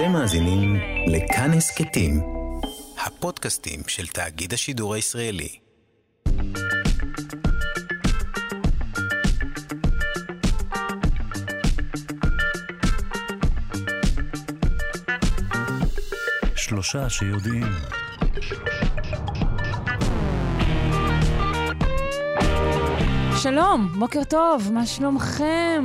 אתם 0.00 0.12
מאזינים 0.12 0.76
לכאן 1.06 1.50
הסכתים, 1.52 2.22
הפודקאסטים 3.06 3.80
של 3.86 4.06
תאגיד 4.06 4.52
השידור 4.52 4.94
הישראלי. 4.94 5.58
שלושה 16.56 17.08
שיודעים. 17.08 17.66
שלום, 23.36 23.88
בוקר 23.98 24.24
טוב, 24.24 24.70
מה 24.72 24.86
שלומכם? 24.86 25.84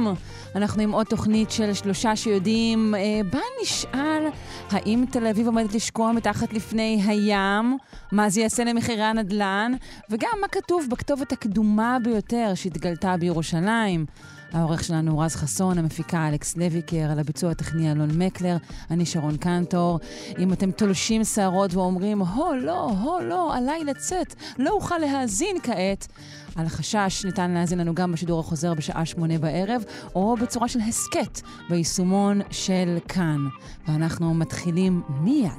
אנחנו 0.55 0.81
עם 0.81 0.91
עוד 0.91 1.05
תוכנית 1.05 1.51
של 1.51 1.73
שלושה 1.73 2.15
שיודעים. 2.15 2.95
אה, 2.95 3.21
בה 3.31 3.39
נשאל 3.61 4.23
האם 4.71 5.05
תל 5.11 5.27
אביב 5.27 5.47
עומדת 5.47 5.75
לשקוע 5.75 6.11
מתחת 6.11 6.53
לפני 6.53 7.01
הים, 7.07 7.77
מה 8.11 8.29
זה 8.29 8.41
יעשה 8.41 8.63
למחירי 8.63 9.03
הנדל"ן, 9.03 9.71
וגם 10.09 10.29
מה 10.41 10.47
כתוב 10.47 10.87
בכתובת 10.89 11.31
הקדומה 11.31 11.97
ביותר 12.03 12.51
שהתגלתה 12.55 13.17
בירושלים. 13.17 14.05
העורך 14.53 14.83
שלנו 14.83 15.11
הוא 15.11 15.23
רז 15.23 15.35
חסון, 15.35 15.77
המפיקה 15.77 16.27
אלכס 16.27 16.57
לויקר, 16.57 17.11
על 17.11 17.19
הביצוע 17.19 17.51
הטכני 17.51 17.91
אלון 17.91 18.09
מקלר, 18.17 18.57
אני 18.91 19.05
שרון 19.05 19.37
קנטור. 19.37 19.99
אם 20.39 20.53
אתם 20.53 20.71
תולשים 20.71 21.23
שערות 21.23 21.73
ואומרים, 21.73 22.21
הו 22.21 22.53
לא, 22.53 22.91
הו 23.01 23.19
לא, 23.19 23.55
עליי 23.55 23.83
לצאת, 23.83 24.35
לא 24.57 24.69
אוכל 24.69 24.97
להאזין 24.97 25.55
כעת, 25.63 26.07
על 26.55 26.65
החשש 26.65 27.25
ניתן 27.25 27.51
להאזין 27.51 27.79
לנו 27.79 27.95
גם 27.95 28.11
בשידור 28.11 28.39
החוזר 28.39 28.73
בשעה 28.73 29.05
שמונה 29.05 29.37
בערב, 29.37 29.83
או 30.15 30.35
בצורה 30.41 30.67
של 30.67 30.79
הסכת 30.79 31.41
ביישומון 31.69 32.41
של 32.51 32.97
כאן. 33.07 33.39
ואנחנו 33.87 34.33
מתחילים 34.33 35.01
מיד. 35.21 35.51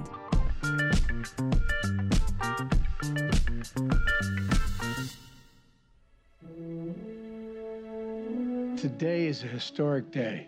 Today 8.86 9.26
is 9.32 9.42
a 9.42 9.50
historic 9.58 10.04
day. 10.12 10.38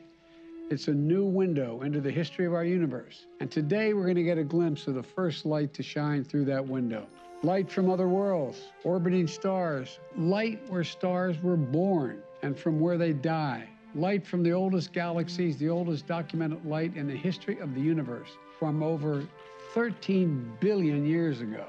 It's 0.70 0.88
a 0.88 0.98
new 1.12 1.24
window 1.24 1.70
into 1.86 2.00
the 2.00 2.14
history 2.20 2.46
of 2.46 2.52
our 2.52 2.64
universe. 2.78 3.16
And 3.40 3.50
today 3.50 3.94
we're 3.94 4.08
going 4.10 4.22
to 4.24 4.28
get 4.32 4.38
a 4.38 4.48
glimpse 4.56 4.86
of 4.86 4.94
the 4.94 5.06
first 5.16 5.38
light 5.46 5.70
to 5.78 5.82
shine 5.82 6.22
through 6.28 6.46
that 6.52 6.64
window. 6.76 7.02
Light 7.44 7.70
from 7.70 7.88
other 7.88 8.08
worlds, 8.08 8.72
orbiting 8.82 9.28
stars, 9.28 10.00
light 10.16 10.60
where 10.68 10.82
stars 10.82 11.40
were 11.40 11.56
born 11.56 12.20
and 12.42 12.58
from 12.58 12.80
where 12.80 12.98
they 12.98 13.12
die. 13.12 13.68
Light 13.94 14.26
from 14.26 14.42
the 14.42 14.50
oldest 14.50 14.92
galaxies, 14.92 15.56
the 15.56 15.68
oldest 15.68 16.08
documented 16.08 16.66
light 16.66 16.96
in 16.96 17.06
the 17.06 17.14
history 17.14 17.60
of 17.60 17.76
the 17.76 17.80
universe, 17.80 18.30
from 18.58 18.82
over 18.82 19.24
13 19.72 20.52
billion 20.58 21.06
years 21.06 21.40
ago. 21.40 21.66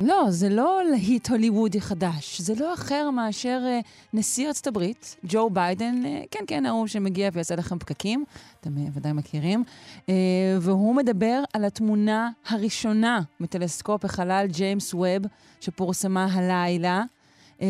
לא, 0.00 0.26
זה 0.28 0.48
לא 0.48 0.82
להיט 0.90 1.30
הוליוודי 1.30 1.80
חדש, 1.80 2.40
זה 2.40 2.54
לא 2.60 2.74
אחר 2.74 3.10
מאשר 3.10 3.60
uh, 3.64 3.86
נשיא 4.12 4.48
ארצות 4.48 4.66
הברית, 4.66 5.16
ג'ו 5.24 5.50
ביידן, 5.50 6.02
uh, 6.04 6.26
כן, 6.30 6.44
כן, 6.46 6.66
ההוא 6.66 6.86
שמגיע 6.86 7.30
ויעשה 7.32 7.56
לכם 7.56 7.78
פקקים, 7.78 8.24
אתם 8.60 8.70
uh, 8.76 8.90
ודאי 8.92 9.12
מכירים, 9.12 9.64
uh, 10.00 10.10
והוא 10.60 10.94
מדבר 10.94 11.42
על 11.52 11.64
התמונה 11.64 12.30
הראשונה 12.48 13.20
מטלסקופ 13.40 14.04
החלל 14.04 14.46
ג'יימס 14.50 14.94
ווב, 14.94 15.22
שפורסמה 15.60 16.26
הלילה. 16.32 17.02
Uh, 17.58 17.62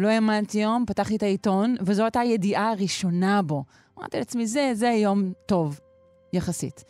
לא 0.00 0.08
האמנתי 0.08 0.58
יום, 0.58 0.84
פתחתי 0.86 1.16
את 1.16 1.22
העיתון, 1.22 1.76
וזו 1.80 2.02
הייתה 2.02 2.20
הידיעה 2.20 2.70
הראשונה 2.70 3.42
בו. 3.42 3.64
אמרתי 3.98 4.18
לעצמי, 4.18 4.46
זה, 4.46 4.70
זה 4.74 4.88
יום 4.88 5.32
טוב. 5.46 5.80
יחסית. 6.32 6.84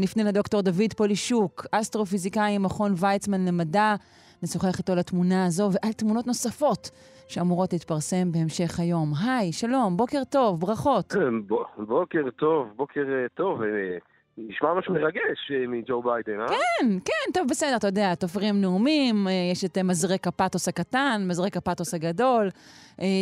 נפנה 0.00 0.24
לדוקטור 0.24 0.60
דוד 0.60 0.92
פולישוק, 0.96 1.66
אסטרופיזיקאי 1.72 2.58
ממכון 2.58 2.94
ויצמן 2.96 3.44
למדע, 3.44 3.94
נשוחח 4.42 4.78
איתו 4.78 4.94
לתמונה 4.94 5.46
הזו 5.46 5.70
ועל 5.72 5.92
תמונות 5.92 6.26
נוספות 6.26 6.90
שאמורות 7.28 7.72
להתפרסם 7.72 8.32
בהמשך 8.32 8.80
היום. 8.80 9.12
היי, 9.24 9.52
שלום, 9.52 9.96
בוקר 9.96 10.22
טוב, 10.30 10.60
ברכות. 10.60 11.14
בוקר 11.78 12.30
טוב, 12.36 12.68
בוקר 12.76 13.02
טוב. 13.34 13.60
נשמע 14.38 14.74
משהו 14.74 14.94
מרגש 14.94 15.52
מג'ו 15.68 16.02
ביידן, 16.02 16.40
אה? 16.40 16.48
כן, 16.48 16.98
כן, 17.04 17.32
טוב, 17.34 17.48
בסדר, 17.50 17.76
אתה 17.76 17.86
יודע, 17.86 18.14
תופרים 18.14 18.60
נאומים, 18.60 19.26
יש 19.52 19.64
את 19.64 19.78
מזרק 19.78 20.26
הפתוס 20.26 20.68
הקטן, 20.68 21.24
מזרק 21.28 21.56
הפתוס 21.56 21.94
הגדול, 21.94 22.48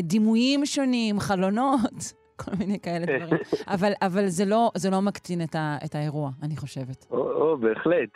דימויים 0.03 0.67
שונים, 0.67 1.21
חלונות. 1.21 2.20
כל 2.45 2.51
מיני 2.59 2.81
כאלה 2.81 3.07
דברים. 3.19 3.43
אבל, 3.69 3.93
אבל 4.03 4.27
זה, 4.27 4.45
לא, 4.45 4.71
זה 4.77 4.91
לא 4.91 5.03
מקטין 5.03 5.43
את, 5.43 5.55
ה, 5.55 5.77
את 5.85 5.95
האירוע, 5.95 6.31
אני 6.43 6.57
חושבת. 6.57 7.07
או, 7.11 7.33
או 7.33 7.59
בהחלט. 7.59 8.11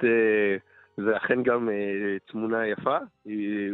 זה 0.96 1.16
אכן 1.16 1.42
גם 1.42 1.68
תמונה 2.26 2.66
יפה, 2.66 2.98
היא, 3.24 3.70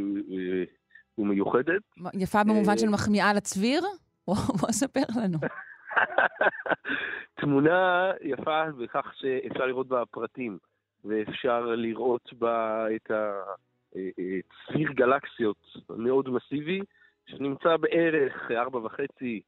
ומיוחדת. 1.18 1.82
יפה 2.14 2.44
במובן 2.44 2.78
של 2.78 2.88
מחמיאה 2.88 3.32
לצביר? 3.34 3.82
בוא 4.60 4.72
ספר 4.72 5.00
לנו. 5.22 5.38
תמונה 7.40 8.10
יפה 8.20 8.64
בכך 8.78 9.12
שאפשר 9.14 9.66
לראות 9.66 9.88
בה 9.88 10.02
פרטים, 10.10 10.58
ואפשר 11.04 11.60
לראות 11.60 12.32
בה 12.32 12.86
את 12.96 13.10
הצביר 13.10 14.92
גלקסיות 14.92 15.56
מאוד 15.90 16.28
מסיבי, 16.28 16.80
שנמצא 17.26 17.76
בערך 17.76 18.50
ארבע 18.50 18.78
וחצי 18.78 19.40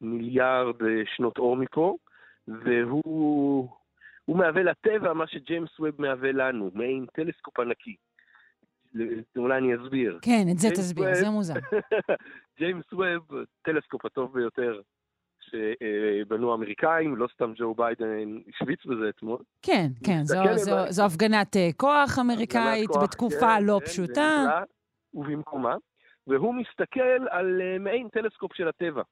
מיליארד 0.00 0.76
שנות 1.16 1.38
אור 1.38 1.56
מפה, 1.56 1.96
והוא 2.48 3.68
מהווה 4.28 4.62
לטבע 4.62 5.12
מה 5.12 5.26
שג'יימס 5.26 5.80
ווב 5.80 5.94
מהווה 5.98 6.32
לנו, 6.32 6.70
מעין 6.74 7.06
טלסקופ 7.12 7.60
ענקי. 7.60 7.96
אולי 9.36 9.58
אני 9.58 9.76
אסביר. 9.76 10.18
כן, 10.22 10.44
את 10.52 10.58
זה 10.58 10.68
תסביר, 10.70 11.04
ווב, 11.04 11.14
זה 11.14 11.30
מוזר. 11.30 11.54
ג'יימס 12.58 12.92
ווב, 12.92 13.44
טלסקופ 13.62 14.04
הטוב 14.04 14.34
ביותר 14.34 14.80
שבנו 15.40 16.52
האמריקאים, 16.52 17.16
לא 17.16 17.28
סתם 17.34 17.52
ג'ו 17.56 17.74
ביידן 17.74 18.38
השוויץ 18.48 18.86
בזה 18.86 19.08
אתמול. 19.08 19.38
כן, 19.62 19.86
כן, 20.06 20.24
זו, 20.24 20.36
זו, 20.56 20.76
זו 20.88 21.04
הפגנת 21.04 21.56
כוח 21.76 22.18
אמריקאית 22.20 22.88
כוח, 22.88 23.02
בתקופה 23.02 23.56
כן, 23.58 23.64
לא 23.64 23.78
כן, 23.80 23.86
פשוטה. 23.86 24.60
ובמקומה, 25.14 25.76
והוא 26.26 26.54
מסתכל 26.54 27.28
על 27.30 27.60
מעין 27.80 28.08
טלסקופ 28.08 28.54
של 28.54 28.68
הטבע. 28.68 29.02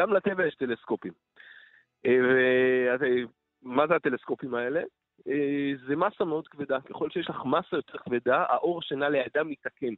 גם 0.00 0.12
לטבע 0.12 0.46
יש 0.46 0.54
טלסקופים. 0.54 1.12
מה 3.62 3.86
זה 3.86 3.94
הטלסקופים 3.96 4.54
האלה? 4.54 4.82
זה 5.86 5.96
מסה 5.96 6.24
מאוד 6.24 6.48
כבדה. 6.48 6.80
ככל 6.80 7.10
שיש 7.10 7.30
לך 7.30 7.42
מסה 7.44 7.76
יותר 7.76 7.98
כבדה, 7.98 8.44
האור 8.48 8.82
שנע 8.82 9.08
לידה 9.08 9.44
מתעקם. 9.44 9.94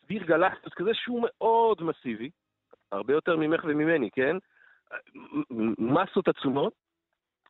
צביר 0.00 0.22
גלקסיות 0.22 0.74
כזה 0.74 0.90
שהוא 0.94 1.26
מאוד 1.26 1.82
מסיבי, 1.82 2.30
הרבה 2.92 3.12
יותר 3.12 3.36
ממך 3.36 3.64
וממני, 3.64 4.10
כן? 4.10 4.36
מסות 5.78 6.28
עצומות, 6.28 6.72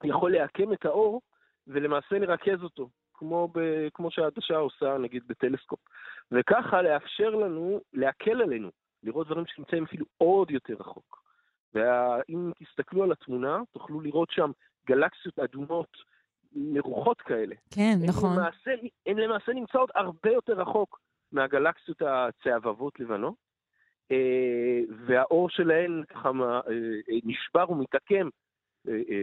יכול 0.04 0.32
לעקם 0.32 0.72
את 0.72 0.84
האור 0.84 1.20
ולמעשה 1.66 2.18
לרכז 2.18 2.62
אותו, 2.62 2.88
כמו, 3.14 3.48
ב, 3.54 3.88
כמו 3.94 4.10
שהעדשה 4.10 4.56
עושה 4.56 4.98
נגיד 4.98 5.22
בטלסקופ. 5.26 5.80
וככה 6.32 6.82
לאפשר 6.82 7.30
לנו, 7.30 7.80
להקל 7.92 8.42
עלינו, 8.42 8.70
לראות 9.02 9.26
דברים 9.26 9.46
שנמצאים 9.46 9.84
אפילו 9.84 10.06
עוד 10.18 10.50
יותר 10.50 10.74
רחוק. 10.80 11.27
ואם 11.74 12.50
תסתכלו 12.58 13.02
על 13.02 13.12
התמונה, 13.12 13.60
תוכלו 13.72 14.00
לראות 14.00 14.30
שם 14.30 14.50
גלקסיות 14.86 15.38
אדומות 15.38 15.96
מרוחות 16.52 17.20
כאלה. 17.20 17.54
כן, 17.74 17.94
נכון. 18.08 18.36
למעשה, 18.36 18.70
הן 19.06 19.16
למעשה 19.18 19.52
נמצאות 19.52 19.90
הרבה 19.94 20.30
יותר 20.30 20.52
רחוק 20.52 21.00
מהגלקסיות 21.32 22.02
הצהבבות 22.02 23.00
לבנות, 23.00 23.34
והאור 25.06 25.50
שלהן 25.50 26.02
ככה 26.08 26.30
נשבר 27.24 27.70
ומתעקם, 27.70 28.28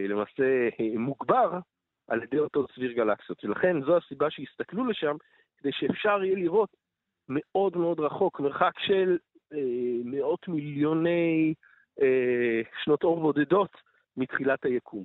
למעשה 0.08 0.68
מוגבר, 0.98 1.58
על 2.08 2.22
ידי 2.22 2.38
אותו 2.38 2.66
צביר 2.74 2.92
גלקסיות. 2.92 3.44
ולכן 3.44 3.82
זו 3.82 3.96
הסיבה 3.96 4.30
שהסתכלו 4.30 4.86
לשם, 4.86 5.16
כדי 5.58 5.72
שאפשר 5.72 6.24
יהיה 6.24 6.36
לראות 6.36 6.76
מאוד 7.28 7.76
מאוד 7.76 8.00
רחוק, 8.00 8.40
מרחק 8.40 8.72
של 8.78 9.18
מאות 10.04 10.48
מיליוני 10.48 11.54
אה, 12.02 12.60
שנות 12.84 13.04
אור 13.04 13.20
בודדות 13.20 13.76
מתחילת 14.16 14.64
היקום. 14.64 15.04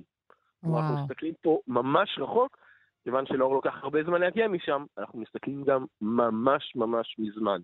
וואו. 0.62 0.80
אנחנו 0.80 1.02
מסתכלים 1.02 1.34
פה 1.40 1.60
ממש 1.66 2.18
רחוק, 2.18 2.58
כיוון 3.04 3.26
שלאור 3.26 3.54
לוקח 3.54 3.74
הרבה 3.82 4.04
זמן 4.04 4.20
להגיע 4.20 4.48
משם, 4.48 4.84
אנחנו 4.98 5.18
מסתכלים 5.18 5.64
גם 5.64 5.84
ממש 6.00 6.72
ממש 6.76 7.16
מזמן. 7.18 7.60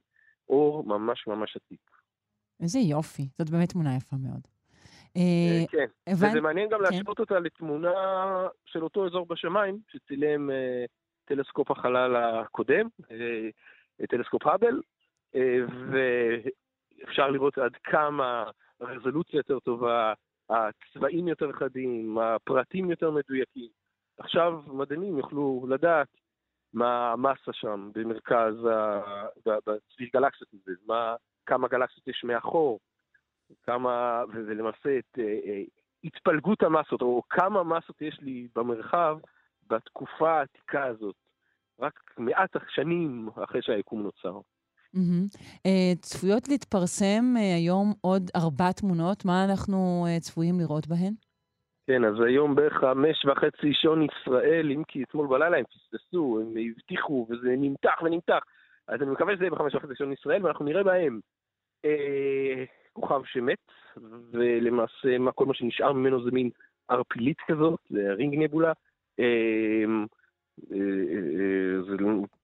אור 0.48 0.84
ממש 0.84 1.26
ממש 1.26 1.56
עתיק. 1.56 1.90
איזה 2.60 2.78
יופי, 2.78 3.28
זאת 3.38 3.50
באמת 3.50 3.68
תמונה 3.68 3.96
יפה 3.96 4.16
מאוד. 4.16 4.40
אה, 5.16 5.66
כן, 5.70 5.86
וזה 6.10 6.40
מעניין 6.40 6.68
גם 6.68 6.78
כן. 6.78 6.84
להשוות 6.84 7.18
אותה 7.18 7.38
לתמונה 7.38 7.92
של 8.64 8.84
אותו 8.84 9.06
אזור 9.06 9.26
בשמיים, 9.26 9.78
שצילם 9.88 10.50
אה, 10.50 10.84
טלסקופ 11.24 11.70
החלל 11.70 12.16
הקודם, 12.16 12.88
טלסקופ 14.08 14.46
האבל, 14.46 14.80
ואפשר 15.90 17.30
לראות 17.30 17.58
עד 17.58 17.72
כמה 17.84 18.50
רזולוציה 18.80 19.38
יותר 19.38 19.58
טובה, 19.58 20.12
הצבעים 20.50 21.28
יותר 21.28 21.52
חדים, 21.52 22.18
הפרטים 22.18 22.90
יותר 22.90 23.10
מדויקים. 23.10 23.68
עכשיו 24.18 24.62
מדענים 24.66 25.18
יוכלו 25.18 25.66
לדעת 25.68 26.08
מה 26.72 27.12
המסה 27.12 27.52
שם 27.52 27.90
במרכז, 27.94 28.54
בסביב 29.46 30.08
גלקסיות 30.12 30.50
הזה, 30.54 30.72
מה, 30.86 31.16
כמה 31.46 31.68
גלקסיות 31.68 32.08
יש 32.08 32.24
מאחור, 32.24 32.80
כמה, 33.62 34.22
ולמעשה 34.32 34.98
את 34.98 35.18
אה, 35.18 35.24
אה, 35.24 35.62
התפלגות 36.04 36.62
המסות, 36.62 37.02
או 37.02 37.22
כמה 37.30 37.62
מסות 37.64 38.02
יש 38.02 38.20
לי 38.20 38.48
במרחב 38.54 39.18
בתקופה 39.66 40.30
העתיקה 40.30 40.84
הזאת, 40.84 41.16
רק 41.80 42.00
מעט 42.18 42.50
שנים 42.68 43.28
אחרי 43.44 43.62
שהיקום 43.62 44.02
נוצר. 44.02 44.40
Mm-hmm. 44.94 45.38
Uh, 45.66 45.98
צפויות 46.00 46.48
להתפרסם 46.48 47.34
uh, 47.36 47.40
היום 47.56 47.92
עוד 48.00 48.22
ארבע 48.36 48.72
תמונות, 48.72 49.24
מה 49.24 49.44
אנחנו 49.44 50.06
uh, 50.06 50.20
צפויים 50.20 50.60
לראות 50.60 50.86
בהן? 50.86 51.12
כן, 51.86 52.04
אז 52.04 52.14
היום 52.26 52.54
בערך 52.54 52.72
חמש 52.72 53.24
וחצי 53.24 53.72
שעון 53.72 54.02
ישראל, 54.02 54.70
אם 54.70 54.84
כי 54.84 55.02
אתמול 55.02 55.26
בלילה 55.26 55.56
הם 55.56 55.64
פספסו, 55.64 56.40
הם 56.40 56.54
הבטיחו, 56.70 57.26
וזה 57.30 57.54
נמתח 57.58 58.02
ונמתח. 58.02 58.40
אז 58.88 59.02
אני 59.02 59.10
מקווה 59.10 59.34
שזה 59.34 59.44
יהיה 59.44 59.50
בחמש 59.50 59.74
וחצי 59.74 59.92
שעון 59.94 60.12
ישראל, 60.12 60.44
ואנחנו 60.44 60.64
נראה 60.64 60.82
בהם 60.82 61.20
אה, 61.84 62.64
כוכב 62.92 63.20
שמת, 63.24 63.58
ולמעשה 64.32 65.18
מה, 65.18 65.32
כל 65.32 65.46
מה 65.46 65.54
שנשאר 65.54 65.92
ממנו 65.92 66.24
זה 66.24 66.30
מין 66.30 66.50
ערפילית 66.88 67.38
כזאת, 67.48 67.80
זה 67.90 68.12
רינג 68.12 68.34
נבולה. 68.34 68.72
אה, 69.20 69.84
זה 71.88 71.96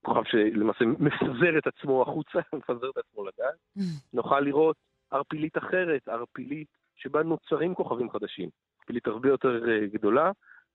כוכב 0.02 0.22
שלמעשה 0.24 0.84
מפזר 0.84 1.58
את 1.58 1.66
עצמו 1.66 2.02
החוצה, 2.02 2.38
מפזר 2.58 2.90
את 2.90 2.96
עצמו 2.96 3.24
לדעת. 3.24 3.54
Mm. 3.78 3.82
נוכל 4.12 4.40
לראות 4.40 4.76
ערפילית 5.10 5.58
אחרת, 5.58 6.08
ערפילית 6.08 6.68
שבה 6.96 7.22
נוצרים 7.22 7.74
כוכבים 7.74 8.10
חדשים. 8.10 8.48
ערפילית 8.78 9.06
הרבה 9.06 9.28
יותר 9.28 9.68
אה, 9.68 9.86
גדולה, 9.86 10.30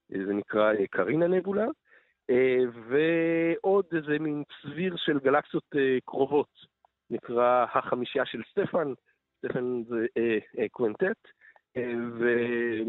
זה 0.09 0.33
נקרא 0.33 0.73
קרינה 0.91 1.27
נבולה. 1.27 1.67
ועוד 2.89 3.85
איזה 3.95 4.19
מין 4.19 4.43
צביר 4.61 4.95
של 4.97 5.19
גלקסיות 5.19 5.75
קרובות, 6.05 6.49
נקרא 7.09 7.65
החמישייה 7.73 8.25
של 8.25 8.41
סטפן, 8.51 8.93
סטפן 9.37 9.83
זה 9.89 10.05
קוונטט, 10.71 11.27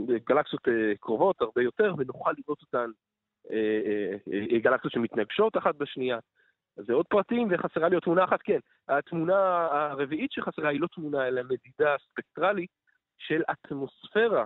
וגלקסיות 0.09 0.69
קרובות 1.01 1.41
הרבה 1.41 1.63
יותר, 1.63 1.95
ונוכל 1.99 2.31
לראות 2.39 2.63
אותן 2.63 2.79
אה, 2.79 2.85
אה, 2.85 2.89
אה, 2.89 3.10
גלקסיות 4.63 4.93
שמתנגשות 4.93 5.57
אחת 5.57 5.75
בשנייה. 5.75 6.19
זה 6.77 6.93
עוד 6.93 7.07
פרטים, 7.07 7.49
וחסרה 7.51 7.89
לי 7.89 7.95
עוד 7.95 8.03
תמונה 8.03 8.25
אחת, 8.25 8.43
כן. 8.43 8.59
התמונה 8.89 9.67
הרביעית 9.71 10.33
שחסרה 10.33 10.69
היא 10.69 10.81
לא 10.81 10.87
תמונה, 10.87 11.29
אלא 11.29 11.43
מדידה 11.43 11.97
ספקטרלית 12.11 12.71
של 13.19 13.43
אטמוספירה 13.51 14.45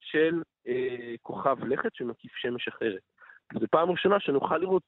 של 0.00 0.42
אה, 0.66 1.14
כוכב 1.22 1.64
לכת 1.64 1.94
שמקיף 1.94 2.32
שמש 2.36 2.68
אחרת. 2.68 3.00
זו 3.60 3.66
פעם 3.70 3.90
ראשונה 3.90 4.20
שנוכל 4.20 4.58
לראות, 4.58 4.82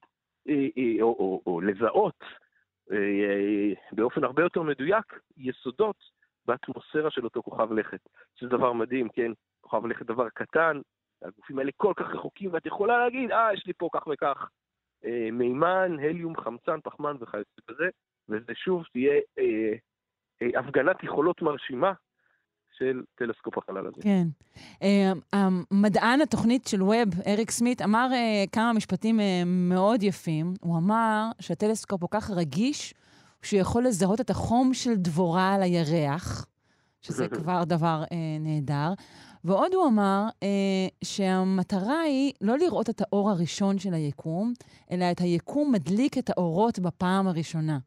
אה, 0.49 0.69
אה, 0.79 1.03
או, 1.03 1.17
או, 1.19 1.43
או 1.47 1.61
לזהות 1.61 2.25
אה, 2.93 2.97
אה, 2.97 3.73
באופן 3.93 4.25
הרבה 4.25 4.43
יותר 4.43 4.63
מדויק 4.63 5.21
יסודות 5.37 5.97
באטמוספירה 6.47 7.11
של 7.11 7.25
אותו 7.25 7.43
כוכב 7.43 7.73
לכת. 7.73 8.01
שזה 8.35 8.49
דבר 8.49 8.73
מדהים, 8.73 9.09
כן? 9.09 9.33
כוכב 9.61 9.87
לכת 9.87 10.07
דבר 10.07 10.29
קטן, 10.29 10.81
הגופים 11.23 11.59
האלה 11.59 11.71
כל 11.77 11.93
כך 11.97 12.07
רחוקים, 12.07 12.53
ואת 12.53 12.67
יכולה 12.67 12.99
להגיד, 12.99 13.31
אה, 13.31 13.55
יש 13.55 13.67
לי 13.67 13.73
פה 13.73 13.89
כך 13.95 14.07
וכך 14.07 14.51
אה, 15.05 15.29
מימן, 15.33 15.97
הליום, 16.03 16.37
חמצן, 16.37 16.79
פחמן 16.85 17.17
וכיוצא 17.21 17.61
בזה, 17.69 17.89
וזה 18.29 18.53
שוב 18.55 18.85
תהיה 18.93 19.15
אה, 19.39 19.73
אה, 20.43 20.61
הפגנת 20.61 21.05
יכולות 21.05 21.43
מרשימה 21.43 21.93
של 22.79 23.03
טלסקופ 23.15 23.59
החלל 23.59 23.87
הזה. 23.87 24.03
כן. 24.03 24.27
אה, 24.83 25.13
המדען 25.33 26.21
התוכנית 26.21 26.67
של 26.67 26.83
ווב, 26.83 27.09
אריק 27.27 27.51
סמית, 27.51 27.83
אמר 27.83 28.09
אה, 28.13 28.45
כמה 28.53 28.73
משפטים 28.73 29.21
אה, 29.21 29.43
מאוד 29.47 30.03
יפים. 30.03 30.55
הוא 30.61 30.79
אמר 30.79 31.31
שהטלסקופ 31.41 32.01
כל 32.01 32.07
כך 32.11 32.31
רגיש, 32.31 32.95
שהוא 33.43 33.61
יכול 33.61 33.85
לזהות 33.87 34.21
את 34.21 34.31
החום 34.31 34.75
של 34.75 34.95
דבורה 34.97 35.55
על 35.55 35.63
הירח, 35.63 36.47
שזה 37.01 37.29
כבר 37.39 37.65
דבר 37.65 38.03
נהדר. 38.41 38.93
ועוד 39.47 39.75
הוא 39.75 39.87
אמר 39.87 40.23
אה, 40.43 40.89
שהמטרה 41.05 42.01
היא 42.01 42.33
לא 42.41 42.55
לראות 42.59 42.91
את 42.91 43.01
האור 43.01 43.31
הראשון 43.31 43.79
של 43.79 43.95
היקום, 43.95 44.53
אלא 44.91 45.05
את 45.13 45.19
היקום 45.21 45.73
מדליק 45.73 46.19
את 46.19 46.31
האורות 46.31 46.79
בפעם 46.79 47.27
הראשונה. 47.27 47.79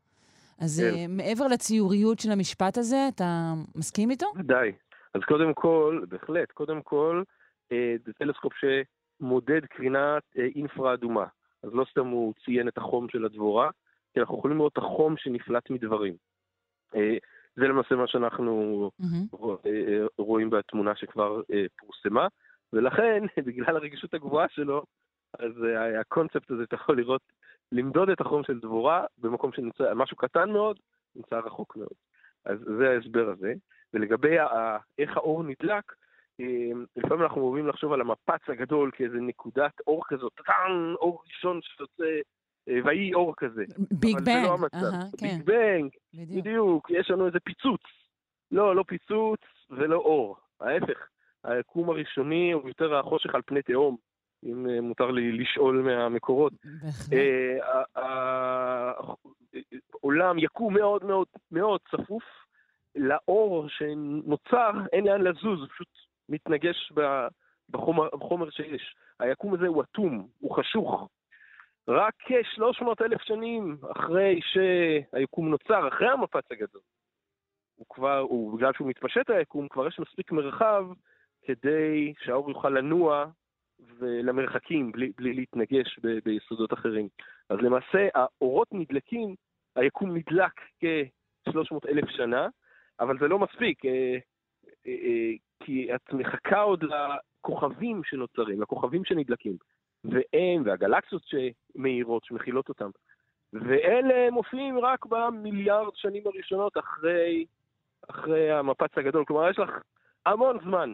אז 0.61 0.81
כן. 0.83 0.97
אה, 0.97 1.06
מעבר 1.07 1.47
לציוריות 1.47 2.19
של 2.19 2.31
המשפט 2.31 2.77
הזה, 2.77 3.07
אתה 3.15 3.53
מסכים 3.75 4.11
איתו? 4.11 4.25
ודאי. 4.35 4.71
אז 5.13 5.21
קודם 5.27 5.53
כל, 5.53 6.01
בהחלט, 6.09 6.51
קודם 6.51 6.81
כל, 6.81 7.23
אה, 7.71 7.95
זה 8.06 8.13
טלסקופ 8.13 8.53
שמודד 8.59 9.65
קרינת 9.65 10.23
אה, 10.38 10.47
אינפרה 10.56 10.94
אדומה. 10.94 11.25
אז 11.63 11.69
לא 11.73 11.85
סתם 11.91 12.07
הוא 12.07 12.33
ציין 12.45 12.67
את 12.67 12.77
החום 12.77 13.09
של 13.09 13.25
הדבורה, 13.25 13.69
כי 14.13 14.19
אנחנו 14.19 14.38
יכולים 14.38 14.57
לראות 14.57 14.73
את 14.73 14.77
החום 14.77 15.17
שנפלט 15.17 15.69
מדברים. 15.69 16.13
אה, 16.95 17.17
זה 17.59 17.67
למעשה 17.67 17.95
מה 17.95 18.07
שאנחנו 18.07 18.91
mm-hmm. 19.01 19.38
רואים 20.17 20.50
בתמונה 20.50 20.95
שכבר 20.95 21.41
אה, 21.53 21.65
פורסמה, 21.77 22.27
ולכן, 22.73 23.23
בגלל 23.47 23.75
הרגישות 23.75 24.13
הגבוהה 24.13 24.50
שלו, 24.50 24.83
אז 25.39 25.51
הקונספט 26.00 26.51
הזה, 26.51 26.63
אתה 26.63 26.75
יכול 26.75 26.97
לראות, 26.97 27.21
למדוד 27.71 28.09
את 28.09 28.21
החום 28.21 28.44
של 28.44 28.59
דבורה 28.59 29.06
במקום 29.17 29.51
שנמצא, 29.53 29.94
משהו 29.94 30.17
קטן 30.17 30.51
מאוד, 30.51 30.79
נמצא 31.15 31.39
רחוק 31.39 31.75
מאוד. 31.77 31.94
אז 32.45 32.59
זה 32.77 32.89
ההסבר 32.89 33.29
הזה. 33.29 33.53
ולגבי 33.94 34.35
איך 35.00 35.17
האור 35.17 35.44
נדלק, 35.44 35.94
לפעמים 36.95 37.23
אנחנו 37.23 37.41
אוהבים 37.41 37.67
לחשוב 37.67 37.94
על 37.94 38.01
המפץ 38.01 38.41
הגדול 38.47 38.91
כאיזה 38.94 39.17
נקודת 39.17 39.73
אור 39.88 40.03
כזאת, 40.07 40.33
טאטאן, 40.35 40.94
אור 40.95 41.23
ראשון 41.27 41.59
שיוצא 41.61 42.19
ויהי 42.67 43.13
אור 43.13 43.33
כזה. 43.38 43.63
Big 43.92 44.18
Bang. 44.18 44.30
אבל 44.29 44.41
זה 44.41 44.47
לא 44.47 44.53
המצב. 44.53 45.17
כן. 45.19 45.27
Big 45.27 45.45
Bang, 45.45 45.92
בדיוק. 46.13 46.45
בדיוק, 46.45 46.89
יש 46.89 47.11
לנו 47.11 47.27
איזה 47.27 47.39
פיצוץ. 47.39 47.81
לא, 48.51 48.75
לא 48.75 48.83
פיצוץ 48.88 49.39
ולא 49.69 49.95
אור. 49.95 50.38
ההפך, 50.61 51.07
היקום 51.44 51.89
הראשוני 51.89 52.51
הוא 52.51 52.67
יותר 52.67 52.95
החושך 52.95 53.35
על 53.35 53.41
פני 53.45 53.61
תהום, 53.61 53.97
אם 54.44 54.69
אה, 54.69 54.81
מותר 54.81 55.11
לי 55.11 55.31
לשאול 55.31 55.81
מהמקורות. 55.81 56.53
בהחלט. 56.83 57.17
עולם, 60.01 60.39
יקום 60.39 60.73
מאוד 60.73 61.06
מאוד 61.06 61.27
מאוד 61.51 61.79
צפוף, 61.91 62.23
לאור 62.95 63.67
שנוצר 63.69 64.71
אין 64.94 65.07
לאן 65.07 65.21
לזוז, 65.21 65.59
הוא 65.59 65.67
פשוט 65.73 65.88
מתנגש 66.29 66.91
בחומר, 67.69 68.09
בחומר 68.13 68.50
שיש. 68.50 68.95
היקום 69.19 69.53
הזה 69.53 69.67
הוא 69.67 69.83
אטום, 69.83 70.28
הוא 70.39 70.56
חשוך. 70.56 71.09
רק 71.90 72.14
כ-300 72.19 73.06
אלף 73.06 73.22
שנים 73.22 73.78
אחרי 73.92 74.40
שהיקום 74.42 75.50
נוצר, 75.50 75.88
אחרי 75.88 76.10
המפץ 76.10 76.52
הגדול, 76.52 76.81
הוא 77.76 77.86
כבר, 77.90 78.18
הוא, 78.18 78.58
בגלל 78.58 78.74
שהוא 78.74 78.88
מתפשט 78.88 79.30
היקום, 79.30 79.68
כבר 79.68 79.88
יש 79.88 80.00
מספיק 80.00 80.31
מרחב 80.31 80.86
כדי 81.46 82.14
שהאור 82.19 82.50
יוכל 82.50 82.69
לנוע 82.69 83.26
למרחקים 84.00 84.92
בלי, 84.92 85.12
בלי 85.18 85.34
להתנגש 85.34 86.00
ב, 86.04 86.19
ביסודות 86.26 86.74
אחרים. 86.74 87.08
אז 87.50 87.58
למעשה 87.62 88.08
האורות 88.16 88.68
נדלקים, 88.72 89.36
היקום 89.76 90.18
נדלק 90.18 90.54
כ-300 90.80 91.90
אלף 91.90 92.10
שנה, 92.10 92.48
אבל 93.00 93.19
זה 93.19 93.28
לא 93.28 93.40
מספיק, 93.40 93.86
אה, 93.86 94.18
אה, 94.88 94.92
אה, 95.04 95.31
כי 95.64 95.96
את 95.96 96.14
מחכה 96.14 96.62
עוד 96.62 96.84
לכוכבים 96.84 98.02
שנוצרים, 98.04 98.62
לכוכבים 98.62 99.06
שנדלקים. 99.06 99.58
והם, 100.03 100.63
והגלקסיות 100.65 101.23
שמאירות, 101.25 102.23
שמכילות 102.23 102.69
אותם. 102.69 102.89
ואלה 103.53 104.31
מופיעים 104.31 104.79
רק 104.79 105.06
במיליארד 105.06 105.95
שנים 105.95 106.23
הראשונות 106.25 106.77
אחרי, 106.77 107.45
אחרי 108.09 108.51
המפץ 108.51 108.97
הגדול. 108.97 109.25
כלומר, 109.25 109.49
יש 109.49 109.59
לך 109.59 109.69
המון 110.25 110.57
זמן 110.63 110.94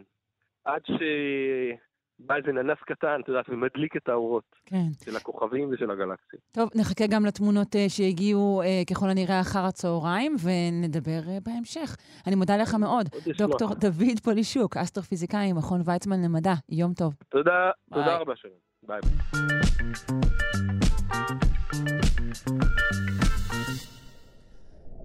עד 0.66 0.82
שבא 0.86 2.36
איזה 2.36 2.52
ננס 2.52 2.78
קטן, 2.86 3.22
את 3.24 3.28
יודעת, 3.28 3.50
ומדליק 3.50 3.98
את 3.98 4.10
האורות 4.10 4.56
כן. 4.66 4.86
של 5.06 5.16
הכוכבים 5.16 5.70
ושל 5.72 5.92
הגלקסיות. 5.92 6.42
טוב, 6.52 6.70
נחכה 6.76 7.08
גם 7.08 7.26
לתמונות 7.26 7.76
אה, 7.76 7.90
שהגיעו 7.90 8.62
אה, 8.64 8.94
ככל 8.94 9.10
הנראה 9.10 9.42
אחר 9.42 9.66
הצהריים, 9.66 10.36
ונדבר 10.44 11.20
אה, 11.26 11.44
בהמשך. 11.46 11.96
אני 12.28 12.36
מודה 12.36 12.58
לך 12.58 12.74
מאוד. 12.74 13.06
דוקטור 13.38 13.70
דוד 13.74 14.20
פולישוק, 14.24 14.78
אסטרופיזיקאי, 14.78 15.54
מכון 15.54 15.82
ויצמן 15.86 16.22
למדע. 16.26 16.54
יום 16.70 16.94
טוב. 16.94 17.14
תודה, 17.30 17.72
ביי. 17.88 18.04
תודה 18.04 18.18
רבה 18.18 18.36
שלום. 18.36 18.75
ביי. 18.88 19.02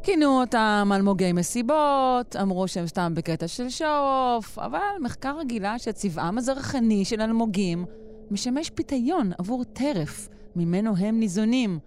כינו 0.03 0.41
אותם 0.41 0.91
אלמוגי 0.95 1.33
מסיבות, 1.33 2.37
אמרו 2.43 2.69
שהם 2.69 2.87
סתם 2.87 3.13
בקטע 3.15 3.49
של 3.49 3.69
show-off, 3.69 4.59
אבל 4.59 4.81
מחקר 5.01 5.37
גילה 5.47 5.79
שצבעם 5.79 6.39
הזרחני 6.39 7.05
של 7.05 7.21
אלמוגים 7.21 7.85
משמש 8.31 8.71
פיתיון 8.71 9.33
עבור 9.39 9.65
טרף, 9.65 10.29
ממנו 10.57 10.97
הם 10.97 11.21
ניזונים. 11.21 11.79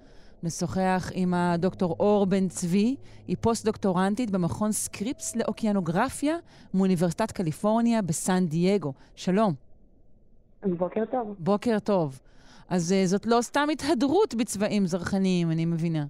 נשוחח 0.44 1.12
עם 1.14 1.34
הדוקטור 1.34 1.96
אור 2.00 2.26
בן 2.26 2.48
צבי. 2.48 2.96
היא 3.28 3.38
פוסט-דוקטורנטית 3.42 4.32
במכון 4.32 4.72
סקריפס 4.72 5.36
לאוקיינוגרפיה 5.36 6.36
מאוניברסיטת 6.74 7.32
קליפורניה 7.32 8.02
בסן 8.02 8.48
דייגו. 8.48 8.94
שלום. 9.16 9.73
בוקר 10.66 11.04
טוב. 11.12 11.36
בוקר 11.40 11.80
טוב. 11.80 12.20
אז 12.70 12.92
uh, 12.92 13.08
זאת 13.08 13.26
לא 13.26 13.42
סתם 13.42 13.68
התהדרות 13.72 14.36
בצבעים 14.36 14.86
זרחניים, 14.86 15.52
אני 15.52 15.66
מבינה. 15.66 16.06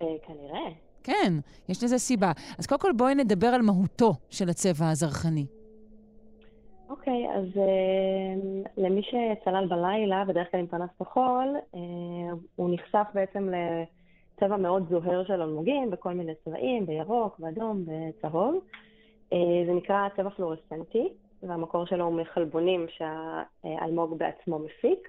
Uh, 0.00 0.04
כנראה. 0.26 0.70
כן, 1.02 1.32
יש 1.68 1.84
לזה 1.84 1.98
סיבה. 1.98 2.32
אז 2.58 2.66
קודם 2.66 2.80
כל 2.80 2.92
בואי 2.96 3.14
נדבר 3.14 3.46
על 3.46 3.62
מהותו 3.62 4.12
של 4.30 4.48
הצבע 4.48 4.90
הזרחני. 4.90 5.46
אוקיי, 6.88 7.28
okay, 7.28 7.38
אז 7.38 7.44
uh, 7.54 8.68
למי 8.76 9.02
שצלל 9.02 9.66
בלילה, 9.68 10.24
בדרך 10.24 10.50
כלל 10.50 10.60
עם 10.60 10.66
פנס 10.66 10.90
כחול, 11.00 11.56
uh, 11.72 11.76
הוא 12.56 12.74
נחשף 12.74 13.06
בעצם 13.14 13.48
לצבע 13.48 14.56
מאוד 14.56 14.86
זוהר 14.90 15.24
של 15.24 15.42
אלמוגים 15.42 15.90
בכל 15.90 16.12
מיני 16.14 16.32
צבעים, 16.44 16.86
בירוק, 16.86 17.38
באדום, 17.38 17.84
בצהוב. 17.86 18.54
Uh, 19.30 19.36
זה 19.66 19.72
נקרא 19.72 20.08
צבע 20.16 20.30
פלורסנטי, 20.30 21.08
והמקור 21.42 21.86
שלו 21.86 22.04
הוא 22.04 22.20
מחלבונים 22.20 22.86
שהאלמוג 22.88 24.18
בעצמו 24.18 24.58
מפיק. 24.58 25.08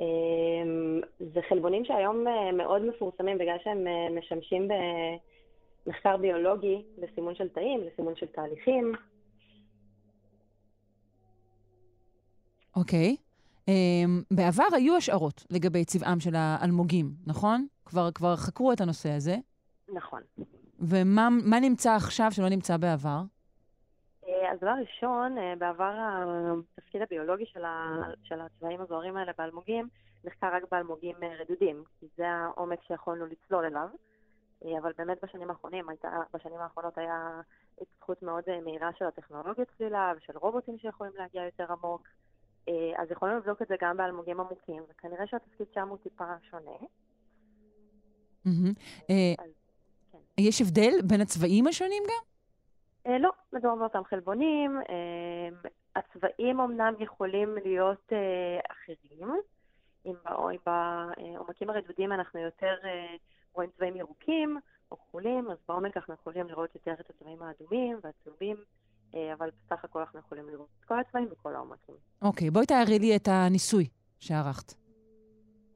Uh, 0.00 0.02
זה 1.34 1.40
חלבונים 1.48 1.84
שהיום 1.84 2.26
uh, 2.26 2.54
מאוד 2.54 2.82
מפורסמים 2.82 3.38
בגלל 3.38 3.56
שהם 3.64 3.86
uh, 3.86 4.18
משמשים 4.18 4.68
במחקר 5.86 6.16
ביולוגי 6.16 6.82
לסימון 6.98 7.34
של 7.34 7.48
תאים, 7.48 7.80
לסימון 7.80 8.16
של 8.16 8.26
תהליכים. 8.26 8.92
אוקיי. 12.76 13.16
Okay. 13.16 13.30
Um, 13.66 14.24
בעבר 14.30 14.66
היו 14.72 14.96
השערות 14.96 15.46
לגבי 15.50 15.84
צבעם 15.84 16.20
של 16.20 16.34
האלמוגים, 16.34 17.10
נכון? 17.26 17.66
כבר, 17.84 18.10
כבר 18.10 18.36
חקרו 18.36 18.72
את 18.72 18.80
הנושא 18.80 19.10
הזה. 19.10 19.36
נכון. 19.94 20.22
ומה 20.78 21.60
נמצא 21.60 21.94
עכשיו 21.94 22.32
שלא 22.32 22.48
נמצא 22.48 22.76
בעבר? 22.76 23.22
אז 24.50 24.58
דבר 24.58 24.74
ראשון, 24.80 25.36
בעבר 25.58 25.92
התפקיד 26.78 27.02
הביולוגי 27.02 27.46
של, 27.46 27.64
ה, 27.64 28.02
של 28.22 28.40
הצבעים 28.40 28.80
הזוהרים 28.80 29.16
האלה 29.16 29.32
באלמוגים 29.38 29.88
נחקר 30.24 30.46
רק 30.54 30.62
באלמוגים 30.70 31.16
רדודים, 31.40 31.84
כי 32.00 32.06
זה 32.16 32.28
העומק 32.28 32.78
שיכולנו 32.86 33.26
לצלול 33.26 33.64
אליו. 33.64 33.88
אבל 34.78 34.92
באמת 34.98 35.18
בשנים, 35.24 35.50
האחרונים, 35.50 35.88
הייתה, 35.88 36.08
בשנים 36.34 36.60
האחרונות 36.60 36.98
היה 36.98 37.40
התפתחות 37.80 38.22
מאוד 38.22 38.44
מהירה 38.64 38.90
של 38.98 39.04
הטכנולוגיות 39.04 39.68
צלילה 39.78 40.12
ושל 40.16 40.38
רובוטים 40.38 40.78
שיכולים 40.78 41.12
להגיע 41.16 41.44
יותר 41.44 41.72
עמוק. 41.72 42.08
אז 42.96 43.10
יכולנו 43.10 43.38
לבדוק 43.38 43.62
את 43.62 43.68
זה 43.68 43.74
גם 43.80 43.96
באלמוגים 43.96 44.40
עמוקים, 44.40 44.82
וכנראה 44.90 45.26
שהתפקיד 45.26 45.66
שם 45.74 45.88
הוא 45.88 45.98
טיפה 45.98 46.24
שונה. 46.50 46.76
יש 50.38 50.60
הבדל 50.60 50.92
בין 51.04 51.20
הצבעים 51.20 51.66
השונים 51.66 52.02
גם? 52.06 52.29
לא, 53.06 53.30
מדובר 53.52 53.74
באותם 53.74 54.04
חלבונים. 54.04 54.80
הצבעים 55.96 56.60
אמנם 56.60 56.94
יכולים 56.98 57.56
להיות 57.64 58.12
אחרים. 58.68 59.40
אם 60.06 60.14
בעומקים 60.66 61.70
הרדודים 61.70 62.12
אנחנו 62.12 62.40
יותר 62.40 62.74
רואים 63.52 63.70
צבעים 63.76 63.96
ירוקים 63.96 64.58
או 64.90 64.96
כחולים, 64.96 65.50
אז 65.50 65.58
בעומק 65.68 65.96
אנחנו 65.96 66.14
יכולים 66.14 66.48
לראות 66.48 66.74
יותר 66.74 66.92
את 67.00 67.10
הצבעים 67.10 67.42
האדומים 67.42 67.98
והצהובים. 68.02 68.56
אבל 69.32 69.50
בסך 69.50 69.84
הכל 69.84 69.98
אנחנו 69.98 70.18
יכולים 70.18 70.48
לראות 70.48 70.68
את 70.80 70.84
כל 70.84 71.00
הצבעים 71.00 71.28
וכל 71.30 71.54
העומקים. 71.54 71.94
אוקיי, 72.22 72.48
okay, 72.48 72.50
בואי 72.50 72.66
תארי 72.66 72.98
לי 72.98 73.16
את 73.16 73.28
הניסוי 73.28 73.88
שערכת. 74.18 74.74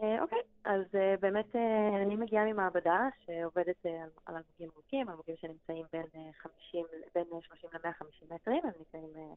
אוקיי, 0.00 0.38
okay, 0.38 0.42
אז 0.64 0.82
uh, 0.92 1.20
באמת 1.20 1.54
uh, 1.54 1.58
אני 2.02 2.16
מגיעה 2.16 2.44
ממעבדה 2.44 3.08
שעובדת 3.24 3.86
uh, 3.86 3.88
על 4.26 4.34
אלמוגים 4.36 4.68
ארוכים, 4.74 5.08
אלמוגים 5.08 5.36
שנמצאים 5.36 5.84
בין, 5.92 6.02
uh, 6.02 6.42
50, 6.42 6.84
בין 7.14 7.24
30 7.40 7.70
ל-150 7.72 8.34
מטרים, 8.34 8.60
הם 8.64 8.70
נמצאים 8.78 9.10
uh, 9.14 9.36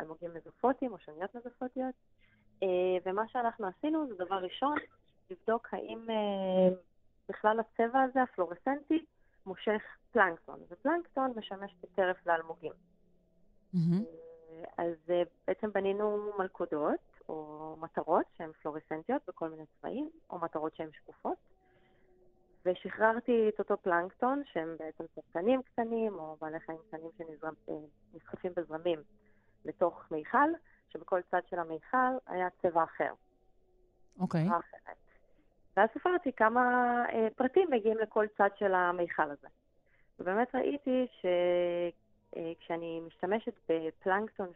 אלמוגים 0.00 0.30
מזופוטיים 0.34 0.92
או 0.92 0.98
שניות 0.98 1.34
מזופוטיות. 1.34 1.94
Uh, 2.60 2.66
ומה 3.06 3.28
שאנחנו 3.28 3.66
עשינו 3.66 4.06
זה 4.08 4.24
דבר 4.24 4.36
ראשון, 4.36 4.76
לבדוק 5.30 5.68
האם 5.72 5.98
uh, 6.06 6.74
בכלל 7.28 7.60
הצבע 7.60 8.00
הזה, 8.02 8.22
הפלורסנטי, 8.22 9.04
מושך 9.46 9.82
פלנקטון, 10.12 10.60
ופלנקטון 10.68 11.32
משמש 11.36 11.74
כטרף 11.82 12.26
לאלמוגים. 12.26 12.72
Mm-hmm. 13.74 14.04
אז 14.78 14.94
בעצם 15.46 15.72
בנינו 15.72 16.32
מלכודות 16.38 17.09
או 17.30 17.76
מטרות 17.80 18.26
שהן 18.36 18.52
פלורסנטיות 18.52 19.22
בכל 19.28 19.48
מיני 19.48 19.62
צבעים, 19.66 20.10
או 20.30 20.38
מטרות 20.38 20.76
שהן 20.76 20.88
שקופות, 20.92 21.36
ושחררתי 22.66 23.48
את 23.48 23.58
אותו 23.58 23.76
פלנקטון, 23.76 24.42
שהם 24.52 24.76
בעצם 24.78 25.04
סרטנים 25.14 25.62
קטנים, 25.62 26.14
או 26.14 26.36
בעלי 26.40 26.60
חיים 26.60 26.78
קטנים 26.88 27.10
שנסחפים 27.18 28.52
בזרמים 28.56 28.98
לתוך 29.64 30.04
מיכל, 30.10 30.48
שבכל 30.88 31.20
צד 31.30 31.40
של 31.50 31.58
המיכל 31.58 32.12
היה 32.26 32.48
צבע 32.62 32.84
אחר. 32.84 33.12
אוקיי. 34.20 34.48
Okay. 34.48 34.90
ואז 35.76 35.88
ספרתי 35.98 36.32
כמה 36.32 36.60
אה, 37.12 37.28
פרטים 37.36 37.68
מגיעים 37.70 37.98
לכל 37.98 38.26
צד 38.38 38.48
של 38.58 38.74
המיכל 38.74 39.30
הזה. 39.30 39.48
ובאמת 40.18 40.54
ראיתי 40.54 41.06
ש... 41.20 41.26
כשאני 42.60 43.00
משתמשת 43.06 43.54
בפלנקטון 43.68 44.48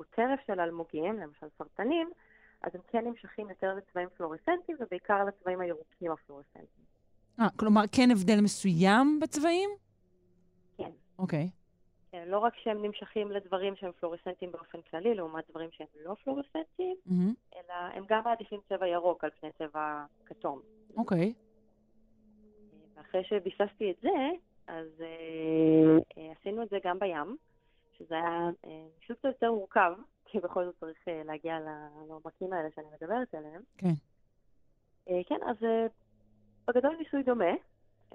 שהוא 0.00 0.26
טרף 0.26 0.40
של 0.46 0.60
אלמוגים, 0.60 1.20
למשל 1.20 1.46
סרטנים, 1.58 2.10
אז 2.62 2.74
הם 2.74 2.80
כן 2.88 3.04
נמשכים 3.04 3.48
יותר 3.48 3.74
לצבעים 3.74 4.08
פלורסנטיים 4.16 4.78
ובעיקר 4.80 5.24
לצבעים 5.24 5.60
הירוקים 5.60 6.12
הפלורסנטיים. 6.12 6.84
אה, 7.40 7.46
כלומר, 7.56 7.82
כן 7.92 8.10
הבדל 8.10 8.40
מסוים 8.42 9.20
בצבעים? 9.22 9.70
כן. 10.78 10.90
אוקיי. 11.18 11.44
Okay. 11.44 12.10
כן, 12.12 12.24
לא 12.28 12.38
רק 12.38 12.52
שהם 12.62 12.82
נמשכים 12.82 13.30
לדברים 13.30 13.76
שהם 13.76 13.92
פלורסנטיים 13.92 14.52
באופן 14.52 14.78
כללי, 14.90 15.14
לעומת 15.14 15.50
דברים 15.50 15.70
שהם 15.72 15.86
לא 16.04 16.14
פלורסנטיים, 16.24 16.96
mm-hmm. 17.08 17.56
אלא 17.56 17.74
הם 17.94 18.04
גם 18.08 18.24
מעדיפים 18.24 18.60
צבע 18.68 18.88
ירוק 18.88 19.24
על 19.24 19.30
פני 19.40 19.50
צבע 19.58 20.04
כתום. 20.26 20.60
אוקיי. 20.96 21.34
Okay. 21.36 22.96
ואחרי 22.96 23.24
שביססתי 23.24 23.90
את 23.90 23.96
זה, 24.02 24.30
אז 24.66 24.86
אה, 25.00 26.32
עשינו 26.40 26.62
את 26.62 26.68
זה 26.68 26.78
גם 26.84 26.98
בים, 26.98 27.36
שזה 28.00 28.14
היה 28.14 28.50
אה, 28.64 28.86
פשוט 29.00 29.24
יותר 29.24 29.52
מורכב, 29.52 29.92
כי 30.26 30.40
בכל 30.40 30.64
זאת 30.64 30.74
צריך 30.80 31.08
אה, 31.08 31.22
להגיע 31.24 31.58
לעומקים 32.08 32.52
האלה 32.52 32.68
שאני 32.74 32.86
מדברת 33.00 33.34
עליהם. 33.34 33.62
כן. 33.78 33.92
אה, 35.08 35.20
כן, 35.26 35.38
אז 35.46 35.56
בגדול 36.68 36.96
ניסוי 36.96 37.22
דומה, 37.22 37.52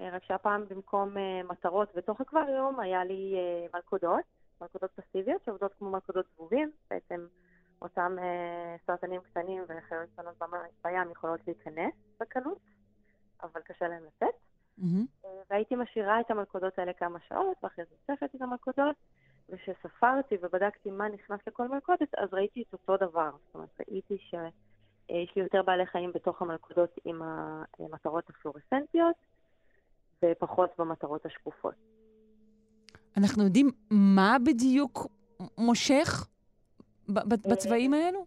רק 0.00 0.24
שהפעם 0.24 0.64
במקום 0.68 1.16
מטרות 1.44 1.94
בתוך 1.94 2.20
אקווריום, 2.20 2.80
היה 2.80 3.04
לי 3.04 3.34
מלכודות, 3.74 4.24
מלכודות 4.60 4.90
פסיביות 4.90 5.44
שעובדות 5.44 5.72
כמו 5.78 5.90
מלכודות 5.90 6.26
זבובים, 6.34 6.70
בעצם 6.90 7.26
אותם 7.82 8.16
סרטנים 8.86 9.20
קטנים 9.20 9.62
וחיות 9.68 10.08
קטנות 10.12 10.42
בים 10.84 11.10
יכולות 11.10 11.40
להיכנס 11.46 11.94
בקלות, 12.20 12.58
אבל 13.42 13.60
קשה 13.60 13.88
להם 13.88 14.02
לצאת. 14.04 14.34
Mm-hmm. 14.78 15.26
והייתי 15.50 15.74
משאירה 15.74 16.20
את 16.20 16.30
המלכודות 16.30 16.78
האלה 16.78 16.92
כמה 16.92 17.18
שעות, 17.28 17.56
ואחרי 17.62 17.84
זה 17.84 17.94
אוספת 18.12 18.34
את 18.34 18.42
המלכודות, 18.42 18.96
וכשספרתי 19.48 20.34
ובדקתי 20.42 20.90
מה 20.90 21.08
נכנס 21.08 21.40
לכל 21.46 21.68
מלכודת, 21.68 22.14
אז 22.18 22.34
ראיתי 22.34 22.62
את 22.68 22.72
אותו 22.72 22.96
דבר. 22.96 23.30
זאת 23.46 23.54
אומרת, 23.54 23.68
ראיתי 23.80 24.18
שיש 24.18 25.36
לי 25.36 25.42
יותר 25.42 25.62
בעלי 25.62 25.86
חיים 25.86 26.12
בתוך 26.12 26.42
המלכודות 26.42 26.90
עם 27.04 27.22
המטרות 27.78 28.30
הפלורסנטיות, 28.30 29.16
ופחות 30.24 30.70
במטרות 30.78 31.26
השקופות. 31.26 31.74
אנחנו 33.16 33.44
יודעים 33.44 33.70
מה 33.90 34.36
בדיוק 34.46 35.06
מושך 35.58 36.28
בצבעים 37.08 37.94
האלו? 37.94 38.26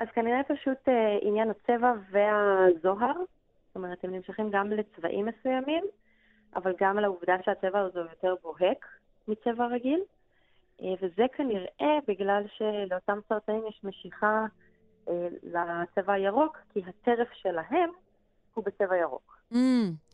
אז 0.00 0.08
כנראה 0.14 0.40
פשוט 0.44 0.78
עניין 1.22 1.50
הצבע 1.50 1.92
והזוהר. 2.10 3.12
זאת 3.66 3.76
אומרת, 3.76 4.04
הם 4.04 4.14
נמשכים 4.14 4.50
גם 4.52 4.70
לצבעים 4.70 5.26
מסוימים, 5.26 5.84
אבל 6.56 6.74
גם 6.80 6.98
לעובדה 6.98 7.36
שהצבע 7.44 7.80
הזה 7.80 8.00
הוא 8.00 8.08
יותר 8.10 8.34
בוהק 8.42 8.86
מצבע 9.28 9.66
רגיל. 9.66 10.00
וזה 10.82 11.26
כנראה 11.36 11.98
בגלל 12.08 12.42
שלאותם 12.56 13.18
סרטנים 13.28 13.62
יש 13.68 13.80
משיכה 13.84 14.46
לצבע 15.42 16.12
הירוק, 16.12 16.58
כי 16.72 16.80
הטרף 16.86 17.28
שלהם 17.32 17.90
הוא 18.54 18.64
בצבע 18.64 18.96
ירוק. 18.96 19.38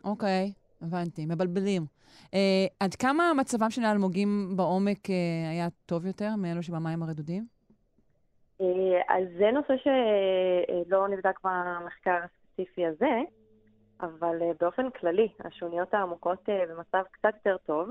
אוקיי, 0.05 0.53
mm, 0.53 0.83
okay. 0.83 0.87
הבנתי, 0.87 1.27
מבלבלים. 1.27 1.83
Uh, 2.31 2.37
עד 2.81 2.95
כמה 2.95 3.33
מצבם 3.37 3.71
של 3.71 3.85
האלמוגים 3.85 4.53
בעומק 4.57 5.07
uh, 5.07 5.13
היה 5.51 5.69
טוב 5.87 6.07
יותר 6.07 6.29
מאלו 6.39 6.63
שבמים 6.63 7.03
הרדודים? 7.03 7.47
Uh, 8.61 8.65
אז 9.09 9.25
זה 9.39 9.51
נושא 9.51 9.75
שלא 9.83 11.09
נבדק 11.09 11.41
במחקר 11.45 12.19
הספציפי 12.25 12.87
הזה, 12.87 13.21
אבל 14.01 14.39
uh, 14.41 14.57
באופן 14.61 14.91
כללי, 14.91 15.29
השוניות 15.45 15.95
העמוקות 15.95 16.49
uh, 16.49 16.71
במצב 16.71 17.03
קצת 17.11 17.35
יותר 17.35 17.57
טוב, 17.67 17.89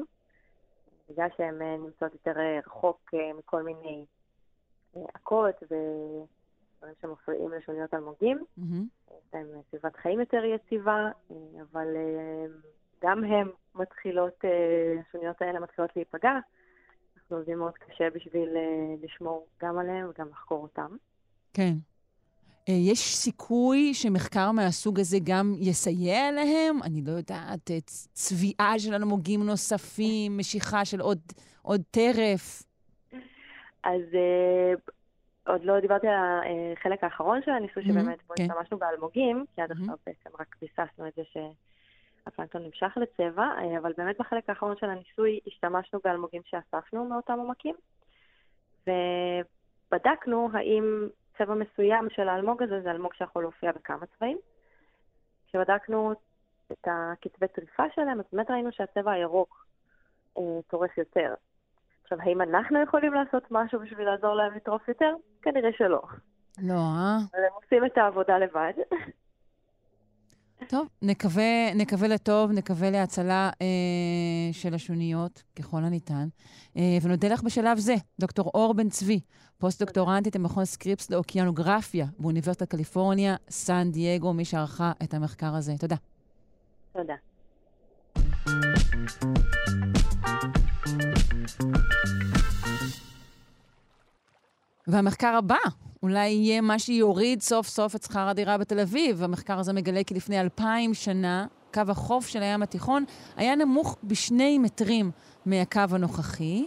בגלל 1.10 1.28
שהן 1.38 1.62
uh, 1.62 1.86
נמצאות 1.86 2.14
יותר 2.14 2.34
uh, 2.36 2.68
רחוק 2.68 3.14
uh, 3.16 3.38
מכל 3.40 3.64
מיני 3.64 4.06
עקות 5.14 5.56
uh, 5.64 5.66
דברים 6.82 6.94
שמפריעים 7.02 7.52
לשוניות 7.52 7.94
אלמוגים. 7.94 8.44
יש 9.12 9.34
להם 9.34 9.48
סביבת 9.70 9.96
חיים 9.96 10.20
יותר 10.20 10.44
יציבה, 10.44 11.10
אה, 11.32 11.36
אבל 11.72 11.88
אה, 11.96 12.46
גם 13.04 13.24
הם 13.24 13.50
מתחילות, 13.76 14.46
אה, 14.46 15.02
השוניות 15.08 15.42
האלה 15.42 15.60
מתחילות 15.60 15.96
להיפגע. 15.96 16.40
אנחנו 17.18 17.38
עובדים 17.38 17.58
מאוד 17.58 17.74
קשה 17.74 18.10
בשביל 18.10 18.50
אה, 18.58 18.96
לשמור 19.02 19.48
גם 19.62 19.78
עליהם 19.78 20.10
וגם 20.10 20.30
לחקור 20.30 20.64
אותם. 20.64 20.96
כן. 21.54 21.74
אה, 22.70 22.74
יש 22.74 23.00
סיכוי 23.00 23.94
שמחקר 23.94 24.52
מהסוג 24.52 25.00
הזה 25.00 25.18
גם 25.24 25.54
יסייע 25.60 26.32
להם? 26.32 26.84
אני 26.84 27.02
לא 27.06 27.12
יודעת, 27.12 27.72
אה, 27.72 27.78
צביעה 28.14 28.80
של 28.80 28.94
אלמוגים 28.94 29.44
נוספים, 29.44 30.38
משיכה 30.38 30.86
של 30.86 31.02
עוד, 31.02 31.20
עוד 31.62 31.82
טרף. 31.92 32.64
אז 33.84 34.02
אה, 34.14 34.74
עוד 35.48 35.64
לא 35.64 35.80
דיברתי 35.80 36.08
על 36.08 36.16
החלק 36.78 37.04
האחרון 37.04 37.40
של 37.46 37.52
הניסוי, 37.52 37.84
שבאמת 37.84 38.20
בו 38.28 38.34
כן. 38.38 38.44
השתמשנו 38.44 38.78
באלמוגים, 38.78 39.46
כי 39.56 39.62
עד. 39.62 39.72
עכשיו 39.72 39.96
בעצם 40.06 40.30
רק 40.40 40.56
ביססנו 40.62 41.08
את 41.08 41.14
זה 41.16 41.22
שהפלנטון 41.34 42.64
נמשך 42.64 42.98
לצבע, 42.98 43.44
אה, 43.44 43.78
אבל 43.78 43.94
באמת 43.98 44.16
בחלק 44.20 44.50
האחרון 44.50 44.76
של 44.80 44.90
הניסוי 44.90 45.40
השתמשנו 45.48 46.00
באלמוגים 46.04 46.42
שאספנו 46.46 47.06
מאותם 47.06 47.40
עומקים, 47.40 47.76
ובדקנו 48.88 50.50
האם 50.54 51.08
צבע 51.42 51.56
מסוים 51.56 52.10
של 52.10 52.30
האלמוג 52.30 52.64
הזה 52.64 52.82
זה 52.82 52.92
אלמוג 52.92 53.14
שיכול 53.14 53.44
להופיע 53.44 53.72
בכמה 53.72 54.06
צבעים. 54.18 54.38
כשבדקנו 55.48 56.14
את 56.72 56.88
הקצבי 56.88 57.48
טריפה 57.48 57.84
שלהם, 57.96 58.20
אז 58.20 58.26
באמת 58.34 58.52
ראינו 58.52 58.72
שהצבע 58.72 59.12
הירוק 59.12 59.66
אה, 60.38 60.44
טורף 60.68 60.98
יותר. 60.98 61.34
עכשיו, 62.04 62.18
האם 62.22 62.42
אנחנו 62.42 62.84
יכולים 62.84 63.14
לעשות 63.14 63.44
משהו 63.52 63.80
בשביל 63.80 64.06
לעזור 64.06 64.34
להם 64.34 64.54
לטרוף 64.54 64.88
יותר? 64.88 65.14
כנראה 65.42 65.70
שלא. 65.78 66.02
לא, 66.64 66.74
אה? 66.74 67.18
אבל 67.32 67.44
הם 67.44 67.54
עושים 67.64 67.86
את 67.86 67.98
העבודה 67.98 68.38
לבד. 68.38 68.74
טוב, 70.68 70.88
נקווה, 71.02 71.74
נקווה 71.76 72.08
לטוב, 72.08 72.52
נקווה 72.52 72.90
להצלה 72.90 73.50
אה, 73.62 73.68
של 74.52 74.74
השוניות, 74.74 75.44
ככל 75.56 75.84
הניתן. 75.84 76.28
אה, 76.78 76.98
ונודה 77.02 77.28
לך 77.28 77.44
בשלב 77.44 77.78
זה, 77.78 77.96
דוקטור 78.20 78.52
אור 78.54 78.74
בן 78.74 78.90
צבי, 78.90 79.20
פוסט-דוקטורנטית 79.58 80.36
במכון 80.38 80.66
סקריפס 80.66 81.10
לאוקיינוגרפיה 81.10 82.06
באוניברסיטת 82.20 82.70
קליפורניה, 82.70 83.36
סן 83.50 83.92
דייגו, 83.92 84.34
מי 84.34 84.46
שערכה 84.46 84.92
את 85.04 85.14
המחקר 85.14 85.56
הזה. 85.56 85.74
תודה. 85.80 85.96
תודה. 86.94 87.16
והמחקר 94.88 95.36
הבא, 95.38 95.56
אולי 96.04 96.30
יהיה 96.30 96.62
מה 96.62 96.80
שיוריד 96.80 97.42
סוף 97.42 97.68
סוף 97.68 97.96
את 97.96 98.04
שכר 98.04 98.28
הדירה 98.28 98.58
בתל 98.58 98.80
אביב. 98.80 99.24
המחקר 99.24 99.60
הזה 99.60 99.74
מגלה 99.74 100.04
כי 100.04 100.14
לפני 100.14 100.42
אלפיים 100.42 100.94
שנה, 100.94 101.46
קו 101.74 101.82
החוף 101.88 102.28
של 102.28 102.44
הים 102.44 102.64
התיכון 102.64 103.06
היה 103.36 103.56
נמוך 103.56 103.98
בשני 104.04 104.58
מטרים 104.58 105.12
מהקו 105.46 105.82
הנוכחי, 105.92 106.66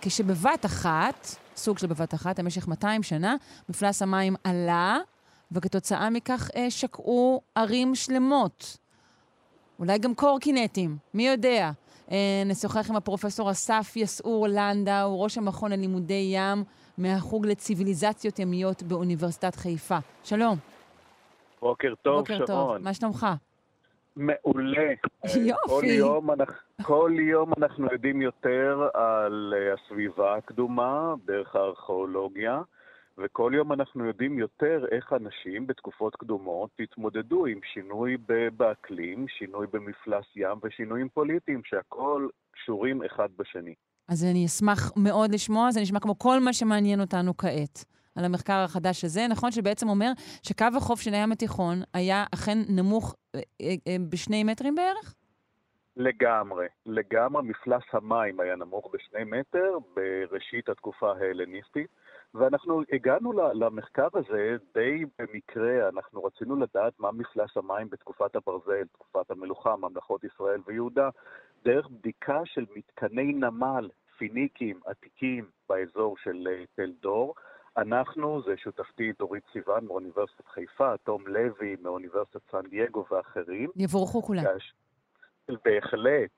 כשבבת 0.00 0.66
אחת, 0.66 1.28
סוג 1.56 1.78
של 1.78 1.86
בבת 1.86 2.14
אחת, 2.14 2.40
במשך 2.40 2.68
200 2.68 3.02
שנה, 3.02 3.36
מפלס 3.68 4.02
המים 4.02 4.36
עלה, 4.44 4.98
וכתוצאה 5.52 6.10
מכך 6.10 6.50
אה, 6.56 6.70
שקעו 6.70 7.40
ערים 7.54 7.94
שלמות. 7.94 8.76
אולי 9.78 9.98
גם 9.98 10.14
קורקינטים, 10.14 10.96
מי 11.14 11.28
יודע. 11.28 11.70
אה, 12.10 12.42
נשוחח 12.46 12.90
עם 12.90 12.96
הפרופסור 12.96 13.50
אסף 13.50 13.92
יסעור 13.96 14.46
לנדאו, 14.48 15.22
ראש 15.22 15.38
המכון 15.38 15.72
ללימודי 15.72 16.30
ים 16.34 16.64
מהחוג 17.00 17.46
לציוויליזציות 17.46 18.38
ימיות 18.38 18.82
באוניברסיטת 18.82 19.54
חיפה. 19.54 19.96
שלום. 20.24 20.56
בוקר 21.60 21.94
טוב, 22.02 22.18
בוקר 22.18 22.38
טוב. 22.38 22.46
שרון. 22.46 22.82
מה 22.82 22.94
שלומך? 22.94 23.26
מעולה. 24.16 24.92
יופי. 25.24 25.68
כל 25.68 25.82
יום, 25.84 26.30
אנחנו, 26.30 26.54
כל 26.82 27.12
יום 27.18 27.52
אנחנו 27.58 27.88
יודעים 27.92 28.22
יותר 28.22 28.88
על 28.94 29.54
אה, 29.56 29.74
הסביבה 29.74 30.36
הקדומה 30.36 31.14
דרך 31.24 31.56
הארכיאולוגיה, 31.56 32.62
וכל 33.18 33.52
יום 33.54 33.72
אנחנו 33.72 34.04
יודעים 34.04 34.38
יותר 34.38 34.84
איך 34.90 35.12
אנשים 35.12 35.66
בתקופות 35.66 36.16
קדומות 36.16 36.70
התמודדו 36.80 37.46
עם 37.46 37.60
שינוי 37.72 38.16
באקלים, 38.56 39.28
שינוי 39.28 39.66
במפלס 39.72 40.24
ים 40.36 40.58
ושינויים 40.62 41.08
פוליטיים, 41.08 41.60
שהכל 41.64 42.28
קשורים 42.52 43.02
אחד 43.02 43.28
בשני. 43.36 43.74
אז 44.10 44.24
אני 44.24 44.46
אשמח 44.46 44.92
מאוד 44.96 45.30
לשמוע, 45.34 45.70
זה 45.70 45.80
נשמע 45.80 46.00
כמו 46.00 46.18
כל 46.18 46.40
מה 46.40 46.52
שמעניין 46.52 47.00
אותנו 47.00 47.36
כעת. 47.36 47.84
על 48.16 48.24
המחקר 48.24 48.58
החדש 48.64 49.04
הזה, 49.04 49.20
נכון 49.30 49.50
שבעצם 49.50 49.88
אומר 49.88 50.10
שקו 50.42 50.66
החוף 50.76 51.00
של 51.00 51.14
הים 51.14 51.32
התיכון 51.32 51.76
היה 51.94 52.24
אכן 52.34 52.58
נמוך 52.68 53.16
אה, 53.34 53.40
אה, 53.60 53.66
אה, 53.88 53.96
בשני 54.10 54.44
מטרים 54.44 54.74
בערך? 54.74 55.14
לגמרי, 55.96 56.66
לגמרי 56.86 57.42
מפלס 57.42 57.82
המים 57.92 58.40
היה 58.40 58.56
נמוך 58.56 58.90
בשני 58.92 59.24
מטר 59.24 59.78
בראשית 59.96 60.68
התקופה 60.68 61.12
ההלניסטית, 61.12 61.90
ואנחנו 62.34 62.82
הגענו 62.92 63.32
למחקר 63.32 64.08
הזה 64.14 64.56
די 64.74 65.04
במקרה, 65.18 65.88
אנחנו 65.88 66.24
רצינו 66.24 66.56
לדעת 66.56 66.92
מה 66.98 67.12
מפלס 67.12 67.56
המים 67.56 67.88
בתקופת 67.90 68.36
הברזל, 68.36 68.84
תקופת 68.92 69.30
המלוכה, 69.30 69.76
ממלכות 69.76 70.24
ישראל 70.24 70.60
ויהודה, 70.66 71.08
דרך 71.64 71.88
בדיקה 71.88 72.40
של 72.44 72.64
מתקני 72.76 73.32
נמל 73.32 73.88
פיניקים 74.20 74.80
עתיקים 74.86 75.44
באזור 75.68 76.16
של 76.22 76.48
אה, 76.50 76.64
תל 76.74 76.92
דור. 77.02 77.34
אנחנו, 77.76 78.42
זה 78.42 78.56
שותפתי 78.56 79.12
דורית 79.18 79.42
סיוון 79.52 79.84
מאוניברסיטת 79.84 80.46
חיפה, 80.46 80.96
תום 80.96 81.26
לוי 81.26 81.76
מאוניברסיטת 81.82 82.40
סן 82.50 82.66
דייגו 82.70 83.04
ואחרים. 83.10 83.70
יבורכו 83.76 84.22
כולם. 84.22 84.42
בהחלט. 85.64 86.30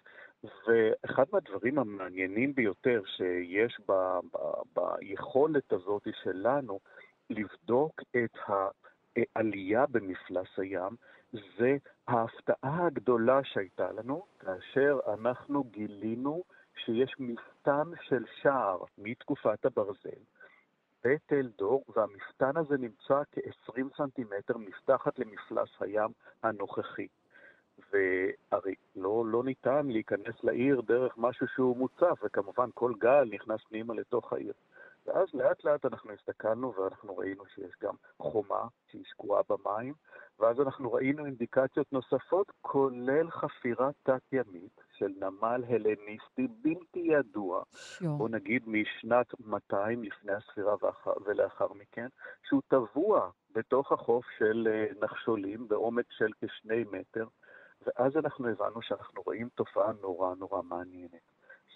ואחד 0.45 1.25
מהדברים 1.33 1.79
המעניינים 1.79 2.55
ביותר 2.55 3.03
שיש 3.17 3.81
ב, 3.89 3.93
ב, 4.35 4.39
ביכולת 4.77 5.73
הזאת 5.73 6.07
שלנו 6.23 6.81
לבדוק 7.31 8.01
את 8.17 8.39
העלייה 9.17 9.87
במפלס 9.87 10.49
הים, 10.57 10.97
זה 11.33 11.77
ההפתעה 12.09 12.87
הגדולה 12.87 13.41
שהייתה 13.45 13.93
לנו 13.93 14.23
כאשר 14.41 14.99
אנחנו 15.15 15.65
גילינו 15.65 16.43
שיש 16.77 17.15
מפתן 17.19 17.91
של 18.03 18.25
שער 18.43 18.85
מתקופת 18.99 19.65
הברזל 19.65 20.23
בתל 21.05 21.49
דור, 21.59 21.85
והמפתן 21.97 22.57
הזה 22.57 22.77
נמצא 22.79 23.23
כ-20 23.33 23.97
סנטימטר 23.97 24.57
מתחת 24.57 25.19
למפלס 25.19 25.69
הים 25.81 26.11
הנוכחי. 26.43 27.07
והרי 27.93 28.75
לא, 28.97 29.25
לא 29.27 29.45
ניתן 29.45 29.87
להיכנס 29.87 30.45
לעיר 30.45 30.81
דרך 30.81 31.15
משהו 31.17 31.47
שהוא 31.49 31.77
מוצף, 31.77 32.19
וכמובן 32.25 32.69
כל 32.75 32.93
גל 32.99 33.25
נכנס 33.31 33.61
פנימה 33.69 33.95
לתוך 33.95 34.33
העיר. 34.33 34.53
ואז 35.07 35.29
לאט 35.35 35.65
לאט 35.65 35.85
אנחנו 35.85 36.13
הסתכלנו 36.13 36.75
ואנחנו 36.75 37.17
ראינו 37.17 37.45
שיש 37.55 37.73
גם 37.83 37.95
חומה 38.19 38.67
שהיא 38.91 39.05
שקועה 39.05 39.43
במים, 39.49 39.95
ואז 40.41 40.61
אנחנו 40.61 40.93
ראינו 40.93 41.27
אינדיקציות 41.27 41.93
נוספות, 41.93 42.53
כולל 42.61 43.31
חפירה 43.31 43.91
תת-ימית 44.03 44.81
של 45.03 45.13
נמל 45.27 45.65
הלניסטי 45.69 46.47
בלתי 46.63 46.99
ידוע, 46.99 47.63
שיו. 47.75 48.17
בוא 48.17 48.29
נגיד 48.29 48.63
משנת 48.67 49.27
200 49.47 50.03
לפני 50.05 50.33
הספירה 50.33 50.75
ואחר, 50.83 51.13
ולאחר 51.27 51.67
מכן, 51.73 52.07
שהוא 52.49 52.63
טבוע 52.69 53.31
בתוך 53.55 53.93
החוף 53.93 54.25
של 54.39 54.69
אה, 54.71 54.87
נחשולים 55.03 55.69
בעומק 55.69 56.05
של 56.19 56.31
כשני 56.45 56.85
מטר, 56.93 57.27
ואז 57.87 58.17
אנחנו 58.17 58.49
הבנו 58.49 58.83
שאנחנו 58.83 59.23
רואים 59.27 59.49
תופעה 59.55 59.93
נורא 60.03 60.35
נורא 60.35 60.63
מעניינת, 60.63 61.21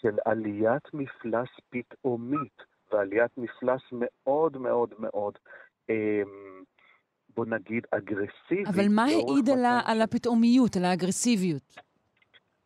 של 0.01 0.17
עליית 0.25 0.95
מפלס 0.95 1.49
פתאומית, 1.71 2.63
ועליית 2.93 3.39
מפלס 3.39 3.83
מאוד 3.93 4.57
מאוד 4.59 4.95
מאוד, 4.99 5.39
אה, 5.91 6.23
בוא 7.37 7.47
נגיד, 7.47 7.87
אגרסיבית. 7.91 8.67
אבל 8.69 8.85
מה 8.91 9.05
העיד 9.05 9.49
על, 9.53 9.65
ה- 9.65 9.77
200 9.77 9.97
על 9.97 10.03
הפתאומיות, 10.03 10.77
על 10.77 10.85
האגרסיביות? 10.85 11.77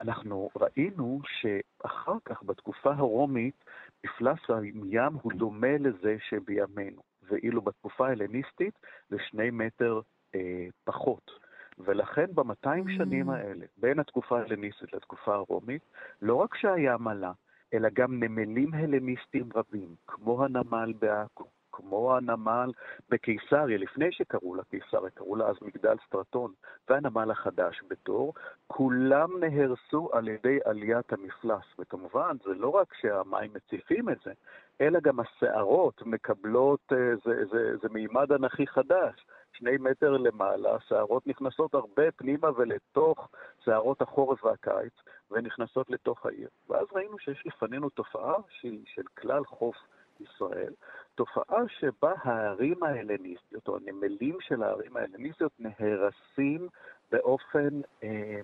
אנחנו 0.00 0.50
ראינו 0.56 1.20
שאחר 1.24 2.16
כך, 2.24 2.42
בתקופה 2.42 2.92
הרומית, 2.94 3.64
מפלס 4.04 4.38
הים 4.48 5.12
הוא 5.22 5.32
דומה 5.32 5.78
לזה 5.78 6.16
שבימינו, 6.28 7.02
ואילו 7.22 7.62
בתקופה 7.62 8.08
ההלניסטית 8.08 8.78
זה 9.08 9.16
שני 9.28 9.50
מטר 9.50 10.00
אה, 10.34 10.66
פחות. 10.84 11.30
ולכן 11.78 12.26
ב-200 12.34 12.66
Mm. 12.66 12.96
שנים 12.96 13.30
האלה, 13.30 13.66
בין 13.76 13.98
התקופה 13.98 14.38
ההלניסטית 14.38 14.92
לתקופה 14.92 15.34
הרומית, 15.34 15.82
לא 16.22 16.34
רק 16.34 16.54
שהים 16.54 17.08
עלה, 17.08 17.32
אלא 17.74 17.88
גם 17.92 18.22
נמלים 18.22 18.74
הלניסטיים 18.74 19.48
רבים, 19.54 19.94
כמו 20.06 20.44
הנמל 20.44 20.92
בעכו, 20.98 21.44
כמו 21.80 22.16
הנמל 22.16 22.70
בקיסריה, 23.10 23.78
לפני 23.78 24.12
שקראו 24.12 24.54
לה 24.54 24.62
קיסריה, 24.64 25.10
קראו 25.10 25.36
לה 25.36 25.46
אז 25.46 25.56
מגדל 25.62 25.96
סטרטון, 26.06 26.52
והנמל 26.88 27.30
החדש 27.30 27.80
בתור, 27.88 28.34
כולם 28.66 29.28
נהרסו 29.40 30.10
על 30.12 30.28
ידי 30.28 30.58
עליית 30.64 31.12
המפלס. 31.12 31.64
וכמובן, 31.78 32.36
זה 32.44 32.54
לא 32.54 32.68
רק 32.68 32.94
שהמים 33.00 33.50
מציפים 33.54 34.08
את 34.08 34.18
זה, 34.24 34.32
אלא 34.80 35.00
גם 35.00 35.20
הסערות 35.20 36.02
מקבלות, 36.06 36.80
אה, 36.92 37.16
זה, 37.24 37.44
זה, 37.52 37.76
זה 37.82 37.88
מימד 37.88 38.32
אנכי 38.32 38.66
חדש. 38.66 39.26
שני 39.52 39.76
מטר 39.80 40.10
למעלה, 40.10 40.74
הסערות 40.74 41.26
נכנסות 41.26 41.74
הרבה 41.74 42.10
פנימה 42.10 42.48
ולתוך 42.56 43.28
סערות 43.64 44.02
החורף 44.02 44.44
והקיץ, 44.44 44.92
ונכנסות 45.30 45.90
לתוך 45.90 46.26
העיר. 46.26 46.48
ואז 46.68 46.86
ראינו 46.92 47.18
שיש 47.18 47.42
לפנינו 47.46 47.90
תופעה 47.90 48.34
שהיא 48.50 48.84
של 48.86 49.02
כלל 49.18 49.44
חוף 49.44 49.76
ישראל, 50.20 50.72
תופעה 51.20 51.62
שבה 51.68 52.12
הערים 52.22 52.82
ההלניסטיות, 52.82 53.68
או 53.68 53.76
הנמלים 53.76 54.36
של 54.40 54.62
הערים 54.62 54.96
ההלניסטיות, 54.96 55.52
נהרסים 55.58 56.68
באופן 57.12 57.80
אה, 58.02 58.40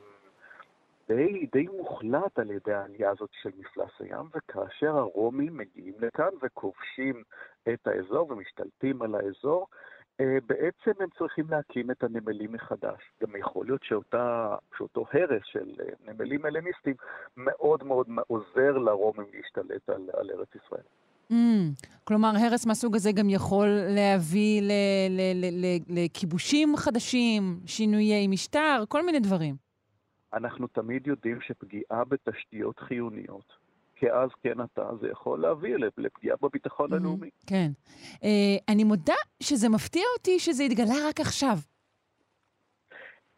די, 1.09 1.47
די 1.53 1.67
מוחלט 1.67 2.39
על 2.39 2.51
ידי 2.51 2.73
העלייה 2.73 3.11
הזאת 3.11 3.31
של 3.43 3.51
מפלס 3.59 3.91
הים, 4.01 4.27
וכאשר 4.35 4.97
הרומים 4.97 5.57
מגיעים 5.57 5.95
לכאן 6.01 6.29
וכובשים 6.43 7.23
את 7.73 7.87
האזור 7.87 8.31
ומשתלטים 8.31 9.03
על 9.03 9.15
האזור, 9.15 9.67
אה, 10.21 10.39
בעצם 10.47 11.03
הם 11.03 11.09
צריכים 11.19 11.47
להקים 11.51 11.91
את 11.91 12.03
הנמלים 12.03 12.53
מחדש. 12.53 13.13
גם 13.23 13.37
יכול 13.37 13.67
להיות 13.67 13.83
שאותה, 13.83 14.57
שאותו 14.77 15.05
הרס 15.13 15.43
של 15.45 15.71
אה, 15.81 16.13
נמלים 16.13 16.45
הלניסטיים 16.45 16.97
מאוד 17.37 17.85
מאוד 17.85 18.07
עוזר 18.27 18.79
לרומים 18.79 19.27
להשתלט 19.33 19.89
על, 19.89 20.11
על 20.13 20.31
ארץ 20.31 20.49
ישראל. 20.55 21.06
Mm, 21.33 21.35
כלומר, 22.05 22.33
הרס 22.37 22.67
מהסוג 22.67 22.97
הזה 22.97 23.13
גם 23.13 23.31
יכול 23.31 23.69
להביא 23.89 24.63
לכיבושים 25.89 26.77
חדשים, 26.77 27.61
שינויי 27.67 28.27
משטר, 28.29 28.85
כל 28.89 29.07
מיני 29.07 29.21
דברים. 29.21 29.57
אנחנו 30.33 30.67
תמיד 30.67 31.07
יודעים 31.07 31.39
שפגיעה 31.41 32.05
בתשתיות 32.05 32.79
חיוניות 32.79 33.53
כאז 33.97 34.31
כן 34.43 34.61
עתה, 34.61 34.89
זה 35.01 35.09
יכול 35.09 35.41
להביא 35.41 35.77
לפגיעה 35.99 36.37
בביטחון 36.43 36.93
mm-hmm, 36.93 36.97
הלאומי. 36.97 37.31
כן. 37.47 37.71
Uh, 38.15 38.19
אני 38.69 38.85
מודה 38.85 39.15
שזה 39.43 39.69
מפתיע 39.69 40.03
אותי 40.19 40.39
שזה 40.39 40.63
התגלה 40.63 40.95
רק 41.09 41.21
עכשיו. 41.21 41.59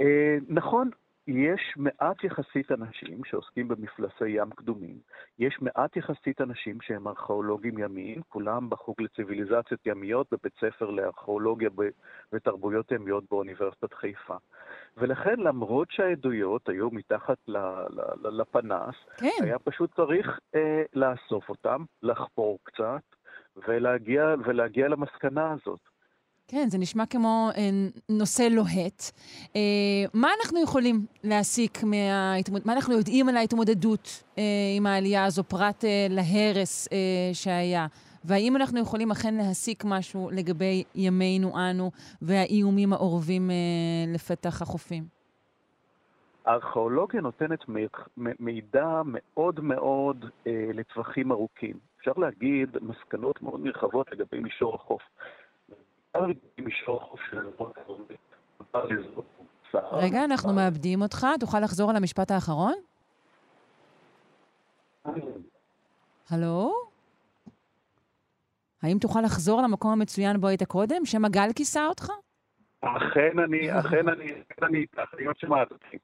Uh, 0.03 0.07
נכון, 0.49 0.91
יש 1.29 1.75
מעט 1.77 2.25
יחסית 2.25 2.73
אנשים 2.73 3.25
שעוסקים 3.25 3.69
במפלסי 3.69 4.29
ים 4.29 4.51
קדומים. 4.51 4.99
יש 5.39 5.59
מעט 5.61 5.97
יחסית 5.97 6.41
אנשים 6.41 6.81
שהם 6.81 7.09
ארכיאולוגים 7.09 7.79
ימיים, 7.79 8.23
כולם 8.29 8.71
בחוג 8.71 9.03
לציוויליזציות 9.03 9.87
ימיות 9.87 10.27
בבית 10.33 10.53
ספר 10.61 10.91
לארכיאולוגיה 10.91 11.71
ותרבויות 12.33 12.93
ימיות 12.93 13.25
באוניברסיטת 13.31 13.95
חיפה. 13.95 14.37
ולכן, 14.97 15.41
למרות 15.41 15.91
שהעדויות 15.91 16.69
היו 16.69 16.91
מתחת 16.91 17.39
לפנס, 18.25 18.95
כן. 19.17 19.45
היה 19.45 19.59
פשוט 19.59 19.95
צריך 19.95 20.39
אה, 20.55 20.83
לאסוף 20.95 21.49
אותם, 21.49 21.85
לחפור 22.03 22.59
קצת, 22.63 23.03
ולהגיע, 23.67 24.35
ולהגיע 24.45 24.89
למסקנה 24.89 25.53
הזאת. 25.53 25.98
כן, 26.51 26.69
זה 26.69 26.79
נשמע 26.79 27.07
כמו 27.07 27.51
אה, 27.57 27.71
נושא 28.09 28.43
לוהט. 28.43 29.03
אה, 29.57 29.61
מה 30.15 30.29
אנחנו 30.41 30.63
יכולים 30.63 31.07
להסיק 31.25 31.79
מההתמודדות, 31.85 32.67
מה 32.67 32.73
אנחנו 32.73 32.95
יודעים 32.95 33.29
על 33.29 33.37
ההתמודדות 33.37 34.23
אה, 34.39 34.43
עם 34.77 34.87
העלייה 34.87 35.25
הזו, 35.25 35.45
פרט 35.45 35.85
אה, 35.85 36.07
להרס 36.11 36.89
אה, 36.93 36.99
שהיה? 37.33 37.87
והאם 38.25 38.57
אנחנו 38.57 38.81
יכולים 38.81 39.11
אכן 39.11 39.35
להסיק 39.35 39.85
משהו 39.85 40.31
לגבי 40.33 40.85
ימינו 40.95 41.53
אנו 41.59 41.91
והאיומים 42.23 42.93
האורבים 42.93 43.51
אה, 43.51 43.57
לפתח 44.15 44.63
החופים? 44.63 45.05
הארכיאולוגיה 46.45 47.21
נותנת 47.21 47.61
מידע 48.17 49.03
מאוד 49.07 49.61
מאוד 49.61 50.25
אה, 50.47 50.71
לטווחים 50.75 51.33
ארוכים. 51.33 51.77
אפשר 51.99 52.13
להגיד 52.17 52.77
מסקנות 52.81 53.43
מאוד 53.43 53.61
נרחבות 53.65 54.13
לגבי 54.13 54.39
מישור 54.41 54.75
החוף. 54.75 55.03
רגע, 59.93 60.25
אנחנו 60.25 60.53
מאבדים 60.53 61.03
אותך. 61.03 61.27
תוכל 61.41 61.61
לחזור 61.61 61.91
על 61.91 61.97
המשפט 61.97 62.31
האחרון? 62.31 62.75
הלו? 66.31 66.73
האם 68.83 68.99
תוכל 68.99 69.21
לחזור 69.21 69.63
למקום 69.63 69.91
המצוין 69.93 70.41
בו 70.41 70.47
היית 70.47 70.63
קודם? 70.63 71.05
שמא 71.05 71.29
גל 71.29 71.49
כיסה 71.57 71.87
אותך? 71.87 72.11
אכן 72.81 73.39
אני, 73.39 73.81
אכן 73.81 74.09
אני, 74.09 74.25
אכן 74.25 74.65
אני 74.67 74.79
איתך, 74.79 75.15
אני 75.19 75.27
עוד 75.27 75.37
שומעת 75.39 75.71
אותי. 75.73 75.99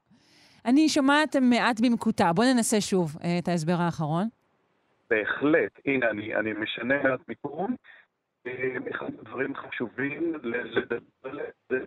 אני 0.65 0.89
שומעת 0.89 1.37
מעט 1.37 1.81
במקוטע. 1.81 2.33
בוא 2.33 2.45
ננסה 2.45 2.81
שוב 2.81 3.17
אה, 3.25 3.39
את 3.39 3.49
ההסבר 3.49 3.77
האחרון. 3.79 4.29
בהחלט. 5.11 5.81
הנה, 5.87 6.11
אני, 6.11 6.35
אני 6.35 6.53
משנה 6.53 7.03
מעט 7.03 7.21
מיקום. 7.29 7.77
אחד 8.91 9.07
הדברים 9.19 9.53
זה, 11.71 11.79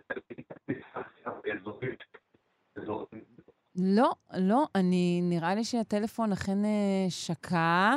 לא, 3.76 4.12
לא, 4.36 4.66
אני, 4.74 5.20
נראה 5.22 5.54
לי 5.54 5.64
שהטלפון 5.64 6.32
אכן 6.32 6.64
אה, 6.64 7.06
שקע. 7.08 7.90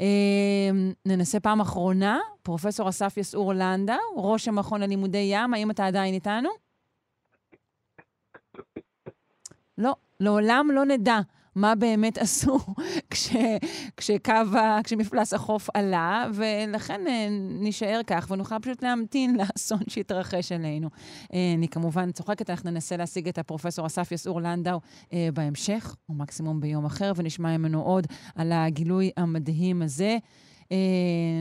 אה, 0.00 0.70
ננסה 1.06 1.40
פעם 1.40 1.60
אחרונה, 1.60 2.18
פרופ' 2.42 2.66
אסף 2.66 3.16
יסעור 3.16 3.52
לנדאו, 3.54 3.96
ראש 4.16 4.48
המכון 4.48 4.80
ללימודי 4.80 5.28
ים, 5.32 5.54
האם 5.54 5.70
אתה 5.70 5.86
עדיין 5.86 6.14
איתנו? 6.14 6.48
לא, 9.78 9.94
לעולם 10.20 10.68
לא 10.72 10.84
נדע 10.84 11.18
מה 11.54 11.74
באמת 11.74 12.18
עשו 12.18 12.58
כש, 13.10 13.28
כשקו, 13.96 14.32
כשמפלס 14.84 15.34
החוף 15.34 15.68
עלה, 15.74 16.26
ולכן 16.34 17.00
אה, 17.06 17.26
נישאר 17.60 18.00
כך 18.06 18.26
ונוכל 18.30 18.58
פשוט 18.62 18.82
להמתין 18.82 19.36
לאסון 19.40 19.78
שיתרחש 19.88 20.52
עלינו. 20.52 20.88
אה, 21.34 21.52
אני 21.56 21.68
כמובן 21.68 22.12
צוחקת, 22.12 22.50
אנחנו 22.50 22.70
ננסה 22.70 22.96
להשיג 22.96 23.28
את 23.28 23.38
הפרופסור 23.38 23.86
אסף 23.86 24.12
יסעור 24.12 24.40
לנדאו 24.40 24.80
אה, 25.12 25.28
בהמשך, 25.34 25.96
או 26.08 26.14
מקסימום 26.14 26.60
ביום 26.60 26.84
אחר, 26.84 27.12
ונשמע 27.16 27.56
ממנו 27.56 27.82
עוד 27.82 28.06
על 28.34 28.52
הגילוי 28.52 29.10
המדהים 29.16 29.82
הזה. 29.82 30.18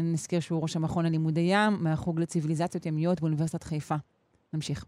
נזכיר 0.03 0.39
שהוא 0.39 0.61
ראש 0.61 0.75
המכון 0.75 1.05
ללימודי 1.05 1.47
ים, 1.49 1.77
מהחוג 1.79 2.19
לציוויליזציות 2.19 2.85
ימיות 2.85 3.21
באוניברסיטת 3.21 3.63
חיפה. 3.63 3.95
נמשיך. 4.53 4.85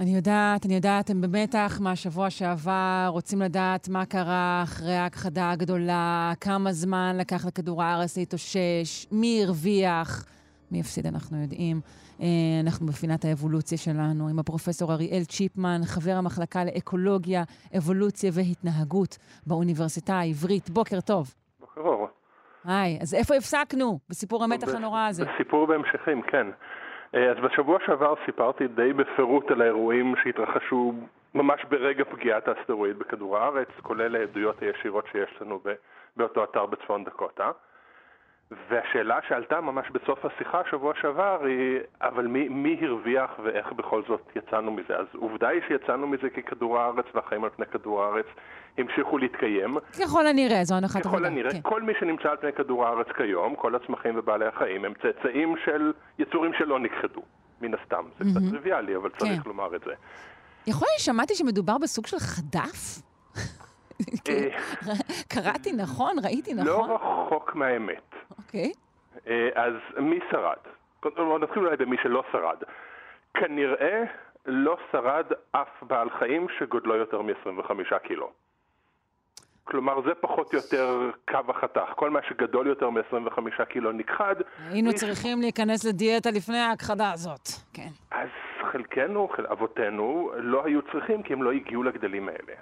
אני 0.00 0.16
יודעת, 0.16 0.66
אני 0.66 0.74
יודעת, 0.74 1.10
הם 1.10 1.20
במתח 1.20 1.78
מהשבוע 1.82 2.30
שעבר, 2.30 3.08
רוצים 3.08 3.42
לדעת 3.42 3.88
מה 3.88 4.06
קרה 4.06 4.60
אחרי 4.62 4.94
ההכחדה 4.94 5.50
הגדולה, 5.50 6.32
כמה 6.40 6.72
זמן 6.72 7.16
לקח 7.20 7.46
לכדור 7.46 7.82
הארץ 7.82 8.16
להתאושש, 8.18 9.06
מי 9.12 9.42
הרוויח, 9.44 10.24
מי 10.72 10.80
הפסיד 10.80 11.06
אנחנו 11.06 11.42
יודעים. 11.42 11.80
אה, 12.20 12.26
אנחנו 12.64 12.86
בפינת 12.86 13.24
האבולוציה 13.24 13.78
שלנו 13.78 14.28
עם 14.28 14.38
הפרופסור 14.38 14.92
אריאל 14.92 15.24
צ'יפמן, 15.24 15.80
חבר 15.84 16.12
המחלקה 16.12 16.64
לאקולוגיה, 16.64 17.42
אבולוציה 17.78 18.30
והתנהגות 18.34 19.18
באוניברסיטה 19.46 20.14
העברית. 20.14 20.70
בוקר 20.70 21.00
טוב. 21.00 21.34
בוקר 21.60 21.80
אור. 21.80 22.08
היי, 22.64 22.98
אז 23.02 23.14
איפה 23.14 23.34
הפסקנו 23.34 23.98
בסיפור 24.08 24.44
המתח 24.44 24.74
הנורא 24.74 25.06
הזה? 25.06 25.24
בסיפור 25.24 25.66
בהמשכים, 25.66 26.22
כן. 26.22 26.46
אה, 27.14 27.30
אז 27.30 27.36
בשבוע 27.38 27.78
שעבר 27.86 28.14
סיפרתי 28.26 28.68
די 28.68 28.92
בפירוט 28.92 29.50
על 29.50 29.62
האירועים 29.62 30.14
שהתרחשו 30.22 30.94
ממש 31.34 31.64
ברגע 31.68 32.04
פגיעת 32.04 32.48
האסטרואיד 32.48 32.98
בכדור 32.98 33.38
הארץ, 33.38 33.68
כולל 33.82 34.16
העדויות 34.16 34.62
הישירות 34.62 35.04
שיש 35.12 35.30
לנו 35.40 35.60
באותו 36.16 36.44
אתר 36.44 36.66
בצפון 36.66 37.04
דקוטה. 37.04 37.50
והשאלה 38.70 39.18
שעלתה 39.28 39.60
ממש 39.60 39.86
בסוף 39.90 40.24
השיחה 40.24 40.60
שבוע 40.70 40.92
שעבר 41.00 41.44
היא, 41.44 41.78
אבל 42.00 42.26
מי, 42.26 42.48
מי 42.48 42.78
הרוויח 42.82 43.30
ואיך 43.42 43.72
בכל 43.72 44.02
זאת 44.08 44.30
יצאנו 44.36 44.70
מזה? 44.70 44.96
אז 44.96 45.06
עובדה 45.14 45.48
היא 45.48 45.60
שיצאנו 45.68 46.06
מזה 46.06 46.30
כי 46.34 46.42
כדור 46.42 46.78
הארץ 46.78 47.04
והחיים 47.14 47.44
על 47.44 47.50
פני 47.50 47.66
כדור 47.66 48.02
הארץ 48.02 48.26
המשיכו 48.78 49.18
להתקיים. 49.18 49.78
ככל 50.00 50.26
הנראה, 50.26 50.64
זו 50.64 50.74
הנחת 50.74 51.06
עבודה. 51.06 51.16
ככל 51.16 51.24
הנראה, 51.24 51.52
כן. 51.52 51.60
כל 51.62 51.82
מי 51.82 51.92
שנמצא 52.00 52.30
על 52.30 52.36
פני 52.36 52.52
כדור 52.52 52.86
הארץ 52.86 53.06
כיום, 53.16 53.56
כל 53.56 53.74
הצמחים 53.74 54.18
ובעלי 54.18 54.46
החיים, 54.46 54.84
הם 54.84 54.92
צאצאים 55.02 55.54
של 55.64 55.92
יצורים 56.18 56.52
שלא 56.58 56.78
נכחדו, 56.78 57.22
מן 57.60 57.74
הסתם. 57.74 58.04
זה 58.18 58.24
mm-hmm. 58.24 58.30
קצת 58.30 58.40
טריוויאלי, 58.50 58.96
אבל 58.96 59.10
צריך 59.18 59.42
כן. 59.42 59.48
לומר 59.48 59.76
את 59.76 59.80
זה. 59.80 59.92
יכול 60.66 60.88
להיות 60.90 61.00
ששמעתי 61.00 61.34
שמדובר 61.34 61.78
בסוג 61.78 62.06
של 62.06 62.18
חדף? 62.18 63.02
אה, 64.28 64.48
קראתי 65.28 65.72
נכון? 65.72 66.16
ראיתי 66.24 66.54
לא 66.54 66.62
נכון? 66.62 66.90
לא 66.90 66.94
רחוק 66.94 67.54
מהאמת. 67.54 68.14
אוקיי. 68.38 68.72
אה, 69.26 69.48
אז 69.54 69.72
מי 69.96 70.18
שרד? 70.30 70.56
נתחיל 71.40 71.62
אולי 71.64 71.76
במי 71.76 71.96
שלא 72.02 72.22
שרד. 72.32 72.62
כנראה 73.34 74.04
לא 74.46 74.76
שרד 74.92 75.26
אף 75.52 75.82
בעל 75.82 76.10
חיים 76.18 76.46
שגודלו 76.58 76.96
יותר 76.96 77.22
מ-25 77.22 77.98
קילו. 77.98 78.30
כלומר, 79.64 80.00
זה 80.06 80.14
פחות 80.20 80.54
או 80.54 80.58
יותר 80.58 81.10
קו 81.28 81.38
החתך. 81.48 81.92
כל 81.96 82.10
מה 82.10 82.20
שגדול 82.28 82.66
יותר 82.66 82.90
מ-25 82.90 83.64
קילו 83.64 83.92
נכחד. 83.92 84.34
היינו 84.70 84.92
צריכים 84.94 85.40
להיכנס 85.40 85.84
לדיאטה 85.84 86.30
לפני 86.30 86.58
ההכחדה 86.58 87.12
הזאת, 87.12 87.48
כן. 87.72 87.88
אז 88.10 88.28
חלקנו, 88.72 89.28
חל... 89.28 89.46
אבותינו, 89.46 90.32
לא 90.36 90.64
היו 90.64 90.80
צריכים 90.92 91.22
כי 91.22 91.32
הם 91.32 91.42
לא 91.42 91.52
הגיעו 91.52 91.82
לגדלים 91.82 92.28
האלה. 92.28 92.54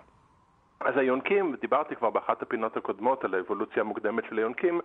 אז 0.80 0.96
היונקים, 0.96 1.56
דיברתי 1.60 1.96
כבר 1.96 2.10
באחת 2.10 2.42
הפינות 2.42 2.76
הקודמות 2.76 3.24
על 3.24 3.34
האבולוציה 3.34 3.80
המוקדמת 3.82 4.24
של 4.28 4.38
היונקים, 4.38 4.80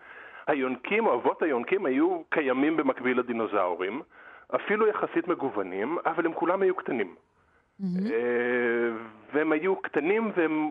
היונקים, 0.48 1.08
או 1.08 1.14
אבות 1.14 1.42
היונקים, 1.44 1.86
היו 1.86 2.22
קיימים 2.30 2.78
במקביל 2.78 3.20
לדינוזאורים, 3.20 4.02
אפילו 4.56 4.88
יחסית 4.88 5.28
מגוונים, 5.28 5.98
אבל 6.06 6.26
הם 6.26 6.34
כולם 6.34 6.62
היו 6.62 6.76
קטנים. 6.76 7.16
Mm-hmm. 7.82 7.86
והם 9.34 9.52
היו 9.52 9.76
קטנים 9.76 10.32
והם 10.36 10.70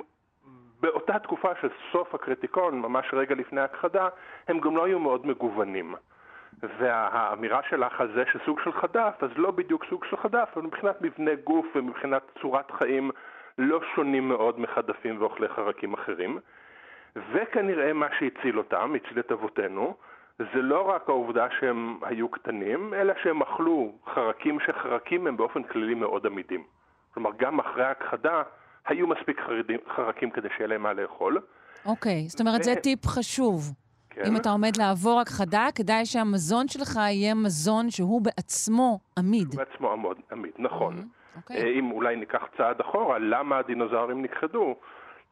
באותה 0.81 1.19
תקופה 1.19 1.49
של 1.61 1.69
סוף 1.93 2.15
הקריטיקון, 2.15 2.81
ממש 2.81 3.07
רגע 3.13 3.35
לפני 3.35 3.61
ההכחדה, 3.61 4.09
הם 4.49 4.61
גם 4.61 4.77
לא 4.77 4.85
היו 4.85 4.99
מאוד 4.99 5.27
מגוונים. 5.27 5.95
והאמירה 6.79 7.61
שלך 7.69 8.01
על 8.01 8.13
זה 8.15 8.25
שסוג 8.33 8.61
של 8.65 8.73
חדף, 8.73 9.15
אז 9.21 9.31
לא 9.37 9.51
בדיוק 9.51 9.85
סוג 9.91 10.05
של 10.05 10.17
חדף, 10.17 10.49
אבל 10.57 10.63
מבחינת 10.67 11.03
מבנה 11.03 11.35
גוף 11.35 11.67
ומבחינת 11.75 12.23
צורת 12.41 12.71
חיים 12.71 13.11
לא 13.61 13.81
שונים 13.95 14.29
מאוד 14.29 14.61
מחדפים 14.61 15.21
ואוכלי 15.21 15.49
חרקים 15.49 15.95
אחרים. 15.95 16.39
וכנראה 17.33 17.93
מה 17.93 18.07
שהציל 18.19 18.59
אותם, 18.59 18.95
הציל 18.95 19.21
את 19.21 19.33
אבותינו, 19.33 19.95
זה 20.39 20.63
לא 20.63 20.91
רק 20.91 21.09
העובדה 21.09 21.47
שהם 21.61 21.99
היו 22.03 22.29
קטנים, 22.29 22.95
אלא 22.95 23.15
שהם 23.23 23.43
אכלו 23.43 23.93
חרקים 24.15 24.59
שחרקים 24.67 25.27
הם 25.27 25.37
באופן 25.37 25.63
כללי 25.63 25.95
מאוד 25.95 26.27
עמידים. 26.27 26.65
כלומר, 27.15 27.31
גם 27.39 27.61
אחרי 27.61 27.85
ההכחדה 27.85 28.43
היו 28.87 29.07
מספיק 29.07 29.41
חרדים, 29.41 29.79
חרקים 29.97 30.31
כדי 30.31 30.49
שיהיה 30.57 30.69
להם 30.69 30.83
מה 30.83 30.93
לאכול. 30.93 31.41
אוקיי, 31.87 32.29
זאת 32.29 32.41
אומרת, 32.41 32.61
ו... 32.61 32.65
זה 32.65 32.75
טיפ 32.77 33.07
חשוב. 33.07 33.73
כן. 34.11 34.23
אם 34.27 34.37
אתה 34.37 34.51
עומד 34.51 34.77
לעבור 34.77 35.21
הכחדה, 35.21 35.67
כדאי 35.75 36.07
שהמזון 36.07 36.69
שלך 36.69 36.97
יהיה 36.97 37.35
מזון 37.35 37.91
שהוא 37.91 38.23
בעצמו 38.23 38.99
עמיד. 39.19 39.53
שהוא 39.53 39.65
בעצמו 39.65 39.93
עמוד, 39.93 40.17
עמיד, 40.33 40.53
נכון. 40.59 40.99
Mm-hmm. 40.99 41.20
Okay. 41.39 41.55
אה, 41.55 41.67
אם 41.67 41.91
אולי 41.91 42.17
ניקח 42.17 42.43
צעד 42.57 42.81
אחורה, 42.81 43.19
למה 43.19 43.59
הדינוזאורים 43.59 44.23
נכחדו? 44.23 44.77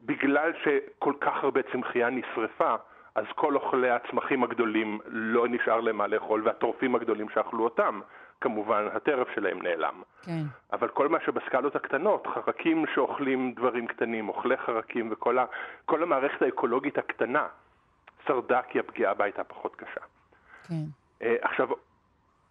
בגלל 0.01 0.51
שכל 0.63 1.13
כך 1.21 1.43
הרבה 1.43 1.61
צמחייה 1.71 2.09
נשרפה, 2.09 2.75
אז 3.15 3.25
כל 3.35 3.55
אוכלי 3.55 3.89
הצמחים 3.89 4.43
הגדולים 4.43 4.99
לא 5.05 5.47
נשאר 5.47 5.81
להם 5.81 5.97
מה 5.97 6.07
לאכול, 6.07 6.41
והטורפים 6.45 6.95
הגדולים 6.95 7.29
שאכלו 7.29 7.63
אותם, 7.63 7.99
כמובן 8.41 8.87
הטרף 8.93 9.27
שלהם 9.35 9.61
נעלם. 9.61 10.01
כן. 10.21 10.43
אבל 10.73 10.87
כל 10.87 11.07
מה 11.07 11.17
שבסקלות 11.25 11.75
הקטנות, 11.75 12.27
חרקים 12.27 12.85
שאוכלים 12.93 13.53
דברים 13.53 13.87
קטנים, 13.87 14.29
אוכלי 14.29 14.57
חרקים 14.57 15.09
וכל 15.11 15.39
ה, 15.39 15.45
כל 15.85 16.03
המערכת 16.03 16.41
האקולוגית 16.41 16.97
הקטנה, 16.97 17.47
שרדה 18.27 18.61
כי 18.61 18.79
הפגיעה 18.79 19.13
בה 19.13 19.25
הייתה 19.25 19.43
פחות 19.43 19.75
קשה. 19.75 20.01
כן. 20.67 20.75
Uh, 21.21 21.25
עכשיו, 21.41 21.67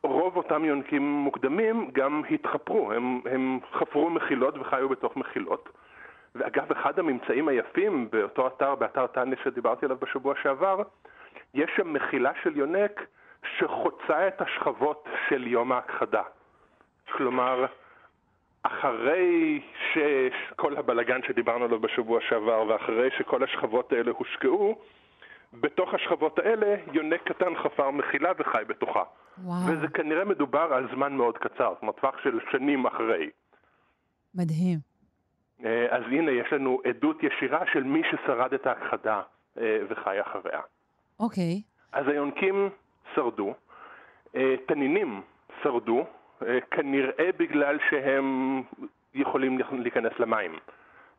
רוב 0.03 0.37
אותם 0.37 0.65
יונקים 0.65 1.03
מוקדמים 1.03 1.91
גם 1.93 2.23
התחפרו, 2.31 2.93
הם, 2.93 3.21
הם 3.31 3.59
חפרו 3.73 4.11
מחילות 4.11 4.59
וחיו 4.59 4.89
בתוך 4.89 5.17
מחילות. 5.17 5.69
ואגב, 6.35 6.73
אחד 6.73 6.99
הממצאים 6.99 7.49
היפים 7.49 8.11
באותו 8.11 8.47
אתר, 8.47 8.75
באתר 8.75 9.07
טניה 9.07 9.37
שדיברתי 9.45 9.87
עליו 9.87 9.97
בשבוע 9.97 10.35
שעבר, 10.43 10.83
יש 11.55 11.71
שם 11.77 11.93
מחילה 11.93 12.33
של 12.43 12.57
יונק 12.57 13.07
שחוצה 13.59 14.29
את 14.29 14.41
השכבות 14.41 15.09
של 15.29 15.47
יום 15.47 15.73
ההכחדה. 15.73 16.23
כלומר, 17.13 17.67
אחרי 18.63 19.61
שכל 19.93 20.77
הבלגן 20.77 21.23
שדיברנו 21.23 21.65
עליו 21.65 21.81
בשבוע 21.81 22.21
שעבר 22.21 22.65
ואחרי 22.69 23.11
שכל 23.11 23.43
השכבות 23.43 23.93
האלה 23.93 24.11
הושקעו, 24.11 24.79
בתוך 25.53 25.95
השכבות 25.95 26.39
האלה 26.39 26.77
יונק 26.93 27.23
קטן 27.23 27.55
חפר 27.63 27.91
מחילה 27.91 28.33
וחי 28.39 28.63
בתוכה. 28.67 29.03
וואו. 29.45 29.57
וזה 29.67 29.89
כנראה 29.89 30.25
מדובר 30.25 30.73
על 30.73 30.89
זמן 30.95 31.13
מאוד 31.13 31.39
קצר, 31.39 31.73
זאת 31.75 31.83
אומרת 31.83 32.01
טווח 32.01 32.15
של 32.23 32.39
שנים 32.53 32.87
אחרי. 32.87 33.31
מדהים. 34.35 34.79
אה, 35.65 35.87
אז 35.91 36.03
הנה, 36.07 36.31
יש 36.31 36.53
לנו 36.53 36.81
עדות 36.85 37.23
ישירה 37.23 37.67
של 37.73 37.83
מי 37.83 38.03
ששרד 38.11 38.55
את 38.55 38.67
ההכחדה 38.67 39.23
אה, 39.59 39.79
וחי 39.89 40.21
אחריה. 40.21 40.61
אוקיי. 41.21 41.63
אז 41.93 42.09
היונקים 42.09 42.71
שרדו, 43.15 43.55
אה, 44.37 44.55
תנינים 44.67 45.23
שרדו, 45.63 46.05
כנראה 46.71 47.31
בגלל 47.39 47.79
שהם 47.91 48.63
יכולים 49.15 49.59
להיכנס 49.73 50.13
למים. 50.19 50.59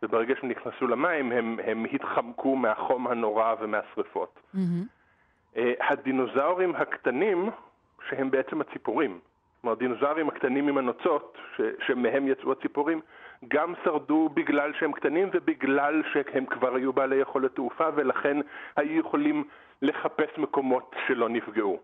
וברגע 0.03 0.35
שהם 0.39 0.49
נכנסו 0.49 0.87
למים 0.87 1.31
הם, 1.31 1.59
הם 1.63 1.85
התחמקו 1.93 2.55
מהחום 2.55 3.07
הנורא 3.07 3.55
ומהשרפות. 3.59 4.39
Mm-hmm. 4.55 5.59
הדינוזאורים 5.89 6.75
הקטנים, 6.75 7.49
שהם 8.09 8.31
בעצם 8.31 8.61
הציפורים, 8.61 9.19
כלומר 9.61 9.75
הדינוזאורים 9.75 10.29
הקטנים 10.29 10.67
עם 10.67 10.77
הנוצות, 10.77 11.37
ש, 11.55 11.61
שמהם 11.87 12.27
יצאו 12.27 12.51
הציפורים, 12.51 13.01
גם 13.47 13.73
שרדו 13.83 14.29
בגלל 14.33 14.73
שהם 14.79 14.91
קטנים 14.91 15.29
ובגלל 15.33 16.03
שהם 16.13 16.45
כבר 16.45 16.75
היו 16.75 16.93
בעלי 16.93 17.15
יכולת 17.15 17.55
תעופה 17.55 17.87
ולכן 17.95 18.37
היו 18.75 18.99
יכולים 18.99 19.43
לחפש 19.81 20.37
מקומות 20.37 20.95
שלא 21.07 21.29
נפגעו. 21.29 21.79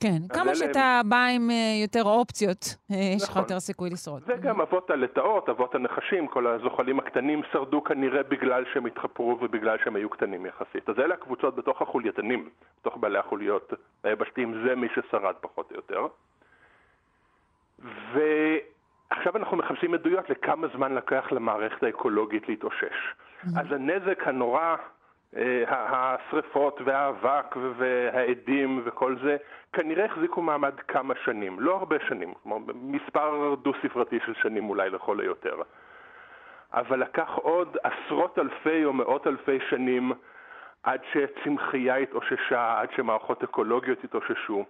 כן, 0.00 0.18
כמה 0.34 0.54
שאתה 0.54 1.00
בא 1.08 1.26
עם 1.34 1.50
אה, 1.50 1.54
יותר 1.82 2.02
אופציות, 2.04 2.76
אה, 2.90 2.96
יש 3.16 3.22
לך 3.22 3.30
נכון. 3.30 3.42
יותר 3.42 3.60
סיכוי 3.60 3.90
לשרוד. 3.90 4.22
וגם 4.26 4.60
אבות 4.60 4.90
הלטאות, 4.90 5.48
אבות 5.48 5.74
הנחשים, 5.74 6.26
כל 6.26 6.46
הזוחלים 6.46 6.98
הקטנים 6.98 7.42
שרדו 7.52 7.84
כנראה 7.84 8.22
בגלל 8.22 8.64
שהם 8.72 8.86
התחפרו 8.86 9.38
ובגלל 9.40 9.76
שהם 9.84 9.96
היו 9.96 10.10
קטנים 10.10 10.46
יחסית. 10.46 10.88
אז 10.88 10.98
אלה 10.98 11.14
הקבוצות 11.14 11.56
בתוך 11.56 11.82
החולייתנים, 11.82 12.48
בתוך 12.80 12.96
בעלי 12.96 13.18
החוליות 13.18 13.72
היבשתיים, 14.04 14.62
זה 14.64 14.74
מי 14.74 14.88
ששרד 14.94 15.34
פחות 15.40 15.70
או 15.70 15.76
יותר. 15.76 16.06
ועכשיו 18.12 19.36
אנחנו 19.36 19.56
מחפשים 19.56 19.94
עדויות 19.94 20.30
לכמה 20.30 20.66
זמן 20.76 20.94
לקח 20.94 21.24
למערכת 21.32 21.82
האקולוגית 21.82 22.48
להתאושש. 22.48 23.14
אז 23.42 23.72
הנזק 23.72 24.22
הנורא 24.26 24.76
השריפות 25.68 26.80
והאבק 26.84 27.56
והעדים 27.76 28.82
וכל 28.84 29.16
זה 29.22 29.36
כנראה 29.72 30.04
החזיקו 30.04 30.42
מעמד 30.42 30.74
כמה 30.88 31.14
שנים, 31.24 31.60
לא 31.60 31.76
הרבה 31.76 31.96
שנים, 32.08 32.34
כלומר 32.42 32.72
מספר 32.74 33.54
דו-ספרתי 33.62 34.18
של 34.26 34.34
שנים 34.42 34.68
אולי 34.68 34.90
לכל 34.90 35.20
היותר. 35.20 35.56
אבל 36.72 37.00
לקח 37.00 37.28
עוד 37.34 37.76
עשרות 37.82 38.38
אלפי 38.38 38.84
או 38.84 38.92
מאות 38.92 39.26
אלפי 39.26 39.58
שנים 39.70 40.12
עד 40.82 41.00
שצמחייה 41.12 41.96
התאוששה, 41.96 42.80
עד 42.80 42.88
שמערכות 42.96 43.42
אקולוגיות 43.42 44.04
התאוששו. 44.04 44.64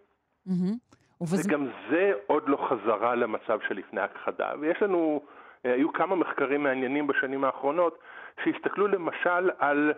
וגם 1.31 1.67
זה 1.91 2.13
עוד 2.27 2.49
לא 2.49 2.69
חזרה 2.69 3.15
למצב 3.15 3.59
שלפני 3.69 4.01
הכחדה. 4.01 4.53
ויש 4.61 4.83
לנו, 4.83 5.23
אה, 5.67 5.73
היו 5.73 5.93
כמה 5.93 6.17
מחקרים 6.17 6.63
מעניינים 6.63 7.07
בשנים 7.07 7.45
האחרונות 7.45 7.99
שהסתכלו 8.45 8.87
למשל 8.87 9.51
על 9.59 9.93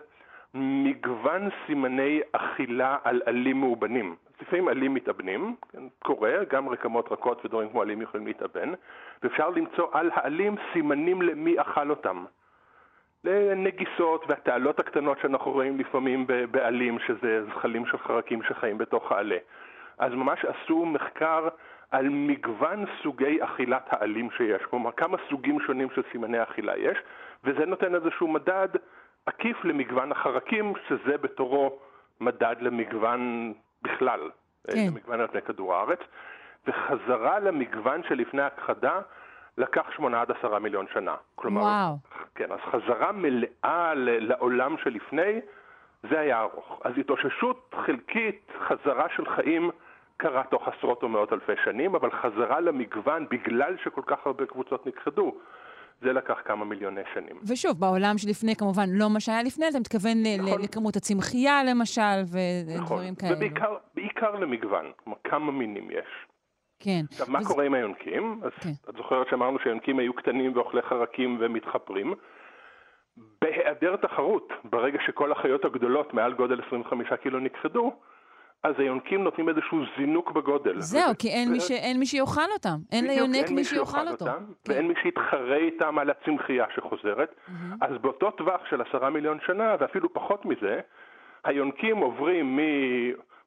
מגוון 0.53 1.49
סימני 1.65 2.21
אכילה 2.31 2.97
על 3.03 3.21
עלים 3.25 3.59
מאובנים. 3.59 4.15
לפעמים 4.41 4.67
עלים 4.67 4.93
מתאבנים, 4.93 5.55
כן, 5.71 5.83
קורה, 5.99 6.33
גם 6.49 6.69
רקמות 6.69 7.11
רכות 7.11 7.45
ודברים 7.45 7.69
כמו 7.69 7.81
עלים 7.81 8.01
יכולים 8.01 8.27
להתאבן, 8.27 8.73
ואפשר 9.23 9.49
למצוא 9.49 9.87
על 9.91 10.11
העלים 10.13 10.55
סימנים 10.73 11.21
למי 11.21 11.59
אכל 11.59 11.89
אותם. 11.89 12.25
לנגיסות 13.23 14.25
והתעלות 14.27 14.79
הקטנות 14.79 15.19
שאנחנו 15.19 15.51
רואים 15.51 15.79
לפעמים 15.79 16.27
בעלים, 16.51 16.99
שזה 16.99 17.45
זחלים 17.45 17.85
של 17.85 17.97
חרקים 17.97 18.43
שחיים 18.43 18.77
בתוך 18.77 19.11
העלה. 19.11 19.37
אז 19.97 20.13
ממש 20.13 20.45
עשו 20.45 20.85
מחקר 20.85 21.47
על 21.91 22.09
מגוון 22.09 22.85
סוגי 23.03 23.43
אכילת 23.43 23.87
העלים 23.89 24.29
שיש, 24.37 24.61
כלומר 24.61 24.91
כמה 24.91 25.17
סוגים 25.29 25.59
שונים 25.59 25.87
של 25.95 26.01
סימני 26.11 26.43
אכילה 26.43 26.77
יש, 26.77 26.97
וזה 27.43 27.65
נותן 27.65 27.95
איזשהו 27.95 28.27
מדד 28.27 28.69
עקיף 29.25 29.65
למגוון 29.65 30.11
החרקים, 30.11 30.73
שזה 30.87 31.17
בתורו 31.17 31.79
מדד 32.21 32.55
למגוון 32.59 33.53
בכלל, 33.81 34.29
כן. 34.71 34.77
למגוון 34.87 35.19
על 35.19 35.27
פני 35.27 35.41
כדור 35.41 35.75
הארץ, 35.75 35.99
וחזרה 36.67 37.39
למגוון 37.39 38.01
שלפני 38.03 38.41
הכחדה 38.41 38.99
לקח 39.57 39.91
שמונה 39.95 40.21
עד 40.21 40.31
עשרה 40.31 40.59
מיליון 40.59 40.85
שנה. 40.93 41.15
כלומר, 41.35 41.61
וואו. 41.61 41.95
כן, 42.35 42.51
אז 42.51 42.59
חזרה 42.71 43.11
מלאה 43.11 43.93
לעולם 43.95 44.77
שלפני, 44.77 45.41
זה 46.09 46.19
היה 46.19 46.41
ארוך. 46.41 46.81
אז 46.83 46.93
התאוששות 46.97 47.75
חלקית, 47.85 48.51
חזרה 48.67 49.09
של 49.15 49.25
חיים, 49.35 49.71
קרה 50.17 50.43
תוך 50.43 50.67
עשרות 50.67 51.03
או 51.03 51.09
מאות 51.09 51.33
אלפי 51.33 51.53
שנים, 51.63 51.95
אבל 51.95 52.11
חזרה 52.11 52.59
למגוון 52.59 53.27
בגלל 53.29 53.77
שכל 53.83 54.01
כך 54.05 54.25
הרבה 54.25 54.45
קבוצות 54.45 54.87
נכחדו. 54.87 55.35
זה 56.01 56.13
לקח 56.13 56.37
כמה 56.45 56.65
מיליוני 56.65 57.01
שנים. 57.13 57.39
ושוב, 57.51 57.79
בעולם 57.79 58.17
שלפני 58.17 58.55
כמובן 58.55 58.85
לא 58.89 59.09
מה 59.13 59.19
שהיה 59.19 59.43
לפני, 59.43 59.65
אתה 59.69 59.79
מתכוון 59.79 60.17
נכון. 60.39 60.61
לכמות 60.61 60.95
הצמחייה 60.95 61.63
למשל, 61.63 62.01
ודברים 62.23 62.81
נכון. 62.83 63.15
כאלה. 63.15 63.35
ובעיקר 63.35 63.75
בעיקר 63.95 64.35
למגוון, 64.35 64.91
כלומר 64.95 65.17
כמה 65.23 65.51
מינים 65.51 65.91
יש. 65.91 66.07
כן. 66.79 67.01
עכשיו, 67.11 67.27
מה 67.29 67.39
וזה- 67.39 67.47
קורה 67.49 67.65
עם 67.65 67.73
היונקים? 67.73 68.39
אז 68.43 68.51
כן. 68.63 68.89
את 68.89 68.95
זוכרת 68.97 69.27
שאמרנו 69.29 69.57
שהיונקים 69.63 69.99
היו 69.99 70.13
קטנים 70.13 70.55
ואוכלי 70.55 70.81
חרקים 70.81 71.37
ומתחפרים? 71.41 72.13
בהיעדר 73.41 73.95
תחרות, 73.95 74.49
ברגע 74.63 74.99
שכל 75.05 75.31
החיות 75.31 75.65
הגדולות 75.65 76.13
מעל 76.13 76.33
גודל 76.33 76.61
25 76.67 77.07
קילו 77.23 77.39
נכחדו, 77.39 77.93
אז 78.63 78.73
היונקים 78.77 79.23
נותנים 79.23 79.49
איזשהו 79.49 79.83
זינוק 79.97 80.31
בגודל. 80.31 80.79
זהו, 80.79 81.13
כי 81.19 81.29
אין 81.29 81.51
מי, 81.51 81.59
ש... 81.59 81.71
אין 81.71 81.99
מי 81.99 82.05
שיאכל 82.05 82.51
אותם. 82.53 82.77
אין 82.91 83.07
ליונק 83.07 83.49
מי 83.51 83.63
שיאכל 83.63 84.07
אותו. 84.07 84.25
אותם, 84.25 84.43
כן. 84.63 84.71
ואין 84.71 84.87
מי 84.87 84.93
שיתחרה 85.03 85.55
איתם 85.55 85.99
על 85.99 86.09
הצמחייה 86.09 86.65
שחוזרת. 86.75 87.35
אז 87.81 87.97
באותו 88.01 88.31
טווח 88.31 88.61
של 88.69 88.81
עשרה 88.81 89.09
מיליון 89.09 89.37
שנה, 89.45 89.75
ואפילו 89.79 90.13
פחות 90.13 90.45
מזה, 90.45 90.79
היונקים 91.43 91.97
עוברים 91.97 92.59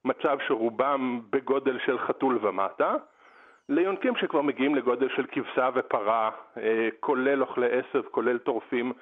ממצב 0.05 0.39
שרובם 0.49 1.21
בגודל 1.31 1.79
של 1.87 1.99
חתול 1.99 2.39
ומטה, 2.47 2.95
ליונקים 3.69 4.17
שכבר 4.17 4.43
מגיעים 4.43 4.75
לגודל 4.75 5.09
של 5.17 5.27
כבשה 5.27 5.69
ופרה, 5.75 6.31
אה, 6.57 6.89
כולל 7.01 7.43
אוכלי 7.43 7.67
עשב, 7.67 8.03
כולל 8.11 8.39
טורפים, 8.39 8.93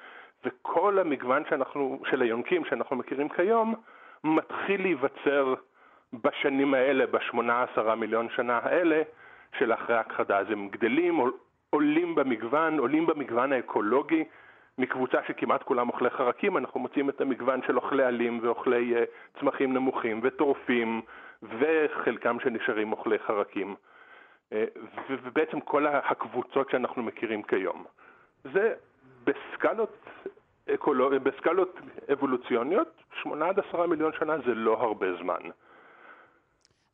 וכל 0.45 0.99
המגוון 0.99 1.43
שאנחנו, 1.49 2.01
של 2.09 2.21
היונקים 2.21 2.65
שאנחנו 2.65 2.95
מכירים 2.95 3.29
כיום, 3.29 3.75
מתחיל 4.23 4.81
להיווצר 4.81 5.53
בשנים 6.23 6.73
האלה, 6.73 7.05
בשמונה 7.07 7.63
עשרה 7.63 7.95
מיליון 7.95 8.27
שנה 8.29 8.59
האלה, 8.63 9.01
של 9.59 9.73
אחרי 9.73 9.95
ההכחדה. 9.95 10.37
אז 10.37 10.49
הם 10.49 10.69
גדלים, 10.69 11.15
עול- 11.15 11.33
עולים 11.69 12.15
במגוון, 12.15 12.79
עולים 12.79 13.05
במגוון 13.05 13.53
האקולוגי, 13.53 14.23
מקבוצה 14.77 15.17
שכמעט 15.27 15.63
כולם 15.63 15.89
אוכלי 15.89 16.09
חרקים, 16.09 16.57
אנחנו 16.57 16.79
מוצאים 16.79 17.09
את 17.09 17.21
המגוון 17.21 17.61
של 17.67 17.75
אוכלי 17.75 18.03
עלים 18.03 18.39
ואוכלי 18.41 18.95
אה, 18.95 19.03
צמחים 19.39 19.73
נמוכים 19.73 20.19
וטורפים, 20.23 21.01
וחלקם 21.43 22.37
שנשארים 22.39 22.91
אוכלי 22.91 23.19
חרקים. 23.19 23.75
אה, 24.53 24.65
ובעצם 25.09 25.59
כל 25.59 25.85
הקבוצות 25.87 26.69
שאנחנו 26.69 27.03
מכירים 27.03 27.43
כיום. 27.43 27.85
זה 28.53 28.73
בסקלות, 29.23 30.05
אקולוג... 30.73 31.15
בסקלות 31.15 31.79
אבולוציוניות, 32.13 33.03
שמונה 33.21 33.47
עד 33.47 33.59
עשרה 33.59 33.87
מיליון 33.87 34.11
שנה 34.19 34.37
זה 34.45 34.55
לא 34.55 34.73
הרבה 34.81 35.07
זמן. 35.15 35.41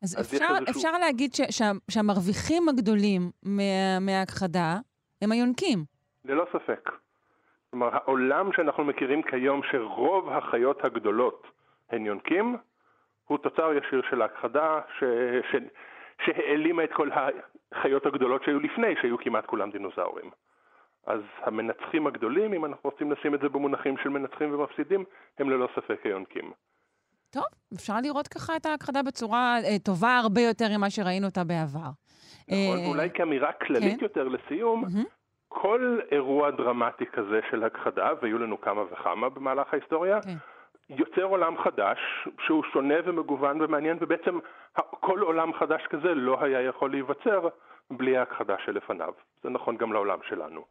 אז, 0.04 0.20
אז 0.20 0.34
אפשר, 0.34 0.46
אפשר 0.70 0.92
להגיד 0.92 1.34
ש... 1.34 1.42
שה... 1.50 1.72
שהמרוויחים 1.92 2.70
הגדולים 2.70 3.22
מה... 3.44 4.00
מההכחדה 4.02 4.78
הם 5.22 5.32
היונקים. 5.32 5.80
ללא 6.26 6.46
ספק. 6.54 6.90
כלומר, 7.70 7.90
העולם 7.94 8.50
שאנחנו 8.54 8.84
מכירים 8.84 9.22
כיום, 9.22 9.62
שרוב 9.72 10.30
החיות 10.30 10.86
הגדולות 10.86 11.48
הן 11.90 12.06
יונקים, 12.06 12.58
הוא 13.28 13.38
תוצר 13.38 13.74
ישיר 13.74 14.02
של 14.10 14.22
ההכחדה, 14.22 14.80
ש... 15.00 15.04
ש... 15.52 15.56
שהעלימה 16.26 16.84
את 16.84 16.94
כל 16.94 17.10
החיות 17.72 18.06
הגדולות 18.06 18.44
שהיו 18.44 18.60
לפני, 18.60 18.96
שהיו 19.02 19.18
כמעט 19.18 19.46
כולם 19.46 19.72
דינוזאורים. 19.72 20.32
אז 21.08 21.22
המנצחים 21.38 22.08
הגדולים, 22.08 22.54
אם 22.54 22.66
אנחנו 22.66 22.90
רוצים 22.90 23.12
לשים 23.12 23.36
את 23.36 23.40
זה 23.40 23.50
במונחים 23.50 23.98
של 23.98 24.10
מנצחים 24.10 24.54
ומפסידים, 24.54 25.06
הם 25.40 25.50
ללא 25.50 25.68
ספק 25.76 26.00
היונקים. 26.04 26.52
טוב, 27.32 27.44
אפשר 27.76 27.94
לראות 28.04 28.28
ככה 28.28 28.56
את 28.56 28.66
ההכחדה 28.66 29.04
בצורה 29.04 29.58
אה, 29.64 29.80
טובה 29.84 30.18
הרבה 30.18 30.42
יותר 30.42 30.66
ממה 30.78 30.90
שראינו 30.90 31.28
אותה 31.28 31.44
בעבר. 31.44 31.80
נכון, 31.80 31.98
אה, 32.52 32.88
ואולי 32.88 33.10
כאמירה 33.14 33.52
כללית 33.52 34.00
כן. 34.00 34.06
יותר 34.06 34.28
לסיום, 34.28 34.82
מהמם. 34.82 35.04
כל 35.48 36.00
אירוע 36.12 36.52
דרמטי 36.52 37.06
כזה 37.06 37.40
של 37.52 37.64
הכחדה, 37.64 38.10
והיו 38.22 38.38
לנו 38.38 38.62
כמה 38.62 38.82
וכמה 38.92 39.30
במהלך 39.30 39.74
ההיסטוריה, 39.74 40.22
כן. 40.22 40.36
יוצר 40.90 41.24
עולם 41.24 41.58
חדש 41.64 42.00
שהוא 42.46 42.64
שונה 42.74 42.96
ומגוון 43.06 43.62
ומעניין, 43.62 43.98
ובעצם 44.02 44.40
כל 44.90 45.20
עולם 45.20 45.54
חדש 45.54 45.82
כזה 45.90 46.14
לא 46.14 46.44
היה 46.44 46.62
יכול 46.62 46.92
להיווצר 46.92 47.48
בלי 47.92 48.18
ההכחדה 48.18 48.56
שלפניו. 48.66 49.14
זה 49.44 49.50
נכון 49.50 49.78
גם 49.78 49.94
לעולם 49.94 50.20
שלנו. 50.30 50.66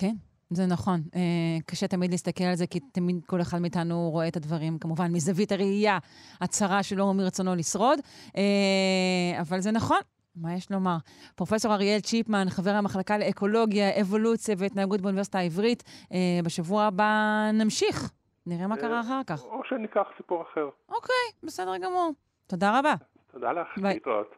כן, 0.00 0.14
זה 0.50 0.66
נכון. 0.66 1.00
אה, 1.14 1.20
קשה 1.66 1.88
תמיד 1.88 2.10
להסתכל 2.10 2.44
על 2.44 2.54
זה, 2.54 2.66
כי 2.66 2.80
תמיד 2.80 3.16
כל 3.26 3.40
אחד 3.40 3.58
מאיתנו 3.58 4.10
רואה 4.10 4.28
את 4.28 4.36
הדברים, 4.36 4.78
כמובן, 4.78 5.12
מזווית 5.12 5.52
הראייה 5.52 5.98
הצרה 6.40 6.82
שלו 6.82 7.14
מרצונו 7.14 7.54
לשרוד, 7.54 7.98
אה, 8.36 9.40
אבל 9.40 9.60
זה 9.60 9.70
נכון. 9.70 10.00
מה 10.36 10.54
יש 10.54 10.70
לומר? 10.70 10.96
פרופסור 11.34 11.74
אריאל 11.74 12.00
צ'יפמן, 12.00 12.46
חבר 12.48 12.70
המחלקה 12.70 13.18
לאקולוגיה, 13.18 14.00
אבולוציה 14.00 14.54
והתנהגות 14.58 15.00
באוניברסיטה 15.00 15.38
העברית, 15.38 15.82
אה, 16.12 16.40
בשבוע 16.44 16.84
הבא 16.84 17.50
נמשיך. 17.52 18.10
נראה 18.46 18.66
מה 18.66 18.76
קרה 18.76 19.00
אחר 19.00 19.20
כך. 19.26 19.42
או 19.42 19.60
שניקח 19.68 20.06
סיפור 20.16 20.42
אחר. 20.42 20.68
אוקיי, 20.88 21.32
בסדר 21.42 21.76
גמור. 21.76 22.12
תודה 22.46 22.78
רבה. 22.78 22.94
תודה 23.32 23.52
לך. 23.52 23.68
להתראות. 23.76 24.34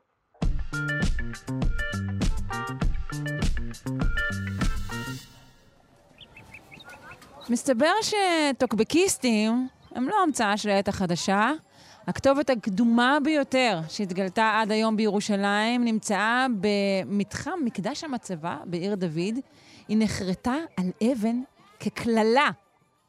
מסתבר 7.50 7.92
שטוקבקיסטים 8.02 9.68
הם 9.94 10.08
לא 10.08 10.22
המצאה 10.22 10.56
של 10.56 10.70
העת 10.70 10.88
החדשה. 10.88 11.50
הכתובת 12.06 12.50
הקדומה 12.50 13.18
ביותר 13.24 13.80
שהתגלתה 13.88 14.58
עד 14.60 14.72
היום 14.72 14.96
בירושלים 14.96 15.84
נמצאה 15.84 16.46
במתחם 16.60 17.58
מקדש 17.64 18.04
המצבה 18.04 18.56
בעיר 18.64 18.94
דוד. 18.94 19.38
היא 19.88 19.96
נחרטה 20.00 20.54
על 20.76 20.90
אבן 21.12 21.40
כקללה 21.80 22.50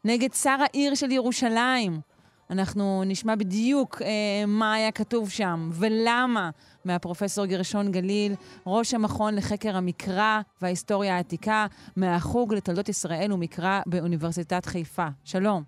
נגד 0.06 0.34
שר 0.34 0.58
העיר 0.60 0.96
של 0.96 1.12
ירושלים. 1.12 2.11
אנחנו 2.52 3.04
נשמע 3.06 3.36
בדיוק 3.36 4.02
אה, 4.02 4.46
מה 4.48 4.74
היה 4.74 4.92
כתוב 4.92 5.30
שם 5.30 5.60
ולמה 5.80 6.50
מהפרופסור 6.86 7.46
גרשון 7.46 7.92
גליל, 7.92 8.34
ראש 8.68 8.94
המכון 8.94 9.36
לחקר 9.36 9.78
המקרא 9.78 10.40
וההיסטוריה 10.62 11.16
העתיקה, 11.16 11.66
מהחוג 11.98 12.54
לתולדות 12.54 12.90
ישראל 12.90 13.34
ומקרא 13.34 13.82
באוניברסיטת 13.86 14.66
חיפה. 14.66 15.08
שלום. 15.24 15.64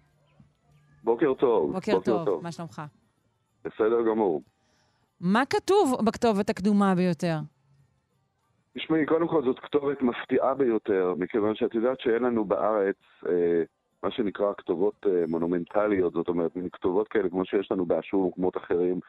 בוקר 1.04 1.34
טוב. 1.34 1.74
בוקר, 1.74 2.00
טוב. 2.00 2.26
טוב, 2.26 2.44
מה 2.44 2.52
שלומך? 2.52 2.82
בסדר 3.66 4.02
גמור. 4.10 4.42
מה 5.22 5.46
כתוב 5.46 5.96
בכתובת 6.06 6.50
הקדומה 6.50 6.96
ביותר? 6.96 7.38
תשמעי, 8.78 9.06
קודם 9.06 9.28
כל 9.28 9.44
זאת 9.44 9.60
כתובת 9.60 10.02
מפתיעה 10.02 10.54
ביותר, 10.54 11.14
מכיוון 11.18 11.56
שאת 11.56 11.76
יודעת 11.76 12.00
שאין 12.00 12.24
לנו 12.24 12.46
בארץ 12.46 12.96
אה, 13.30 13.64
מה 14.04 14.12
שנקרא 14.12 14.54
כתובות 14.58 15.06
אה, 15.06 15.24
מונומנטליות, 15.28 16.14
זאת 16.14 16.28
אומרת, 16.28 16.52
כתובות 16.74 17.08
כאלה 17.08 17.30
כמו 17.30 17.46
שיש 17.46 17.72
לנו 17.72 17.86
באשור 17.86 18.26
ומקומות 18.26 18.58
אחרים. 18.58 19.00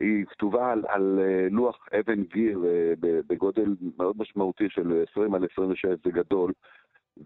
היא 0.00 0.24
כתובה 0.26 0.72
על, 0.72 0.84
על 0.88 1.20
אה, 1.22 1.46
לוח 1.50 1.88
אבן 2.00 2.22
גיר 2.22 2.64
אה, 2.66 2.92
בגודל 3.00 3.74
מאוד 3.98 4.16
משמעותי 4.18 4.64
של 4.68 5.04
20 5.10 5.34
על 5.34 5.46
26, 5.52 5.86
זה 6.04 6.10
גדול. 6.10 6.52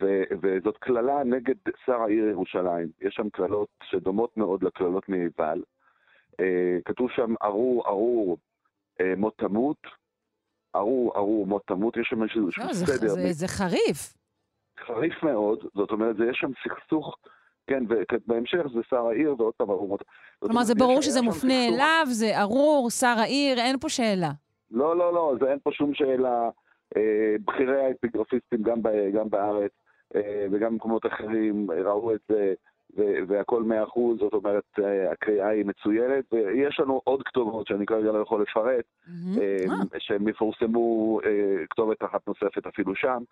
ו- 0.00 0.22
וזאת 0.42 0.76
קללה 0.76 1.24
נגד 1.24 1.54
שר 1.86 2.02
העיר 2.02 2.24
ירושלים. 2.28 2.88
יש 3.00 3.14
שם 3.14 3.28
קללות 3.30 3.68
שדומות 3.82 4.36
מאוד 4.36 4.62
לקללות 4.62 5.08
מיבל. 5.08 5.62
אה, 6.40 6.78
כתוב 6.84 7.10
שם 7.10 7.34
ארור 7.42 7.88
ארור 7.88 8.38
מות 9.16 9.38
תמות, 9.38 9.76
ארור 10.76 11.12
ארור 11.16 11.46
מות 11.46 11.62
תמות, 11.66 11.96
יש 11.96 12.06
שם 12.10 12.22
איזשהו 12.22 12.42
לא, 12.58 12.72
זה, 12.72 12.86
סדר 12.86 13.08
זה, 13.08 13.32
זה 13.32 13.48
חריף. 13.48 14.21
חריף 14.86 15.22
מאוד, 15.22 15.58
זאת 15.74 15.90
אומרת, 15.90 16.16
זה 16.16 16.24
יש 16.30 16.38
שם 16.40 16.50
סכסוך, 16.64 17.16
כן, 17.66 17.84
ובהמשך 17.88 18.62
זה 18.74 18.80
שר 18.90 19.06
העיר 19.06 19.34
ועוד 19.38 19.54
פעם 19.56 19.70
ארור 19.70 19.88
מות. 19.88 20.04
זאת 20.40 20.50
כלומר, 20.50 20.64
זה 20.64 20.74
ברור 20.74 21.02
שזה 21.02 21.22
מופנה 21.22 21.52
סכסוך. 21.52 21.74
אליו, 21.74 22.06
זה 22.06 22.40
ארור, 22.40 22.90
שר 22.90 23.14
העיר, 23.18 23.58
אין 23.58 23.78
פה 23.78 23.88
שאלה. 23.88 24.30
לא, 24.70 24.96
לא, 24.96 25.14
לא, 25.14 25.34
זה 25.40 25.50
אין 25.50 25.58
פה 25.62 25.72
שום 25.72 25.94
שאלה. 25.94 26.50
אה, 26.96 27.36
בכירי 27.44 27.84
האפיגרפיסטים 27.86 28.62
גם, 28.62 28.78
גם 29.14 29.30
בארץ 29.30 29.70
אה, 30.16 30.46
וגם 30.50 30.72
במקומות 30.72 31.06
אחרים 31.06 31.70
ראו 31.70 32.14
את 32.14 32.20
זה, 32.28 32.34
ו- 32.34 32.71
והכל 33.28 33.62
מאה 33.62 33.82
אחוז, 33.84 34.18
זאת 34.18 34.32
אומרת, 34.32 34.64
אה, 34.78 35.12
הקריאה 35.12 35.48
היא 35.48 35.64
מצוינת, 35.64 36.24
ויש 36.32 36.80
לנו 36.80 37.00
עוד 37.04 37.22
כתובות 37.22 37.66
שאני 37.66 37.86
כרגע 37.86 38.12
לא 38.12 38.18
יכול 38.18 38.42
לפרט. 38.42 38.84
אה, 39.40 39.56
שהם 39.98 40.28
יפורסמו, 40.28 41.18
אה, 41.24 41.66
כתובת 41.70 42.04
אחת 42.04 42.26
נוספת 42.28 42.66
אפילו 42.66 42.94
שם, 42.94 43.22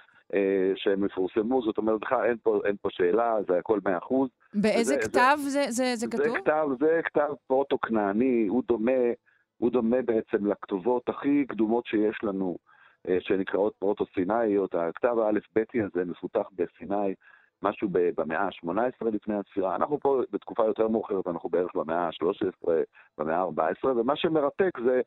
שהם 0.76 1.04
יפורסמו, 1.04 1.62
זאת 1.62 1.78
אומרת, 1.78 2.00
בכלל 2.00 2.24
אין 2.24 2.36
פה, 2.42 2.60
אין 2.64 2.76
פה 2.82 2.88
שאלה, 2.92 3.36
זה 3.48 3.58
הכל 3.58 3.78
מאה 3.84 3.98
אחוז. 3.98 4.28
באיזה 4.54 4.94
זה- 4.94 5.00
כתב 5.00 5.36
זה, 5.38 5.62
זה, 5.68 5.68
זה 5.70 5.96
זה 5.96 6.06
כתוב? 6.06 6.36
כתב, 6.38 6.66
זה 6.80 7.00
כתב 7.04 7.32
פרוטו-כנעני, 7.46 8.46
הוא 8.48 8.62
דומה, 8.68 8.92
הוא 9.58 9.70
דומה 9.70 10.02
בעצם 10.02 10.46
לכתובות 10.46 11.08
הכי 11.08 11.44
קדומות 11.48 11.86
שיש 11.86 12.18
לנו, 12.22 12.56
שנקראות 13.20 13.74
פרוטו-סינאיות. 13.78 14.74
הכתב 14.74 15.18
האלף-ביתי 15.18 15.78
הזה 15.82 16.04
מפותח 16.04 16.46
בסיני, 16.56 17.14
משהו 17.62 17.88
במאה 17.92 18.40
ה-18 18.40 19.08
לפני 19.12 19.34
הספירה. 19.34 19.76
אנחנו 19.76 20.00
פה 20.00 20.20
בתקופה 20.32 20.64
יותר 20.66 20.88
מאוחרת, 20.88 21.26
אנחנו 21.26 21.48
בערך 21.48 21.74
במאה 21.74 21.98
ה-13, 22.06 22.70
במאה 23.18 23.36
ה-14, 23.36 23.86
ומה 23.88 24.16
שמרתק 24.16 24.70
זה 24.84 25.00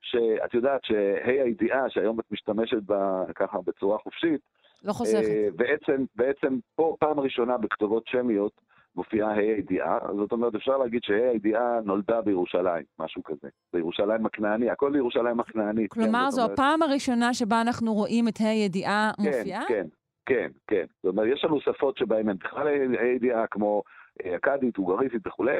שאת 0.00 0.54
יודעת 0.54 0.80
שה' 0.84 1.32
הידיעה, 1.42 1.90
שהיום 1.90 2.20
את 2.20 2.24
משתמשת 2.30 2.82
בה 2.82 3.24
ככה 3.34 3.58
בצורה 3.66 3.98
חופשית, 3.98 4.40
לא 4.84 4.92
חוסכת. 4.92 5.28
אה, 5.28 5.48
בעצם, 5.56 6.04
בעצם 6.16 6.58
פה 6.74 6.96
פעם 7.00 7.20
ראשונה 7.20 7.58
בכתובות 7.58 8.02
שמיות 8.06 8.52
מופיעה 8.96 9.30
ה' 9.30 9.34
הידיעה, 9.34 9.98
זאת 10.16 10.32
אומרת 10.32 10.54
אפשר 10.54 10.76
להגיד 10.76 11.00
שה' 11.02 11.30
הידיעה 11.30 11.80
נולדה 11.84 12.20
בירושלים, 12.22 12.84
משהו 12.98 13.22
כזה. 13.22 13.48
בירושלים 13.72 14.26
הכנעני, 14.26 14.70
הכל 14.70 14.92
בירושלים 14.92 15.40
הכנענית. 15.40 15.92
כלומר, 15.92 16.24
כן, 16.24 16.30
זו 16.30 16.42
אומרת- 16.42 16.58
הפעם 16.58 16.82
הראשונה 16.82 17.34
שבה 17.34 17.60
אנחנו 17.60 17.92
רואים 17.94 18.28
את 18.28 18.40
ה' 18.40 18.48
הידיעה 18.48 19.10
כן, 19.16 19.22
מופיעה? 19.22 19.64
כן, 19.68 19.86
כן, 20.30 20.50
כן. 20.66 20.84
זאת 21.02 21.12
אומרת, 21.12 21.26
יש 21.32 21.44
לנו 21.44 21.60
שפות 21.60 21.96
שבהן 21.96 22.28
אין 22.28 22.36
בכלל 22.36 22.66
ה' 22.66 23.02
הידיעה, 23.02 23.46
כמו 23.46 23.82
אה, 24.24 24.36
אכדית, 24.36 24.78
אוגריתית 24.78 25.26
וכולי, 25.26 25.56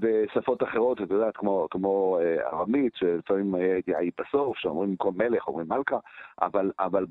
ושפות 0.00 0.62
אחרות, 0.62 1.00
את 1.02 1.10
יודעת, 1.10 1.36
כמו, 1.36 1.66
כמו 1.70 2.18
אה, 2.20 2.48
ארמית, 2.48 2.92
שלפעמים 2.96 3.54
הידיעה 3.54 4.00
היא 4.00 4.12
בסוף, 4.20 4.56
שאומרים 4.58 4.90
במקום 4.90 5.14
מלך, 5.18 5.48
אומרים 5.48 5.68
מלכה, 5.68 5.98
אבל, 6.42 6.70
אבל 6.78 7.06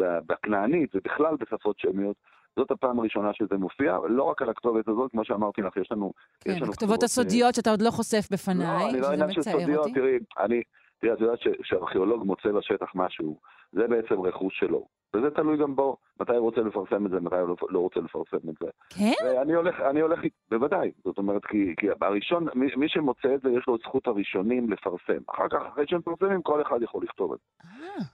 בכנענית 0.00 0.90
ובכלל 0.94 1.36
בשפות 1.36 1.78
שמיות, 1.78 2.16
זאת 2.56 2.70
הפעם 2.70 2.98
הראשונה 2.98 3.30
שזה 3.32 3.56
מופיע, 3.56 3.98
לא 4.08 4.22
רק 4.22 4.42
על 4.42 4.50
הכתובת 4.50 4.88
הזאת, 4.88 5.10
כמו 5.10 5.24
שאמרתי 5.24 5.62
לך, 5.62 5.76
יש 5.76 5.92
לנו... 5.92 6.12
יש 6.16 6.42
כן, 6.44 6.50
לנו 6.50 6.58
הכתובות 6.58 6.76
כתובות, 6.76 7.00
אה, 7.00 7.04
הסודיות 7.04 7.54
שאתה 7.54 7.70
עוד 7.70 7.82
לא 7.82 7.90
חושף 7.90 8.28
לא, 8.30 8.36
בפניי, 8.36 8.90
אני 8.90 9.00
לא 9.00 9.04
שזה 9.04 9.12
עניין 9.12 9.32
של 9.32 9.40
מצער 9.40 9.60
סודיות, 9.60 9.78
אותי. 9.78 9.92
תראי, 9.92 10.18
אני, 10.38 10.62
תראי, 11.04 11.14
את 11.14 11.20
יודעת 11.20 11.38
שארכיאולוג 11.62 12.24
מוצא 12.26 12.52
בשטח 12.52 12.92
משהו, 12.94 13.38
זה 13.72 13.86
בעצם 13.88 14.20
רכוש 14.20 14.58
שלו. 14.58 14.86
וזה 15.16 15.30
תלוי 15.30 15.56
גם 15.56 15.76
בו, 15.76 15.96
מתי 16.20 16.32
הוא 16.32 16.40
רוצה 16.40 16.60
לפרסם 16.60 17.06
את 17.06 17.10
זה, 17.10 17.20
מתי 17.20 17.36
הוא 17.36 17.48
לא- 17.48 17.56
לא 17.70 17.78
רוצה 17.78 18.00
לפרסם 18.00 18.36
את 18.48 18.54
זה. 18.60 18.66
כן? 18.98 19.12
ואני 19.26 19.52
הולך, 19.54 19.80
אני 19.80 20.00
הולך, 20.00 20.20
בוודאי, 20.50 20.90
זאת 21.04 21.18
אומרת, 21.18 21.44
כי, 21.44 21.74
כי 21.76 21.86
הראשון, 22.00 22.46
מי, 22.54 22.66
מי 22.76 22.88
שמוצא 22.88 23.34
את 23.34 23.40
זה, 23.40 23.50
יש 23.50 23.64
לו 23.68 23.76
את 23.76 23.80
זכות 23.80 24.06
הראשונים 24.06 24.70
לפרסם. 24.72 25.18
אחר 25.30 25.48
כך, 25.50 25.58
אחרי 25.72 25.84
שהם 25.88 25.98
מפרסמים, 26.06 26.42
כל 26.42 26.62
אחד 26.62 26.82
יכול 26.82 27.02
לכתוב 27.04 27.32
את 27.32 27.38
זה. 27.38 27.68
אה, 27.68 28.04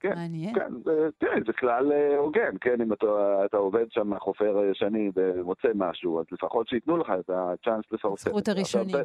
כן, 0.00 0.14
מעניין. 0.14 0.54
כן, 0.54 0.72
זה- 0.84 1.08
תראה, 1.18 1.36
זה 1.46 1.52
כלל 1.52 1.92
אה, 1.92 2.16
הוגן, 2.18 2.50
כן, 2.60 2.80
אם 2.80 2.92
אתה, 2.92 3.06
אתה 3.44 3.56
עובד 3.56 3.86
שם 3.90 4.18
חופר 4.18 4.58
אה, 4.64 4.74
שני 4.74 5.10
ומוצא 5.16 5.68
משהו, 5.74 6.20
אז 6.20 6.26
לפחות 6.32 6.68
שייתנו 6.68 6.96
לך 6.96 7.12
את 7.20 7.30
הצ'אנס 7.30 7.84
לפרסם. 7.92 8.30
זכות. 8.30 8.48
הראשונים. 8.48 8.96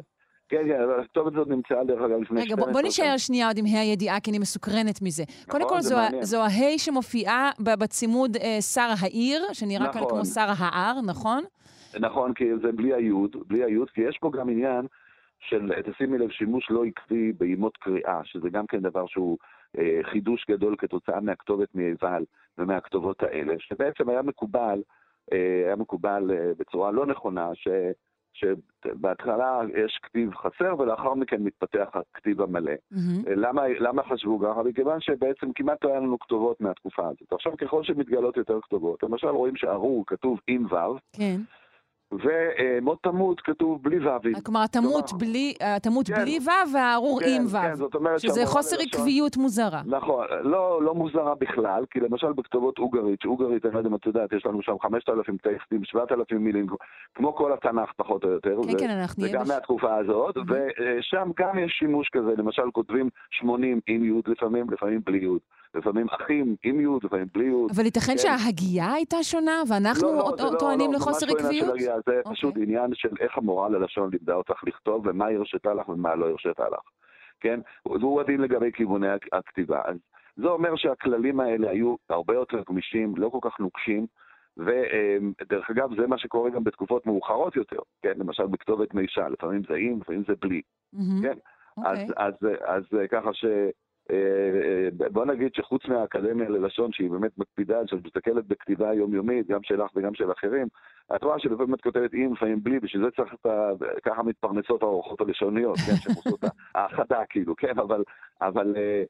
כן, 0.48 0.62
כן, 0.68 0.80
אבל 0.82 1.00
הכתובת 1.00 1.32
הזאת 1.32 1.48
נמצאה 1.48 1.84
דרך 1.84 2.00
אגב 2.02 2.20
לפני 2.20 2.40
רגע, 2.40 2.56
בוא, 2.56 2.64
12 2.64 2.72
בוא 2.72 2.80
שנה. 2.80 2.88
נשאר 3.06 3.16
שנייה 3.16 3.46
עוד 3.46 3.58
עם 3.58 3.64
ה' 3.66 3.80
הידיעה, 3.80 4.20
כי 4.20 4.30
אני 4.30 4.38
מסוקרנת 4.38 5.02
מזה. 5.02 5.24
קודם 5.48 5.68
כל, 5.68 5.80
זו, 5.80 6.38
ה- 6.38 6.42
הה' 6.42 6.78
שמופיעה 6.78 7.50
בצימוד 7.60 8.36
אה, 8.36 8.60
שר 8.60 8.88
העיר, 9.00 9.42
שנראה 9.52 9.92
כאן 9.92 10.00
נכון. 10.00 10.10
כמו 10.10 10.24
שר 10.24 10.46
ההר, 10.58 11.00
נכון? 11.06 11.44
נכון, 12.00 12.34
כי 12.34 12.44
זה 12.62 12.72
בלי 12.72 12.94
היוד, 12.94 13.36
בלי 13.46 13.64
היוד, 13.64 13.90
כי 13.90 14.00
יש 14.00 14.18
פה 14.20 14.30
גם 14.38 14.48
עניין 14.48 14.86
של, 15.40 15.72
תשימי 15.92 16.18
לב, 16.18 16.30
שימוש 16.30 16.70
לא 16.70 16.84
עקבי 16.84 17.32
באימות 17.32 17.76
קריאה, 17.76 18.20
שזה 18.24 18.48
גם 18.50 18.66
כן 18.66 18.80
דבר 18.80 19.06
שהוא 19.06 19.38
אה, 19.78 20.00
חידוש 20.02 20.44
גדול 20.50 20.74
כתוצאה 20.78 21.20
מהכתובת 21.20 21.68
מיבל 21.74 22.24
ומהכתובות 22.58 23.22
האלה, 23.22 23.54
שבעצם 23.58 24.08
היה 24.08 24.22
מקובל, 24.22 24.82
אה, 25.32 25.62
היה 25.66 25.76
מקובל 25.76 26.30
אה, 26.30 26.52
בצורה 26.58 26.90
לא 26.90 27.06
נכונה, 27.06 27.50
ש... 27.54 27.68
שבהתחלה 28.38 29.60
יש 29.84 30.00
כתיב 30.02 30.34
חסר 30.34 30.74
ולאחר 30.78 31.14
מכן 31.14 31.42
מתפתח 31.42 31.88
הכתיב 31.94 32.40
המלא. 32.40 32.72
מהמם. 32.90 33.22
למה, 33.36 33.62
למה 33.68 34.02
חשבו 34.02 34.40
ככה? 34.40 34.62
מכיוון 34.62 35.00
שבעצם 35.00 35.52
כמעט 35.54 35.84
לא 35.84 35.90
היה 35.90 36.00
לנו 36.00 36.18
כתובות 36.18 36.60
מהתקופה 36.60 37.06
הזאת. 37.06 37.32
עכשיו 37.32 37.56
ככל 37.56 37.84
שמתגלות 37.84 38.36
יותר 38.36 38.58
כתובות, 38.62 39.02
למשל 39.02 39.28
רואים 39.28 39.56
שארור 39.56 40.04
כתוב 40.06 40.40
עם 40.48 40.66
ו', 40.66 40.98
כן. 41.12 41.36
ומות 42.12 43.02
תמות 43.02 43.40
כתוב 43.40 43.82
בלי 43.82 43.98
ו"ים. 44.08 44.40
כלומר, 44.44 44.62
התמות 44.62 45.12
בלי, 45.18 45.54
התמות 45.60 46.06
כן. 46.06 46.14
בלי 46.22 46.38
ו' 46.46 46.72
והארור 46.74 47.20
עם 47.26 47.44
ו'. 47.46 47.50
כן, 47.50 47.74
זאת 47.74 47.94
אומרת 47.94 48.20
שזה 48.20 48.46
חוסר 48.46 48.76
עקביות 48.80 49.36
מוזרה. 49.36 49.80
נכון, 49.86 50.26
לא, 50.42 50.82
לא 50.82 50.94
מוזרה 50.94 51.34
בכלל, 51.34 51.84
כי 51.90 52.00
למשל 52.00 52.32
בכתובות 52.32 52.78
אוגרית, 52.78 53.20
שאוגרית, 53.22 53.64
אני 53.66 53.74
לא 53.74 53.78
יודע 53.78 53.90
אם 53.90 53.94
את 53.94 54.06
יודעת, 54.06 54.32
יש 54.32 54.46
לנו 54.46 54.62
שם 54.62 54.74
5,000 54.82 55.36
טקסטים, 55.36 55.84
7,000 55.84 56.44
מילים, 56.44 56.66
כמו 57.14 57.34
כל 57.34 57.52
התנ"ך 57.52 57.92
פחות 57.96 58.24
או 58.24 58.30
יותר. 58.30 58.56
כן, 58.68 58.74
ו- 58.74 58.78
כן, 58.78 58.90
אנחנו 58.90 59.22
נהיה 59.22 59.34
וגם 59.34 59.44
בש- 59.44 59.50
מהתקופה 59.50 59.96
הזאת, 59.96 60.36
Mhm. 60.36 60.40
ושם 60.48 61.30
גם 61.38 61.58
יש 61.58 61.72
שימוש 61.78 62.08
כזה, 62.12 62.30
למשל 62.38 62.70
כותבים 62.72 63.08
80 63.30 63.80
עם 63.86 64.04
י' 64.04 64.30
לפעמים, 64.30 64.70
לפעמים 64.70 65.00
בלי 65.06 65.18
י', 65.18 65.28
לפעמים 65.74 66.06
אחים 66.10 66.56
עם 66.62 66.80
י', 66.80 66.86
לפעמים 67.04 67.26
בלי 67.34 67.44
י'. 67.44 67.72
אבל 67.76 67.84
ייתכן 67.84 68.12
כן. 68.12 68.18
שההגייה 68.18 68.92
הייתה 68.92 69.16
שונה, 69.22 69.62
ואנחנו 69.68 70.08
לא, 70.12 70.14
לא, 70.38 70.52
לא- 70.52 70.58
טוענים 70.58 70.92
לא, 70.92 70.96
לחוסר 70.98 71.26
לא 71.26 71.32
עקביות? 71.32 71.74
הגייה, 71.74 71.94
זה 72.06 72.18
אוקיי. 72.18 72.34
פשוט 72.34 72.54
עניין 72.56 72.90
של 72.94 73.08
איך 73.20 73.38
המורה 73.38 73.68
ללשון 73.68 74.10
לימדה 74.12 74.34
אותך 74.34 74.64
לכתוב, 74.66 75.06
ומה 75.06 75.26
היא 75.26 75.38
הרשתה 75.38 75.74
לך 75.74 75.88
ומה 75.88 76.14
לא 76.14 76.28
הרשתה 76.28 76.68
לך, 76.68 76.80
כן? 77.40 77.60
והוא 77.86 78.20
הדין 78.20 78.40
לגבי 78.40 78.72
כיווני 78.72 79.08
הכ- 79.14 79.28
הכתיבה. 79.38 79.80
אז 79.84 79.96
זה 80.36 80.46
אומר 80.48 80.76
שהכללים 80.76 81.40
האלה 81.40 81.70
היו 81.70 81.96
הרבה 82.10 82.34
יותר 82.34 82.62
גמישים, 82.68 83.14
לא 83.16 83.28
כל 83.28 83.38
כך 83.50 83.60
נוקשים, 83.60 84.06
ודרך 84.56 85.70
אגב, 85.70 86.00
זה 86.00 86.06
מה 86.06 86.18
שקורה 86.18 86.50
גם 86.50 86.64
בתקופות 86.64 87.06
מאוחרות 87.06 87.56
יותר, 87.56 87.78
כן? 88.02 88.12
למשל 88.16 88.46
בכתובת 88.46 88.94
מישה, 88.94 89.28
לפעמים 89.28 89.62
זה 89.68 89.74
עם, 89.74 90.00
לפעמים 90.00 90.22
זה 90.28 90.34
בלי. 90.40 90.60
מהמם. 90.92 91.22
כן. 91.22 91.38
אז, 91.84 91.98
אוקיי. 91.98 92.14
אז, 92.16 92.34
אז, 92.44 92.48
אז 92.66 92.82
ככה 93.10 93.30
ש... 93.34 93.44
אה, 94.10 94.16
אה, 95.04 95.08
בוא 95.10 95.24
נגיד 95.24 95.54
שחוץ 95.54 95.86
מהאקדמיה 95.86 96.48
ללשון, 96.48 96.92
שהיא 96.92 97.10
באמת 97.10 97.38
מקפידה, 97.38 97.78
שאת 97.86 98.04
מסתכלת 98.04 98.46
בכתיבה 98.46 98.94
יומיומית, 98.94 99.46
גם 99.46 99.62
שלך 99.62 99.90
וגם 99.96 100.14
של 100.14 100.32
אחרים, 100.32 100.66
את 101.16 101.22
רואה 101.22 101.38
שלפעמים 101.38 101.74
את 101.74 101.80
כותבת 101.80 102.10
עם, 102.12 102.32
לפעמים 102.32 102.62
בלי, 102.62 102.80
בשביל 102.80 103.02
זה 103.02 103.10
צריך 103.16 103.34
את 103.34 103.46
ה... 103.46 103.70
ככה 104.02 104.22
מתפרנסות 104.22 104.82
האורחות 104.82 105.20
הלשוניות, 105.20 105.76
כן, 105.76 105.96
שהן 105.96 106.14
עושות 106.16 106.44
את 106.44 106.50
האחדה, 106.74 107.22
כאילו, 107.28 107.56
כן, 107.56 107.78
אבל, 107.78 108.02
אבל 108.40 108.74
אה, 108.76 109.02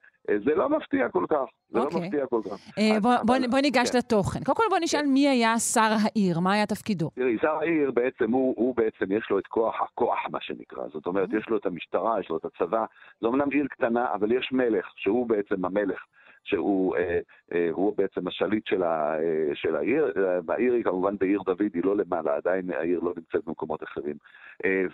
זה 0.45 0.55
לא 0.55 0.69
מפתיע 0.69 1.09
כל 1.09 1.25
כך, 1.29 1.37
זה 1.71 1.81
אוקיי. 1.81 2.01
לא 2.01 2.07
מפתיע 2.07 2.27
כל 2.27 2.41
כך. 2.45 2.79
אה, 2.79 2.97
אז- 2.97 3.03
בוא- 3.03 3.17
בוא- 3.27 3.37
בוא 3.51 3.59
ניגש 3.59 3.91
כן. 3.91 3.99
לתוכן. 3.99 4.41
קודם 4.45 4.57
כל 4.57 4.65
בוא 4.71 4.79
נשאל 4.83 5.07
מי 5.07 5.29
היה 5.29 5.59
שר 5.59 5.81
העיר, 6.03 6.41
מה 6.41 6.53
היה 6.53 6.67
תפקידו? 6.67 7.11
תראי, 7.15 7.37
שר 7.41 7.57
העיר 7.61 7.91
בעצם, 7.91 8.31
הוא, 8.33 8.55
הוא 8.57 8.77
בעצם, 8.77 9.13
יש 9.13 9.27
לו 9.31 9.39
את 9.39 9.47
כוח 9.47 9.75
הכוח, 9.83 10.19
מה 10.33 10.39
שנקרא. 10.41 10.83
זאת 10.93 11.07
אומרת, 11.07 11.29
יש 11.39 11.49
לו 11.49 11.57
את 11.57 11.67
המשטרה, 11.67 12.21
יש 12.21 12.31
לו 12.31 12.37
את 12.37 12.45
הצבא. 12.45 12.85
זו 13.21 13.29
אמנם 13.29 13.51
עיר 13.51 13.67
קטנה, 13.71 14.07
אבל 14.15 14.33
יש 14.33 14.49
מלך, 14.53 14.87
שהוא 14.97 15.27
בעצם 15.29 15.65
המלך, 15.65 15.99
שהוא 16.45 16.97
אה, 16.97 17.21
אה, 17.53 17.69
הוא 17.73 17.95
בעצם 17.97 18.29
השליט 18.29 18.67
של, 18.67 18.83
ה, 18.83 19.19
אה, 19.19 19.55
של 19.55 19.77
העיר. 19.77 20.13
אה, 20.17 20.55
העיר 20.55 20.73
היא 20.73 20.85
כמובן 20.85 21.17
בעיר 21.21 21.41
דוד, 21.47 21.75
היא 21.75 21.85
לא 21.85 21.97
למעלה, 21.97 22.37
עדיין 22.37 22.71
העיר 22.71 23.01
לא 23.01 23.13
נמצאת 23.17 23.45
במקומות 23.47 23.83
אחרים. 23.83 24.17
אה, 24.65 24.85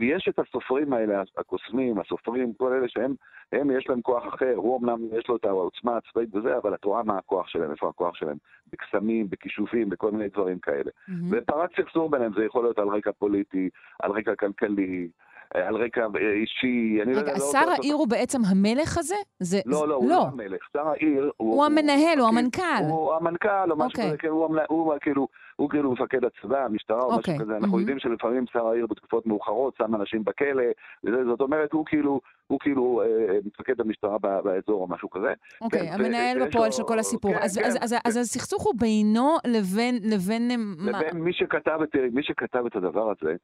ויש 0.00 0.28
את 0.28 0.38
הסופרים 0.38 0.92
האלה, 0.92 1.22
הקוסמים, 1.38 1.98
הסופרים, 1.98 2.52
כל 2.54 2.72
אלה 2.72 2.88
שהם, 2.88 3.14
הם 3.52 3.70
יש 3.70 3.88
להם 3.88 4.00
כוח 4.00 4.34
אחר. 4.34 4.54
הוא 4.54 4.80
אמנם 4.80 4.98
יש 5.18 5.28
לו 5.28 5.36
את 5.36 5.44
העוצמה 5.44 5.96
הצבאית 5.96 6.34
וזה, 6.34 6.56
אבל 6.56 6.74
את 6.74 6.84
רואה 6.84 7.02
מה 7.02 7.18
הכוח 7.18 7.48
שלהם, 7.48 7.70
איפה 7.70 7.88
הכוח 7.88 8.16
שלהם. 8.16 8.36
בקסמים, 8.72 9.30
בכישופים, 9.30 9.88
בכל 9.88 10.10
מיני 10.10 10.28
דברים 10.28 10.58
כאלה. 10.58 10.90
מהמם. 11.08 11.28
ופרץ 11.32 11.70
סכסוך 11.76 12.10
ביניהם, 12.10 12.32
זה 12.36 12.44
יכול 12.44 12.64
להיות 12.64 12.78
על 12.78 12.88
רקע 12.88 13.10
פוליטי, 13.18 13.68
על 14.02 14.10
רקע 14.10 14.34
כלכלי, 14.34 15.08
אה, 15.08 15.33
על 15.54 15.76
רקע 15.76 16.00
אה, 16.00 16.32
אישי, 16.32 16.98
אני 17.02 17.12
לא 17.12 17.18
יודע... 17.18 17.32
רגע, 17.32 17.38
לא 17.40 17.52
שר 17.52 17.70
העיר 17.70 17.94
הוא 17.94 18.08
בעצם 18.08 18.40
המלך 18.46 18.98
הזה? 18.98 19.14
זה- 19.40 19.60
לא, 19.66 19.88
לא, 19.88 19.94
הוא 19.94 20.08
לא 20.10 20.22
המלך. 20.32 20.60
שר 20.72 20.88
העיר 20.88 21.30
הוא... 21.36 21.54
הוא 21.54 21.64
המנהל, 21.64 22.18
הוא. 22.18 22.28
המנכ"ל. 22.28 22.82
הוא 22.88 23.14
המנכ"ל 23.14 23.70
או 23.70 23.76
משהו 23.76 23.88
אוקיי. 23.88 24.08
כזה, 24.08 24.16
כן, 24.16 24.28
הוא 24.68 24.94
כאילו... 25.00 25.28
הוא 25.56 25.70
כאילו 25.70 25.92
מפקד 25.92 26.20
הצבא, 26.24 26.64
המשטרה 26.64 27.00
או 27.02 27.12
אוקיי, 27.12 27.34
משהו 27.34 27.44
כזה. 27.46 27.52
אנחנו 27.56 27.68
מהמם. 27.68 27.80
יודעים 27.80 27.98
שלפעמים 27.98 28.44
שר 28.52 28.66
העיר 28.66 28.86
בתקופות 28.86 29.26
מאוחרות 29.26 29.74
שם 29.78 29.94
אנשים 29.94 30.24
בכלא, 30.24 30.62
וזה, 31.04 31.24
זאת 31.24 31.40
אומרת, 31.40 31.72
הוא 31.72 31.86
כאילו, 31.86 32.20
הוא 32.46 32.58
כאילו 32.60 33.02
אה, 33.02 33.38
מפקד 33.44 33.80
המשטרה 33.80 34.18
באזור 34.18 34.80
או 34.82 34.86
משהו 34.88 35.10
כזה. 35.10 35.32
אוקיי, 35.60 35.88
המנהל 35.90 36.48
בפועל 36.48 36.70
של 36.70 36.82
כל 36.82 36.98
הסיפור. 36.98 37.32
כן, 37.32 37.38
אז- 37.42 37.58
כן, 37.58 37.64
אז- 38.04 38.16
הסכסוך 38.16 38.62
הוא 38.62 38.74
בינו 38.80 39.36
לבין... 39.46 39.94
לבין 40.12 40.50
אה, 40.50 41.12
מי 41.14 41.32
שכתב 41.32 41.78
את, 41.82 41.96
מי 42.12 42.22
שכתב 42.22 42.64
את 42.66 42.76
הדבר 42.76 43.10
הזה. 43.10 43.36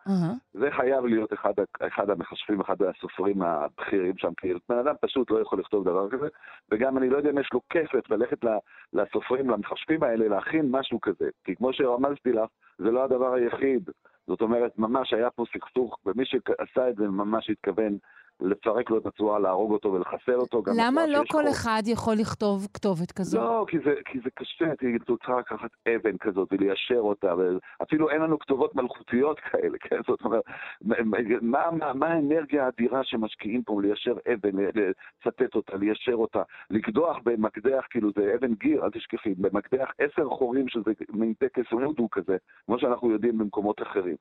זה 0.54 0.68
חייב 0.76 1.04
להיות 1.04 1.32
אחד, 1.80 2.10
המחשבים, 2.10 2.60
אחד 2.60 2.76
הסופרים 2.82 3.42
הבכירים 3.42 4.12
שם, 4.16 4.32
כי 4.36 4.52
בן 4.68 4.78
אדם 4.78 4.94
פשוט 5.00 5.30
לא 5.30 5.40
יכול 5.40 5.60
לכתוב 5.60 5.84
דבר 5.84 6.10
כזה, 6.10 6.26
וגם 6.70 6.98
אני 6.98 7.08
לא 7.08 7.16
יודע 7.16 7.30
אם 7.30 7.38
יש 7.38 7.48
לו 7.52 7.60
כסף 7.70 8.10
ללכת 8.10 8.38
לסופרים, 8.92 9.50
למחשבים 9.50 10.02
האלה, 10.02 10.28
להכין 10.28 10.66
משהו 10.70 11.00
כזה. 11.00 11.28
כי 11.44 11.56
כמו 11.56 11.72
שרמזתי 11.72 12.32
לך, 12.32 12.48
זה 12.78 12.90
לא 12.90 13.04
הדבר 13.04 13.32
היחיד. 13.34 13.90
זאת 14.26 14.40
אומרת, 14.40 14.78
ממש 14.78 15.12
היה 15.12 15.30
פה 15.30 15.44
סכסוך, 15.52 15.98
ומי 16.06 16.24
שעשה 16.24 16.88
את 16.90 16.96
זה 16.96 17.08
ממש 17.08 17.50
התכוון 17.50 17.98
לפרק 18.40 18.90
לו 18.90 18.98
את 18.98 19.06
הצורה, 19.06 19.38
להרוג 19.38 19.72
אותו 19.72 19.92
ולחסל 19.92 20.34
אותו. 20.34 20.62
למה 20.76 21.06
לא 21.06 21.22
כל 21.28 21.42
חוק. 21.42 21.50
אחד 21.50 21.82
יכול 21.86 22.14
לכתוב 22.14 22.66
כתובת 22.74 23.12
כזו? 23.12 23.38
לא, 23.38 23.64
כי 23.68 23.78
זה, 23.78 23.94
כי 24.04 24.18
זה 24.24 24.30
קשה, 24.34 24.76
כי 24.78 24.86
אתה 24.96 25.12
צריך 25.26 25.38
לקחת 25.38 25.70
אבן 25.88 26.16
כזאת 26.16 26.48
וליישר 26.52 27.00
אותה, 27.00 27.34
ואפילו 27.38 28.10
אין 28.10 28.20
לנו 28.20 28.38
כתובות 28.38 28.74
מלכותיות 28.74 29.40
כאלה, 29.40 29.78
כן? 29.80 30.00
זאת 30.08 30.20
אומרת, 30.24 30.42
מה, 31.42 31.70
מה, 31.70 31.92
מה 31.94 32.06
האנרגיה 32.06 32.64
האדירה 32.64 33.04
שמשקיעים 33.04 33.62
פה 33.62 33.82
ליישר 33.82 34.14
אבן, 34.32 34.50
לצטט 34.56 35.54
אותה, 35.54 35.76
ליישר 35.76 36.14
אותה, 36.14 36.42
לקדוח 36.70 37.18
במקדח, 37.24 37.86
כאילו 37.90 38.10
זה 38.16 38.34
אבן 38.34 38.54
גיר, 38.54 38.84
אל 38.84 38.90
תשכחי, 38.90 39.34
במקדח 39.34 39.90
עשר 39.98 40.28
חורים 40.28 40.68
שזה 40.68 40.90
מין 41.12 41.32
טקס 41.32 41.70
הודו 41.70 42.10
כזה, 42.10 42.36
כמו 42.66 42.78
שאנחנו 42.78 43.10
יודעים 43.10 43.38
במקומות 43.38 43.82
אחרים. 43.82 44.16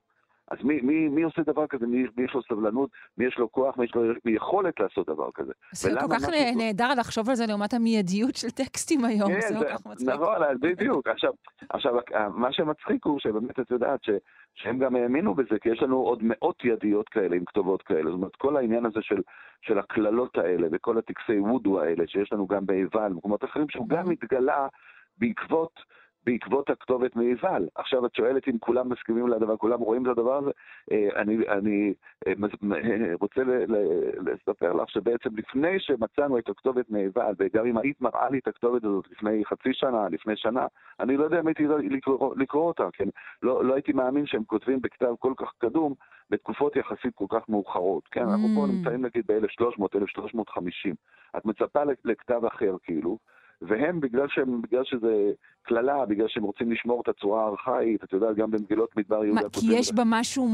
אז 0.50 0.58
מי, 0.62 0.80
מי, 0.80 1.08
מי 1.08 1.22
עושה 1.22 1.42
דבר 1.42 1.66
כזה? 1.66 1.86
מי, 1.86 2.06
מי 2.16 2.24
יש 2.24 2.34
לו 2.34 2.42
סבלנות? 2.42 2.90
מי 3.18 3.24
יש 3.24 3.38
לו 3.38 3.52
כוח? 3.52 3.76
מי 3.76 3.84
יש 3.84 3.94
לו 3.94 4.02
מי 4.24 4.32
יכולת 4.32 4.80
לעשות 4.80 5.06
דבר 5.06 5.30
כזה? 5.34 5.52
זה 5.72 5.90
כל 6.00 6.14
כך 6.14 6.28
נהדר 6.56 6.94
לחשוב 6.98 7.28
על 7.28 7.34
זה 7.34 7.46
לעומת 7.46 7.74
המיידיות 7.74 8.36
של 8.36 8.50
טקסטים 8.50 9.04
היום, 9.04 9.32
כן, 9.32 9.40
זה 9.40 9.54
כל 9.54 9.68
כך 9.68 9.86
מצחיק. 9.86 10.08
נכון, 10.08 10.36
בדיוק. 10.60 11.08
עכשיו, 11.08 11.32
עכשיו, 11.68 11.94
מה 12.34 12.52
שמצחיק 12.52 13.04
הוא 13.04 13.20
שבאמת 13.20 13.60
את 13.60 13.70
יודעת 13.70 14.04
ש, 14.04 14.10
שהם 14.54 14.78
גם 14.78 14.96
האמינו 14.96 15.34
בזה, 15.34 15.58
כי 15.60 15.68
יש 15.68 15.82
לנו 15.82 15.96
עוד 15.96 16.18
מאות 16.22 16.64
ידיות 16.64 17.08
כאלה 17.08 17.36
עם 17.36 17.44
כתובות 17.44 17.82
כאלה. 17.82 18.04
זאת 18.04 18.12
אומרת, 18.12 18.36
כל 18.36 18.56
העניין 18.56 18.86
הזה 18.86 19.02
של, 19.02 19.20
של 19.62 19.78
הקללות 19.78 20.38
האלה 20.38 20.68
וכל 20.72 20.98
הטקסי 20.98 21.38
וודו 21.38 21.80
האלה 21.80 22.04
שיש 22.06 22.32
לנו 22.32 22.46
גם 22.46 22.66
ביוון, 22.66 23.12
במקומות 23.12 23.44
אחרים, 23.44 23.68
שהוא 23.68 23.88
גם 23.88 24.10
התגלה 24.10 24.68
בעקבות... 25.18 26.00
בעקבות 26.24 26.70
הכתובת 26.70 27.16
מעיבל. 27.16 27.68
עכשיו 27.74 28.06
את 28.06 28.14
שואלת 28.14 28.48
אם 28.48 28.58
כולם 28.58 28.88
מסכימים 28.88 29.28
לדבר, 29.28 29.56
כולם 29.56 29.80
רואים 29.80 30.02
את 30.02 30.10
הדבר 30.10 30.34
הזה? 30.34 30.50
אה, 30.92 31.08
אני, 31.16 31.36
אני 31.48 31.94
אה, 32.26 32.32
רוצה 33.20 33.42
לספר 34.16 34.72
לך 34.72 34.90
שבעצם 34.90 35.36
לפני 35.36 35.80
שמצאנו 35.80 36.38
את 36.38 36.48
הכתובת 36.48 36.90
מעיבל, 36.90 37.32
וגם 37.38 37.66
אם 37.66 37.78
היית 37.78 38.00
מראה 38.00 38.30
לי 38.30 38.38
את 38.38 38.48
הכתובת 38.48 38.84
הזאת 38.84 39.04
לפני 39.10 39.44
חצי 39.44 39.72
שנה, 39.72 40.08
לפני 40.08 40.36
שנה, 40.36 40.66
אני 41.00 41.16
לא 41.16 41.24
יודע 41.24 41.40
אם 41.40 41.46
הייתי 41.46 41.66
לקרוא, 41.90 42.34
לקרוא 42.36 42.66
אותה, 42.66 42.88
כן? 42.92 43.08
לא, 43.42 43.64
לא 43.64 43.74
הייתי 43.74 43.92
מאמין 43.92 44.26
שהם 44.26 44.44
כותבים 44.44 44.80
בכתב 44.80 45.14
כל 45.18 45.32
כך 45.36 45.52
קדום 45.58 45.94
בתקופות 46.30 46.76
יחסית 46.76 47.14
כל 47.14 47.26
כך 47.28 47.48
מאוחרות, 47.48 48.08
כן? 48.10 48.22
אנחנו 48.22 48.48
פה 48.54 48.64
mm. 48.64 48.68
נמצאים 48.72 49.04
נגיד 49.04 49.24
ב-1300, 49.26 49.84
1350. 49.94 50.94
את 51.36 51.44
מצפה 51.44 51.80
לכתב 52.04 52.44
אחר, 52.44 52.76
כאילו. 52.82 53.18
והם, 53.62 54.00
בגלל, 54.00 54.26
שהם, 54.28 54.62
בגלל 54.62 54.84
שזה 54.84 55.32
קללה, 55.62 56.06
בגלל 56.06 56.28
שהם 56.28 56.42
רוצים 56.42 56.72
לשמור 56.72 57.00
את 57.00 57.08
הצורה 57.08 57.44
הארכאית, 57.44 58.04
את 58.04 58.12
יודעת, 58.12 58.36
גם 58.36 58.50
במגילות 58.50 58.96
מדבר 58.96 59.24
יהודה... 59.24 59.42
מה, 59.42 59.48
כי 59.52 59.66
יש 59.72 59.92
בה 59.92 60.02
משהו 60.06 60.48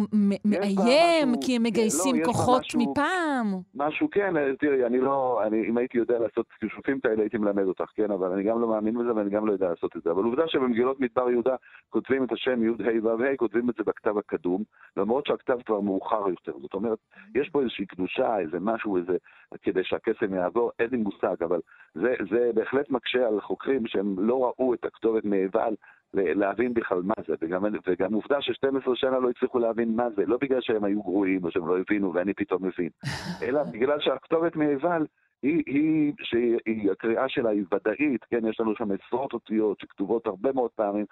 מאיים? 0.44 1.28
משהו, 1.28 1.40
כי 1.46 1.56
הם 1.56 1.62
מגייסים 1.62 2.16
כן, 2.16 2.20
לא, 2.20 2.24
כוחות 2.24 2.60
משהו, 2.60 2.80
מפעם? 2.80 3.46
משהו, 3.74 4.08
כן, 4.10 4.54
תראי, 4.54 4.86
אני 4.86 5.00
לא... 5.00 5.42
אני, 5.46 5.68
אם 5.68 5.78
הייתי 5.78 5.98
יודע 5.98 6.18
לעשות 6.18 6.46
כישופים 6.60 7.00
כאלה, 7.00 7.22
הייתי 7.22 7.38
מלמד 7.38 7.64
אותך, 7.64 7.84
כן, 7.94 8.10
אבל 8.10 8.32
אני 8.32 8.42
גם 8.42 8.60
לא 8.60 8.68
מאמין 8.68 8.98
בזה 8.98 9.14
ואני 9.14 9.30
גם 9.30 9.46
לא 9.46 9.52
יודע 9.52 9.68
לעשות 9.68 9.96
את 9.96 10.02
זה. 10.02 10.10
אבל 10.10 10.24
עובדה 10.24 10.42
שבמגילות 10.48 11.00
מדבר 11.00 11.30
יהודה 11.30 11.56
כותבים 11.90 12.24
את 12.24 12.32
השם 12.32 12.64
י' 12.64 12.68
ה' 12.68 13.04
ו' 13.04 13.24
ה', 13.24 13.36
כותבים 13.36 13.70
את 13.70 13.74
זה 13.78 13.84
בכתב 13.84 14.18
הקדום, 14.18 14.62
למרות 14.96 15.26
שהכתב 15.26 15.58
כבר 15.66 15.80
מאוחר 15.80 16.28
יותר. 16.28 16.52
זאת 16.62 16.74
אומרת, 16.74 16.98
יש 17.34 17.48
פה 17.48 17.60
איזושהי 17.60 17.86
קדושה, 17.86 18.38
איזה 18.38 18.60
משהו, 18.60 18.96
איזה... 18.96 19.16
כדי 19.62 19.84
שהקסם 19.84 20.34
יעבור, 20.34 20.70
אין 20.78 20.88
לי 20.90 20.96
מושג, 20.96 21.42
אבל 21.42 21.60
זה, 21.94 22.14
זה 22.30 22.50
בהחלט 22.54 22.90
מקשה 22.96 23.26
על 23.26 23.40
חוקרים 23.40 23.86
שהם 23.86 24.14
לא 24.18 24.44
ראו 24.44 24.74
את 24.74 24.84
הכתובת 24.84 25.24
מעיבל 25.24 25.74
להבין 26.14 26.74
בכלל 26.74 27.02
מה 27.02 27.14
זה, 27.26 27.34
וגם, 27.40 27.64
וגם 27.86 28.14
עובדה 28.14 28.42
ש-12 28.42 28.90
שנה 28.94 29.18
לא 29.18 29.30
הצליחו 29.30 29.58
להבין 29.58 29.96
מה 29.96 30.10
זה, 30.16 30.26
לא 30.26 30.38
בגלל 30.40 30.60
שהם 30.60 30.84
היו 30.84 31.02
גרועים 31.02 31.44
או 31.44 31.50
שהם 31.50 31.68
לא 31.68 31.78
הבינו 31.78 32.14
ואני 32.14 32.34
פתאום 32.34 32.64
מבין, 32.66 32.88
אלא 33.42 33.62
בגלל 33.62 34.00
שהכתובת 34.00 34.56
מעיבל 34.56 35.06
היא, 35.42 35.62
היא, 35.66 36.12
שהיא, 36.22 36.90
הקריאה 36.92 37.28
שלה 37.28 37.50
היא 37.50 37.64
ודאית, 37.74 38.24
כן, 38.24 38.46
יש 38.46 38.60
לנו 38.60 38.74
שם 38.76 38.88
עשרות 38.92 39.32
אותיות 39.32 39.80
שכתובות 39.80 40.26
הרבה 40.26 40.52
מאוד 40.52 40.70
פעמים, 40.70 41.04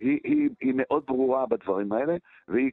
היא, 0.00 0.18
היא, 0.24 0.48
היא 0.60 0.72
מאוד 0.76 1.02
ברורה 1.06 1.46
בדברים 1.46 1.92
האלה, 1.92 2.16
והיא, 2.48 2.70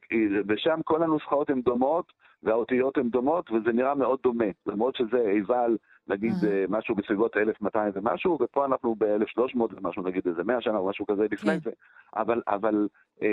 ושם 0.48 0.80
כל 0.84 1.02
הנוסחאות 1.02 1.50
הן 1.50 1.60
דומות, 1.60 2.12
והאותיות 2.42 2.98
הן 2.98 3.08
דומות, 3.08 3.50
וזה 3.50 3.72
נראה 3.72 3.94
מאוד 3.94 4.18
דומה, 4.22 4.44
למרות 4.66 4.96
שזה 4.96 5.30
עיבל 5.30 5.76
נגיד 6.10 6.32
אה. 6.32 6.64
משהו 6.68 6.94
בסביבות 6.94 7.36
1200 7.36 7.92
ומשהו, 7.94 8.38
ופה 8.42 8.64
אנחנו 8.64 8.94
ב-1300 8.98 9.56
ומשהו, 9.56 10.02
נגיד 10.02 10.22
איזה 10.26 10.44
100 10.44 10.60
שנה 10.60 10.78
או 10.78 10.88
משהו 10.88 11.06
כזה 11.06 11.26
לפני 11.30 11.52
כן. 11.52 11.58
זה. 11.64 11.70
אבל, 12.16 12.42
אבל 12.48 12.88
אה, 13.22 13.28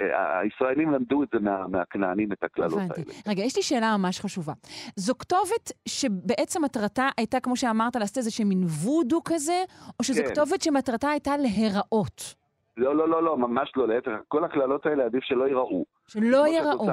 אה, 0.00 0.40
הישראלים 0.40 0.90
למדו 0.90 1.22
את 1.22 1.28
זה 1.32 1.40
מה, 1.40 1.68
מהכנענים, 1.68 2.32
את 2.32 2.44
הקללות 2.44 2.78
האלה. 2.78 3.04
רגע, 3.28 3.42
יש 3.42 3.56
לי 3.56 3.62
שאלה 3.62 3.96
ממש 3.96 4.20
חשובה. 4.20 4.52
זו 4.96 5.14
כתובת 5.18 5.72
שבעצם 5.88 6.64
מטרתה 6.64 7.08
הייתה, 7.16 7.40
כמו 7.40 7.56
שאמרת, 7.56 7.96
לעשות 7.96 8.18
איזה 8.18 8.30
מין 8.44 8.64
וודו 8.64 9.20
כזה, 9.24 9.64
או 9.98 10.04
שזו 10.04 10.22
כן. 10.22 10.30
כתובת 10.30 10.62
שמטרתה 10.62 11.10
הייתה 11.10 11.36
להיראות? 11.36 12.34
לא, 12.76 12.96
לא, 12.96 13.08
לא, 13.08 13.22
לא, 13.22 13.38
ממש 13.38 13.72
לא, 13.76 13.88
להפך. 13.88 14.10
כל 14.28 14.44
הקללות 14.44 14.86
האלה 14.86 15.04
עדיף 15.04 15.24
שלא 15.24 15.44
ייראו. 15.44 15.84
שלא 16.06 16.46
ייראו. 16.46 16.86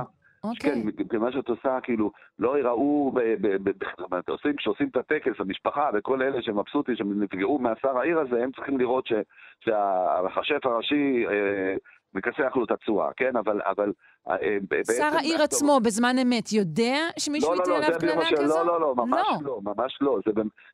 אוקיי. 0.44 0.84
כן, 1.10 1.18
מה 1.18 1.32
שאת 1.32 1.50
עושה, 1.50 1.80
כאילו, 1.84 2.12
לא 2.40 2.60
יראו, 2.60 3.14
כשעושים 4.58 4.88
את 4.88 4.98
הטקס, 4.98 5.40
המשפחה 5.40 5.90
וכל 5.94 6.22
אלה 6.22 6.42
שמבסוטים, 6.42 6.96
שנפגעו 6.96 7.60
מהשר 7.60 7.98
העיר 7.98 8.20
הזה, 8.20 8.44
הם 8.44 8.52
צריכים 8.52 8.78
לראות 8.78 9.08
שהמכשף 9.60 10.66
הראשי 10.66 11.26
אה, 11.28 11.76
מכסח 12.14 12.56
לו 12.56 12.66
את 12.66 12.72
הצורה, 12.72 13.12
כן? 13.18 13.36
אבל... 13.36 13.62
אבל 13.66 13.92
שר 14.98 15.18
העיר 15.18 15.42
עצמו 15.42 15.80
בזמן 15.84 16.16
אמת 16.22 16.52
יודע 16.52 16.96
שמישהו 17.20 17.56
ייתן 17.56 17.72
עליו 17.72 18.00
קללה 18.00 18.26
כזו? 18.32 18.58
לא, 18.58 18.66
לא, 18.66 18.82
לא, 18.82 18.96
ממש 18.96 19.28
לא, 19.42 19.48
לא 19.48 19.60
ממש 19.64 19.98
לא. 20.02 20.20
זה, 20.26 20.32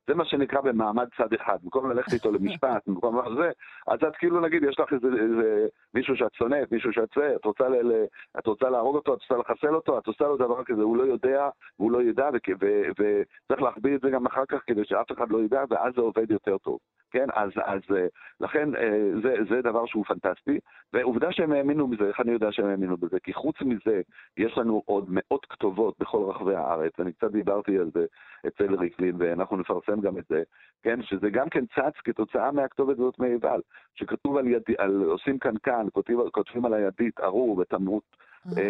זה 0.08 0.16
מה 0.16 0.26
שנקרא 0.26 0.62
במעמד 0.62 1.08
צד 1.18 1.34
אחד. 1.34 1.58
במקום 1.64 1.92
ללכת 1.92 2.14
איתו 2.14 2.32
למשפט, 2.40 2.88
במקום 2.88 3.22
זה, 3.38 3.52
אז 3.88 4.00
את 4.08 4.16
כאילו, 4.16 4.40
נגיד, 4.40 4.64
יש 4.64 4.80
לך 4.80 4.94
איזה, 4.94 5.08
איזה 5.08 5.68
מישהו 5.94 6.16
שאת 6.16 6.34
שונאת, 6.34 6.72
מישהו 6.72 6.94
שאת 6.94 7.10
זה, 7.16 7.36
את 7.36 7.46
רוצה, 7.46 7.70
ל, 7.70 8.06
את 8.40 8.48
רוצה 8.48 8.70
להרוג 8.70 8.96
אותו, 8.96 9.14
את 9.14 9.20
רוצה 9.22 9.38
לחסל 9.38 9.76
אותו, 9.76 9.98
את 9.98 10.08
עושה 10.08 10.24
לו 10.24 10.38
דבר 10.38 10.64
כזה, 10.64 10.82
הוא 10.82 10.98
לא 10.98 11.04
יודע, 11.04 11.50
והוא 11.80 11.92
לא 11.92 12.02
ידע, 12.02 12.30
וצריך 12.30 13.62
להחביא 13.62 13.96
את 13.96 14.02
זה 14.02 14.10
גם 14.10 14.26
אחר 14.26 14.46
כך 14.48 14.60
כדי 14.68 14.82
שאף 14.86 15.12
אחד 15.12 15.32
לא 15.32 15.44
ידע, 15.44 15.64
ואז 15.70 15.94
זה 15.96 16.02
עובד 16.02 16.32
יותר 16.32 16.58
טוב. 16.58 16.80
כן? 17.12 17.26
אז, 17.34 17.50
אז 17.66 17.82
אה, 17.96 18.08
לכן 18.40 18.76
אה, 18.76 19.12
זה, 19.24 19.36
זה 19.50 19.62
דבר 19.62 19.86
שהוא 19.86 20.06
פנטסטי, 20.06 20.60
ועובדה 20.94 21.28
שהם 21.32 21.52
האמינו 21.52 21.88
בזה, 21.88 22.04
איך 22.08 22.20
אני 22.20 22.32
יודע 22.32 22.52
שהם 22.52 22.66
האמינו 22.66 22.98
בזה? 22.98 23.20
כי 23.24 23.34
חוץ 23.40 23.62
מזה, 23.62 24.02
יש 24.38 24.58
לנו 24.58 24.84
עוד 24.86 25.06
מאות 25.10 25.46
כתובות 25.46 25.96
בכל 26.00 26.24
רחבי 26.30 26.56
הארץ, 26.56 26.94
אני 27.00 27.14
קצת 27.14 27.32
דיברתי 27.32 27.78
על 27.78 27.92
זה 27.94 28.06
אצל 28.48 28.76
ריקלין, 28.76 29.16
ואנחנו 29.20 29.58
נפרסם 29.58 30.02
גם 30.02 30.18
את 30.18 30.24
זה, 30.30 30.44
כן? 30.84 31.04
שזה 31.04 31.30
גם 31.30 31.50
כן 31.50 31.66
צץ 31.66 31.96
כתוצאה 32.04 32.52
מהכתובת 32.52 33.00
הזאת 33.00 33.20
מעיבל, 33.20 33.62
שכתוב 33.96 34.38
על, 34.38 34.48
יד, 34.48 34.64
על 34.78 35.04
עושים 35.04 35.40
קנקן, 35.40 35.88
כותבים, 35.94 36.20
כותבים 36.32 36.66
על 36.66 36.74
הידית 36.74 37.20
ארור 37.20 37.58
אה, 37.60 38.29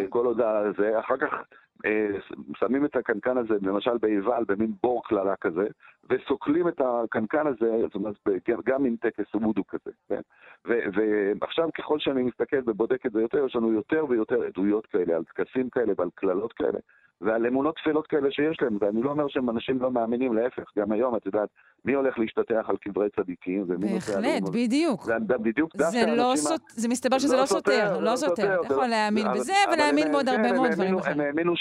כל 0.09 0.25
הודעה 0.25 0.71
זה, 0.77 0.99
אחר 0.99 1.17
כך 1.17 1.33
אה, 1.85 2.07
שמים 2.59 2.85
את 2.85 2.95
הקנקן 2.95 3.37
הזה, 3.37 3.53
למשל 3.61 3.97
בעיבל, 3.97 4.43
במין 4.47 4.71
בור 4.83 5.03
קללה 5.05 5.35
כזה, 5.35 5.67
וסוקלים 6.09 6.67
את 6.67 6.81
הקנקן 6.81 7.47
הזה, 7.47 7.77
זאת 7.81 7.95
אומרת, 7.95 8.15
גם 8.65 8.85
עם 8.85 8.95
טקס 8.95 9.35
וודו 9.35 9.63
כזה, 9.67 9.91
כן? 10.09 10.21
ועכשיו 11.41 11.69
ככל 11.77 11.99
שאני 11.99 12.23
מסתכל 12.23 12.57
ובודק 12.65 13.05
את 13.05 13.11
זה 13.11 13.21
יותר, 13.21 13.45
יש 13.45 13.55
לנו 13.55 13.73
יותר 13.73 14.05
ויותר 14.09 14.43
עדויות 14.43 14.85
כאלה, 14.85 15.15
על 15.15 15.23
טקסים 15.23 15.69
כאלה 15.69 15.93
ועל 15.97 16.09
קללות 16.15 16.53
כאלה, 16.53 16.79
ועל 17.21 17.45
אמונות 17.45 17.75
תפלות 17.75 18.07
כאלה 18.07 18.31
שיש 18.31 18.61
להם, 18.61 18.77
ואני 18.81 19.01
לא 19.01 19.09
אומר 19.09 19.27
שהם 19.27 19.49
אנשים 19.49 19.81
לא 19.81 19.91
מאמינים, 19.91 20.33
להפך, 20.33 20.71
גם 20.77 20.91
היום, 20.91 21.15
את 21.15 21.25
יודעת, 21.25 21.49
מי 21.85 21.93
הולך 21.93 22.19
להשתטח 22.19 22.65
על 22.67 22.77
קברי 22.77 23.09
צדיקים, 23.09 23.65
ומי 23.67 23.93
נוסע... 23.93 24.21
בהחלט, 24.21 24.49
בדיוק. 24.53 25.03
זה 25.03 25.13
בדיוק, 25.41 25.75
דווקא 25.75 25.91
זה 25.91 26.15
לא 26.15 26.33
סוט... 26.35 26.61
זה 26.69 26.87
מסתבר 26.87 27.19
שזה 27.19 27.35
לא, 27.35 27.41
לא 27.41 27.45
סותר, 27.45 27.99
לא 27.99 28.15
סותר. 28.15 28.61
אתה 28.61 28.73
יכול 28.73 28.87
להאמין 28.87 29.27
בזה 29.33 29.53
ולהאמין 29.73 30.11
בעוד 30.11 30.29
הרבה 30.29 30.51
מאוד 30.51 30.71
דברים 30.71 30.95
אחרים. 30.95 31.19
הם 31.19 31.25
האמינו 31.25 31.53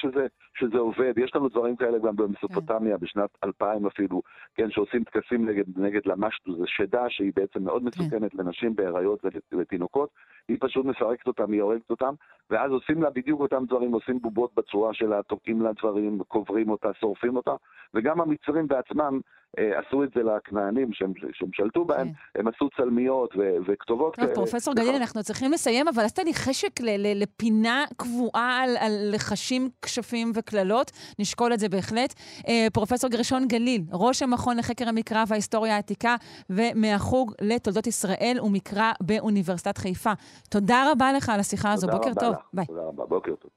שזה 0.55 0.79
עובד, 0.79 1.13
יש 1.17 1.33
לנו 1.35 1.49
דברים 1.49 1.77
כאלה 1.77 1.99
גם 1.99 2.17
במסופוטמיה, 2.17 2.99
כן. 2.99 3.05
בשנת 3.05 3.31
2000 3.45 3.87
אפילו, 3.87 4.23
כן, 4.55 4.71
שעושים 4.71 5.05
טקסים 5.05 5.49
נגד 5.77 6.07
למשטו, 6.07 6.53
זה 6.57 6.65
שדה 6.67 7.05
שהיא 7.09 7.33
בעצם 7.37 7.65
מאוד 7.65 7.83
כן. 7.83 7.89
מסוכנת 7.89 8.35
לנשים 8.35 8.77
בהיריות 8.77 9.25
ולתינוקות, 9.53 10.09
היא 10.49 10.57
פשוט 10.61 10.87
מפרקת 10.87 11.27
אותם, 11.27 11.53
היא 11.53 11.63
הורגת 11.63 11.91
אותם, 11.91 12.15
ואז 12.51 12.71
עושים 12.71 13.03
לה 13.03 13.11
בדיוק 13.11 13.41
אותם 13.41 13.65
דברים, 13.67 13.93
עושים 13.93 14.19
בובות 14.21 14.51
בצורה 14.55 14.95
שלה, 14.95 15.23
תוקעים 15.23 15.48
לה 15.57 15.71
דברים, 15.73 16.19
קוברים 16.29 16.71
אותה, 16.71 16.89
שורפים 17.01 17.37
אותה, 17.37 17.55
וגם 17.95 18.21
המצרים 18.21 18.67
בעצמם 18.69 19.21
אה, 19.59 19.79
עשו 19.79 20.05
את 20.05 20.09
זה 20.15 20.23
לכנענים 20.23 20.93
שהם, 20.93 21.13
שהם 21.33 21.49
שלטו 21.53 21.85
בהם, 21.85 22.09
כן. 22.09 22.41
הם 22.41 22.49
עשו 22.49 22.69
צלמיות 22.77 23.35
ו- 23.37 23.57
וכתובות 23.67 24.17
כאלה. 24.17 24.35
פרופסור 24.35 24.75
גליל, 24.75 24.95
אנחנו 24.95 25.23
צריכים 25.23 25.53
לסיים, 25.53 25.89
אבל 25.89 26.03
עשית 26.03 26.19
לי 26.19 26.35
חשק 26.35 26.81
ל- 26.81 27.23
לפינה 27.23 27.85
קבועה 27.97 28.61
על, 28.63 28.77
על 28.77 28.93
לחשים, 29.13 29.69
כשפים 29.83 30.33
וקללות, 30.35 30.91
נשקול 31.19 31.53
את 31.53 31.59
זה 31.59 31.69
בהחלט. 31.69 32.15
אה, 32.49 32.67
פרופסור 32.73 33.11
גרשון 33.11 33.49
גליל, 33.49 33.83
ראש 33.93 34.23
המכון 34.23 34.57
לחקר 34.57 34.89
המקרא 34.89 35.25
וההיסטוריה 35.29 35.75
העתיקה 35.77 36.17
ומהחוג 36.51 37.33
לתולדות 37.41 37.87
ישראל 37.87 38.37
ומקרא 38.43 38.93
באוניברסיטת 39.01 39.79
חיפה. 39.79 40.13
תודה 40.51 40.93
רבה 40.93 41.13
לך 41.13 41.29
על 41.29 41.41
השיחה 41.41 41.73
הזו, 41.73 41.87
בוקר 41.87 42.15
טוב. 42.21 42.33
לך. 42.33 42.39
ביי. 42.53 42.67
תודה 42.67 42.83
רבה, 42.83 43.07
בוקר 43.07 43.35
טוב. 43.35 43.51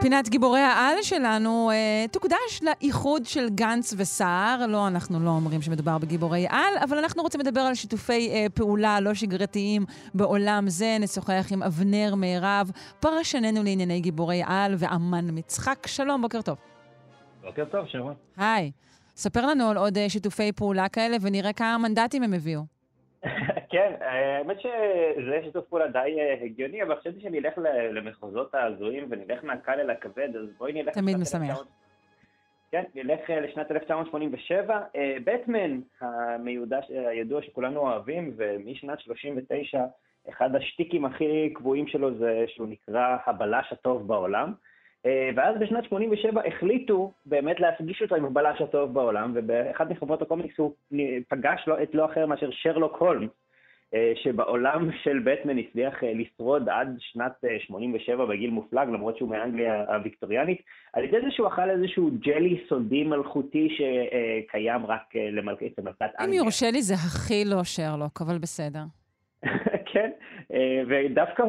פינת 0.00 0.28
גיבורי 0.28 0.60
העל 0.60 0.94
שלנו 1.02 1.70
אה, 1.70 2.04
תוקדש 2.12 2.62
לאיחוד 2.62 3.26
של 3.26 3.48
גנץ 3.48 3.94
וסער. 3.96 4.66
לא, 4.66 4.86
אנחנו 4.86 5.20
לא 5.20 5.30
אומרים 5.30 5.62
שמדובר 5.62 5.98
בגיבורי 5.98 6.46
על, 6.48 6.74
אבל 6.84 6.98
אנחנו 6.98 7.22
רוצים 7.22 7.40
לדבר 7.40 7.60
על 7.60 7.74
שיתופי 7.74 8.30
אה, 8.30 8.46
פעולה 8.54 9.00
לא 9.00 9.14
שגרתיים 9.14 9.84
בעולם 10.14 10.68
זה. 10.68 10.96
נשוחח 11.00 11.46
עם 11.50 11.62
אבנר 11.62 12.14
מירב, 12.14 12.70
פרשננו 13.00 13.62
לענייני 13.62 14.00
גיבורי 14.00 14.42
על 14.46 14.74
ואמן 14.78 15.24
מצחק. 15.32 15.86
שלום, 15.86 16.22
בוקר 16.22 16.42
טוב. 16.42 16.56
בוקר 17.42 17.64
טוב, 17.64 17.86
שרון. 17.86 18.14
היי. 18.36 18.70
ספר 19.20 19.46
לנו 19.46 19.70
על 19.70 19.76
עוד 19.76 19.98
שיתופי 20.08 20.52
פעולה 20.52 20.88
כאלה 20.88 21.16
ונראה 21.22 21.52
כמה 21.52 21.76
מנדטים 21.78 22.22
הם 22.22 22.32
הביאו. 22.34 22.60
כן, 23.72 23.92
האמת 24.00 24.60
שזה 24.60 25.40
שיתוף 25.44 25.64
פעולה 25.68 25.86
די 25.88 26.16
הגיוני, 26.42 26.82
אבל 26.82 26.96
חשבתי 27.00 27.20
שאני 27.20 27.38
אלך 27.38 27.52
למחוזות 27.92 28.54
ההזויים 28.54 29.06
ונלך 29.10 29.44
מהקל 29.44 29.80
אל 29.80 29.90
הכבד, 29.90 30.28
אז 30.36 30.46
בואי 30.58 30.72
נלך... 30.72 30.94
תמיד 30.94 31.16
משמח. 31.16 31.64
כן, 32.70 32.82
נלך 32.94 33.20
לשנת 33.30 33.70
1987. 33.70 34.80
בטמן, 35.24 35.80
המיודע, 36.00 36.78
הידוע 36.88 37.42
שכולנו 37.42 37.80
אוהבים, 37.80 38.34
ומשנת 38.36 39.00
39, 39.00 39.84
אחד 40.28 40.54
השטיקים 40.54 41.04
הכי 41.04 41.52
קבועים 41.54 41.86
שלו 41.86 42.18
זה 42.18 42.44
שהוא 42.46 42.68
נקרא 42.68 43.16
הבלש 43.26 43.72
הטוב 43.72 44.06
בעולם. 44.08 44.52
ואז 45.36 45.56
בשנת 45.60 45.84
87 45.84 46.42
החליטו 46.46 47.12
באמת 47.26 47.60
להפגיש 47.60 48.02
אותו 48.02 48.14
עם 48.14 48.24
הבלש 48.24 48.60
הטוב 48.60 48.94
בעולם, 48.94 49.32
ובאחד 49.34 49.90
מחברות 49.90 50.22
הקומיקס 50.22 50.58
הוא 50.58 50.72
פגש 51.28 51.64
לו 51.66 51.82
את 51.82 51.94
לא 51.94 52.04
אחר 52.04 52.26
מאשר 52.26 52.50
שרלוק 52.50 52.96
הולמס, 52.96 53.30
שבעולם 54.14 54.90
של 55.02 55.18
בטמן 55.24 55.58
הצליח 55.58 55.94
לשרוד 56.02 56.68
עד 56.68 56.96
שנת 56.98 57.32
87 57.66 58.24
בגיל 58.24 58.50
מופלג, 58.50 58.88
למרות 58.88 59.16
שהוא 59.16 59.28
מאנגליה 59.28 59.84
הוויקטוריאנית, 59.94 60.62
על 60.92 61.04
ידי 61.04 61.16
זה 61.20 61.30
שהוא 61.30 61.48
אכל 61.48 61.70
איזשהו 61.70 62.10
ג'לי 62.20 62.64
סודי 62.68 63.04
מלכותי 63.04 63.68
שקיים 63.76 64.86
רק 64.86 65.12
אצל 65.66 65.82
מלכת 65.82 66.02
אנגליה. 66.02 66.26
אם 66.26 66.32
יורשה 66.32 66.70
לי, 66.70 66.82
זה 66.82 66.94
הכי 66.94 67.44
לא 67.44 67.64
שרלוק, 67.64 68.22
אבל 68.22 68.38
בסדר. 68.38 68.82
כן, 69.92 70.10
ודווקא, 70.88 71.42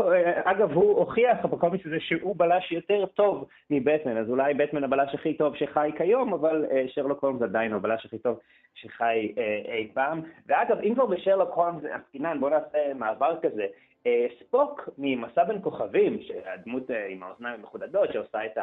אגב, 0.43 0.71
הוא 0.71 0.97
הוכיח 0.99 1.45
בקומיקס 1.45 1.85
הזה 1.85 1.99
שהוא 1.99 2.35
בלש 2.35 2.71
יותר 2.71 3.05
טוב 3.05 3.47
מבטמן, 3.69 4.17
אז 4.17 4.29
אולי 4.29 4.53
בטמן 4.53 4.83
הבלש 4.83 5.15
הכי 5.15 5.33
טוב 5.33 5.55
שחי 5.55 5.91
כיום, 5.97 6.33
אבל 6.33 6.65
שרלוק 6.87 7.23
הולמס 7.23 7.41
עדיין 7.41 7.73
הבלש 7.73 8.05
הכי 8.05 8.17
טוב 8.17 8.39
שחי 8.73 9.33
אי 9.67 9.91
פעם. 9.93 10.21
ואגב, 10.47 10.77
אם 10.79 10.95
כבר 10.95 11.05
בשרלוק 11.05 11.49
הולמס 11.53 11.83
עסקינן, 11.91 12.39
בואו 12.39 12.51
נעשה 12.51 12.93
מעבר 12.95 13.35
כזה. 13.41 13.65
ספוק 14.39 14.89
ממסע 14.97 15.43
בין 15.43 15.61
כוכבים, 15.61 16.21
שהדמות 16.21 16.83
עם 17.09 17.23
האוזניים 17.23 17.59
המחודדות, 17.59 18.13
שעושה 18.13 18.45
את 18.45 18.57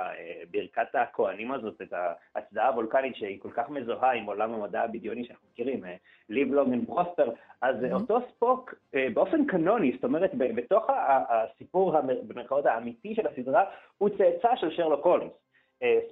ברכת 0.50 0.94
הכהנים 0.94 1.52
הזאת, 1.52 1.82
את 1.82 1.92
ההצדעה 2.34 2.68
הוולקנית 2.68 3.16
שהיא 3.16 3.40
כל 3.40 3.50
כך 3.50 3.70
מזוהה 3.70 4.12
עם 4.12 4.24
עולם 4.24 4.54
המדע 4.54 4.82
הבדיוני 4.82 5.24
שאנחנו 5.24 5.48
מכירים, 5.52 5.84
live 6.28 6.52
long 6.52 6.72
and 6.72 6.86
prosper, 6.86 7.30
אז 7.62 7.76
אותו 7.92 8.18
ספוק 8.30 8.74
באופן 9.14 9.46
קנוני, 9.46 9.92
זאת 9.94 10.04
אומרת, 10.04 10.30
בתוך 10.34 10.86
הסיפור 11.28 12.00
במרכאות 12.00 12.66
האמיתי 12.66 13.14
של 13.14 13.26
הסדרה, 13.26 13.64
הוא 13.98 14.08
צאצא 14.08 14.56
של 14.56 14.70
שרלוק 14.70 15.04
הולמס. 15.06 15.32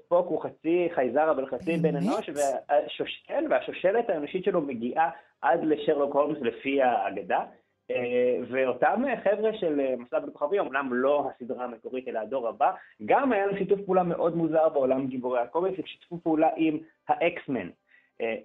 ספוק 0.05 0.27
הוא 0.27 0.43
חצי 0.43 0.89
חייזר 0.95 1.31
אבל 1.31 1.47
חצי 1.47 1.77
בן 1.77 1.97
אנוש, 1.97 2.31
והשושלת 3.51 4.11
האנושית 4.11 4.45
שלו 4.45 4.61
מגיעה 4.61 5.11
עד 5.41 5.65
לשרלוק 5.65 6.15
הולמס 6.15 6.39
לפי 6.41 6.83
האגדה. 6.83 7.45
ואותם 8.49 9.03
חבר'ה 9.25 9.51
של 9.55 9.81
מסע 9.99 10.19
בין 10.19 10.31
כוכבים, 10.33 10.61
אמנם 10.61 10.89
לא 10.93 11.29
הסדרה 11.31 11.65
המקורית 11.65 12.09
אלא 12.09 12.19
הדור 12.19 12.49
הבא, 12.49 12.73
גם 13.05 13.33
היה 13.33 13.47
להם 13.47 13.59
שיתוף 13.59 13.81
פעולה 13.81 14.03
מאוד 14.03 14.37
מוזר 14.37 14.69
בעולם 14.69 15.07
גיבורי 15.07 15.41
הקומיקס, 15.41 15.81
שיתפו 15.87 16.19
פעולה 16.23 16.49
עם 16.57 16.79
האקסמן. 17.09 17.69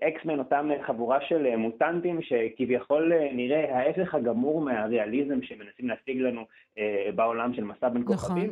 אקסמן, 0.04 0.40
אותם 0.40 0.70
חבורה 0.82 1.22
של 1.22 1.56
מוטנטים 1.56 2.22
שכביכול 2.22 3.12
נראה 3.34 3.78
ההפך 3.78 4.16
הגמור 4.16 4.62
מהריאליזם 4.62 5.42
שמנסים 5.42 5.88
להשיג 5.90 6.22
לנו 6.22 6.46
בעולם 7.16 7.54
של 7.54 7.64
מסע 7.64 7.90
בין 7.90 8.04
כוכבים. 8.06 8.52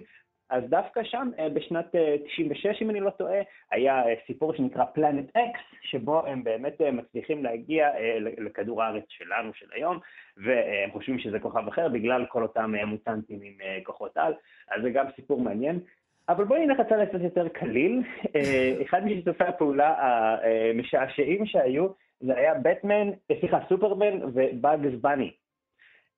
אז 0.50 0.64
דווקא 0.70 1.04
שם, 1.04 1.30
בשנת 1.54 1.96
96, 2.26 2.82
אם 2.82 2.90
אני 2.90 3.00
לא 3.00 3.10
טועה, 3.10 3.40
היה 3.72 4.04
סיפור 4.28 4.54
שנקרא 4.54 4.86
פלנט 4.86 5.30
אקס, 5.38 5.62
שבו 5.82 6.26
הם 6.26 6.44
באמת 6.44 6.82
מצליחים 6.82 7.44
להגיע 7.44 7.90
לכדור 8.20 8.84
הארץ 8.84 9.04
שלנו, 9.08 9.54
של 9.54 9.66
היום, 9.74 10.00
והם 10.38 10.92
חושבים 10.92 11.20
שזה 11.20 11.40
כוכב 11.40 11.68
אחר, 11.68 11.88
בגלל 11.90 12.26
כל 12.26 12.44
אותם 12.44 12.74
מוטנטים 12.86 13.40
עם 13.42 13.54
כוחות 13.84 14.18
על, 14.18 14.34
אז 14.72 14.82
זה 14.82 14.90
גם 14.90 15.06
סיפור 15.16 15.42
מעניין. 15.42 15.80
אבל 16.30 16.44
בואי 16.44 16.66
נלך 16.66 16.80
לצד 16.80 17.06
קצת 17.10 17.22
יותר 17.22 17.48
קליל. 17.48 18.04
אחד 18.86 19.06
משיתופי 19.06 19.44
הפעולה 19.44 19.96
המשעשעים 20.44 21.46
שהיו, 21.46 21.88
זה 22.20 22.38
היה 22.38 22.54
בטמן, 22.54 23.10
סליחה, 23.40 23.60
סופרמן 23.70 24.24
ובאגס 24.24 24.94
בני. 25.02 25.32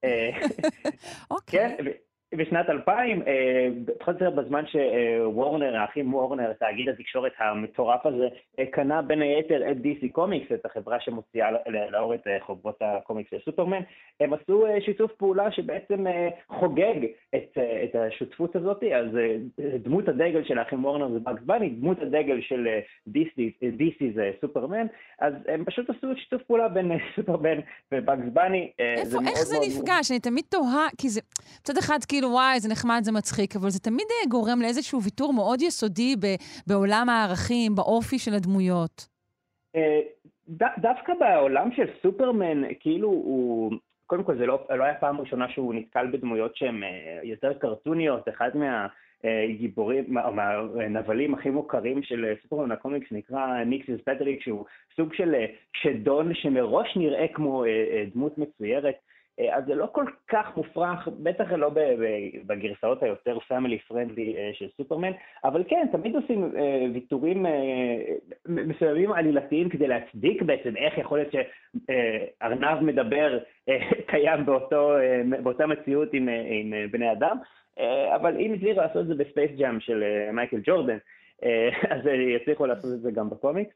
אוקיי. 1.32 1.78
בשנת 2.36 2.70
2000, 2.70 3.22
פחות 4.00 4.22
או 4.22 4.26
יותר 4.26 4.42
בזמן 4.42 4.64
שוורנר, 4.68 5.76
האחים 5.76 6.14
וורנר, 6.14 6.54
תאגיד 6.54 6.90
התקשורת 6.90 7.32
המטורף 7.40 8.06
הזה, 8.06 8.28
קנה 8.72 9.02
בין 9.02 9.22
היתר 9.22 9.72
את 9.72 9.78
DC 9.78 10.12
קומיקס, 10.12 10.52
את 10.52 10.66
החברה 10.66 11.00
שמוציאה 11.00 11.50
לאור 11.90 12.16
את 12.16 12.28
חוברות 12.40 12.78
הקומיקס 12.82 13.30
של 13.32 13.38
סופרמן, 13.46 13.82
הם 14.20 14.34
עשו 14.34 14.66
שיתוף 14.86 15.12
פעולה 15.12 15.52
שבעצם 15.52 16.06
חוגג 16.48 17.06
את, 17.36 17.58
את 17.84 17.96
השותפות 17.96 18.56
הזאת, 18.56 18.84
אז 18.84 19.08
דמות 19.84 20.08
הדגל 20.08 20.44
של 20.44 20.58
האחים 20.58 20.86
וורנר 20.86 21.10
זה 21.10 21.20
באגס 21.20 21.44
בני, 21.46 21.70
דמות 21.70 22.02
הדגל 22.02 22.42
של 22.42 22.68
DC, 23.10 23.40
DC 23.62 24.04
זה 24.16 24.32
סופרמן, 24.42 24.88
אז 25.20 25.34
הם 25.48 25.66
פשוט 25.66 25.90
עשו 25.90 26.08
שיתוף 26.16 26.42
פעולה 26.42 26.68
בין 26.68 26.92
סופרמן 27.16 27.60
ובאגס 27.92 28.26
בני. 28.34 28.72
איפה, 28.80 29.18
איך 29.28 29.44
זה 29.44 29.56
נפגש? 29.68 30.12
אני 30.12 30.20
תמיד 30.20 30.44
תוהה, 30.50 30.88
כי 30.98 31.10
זה, 31.10 31.22
מצד 31.62 31.78
אחד 31.78 32.00
כאילו, 32.08 32.21
וואי, 32.26 32.60
זה 32.60 32.70
נחמד, 32.70 33.00
זה 33.04 33.12
מצחיק, 33.12 33.56
אבל 33.56 33.70
זה 33.70 33.80
תמיד 33.80 34.08
גורם 34.30 34.62
לאיזשהו 34.62 35.02
ויתור 35.04 35.34
מאוד 35.34 35.62
יסודי 35.62 36.16
בעולם 36.68 37.10
הערכים, 37.10 37.76
באופי 37.76 38.20
של 38.20 38.34
הדמויות. 38.34 39.08
דווקא 40.78 41.14
בעולם 41.20 41.70
של 41.76 41.88
סופרמן, 42.02 42.62
כאילו 42.80 43.08
הוא... 43.08 43.72
קודם 44.06 44.24
כל, 44.24 44.38
זה 44.38 44.46
לא, 44.46 44.68
לא 44.70 44.84
היה 44.84 44.94
פעם 44.94 45.22
ראשונה 45.22 45.50
שהוא 45.50 45.74
נתקל 45.74 46.08
בדמויות 46.12 46.56
שהן 46.56 46.84
יותר 47.24 47.54
קרטוניות. 47.54 48.30
אחד 48.30 48.50
מהגיבורים, 49.24 50.04
מהנבלים 50.10 51.34
הכי 51.34 51.50
מוכרים 51.50 52.04
של 52.04 52.34
סופרמן 52.42 52.72
הקומיקס 52.72 53.08
נקרא 53.12 53.64
ניקסיס 53.64 54.02
פטריק, 54.06 54.42
שהוא 54.42 54.66
סוג 54.96 55.14
של 55.14 55.36
שדון 55.74 56.34
שמראש 56.34 56.98
נראה 56.98 57.28
כמו 57.34 57.64
דמות 58.14 58.38
מצוירת. 58.38 58.96
אז 59.52 59.66
זה 59.66 59.76
לא 59.76 59.88
כל 59.92 60.06
כך 60.28 60.58
מופרך, 60.58 61.08
בטח 61.08 61.52
לא 61.52 61.72
בגרסאות 62.46 63.04
היותר 63.04 63.40
family 63.40 63.80
friendly 63.80 64.36
של 64.54 64.68
סופרמן, 64.78 65.12
אבל 65.44 65.64
כן, 65.68 65.88
תמיד 65.92 66.16
עושים 66.16 66.52
ויתורים 66.94 67.46
מסוימים 68.48 69.12
עלילתיים 69.12 69.70
כדי 69.70 69.88
להצדיק 69.88 70.42
בעצם 70.42 70.78
איך 70.78 70.98
יכול 70.98 71.18
להיות 71.18 71.32
שארנב 71.32 72.80
מדבר 72.82 73.40
קיים 74.08 74.46
באותו, 74.46 74.94
באותה 75.44 75.68
מציאות 75.68 76.14
עם, 76.14 76.30
עם 76.30 76.74
בני 76.92 77.12
אדם, 77.12 77.38
אבל 78.16 78.38
אם 78.38 78.54
הצליחו 78.54 78.82
לעשות 78.82 79.02
את 79.02 79.08
זה 79.08 79.16
בספייס 79.16 79.52
ג'אם 79.58 79.80
של 79.80 80.04
מייקל 80.34 80.60
ג'ורדן, 80.64 80.98
אז 81.94 82.02
יצליחו 82.36 82.66
לעשות 82.66 82.94
את 82.94 83.02
זה 83.02 83.12
גם 83.12 83.30
בקומיקס. 83.30 83.76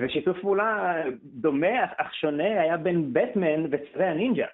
ושיתוף 0.00 0.38
פעולה 0.40 1.02
דומה 1.22 1.84
אך 1.96 2.14
שונה 2.14 2.60
היה 2.62 2.76
בין 2.76 3.12
בטמן 3.12 3.64
וצבי 3.70 4.08
הנינג'ה, 4.08 4.46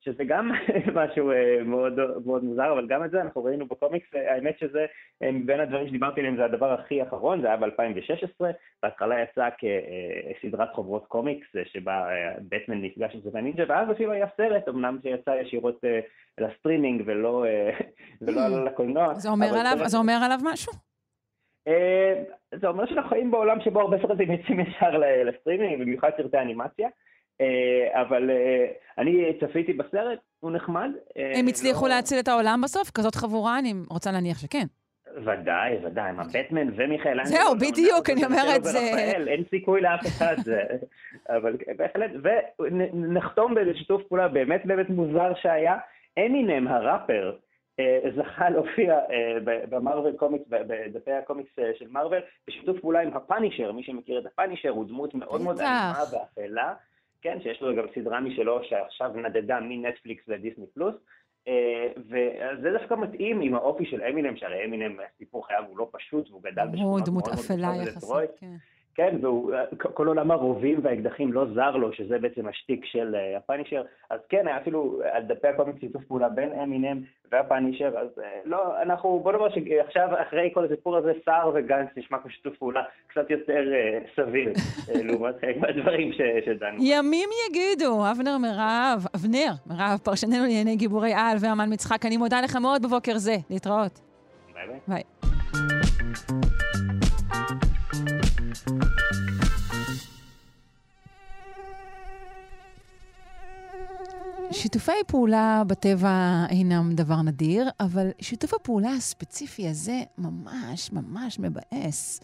שזה 0.00 0.24
גם 0.24 0.50
משהו 0.98 1.30
מאוד, 1.64 1.92
מאוד 2.26 2.44
מוזר, 2.44 2.72
אבל 2.72 2.86
גם 2.86 3.04
את 3.04 3.10
זה 3.10 3.20
אנחנו 3.20 3.44
ראינו 3.44 3.66
בקומיקס, 3.66 4.08
האמת 4.14 4.58
שזה 4.58 4.86
בין 5.20 5.60
הדברים 5.60 5.88
שדיברתי 5.88 6.20
עליהם 6.20 6.36
זה 6.36 6.44
הדבר 6.44 6.72
הכי 6.72 7.02
אחרון, 7.02 7.40
זה 7.40 7.46
היה 7.46 7.56
ב-2016, 7.56 8.44
בהתחלה 8.82 9.22
יצא 9.22 9.48
כסדרת 10.40 10.72
חוברות 10.72 11.06
קומיקס 11.06 11.46
שבה 11.64 12.06
בטמן 12.48 12.82
נפגש 12.82 13.14
עם 13.14 13.20
צבי 13.20 13.40
הנינג'ה, 13.40 13.64
ואז 13.68 13.90
אפילו 13.90 14.12
היה 14.12 14.26
סרט, 14.36 14.68
אמנם 14.68 14.98
שיצא 15.02 15.30
ישירות 15.30 15.80
לסטרימינג 16.40 17.02
ולא, 17.06 17.44
ולא 18.22 18.40
עלה 18.46 18.64
לקולנוע. 18.64 19.14
זה 19.14 19.28
אומר, 19.28 19.46
עליו, 19.46 19.88
זה 19.88 19.98
אומר 19.98 20.18
עליו 20.24 20.38
משהו? 20.44 20.93
זה 22.54 22.66
אומר 22.68 22.86
שאנחנו 22.86 23.08
חיים 23.08 23.30
בעולם 23.30 23.60
שבו 23.60 23.80
הרבה 23.80 23.96
סרטים 24.02 24.30
יוצאים 24.30 24.60
ישר 24.60 24.90
לסטרימינג, 25.24 25.80
במיוחד 25.80 26.10
סרטי 26.16 26.38
אנימציה, 26.38 26.88
אבל 27.92 28.30
אני 28.98 29.38
צפיתי 29.40 29.72
בסרט, 29.72 30.18
הוא 30.40 30.50
נחמד. 30.50 30.90
הם 31.34 31.46
הצליחו 31.46 31.86
להציל 31.86 32.18
את 32.20 32.28
העולם 32.28 32.60
בסוף? 32.64 32.90
כזאת 32.90 33.14
חבורה? 33.14 33.58
אני 33.58 33.72
רוצה 33.90 34.12
להניח 34.12 34.38
שכן. 34.38 34.64
ודאי, 35.16 35.76
ודאי, 35.84 36.12
מה 36.12 36.22
בטמן 36.34 36.68
ומיכאלאנג'לו. 36.76 37.24
זהו, 37.24 37.54
בדיוק, 37.56 38.10
אני 38.10 38.24
אומרת, 38.24 38.64
זה... 38.64 38.78
אין 39.26 39.44
סיכוי 39.50 39.80
לאף 39.80 40.00
אחד, 40.06 40.36
אבל 41.36 41.56
בהחלט, 41.76 42.10
ונחתום 42.22 43.54
באיזה 43.54 43.74
שיתוף 43.74 44.02
פעולה 44.08 44.28
באמת 44.28 44.66
באמת 44.66 44.90
מוזר 44.90 45.32
שהיה, 45.42 45.76
אמינם 46.18 46.68
הראפר, 46.68 47.32
זכה 48.16 48.50
להופיע 48.50 48.98
ב 49.44 49.54
Marvel 49.54 50.16
Comics, 50.16 50.44
בדפי 50.48 51.12
הקומיקס 51.12 51.52
של 51.78 51.88
מרוויל, 51.88 52.22
בשיתוף 52.48 52.80
פעולה 52.80 53.00
עם 53.00 53.16
הפאנישר, 53.16 53.72
מי 53.72 53.82
שמכיר 53.82 54.18
את 54.18 54.26
הפאנישר, 54.26 54.68
הוא 54.68 54.84
דמות 54.88 55.14
מאוד 55.14 55.42
מאוד 55.42 55.60
אלימה 55.60 56.02
ואפלה, 56.12 56.74
כן, 57.22 57.38
שיש 57.42 57.62
לו 57.62 57.76
גם 57.76 57.84
סדרה 57.94 58.20
משלו 58.20 58.64
שעכשיו 58.64 59.12
נדדה 59.14 59.60
מנטפליקס 59.60 60.28
לדיסני 60.28 60.66
פלוס, 60.74 60.94
וזה 61.96 62.70
דווקא 62.78 62.94
מתאים 62.94 63.40
עם 63.40 63.54
האופי 63.54 63.84
של 63.86 64.02
אמינם, 64.02 64.36
שהרי 64.36 64.64
אמינם, 64.64 64.96
סיפור 65.18 65.46
חייו 65.46 65.64
הוא 65.68 65.78
לא 65.78 65.88
פשוט, 65.92 66.30
והוא 66.30 66.42
גדל 66.42 66.66
בשכונות 66.66 67.08
מאוד 67.08 67.10
מאוד 67.10 67.38
אפלה 67.38 67.68
יחסית, 67.82 68.30
כן. 68.40 68.46
כן, 68.94 69.16
וכל 69.72 70.06
עולם 70.06 70.30
הרובים 70.30 70.80
והאקדחים 70.82 71.32
לא 71.32 71.46
זר 71.54 71.76
לו, 71.76 71.92
שזה 71.92 72.18
בעצם 72.18 72.48
השטיק 72.48 72.84
של 72.84 73.14
uh, 73.14 73.36
הפאנישר. 73.36 73.82
אז 74.10 74.20
כן, 74.28 74.46
היה 74.46 74.56
אפילו 74.56 75.00
על 75.12 75.22
דפי 75.22 75.48
הקומיקס 75.48 75.80
שיתוף 75.80 76.04
פעולה 76.04 76.28
בין 76.28 76.52
אמינם 76.52 77.00
וה 77.32 77.43
Punisher, 77.43 77.92
אז 77.98 78.08
uh, 78.16 78.20
לא, 78.44 78.82
אנחנו, 78.82 79.20
בוא 79.22 79.32
נאמר 79.32 79.48
שעכשיו, 79.54 80.08
אחרי 80.22 80.50
כל 80.54 80.64
הסיפור 80.64 80.96
הזה, 80.96 81.12
סער 81.24 81.50
וגנץ 81.54 81.88
נשמע 81.96 82.18
כמו 82.18 82.30
שיתוף 82.30 82.56
פעולה 82.58 82.82
קצת 83.06 83.30
יותר 83.30 83.64
סביר, 84.16 84.52
לעומת 85.06 85.34
חלק 85.40 85.56
מהדברים 85.56 86.12
שדנו. 86.44 86.76
ימים 86.80 87.28
יגידו, 87.48 88.10
אבנר 88.10 88.38
מירב, 88.38 89.06
אבנר 89.16 89.52
מירב, 89.66 89.98
פרשננו 90.04 90.42
לענייני 90.42 90.76
גיבורי 90.76 91.12
על 91.14 91.36
ואמן 91.40 91.72
מצחק, 91.72 92.06
אני 92.06 92.16
מודה 92.16 92.40
לך 92.40 92.56
מאוד 92.56 92.82
בבוקר 92.82 93.16
זה. 93.16 93.36
להתראות. 93.50 94.00
ביי 94.54 94.66
ביי. 94.66 94.78
ביי. 94.88 96.53
שיתופי 104.52 104.92
פעולה 105.06 105.62
בטבע 105.66 106.44
אינם 106.50 106.94
דבר 106.94 107.22
נדיר, 107.22 107.68
אבל 107.80 108.10
שיתוף 108.20 108.54
הפעולה 108.54 108.92
הספציפי 108.92 109.68
הזה 109.68 110.02
ממש 110.18 110.92
ממש 110.92 111.38
מבאס. 111.38 112.20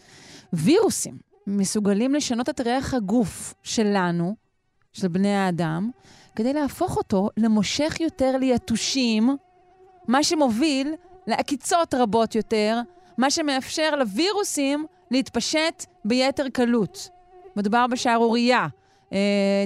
וירוסים 0.53 1.17
מסוגלים 1.47 2.13
לשנות 2.13 2.49
את 2.49 2.61
ריח 2.61 2.93
הגוף 2.93 3.53
שלנו, 3.63 4.35
של 4.93 5.07
בני 5.07 5.35
האדם, 5.35 5.91
כדי 6.35 6.53
להפוך 6.53 6.97
אותו 6.97 7.29
למושך 7.37 7.97
יותר 7.99 8.37
ליתושים, 8.37 9.37
מה 10.07 10.23
שמוביל 10.23 10.93
לעקיצות 11.27 11.93
רבות 11.93 12.35
יותר, 12.35 12.81
מה 13.17 13.31
שמאפשר 13.31 13.95
לווירוסים 13.95 14.85
להתפשט 15.11 15.85
ביתר 16.05 16.49
קלות. 16.53 17.09
מדובר 17.55 17.85
בשערורייה. 17.91 18.67
Uh, 19.09 19.13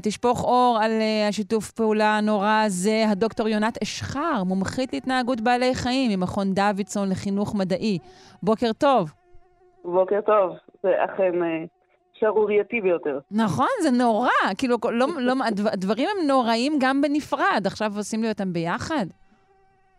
תשפוך 0.03 0.43
אור 0.43 0.79
על 0.81 0.91
uh, 0.91 1.29
השיתוף 1.29 1.71
פעולה 1.71 2.17
הנורא 2.17 2.61
הזה 2.65 3.05
הדוקטור 3.09 3.47
יונת 3.47 3.77
אשחר, 3.83 4.43
מומחית 4.43 4.93
להתנהגות 4.93 5.41
בעלי 5.41 5.75
חיים 5.75 6.19
ממכון 6.19 6.53
דוידסון 6.53 7.09
לחינוך 7.09 7.55
מדעי. 7.55 7.99
בוקר 8.43 8.73
טוב. 8.73 9.13
בוקר 9.83 10.21
טוב, 10.25 10.55
זה 10.83 10.89
אכן 11.05 11.33
uh, 11.41 11.67
שערורייתי 12.13 12.81
ביותר. 12.81 13.19
נכון, 13.31 13.67
זה 13.81 13.91
נורא. 13.91 14.29
כאילו, 14.57 14.77
לא, 14.91 15.07
לא, 15.17 15.33
הדברים 15.73 16.07
הם 16.11 16.27
נוראים 16.27 16.73
גם 16.79 17.01
בנפרד, 17.01 17.63
עכשיו 17.65 17.91
עושים 17.97 18.21
לי 18.21 18.29
אותם 18.29 18.53
ביחד. 18.53 19.05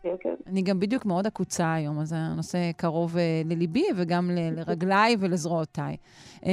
כן, 0.07 0.15
כן. 0.19 0.35
אני 0.51 0.61
גם 0.61 0.79
בדיוק 0.79 1.05
מאוד 1.05 1.27
עקוצה 1.27 1.73
היום, 1.73 1.99
אז 1.99 2.13
הנושא 2.17 2.57
קרוב 2.77 3.15
uh, 3.15 3.19
לליבי 3.49 3.83
וגם 3.95 4.29
ל- 4.31 4.59
לרגליי 4.59 5.15
ולזרועותיי. 5.19 5.95
Uh, 6.35 6.47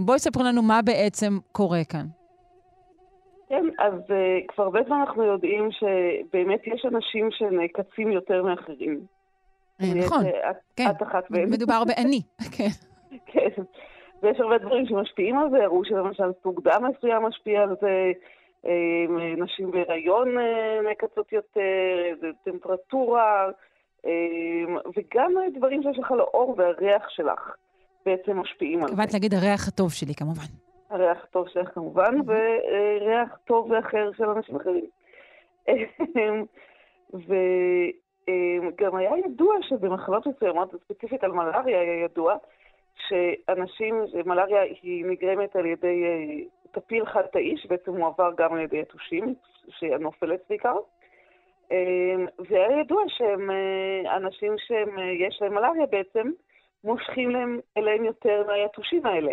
בואי 0.00 0.18
ספרי 0.18 0.44
לנו 0.44 0.62
מה 0.62 0.80
בעצם 0.82 1.38
קורה 1.52 1.84
כאן. 1.88 2.06
כן, 3.48 3.64
אז 3.78 3.94
uh, 3.94 4.12
כבר 4.48 4.64
הרבה 4.64 4.80
זמן 4.86 4.96
אנחנו 5.06 5.22
יודעים 5.24 5.68
שבאמת 5.70 6.60
יש 6.66 6.86
אנשים 6.94 7.28
שנעקצים 7.30 8.12
יותר 8.12 8.42
מאחרים. 8.42 9.00
נכון, 9.80 10.22
כן. 10.76 10.90
את 10.90 11.02
אחת 11.02 11.30
מהם. 11.30 11.50
מדובר 11.50 11.82
באני, 11.84 12.20
כן. 12.56 12.68
כן, 13.26 13.62
ויש 14.22 14.40
הרבה 14.40 14.58
דברים 14.58 14.86
שמשפיעים 14.86 15.38
על 15.38 15.50
זה, 15.50 15.64
הראו 15.64 15.84
שלמשל 15.84 16.30
סוג 16.42 16.60
דם 16.64 16.82
מסוים 16.90 17.22
משפיע 17.22 17.62
על 17.62 17.74
זה, 17.80 18.12
נשים 19.36 19.70
בהיריון 19.70 20.36
נעקצות 20.84 21.32
יותר, 21.32 21.60
טמפרטורה, 22.44 23.48
וגם 24.96 25.32
דברים 25.54 25.82
שיש 25.82 25.98
לך 25.98 26.10
לאור 26.10 26.54
והריח 26.58 27.08
שלך 27.08 27.54
בעצם 28.06 28.38
משפיעים 28.38 28.78
על 28.82 28.86
זה. 28.86 28.92
התכוונת 28.92 29.12
להגיד 29.12 29.34
הריח 29.34 29.68
הטוב 29.68 29.92
שלי, 29.92 30.14
כמובן. 30.14 30.42
הריח 30.90 31.24
הטוב 31.24 31.48
שלך 31.48 31.68
כמובן, 31.74 32.14
וריח 32.26 33.38
טוב 33.44 33.70
ואחר 33.70 34.10
של 34.16 34.24
אנשים 34.24 34.56
אחרים. 34.56 34.86
וגם 37.14 38.96
היה 38.96 39.10
ידוע 39.26 39.54
שבמחלות 39.62 40.26
מסוימות, 40.26 40.74
ספציפית 40.84 41.24
על 41.24 41.32
מלאריה 41.32 41.80
היה 41.80 42.04
ידוע, 42.04 42.36
שאנשים, 43.08 44.04
מלאריה 44.26 44.62
היא 44.82 45.04
נגרמת 45.06 45.56
על 45.56 45.66
ידי 45.66 46.04
טפיל 46.74 47.06
חד-תאי, 47.06 47.56
שבעצם 47.56 47.90
מועבר 47.90 48.30
גם 48.36 48.52
על 48.52 48.60
ידי 48.60 48.78
יתושים, 48.78 49.34
שהנופלת 49.68 50.40
בעיקר. 50.48 50.76
והיה 52.50 52.80
ידוע 52.80 53.02
שהם, 53.08 53.50
אנשים 54.16 54.54
שיש 54.58 55.42
להם 55.42 55.54
מלאריה 55.54 55.86
בעצם, 55.86 56.30
מושכים 56.84 57.30
להם 57.30 57.60
אליהם 57.76 58.04
יותר 58.04 58.44
מהיתושים 58.46 59.06
האלה. 59.06 59.32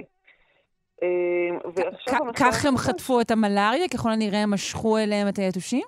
כך 2.40 2.66
הם 2.66 2.78
חטפו 2.78 3.22
את 3.22 3.32
המלאריה? 3.32 3.88
ככל 3.94 4.10
הנראה 4.10 4.44
הם 4.44 4.54
משכו 4.54 4.98
אליהם 4.98 5.28
את 5.28 5.38
היתושים? 5.38 5.84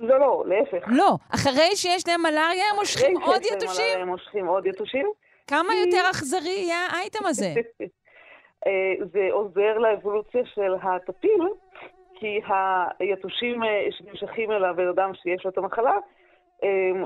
לא, 0.00 0.20
לא, 0.20 0.44
להפך. 0.46 0.86
לא, 0.88 1.10
אחרי 1.34 1.76
שיש 1.76 2.08
להם 2.08 2.22
מלאריה 2.22 2.64
הם 2.70 2.76
מושכים 2.78 3.16
עוד 3.22 3.42
יתושים? 3.42 3.58
אחרי 3.58 3.74
שיש 3.74 3.78
להם 3.78 3.90
מלאריה 3.90 4.02
הם 4.02 4.08
מושכים 4.08 4.46
עוד 4.46 4.66
יתושים. 4.66 5.06
כמה 5.46 5.74
יותר 5.74 6.10
אכזרי 6.10 6.50
יהיה 6.50 6.86
האייטם 6.90 7.26
הזה? 7.26 7.54
זה 9.12 9.28
עוזר 9.30 9.78
לאבולוציה 9.78 10.46
של 10.46 10.74
הטפיל, 10.82 11.48
כי 12.14 12.40
היתושים 12.98 13.60
שנמשכים 13.90 14.52
אל 14.52 14.64
הבן 14.64 14.88
אדם 14.88 15.14
שיש 15.14 15.44
לו 15.44 15.50
את 15.50 15.58
המחלה, 15.58 15.96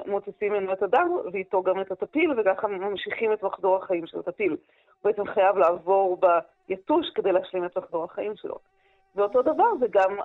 מוצצים 0.06 0.52
ממנו 0.52 0.72
את 0.72 0.82
הדם, 0.82 1.08
ואיתו 1.32 1.62
גם 1.62 1.80
את 1.80 1.90
הטפיל, 1.90 2.40
וככה 2.40 2.68
ממשיכים 2.68 3.32
את 3.32 3.42
מחזור 3.42 3.76
החיים 3.76 4.06
של 4.06 4.18
הטפיל. 4.18 4.50
הוא 4.50 4.58
בעצם 5.04 5.26
חייב 5.26 5.58
לעבור 5.58 6.20
ביתוש 6.68 7.10
כדי 7.14 7.32
להשלים 7.32 7.64
את 7.64 7.78
מחזור 7.78 8.04
החיים 8.04 8.36
שלו. 8.36 8.58
ואותו 9.16 9.42
דבר 9.42 9.76
זה 9.80 9.86
גם 9.90 10.16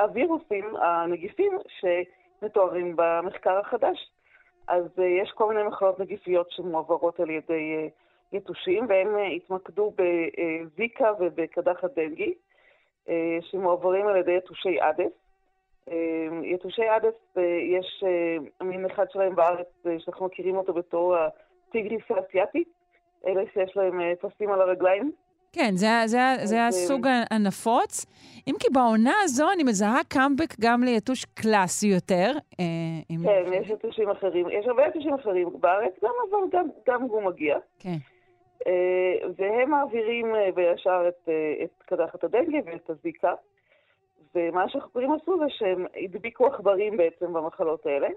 הווירוסים, 0.00 0.76
הנגיפים, 0.76 1.58
שמתוארים 1.68 2.96
במחקר 2.96 3.58
החדש. 3.58 4.10
אז 4.68 4.98
יש 5.22 5.30
כל 5.30 5.48
מיני 5.48 5.62
מחלות 5.62 6.00
נגיפיות 6.00 6.50
שמועברות 6.50 7.20
על 7.20 7.30
ידי 7.30 7.90
יתושים, 8.34 8.86
והם 8.88 9.08
התמקדו 9.36 9.92
בזיקה 9.96 11.10
ובקדחת 11.20 11.90
דנגי, 11.96 12.34
שמועברים 13.40 14.06
על 14.06 14.16
ידי 14.16 14.36
יתושי 14.36 14.76
אדס. 14.80 15.12
יתושי 16.42 16.82
אדס, 16.96 17.36
יש 17.78 18.04
מין 18.62 18.84
אחד 18.84 19.04
שלהם 19.10 19.34
בארץ, 19.34 19.66
שאנחנו 19.98 20.26
מכירים 20.26 20.56
אותו 20.56 20.72
בתור 20.72 21.16
הטיגריס 21.16 22.02
האסייתי, 22.10 22.64
אלה 23.26 23.42
שיש 23.52 23.76
להם 23.76 24.00
פסים 24.20 24.52
על 24.52 24.60
הרגליים. 24.60 25.12
כן, 25.52 25.76
זה, 25.76 25.86
זה, 26.06 26.18
זה 26.42 26.66
הסוג 26.66 27.06
הנפוץ. 27.30 28.06
אם 28.48 28.54
כי 28.60 28.68
בעונה 28.72 29.12
הזו 29.22 29.52
אני 29.54 29.62
מזהה 29.62 30.00
קאמבק 30.08 30.54
גם 30.60 30.82
ליתוש 30.82 31.24
קלאסי 31.24 31.86
יותר. 31.86 32.32
כן, 33.08 33.52
יש 33.52 33.70
יתושים 33.70 34.10
אחרים. 34.10 34.50
יש 34.50 34.66
הרבה 34.66 34.86
יתושים 34.86 35.14
אחרים 35.14 35.48
בארץ, 35.60 35.92
גם 36.04 36.10
אבל 36.30 36.38
גם, 36.52 36.66
גם 36.86 37.02
הוא 37.02 37.22
מגיע. 37.22 37.58
כן. 37.78 37.96
והם 39.36 39.70
מעבירים 39.70 40.26
בישר 40.54 41.04
את, 41.08 41.28
את 41.64 41.82
קדחת 41.82 42.24
הדנגה 42.24 42.58
ואת 42.66 42.90
הזיקה. 42.90 43.34
ומה 44.34 44.68
שהחוקרים 44.68 45.12
עשו 45.12 45.38
זה 45.38 45.44
שהם 45.48 45.86
הדביקו 45.96 46.46
עכברים 46.46 46.96
בעצם 46.96 47.32
במחלות 47.32 47.86
האלה, 47.86 48.08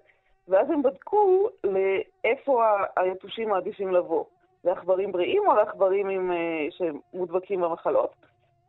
ואז 0.47 0.69
הם 0.69 0.83
בדקו 0.83 1.49
לאיפה 1.63 2.63
היתושים 2.97 3.49
מעדיפים 3.49 3.93
לבוא. 3.93 4.25
לעכברים 4.63 5.11
בריאים 5.11 5.43
או 5.47 5.55
לעכברים 5.55 6.31
שמודבקים 6.69 7.61
במחלות. 7.61 8.15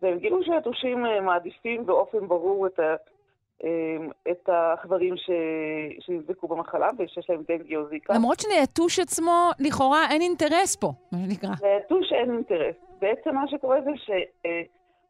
והם 0.03 0.19
גילו 0.19 0.45
שהיתושים 0.45 1.03
מעדיפים 1.23 1.87
באופן 1.87 2.29
ברור 2.29 2.67
את, 2.67 2.79
ה, 2.79 2.95
את 4.31 4.49
העכברים 4.49 5.17
ש, 5.17 5.31
שנדבקו 6.01 6.49
במחלה 6.49 6.91
ושיש 6.99 7.31
להם 7.31 7.43
דנגי 7.49 7.77
או 7.77 7.89
זיקה. 7.89 8.15
למרות 8.15 8.41
שליתוש 8.41 8.99
עצמו, 8.99 9.51
לכאורה 9.59 10.07
אין 10.11 10.21
אינטרס 10.23 10.77
פה, 10.77 10.93
מה 11.13 11.19
שנקרא. 11.19 11.51
ליתוש 11.63 12.13
אין 12.13 12.31
אינטרס. 12.31 12.75
בעצם 12.99 13.35
מה 13.35 13.49
שקורה 13.49 13.79
זה 13.81 13.91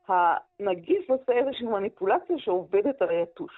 שהנגיף 0.06 1.10
עושה 1.10 1.32
איזושהי 1.32 1.66
מניפולציה 1.66 2.36
שעובדת 2.38 3.02
על 3.02 3.08
היתוש. 3.08 3.52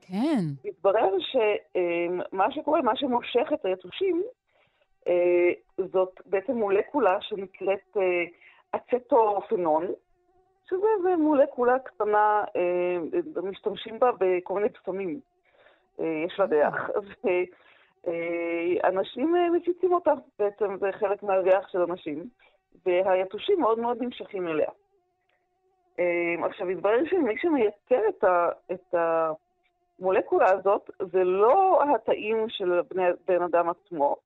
כן. 0.00 0.40
מתברר 0.64 1.10
שמה 1.18 2.50
שקורה, 2.50 2.82
מה 2.82 2.96
שמושך 2.96 3.52
את 3.54 3.64
היתושים, 3.64 4.22
זאת 5.92 6.20
בעצם 6.26 6.52
מולקולה 6.52 7.18
שנקראת 7.20 7.96
אצטופנול, 8.76 9.92
שזה 10.68 11.16
מולקולה 11.18 11.78
קטנה, 11.78 12.44
משתמשים 13.42 13.98
בה 13.98 14.10
בכל 14.18 14.54
מיני 14.54 14.68
פסמים. 14.68 15.20
יש 15.98 16.38
לה 16.38 16.44
ריח. 16.44 16.90
ואנשים 18.04 19.34
מפיצים 19.52 19.92
אותה, 19.92 20.12
בעצם 20.38 20.76
זה 20.76 20.92
חלק 20.92 21.22
מהריח 21.22 21.68
של 21.68 21.82
אנשים, 21.82 22.24
והיתושים 22.86 23.60
מאוד 23.60 23.78
מאוד 23.78 24.02
נמשכים 24.02 24.48
אליה. 24.48 24.70
עכשיו, 26.44 26.68
התברר 26.68 27.04
שמי 27.04 27.38
שמייצר 27.38 28.08
את, 28.08 28.24
ה, 28.24 28.48
את 28.72 28.94
המולקולה 29.98 30.50
הזאת, 30.50 30.90
זה 31.12 31.24
לא 31.24 31.82
התאים 31.94 32.48
של 32.48 32.80
בני, 32.90 33.02
בן 33.28 33.42
אדם 33.42 33.68
עצמו, 33.68 34.16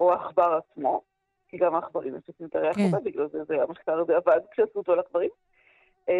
או 0.00 0.12
העכבר 0.12 0.58
עצמו, 0.58 1.00
כי 1.48 1.56
גם 1.56 1.74
העכברים 1.74 2.14
מפיצים 2.14 2.46
את 2.46 2.56
הריח 2.56 2.76
כן. 2.76 2.82
הזה, 2.86 2.96
בגלל 3.04 3.28
זה, 3.28 3.44
זה 3.44 3.62
המחקר 3.62 4.00
הזה 4.00 4.16
עבד 4.16 4.40
כשעשו 4.50 4.78
אותו 4.78 4.92
על 4.92 4.98
עכברים. 4.98 5.30
אה, 6.10 6.14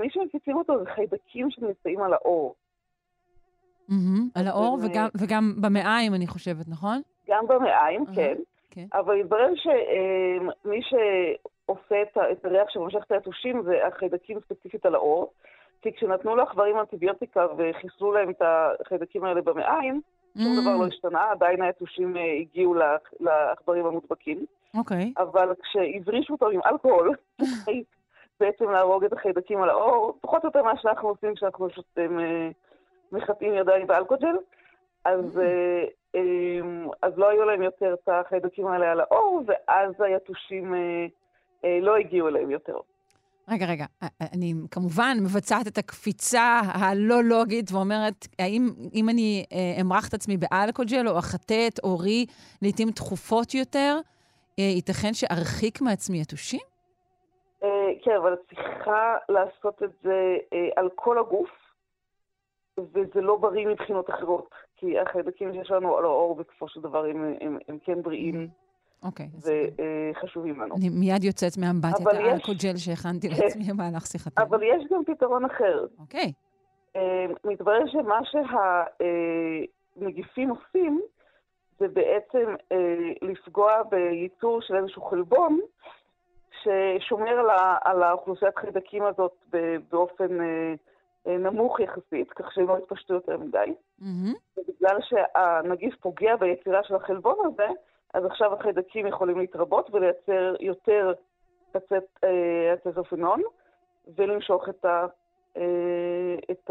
מי 0.00 0.10
שמפיצים 0.10 0.56
אותו 0.56 0.78
זה 0.84 0.90
חיידקים 0.94 1.50
שנמצאים 1.50 2.00
על 2.02 2.12
האור. 2.12 2.54
מהמם, 3.88 4.28
על 4.34 4.46
האור 4.46 4.78
וגם- 4.84 5.08
וגם 5.20 5.52
במעיים, 5.60 6.14
אני 6.14 6.26
חושבת, 6.26 6.68
נכון? 6.68 7.00
גם 7.28 7.46
במעיים, 7.46 8.04
כן. 8.14 8.34
כן. 8.70 8.86
אבל 8.94 9.20
התברר 9.20 9.52
שמי 9.54 10.80
שעושה 10.82 12.02
את 12.32 12.44
הריח 12.44 12.70
שמושך 12.70 12.98
את 13.06 13.12
היתושים 13.12 13.62
זה 13.62 13.86
החיידקים 13.86 14.38
ספציפית 14.40 14.86
על 14.86 14.94
העור. 14.94 15.32
כי 15.82 15.92
כשנתנו 15.92 16.36
לעכברים 16.36 16.78
אנטיביוטיקה 16.78 17.46
וחיסלו 17.58 18.12
להם 18.12 18.30
את 18.30 18.42
החיידקים 18.42 19.24
האלה 19.24 19.42
במעיים, 19.42 20.00
שום 20.38 20.56
Mm, 20.58 20.60
דבר 20.62 20.76
לא 20.76 20.86
השתנה, 20.86 21.30
עדיין 21.30 21.62
היתושים 21.62 22.16
אה, 22.16 22.22
הגיעו 22.40 22.74
לעכ- 22.74 23.16
לעכברים 23.20 23.86
המודבקים. 23.86 24.46
אוקיי. 24.76 25.12
אבל 25.18 25.52
כשהברישו 25.62 26.32
אותם 26.32 26.46
עם 26.52 26.60
אלכוהול, 26.66 27.10
בעצם 28.40 28.70
להרוג 28.70 29.04
את 29.04 29.12
החיידקים 29.12 29.62
על 29.62 29.70
העור, 29.70 30.18
פחות 30.20 30.42
או 30.42 30.48
יותר 30.48 30.62
מה 30.62 30.72
שאנחנו 30.76 31.08
עושים 31.08 31.34
כשאנחנו 31.34 31.68
פשוט 31.68 31.98
אה, 31.98 32.04
מחטאים 33.12 33.54
ידיים 33.54 33.86
באלכוג'ל, 33.86 34.36
אז, 35.04 35.38
אה, 35.38 35.84
אה, 36.14 36.20
אז 37.02 37.12
לא 37.16 37.28
היו 37.28 37.44
להם 37.44 37.62
יותר 37.62 37.94
את 37.94 38.08
החיידקים 38.08 38.66
האלה 38.66 38.92
על 38.92 39.00
העור, 39.00 39.42
ואז 39.46 39.92
היתושים 39.98 40.74
לא 41.82 41.96
הגיעו 41.96 42.28
אליהם 42.28 42.50
יותר. 42.50 42.76
רגע, 43.48 43.66
רגע, 43.66 43.84
אני 44.32 44.54
כמובן 44.70 45.16
מבצעת 45.20 45.66
את 45.66 45.78
הקפיצה 45.78 46.60
הלא-לוגית 46.64 47.72
ואומרת, 47.72 48.26
האם 48.38 48.68
אם 48.94 49.08
אני 49.08 49.44
אמרח 49.80 50.08
את 50.08 50.14
עצמי 50.14 50.36
באלכוג'ל 50.36 51.08
או 51.08 51.18
אחטא 51.18 51.68
את 51.68 51.78
עורי 51.78 52.26
לעתים 52.62 52.90
תכופות 52.90 53.54
יותר, 53.54 53.98
ייתכן 54.58 55.14
שארחיק 55.14 55.80
מעצמי 55.80 56.20
יתושים? 56.20 56.75
אה, 57.86 57.90
כן, 58.04 58.16
אבל 58.16 58.32
את 58.32 58.38
צריכה 58.48 59.16
לעשות 59.28 59.82
את 59.82 59.90
זה 60.02 60.36
אה, 60.52 60.68
על 60.76 60.88
כל 60.94 61.18
הגוף, 61.18 61.50
וזה 62.78 63.20
לא 63.20 63.36
בריא 63.36 63.66
מבחינות 63.66 64.10
אחרות, 64.10 64.50
כי 64.76 64.98
החיידקים 64.98 65.52
שיש 65.52 65.70
לנו 65.70 65.96
על 65.98 66.04
העור 66.04 66.34
בסופו 66.34 66.68
של 66.68 66.80
דבר 66.80 67.04
הם, 67.04 67.34
הם, 67.40 67.58
הם 67.68 67.78
כן 67.84 68.02
בריאים 68.02 68.48
אוקיי, 69.02 69.26
אז 69.36 69.50
וחשובים 70.12 70.60
לנו. 70.60 70.74
אני 70.76 70.88
מיד 70.88 71.24
יוצאת 71.24 71.58
מאמבטיית 71.58 72.06
אבל 72.06 72.20
יש- 72.20 72.26
האלכוג'ל 72.32 72.76
שהכנתי 72.76 73.28
כן. 73.30 73.42
לעצמי 73.44 73.64
במהלך 73.64 74.06
שיחתנו. 74.06 74.44
אבל 74.44 74.62
יש 74.62 74.84
גם 74.90 75.04
פתרון 75.04 75.44
אחר. 75.44 75.86
אוקיי. 75.98 76.32
אה, 76.96 77.26
מתברר 77.44 77.86
שמה 77.86 78.18
שהנגיפים 79.96 80.50
עושים 80.50 81.00
זה 81.78 81.88
בעצם 81.88 82.54
אה, 82.72 82.76
לפגוע 83.22 83.82
בייצור 83.82 84.60
של 84.62 84.76
איזשהו 84.76 85.02
חלבון 85.02 85.60
ששומר 86.62 87.30
על, 87.30 87.50
ה- 87.50 87.78
על 87.84 88.02
האוכלוסיית 88.02 88.58
חיידקים 88.58 89.02
הזאת 89.02 89.32
באופן 89.90 90.40
אה, 90.40 90.74
אה, 91.26 91.38
נמוך 91.38 91.80
יחסית, 91.80 92.30
כך 92.32 92.52
שהם 92.52 92.68
לא 92.68 92.78
יתפשטו 92.78 93.14
יותר 93.14 93.36
מדי. 93.38 93.74
מהמם. 93.98 94.34
ובגלל 94.56 94.98
שהנגיף 95.02 95.94
פוגע 96.00 96.36
ביצירה 96.36 96.80
של 96.84 96.94
החלבון 96.94 97.34
הזה, 97.44 97.66
אז 98.14 98.24
עכשיו 98.24 98.54
החיידקים 98.54 99.06
יכולים 99.06 99.38
להתרבות 99.38 99.90
ולייצר 99.92 100.54
יותר 100.60 101.12
הצט- 101.74 102.24
אה, 102.24 102.72
הצטופנון, 102.72 103.42
ולמשוך 104.16 104.68
את, 104.68 104.84
ה, 104.84 105.06
אה, 105.56 105.62
את 106.50 106.70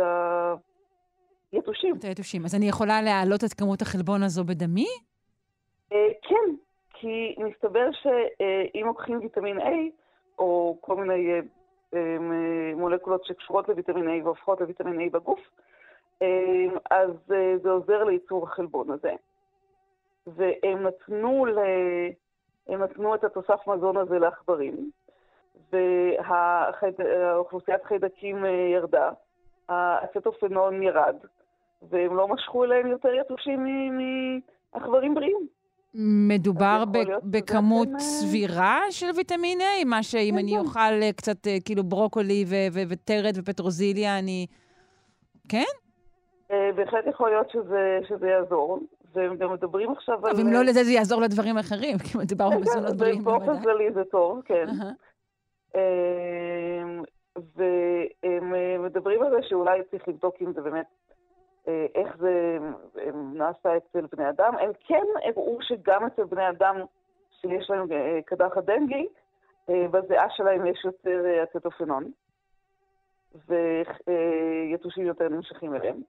היתושים. 1.52 1.96
את 1.96 2.04
היתושים. 2.04 2.46
אז 2.46 2.56
אני 2.56 2.70
יכולה 2.70 3.02
להעלות 3.02 3.44
את 3.44 3.54
כמות 3.54 3.82
החלבון 3.82 4.24
הזו 4.24 4.44
בדמי? 4.44 4.88
אה, 5.94 5.98
כן, 6.22 6.56
כי 7.06 7.36
מסתבר 7.38 7.90
שאם 7.92 8.86
לוקחים 8.86 9.20
ויטמין 9.20 9.60
A, 9.60 9.72
או 10.40 10.78
כל 10.82 10.96
מיני 10.96 11.32
אה, 11.32 11.40
אה, 11.94 12.18
מולקולות 12.76 13.26
שקשורות 13.26 13.70
לויטמין 13.70 14.08
A 14.08 14.24
והופכות 14.24 14.62
לויטמין 14.62 15.08
A 15.08 15.12
בגוף, 15.12 15.40
אה, 16.22 16.66
אז 16.92 17.10
זה 17.62 17.70
עוזר 17.70 18.04
לייצור 18.04 18.44
החלבון 18.44 18.92
הזה. 18.92 19.12
והם 20.28 20.84
נתנו, 20.84 21.46
ל... 21.46 21.60
הם 22.68 22.84
נתנו 22.84 23.16
את 23.16 23.24
התוסף 23.24 23.68
מזון 23.68 23.98
הזה 23.98 24.20
לעכברים, 24.20 24.92
והאוכלוסיית 25.72 27.84
חיידקים 27.84 28.46
אה, 28.46 28.50
ירדה, 28.50 29.12
האצטופנון 29.70 30.84
ירד, 30.84 31.16
והם 31.82 32.16
לא 32.16 32.28
משכו 32.28 32.64
אליהם 32.64 32.88
יותר 32.88 33.14
יתושים 33.14 33.66
מעכברים 34.74 35.16
בריאים. 35.16 35.48
מדובר 35.98 36.84
בכמות 37.24 37.88
אה, 37.94 38.00
סבירה 38.00 38.80
של 38.90 39.06
ויטמין 39.16 39.60
A? 39.60 39.86
מה 39.86 40.04
שאם 40.04 40.32
כן, 40.32 40.38
אני 40.38 40.52
כן. 40.52 40.58
אוכל 40.58 41.02
אה, 41.02 41.10
קצת 41.16 41.48
אה, 41.48 41.58
כאילו 41.66 41.84
ברוקולי 41.84 42.46
וטרד 42.90 43.34
ופטרוזיליה, 43.36 44.20
אני... 44.20 44.46
כן? 45.50 45.64
בהחלט 46.76 47.08
יכול 47.08 47.30
להיות 47.30 47.50
שזה, 47.50 48.00
שזה 48.10 48.28
יעזור, 48.28 48.80
והם 49.14 49.54
מדברים 49.54 49.92
עכשיו 49.92 50.26
על... 50.26 50.32
אבל 50.32 50.42
אם 50.42 50.54
לא 50.54 50.64
לזה, 50.64 50.84
זה 50.84 50.92
יעזור 50.92 51.22
לדברים 51.22 51.58
אחרים, 51.58 51.98
כי 51.98 52.18
מדובר 52.18 52.50
כן, 52.50 52.58
במזונות 52.58 52.92
כן, 52.92 52.98
בריאים 52.98 53.24
באופן 53.24 53.46
בוודאי. 53.46 53.64
כללי 53.64 53.92
זה 53.94 54.04
טוב, 54.12 54.42
כן. 54.46 54.66
והם 57.56 58.54
מדברים 58.84 59.24
על 59.24 59.32
זה 59.32 59.48
שאולי 59.48 59.80
צריך 59.92 60.08
לבדוק 60.08 60.36
אם 60.42 60.54
זה 60.54 60.62
באמת, 60.62 60.86
איך 61.96 62.18
זה 62.18 62.58
אה, 63.00 63.10
נעשה 63.34 63.78
אצל 63.78 64.06
בני 64.12 64.30
אדם. 64.30 64.54
הם 64.60 64.72
כן 64.88 65.04
הראו 65.24 65.58
שגם 65.62 66.06
אצל 66.06 66.24
בני 66.24 66.50
אדם 66.50 66.76
שיש 67.42 67.70
להם 67.70 67.92
אה, 67.92 68.20
קדחת 68.26 68.64
דנגי, 68.64 69.08
אה, 69.70 69.88
בזיעה 69.92 70.30
שלהם 70.30 70.66
יש 70.66 70.86
יותר 70.86 71.26
אה, 71.26 71.44
אצטופנון, 71.44 72.12
ויתושים 74.08 75.06
יותר 75.06 75.30
נמשכים 75.30 75.76
אליהם. 75.76 76.02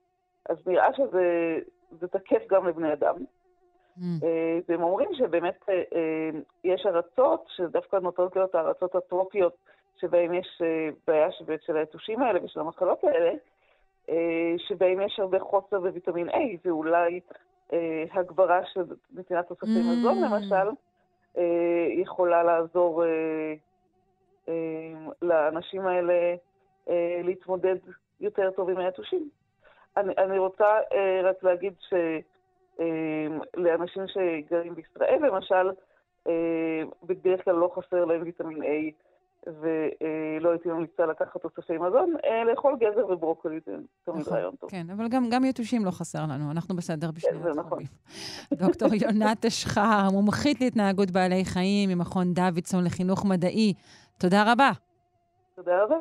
אז 0.49 0.67
נראה 0.67 0.93
שזה 0.93 1.57
זה 1.91 2.07
תקף 2.07 2.47
גם 2.49 2.67
לבני 2.67 2.93
אדם. 2.93 3.15
Mm. 3.17 4.01
אה, 4.23 4.59
והם 4.69 4.83
אומרים 4.83 5.09
שבאמת 5.13 5.59
אה, 5.69 5.73
אה, 5.95 6.29
יש 6.63 6.85
ארצות 6.85 7.43
שדווקא 7.55 7.95
נוטות 7.95 8.35
להיות 8.35 8.55
הארצות 8.55 8.95
הטרופיות, 8.95 9.53
שבהן 9.97 10.33
יש 10.33 10.61
אה, 10.61 10.89
בעיה 11.07 11.31
של- 11.31 11.77
היתושים 11.77 12.21
האלה 12.21 12.39
ושל 12.43 12.59
המחלות 12.59 13.03
האלה, 13.03 13.29
אה, 13.29 13.33
שבהם 14.57 15.01
יש 15.01 15.19
הרבה 15.19 15.39
חוסר 15.39 15.79
בוויטמין 15.79 16.29
A, 16.29 16.35
ואולי 16.65 17.19
אה, 17.73 18.03
הגברה 18.11 18.65
של 18.65 18.83
נתינת 19.13 19.47
תוספי. 19.47 19.69
מזון 19.91 20.17
למשל, 20.23 20.69
אה, 21.37 21.87
יכולה 21.89 22.43
לעזור 22.43 23.03
אה, 23.03 23.53
אה, 24.49 24.53
לאנשים 25.21 25.85
האלה 25.85 26.35
אה, 26.89 27.21
להתמודד 27.23 27.75
יותר 28.21 28.51
טוב 28.51 28.69
עם 28.69 28.77
היתושים. 28.77 29.29
אני, 29.97 30.13
אני 30.17 30.37
רוצה 30.37 30.79
אה, 30.93 31.21
רק 31.23 31.43
להגיד 31.43 31.73
ש... 31.79 31.93
אה, 32.79 33.27
לאנשים 33.55 34.03
שגרים 34.07 34.75
בישראל, 34.75 35.19
למשל, 35.25 35.71
אה, 36.27 36.81
בדרך 37.03 37.43
כלל 37.43 37.55
לא 37.55 37.71
חסר 37.75 38.05
להם 38.05 38.21
ויטמין 38.23 38.63
A, 38.63 38.91
ולא 39.61 40.49
הייתי 40.49 40.69
ממליצה 40.69 41.05
לקחת 41.05 41.41
תוספי 41.41 41.77
מזון, 41.77 42.13
אה, 42.25 42.43
לאכול 42.43 42.77
גזר 42.79 43.07
וברוקולי 43.09 43.59
זה 43.65 43.71
תמיד 44.05 44.19
נכון, 44.21 44.33
רעיון 44.33 44.55
טוב. 44.55 44.69
כן, 44.69 44.89
אבל 44.89 45.07
גם, 45.07 45.29
גם 45.29 45.45
יתושים 45.45 45.85
לא 45.85 45.91
חסר 45.91 46.23
לנו, 46.23 46.51
אנחנו 46.51 46.75
בסדר 46.75 47.11
בשני 47.11 47.31
כן, 47.31 47.43
זה 47.43 47.49
נכון. 47.49 47.59
התחומים. 47.59 47.87
דוקטור 48.67 48.93
יונת 48.93 49.45
אשחר, 49.45 50.09
מומחית 50.11 50.61
להתנהגות 50.61 51.11
בעלי 51.11 51.45
חיים 51.45 51.89
ממכון 51.89 52.33
דוידסון 52.33 52.83
לחינוך 52.83 53.25
מדעי, 53.25 53.73
תודה 54.17 54.51
רבה. 54.51 54.71
תודה 55.55 55.83
רבה. 55.83 55.95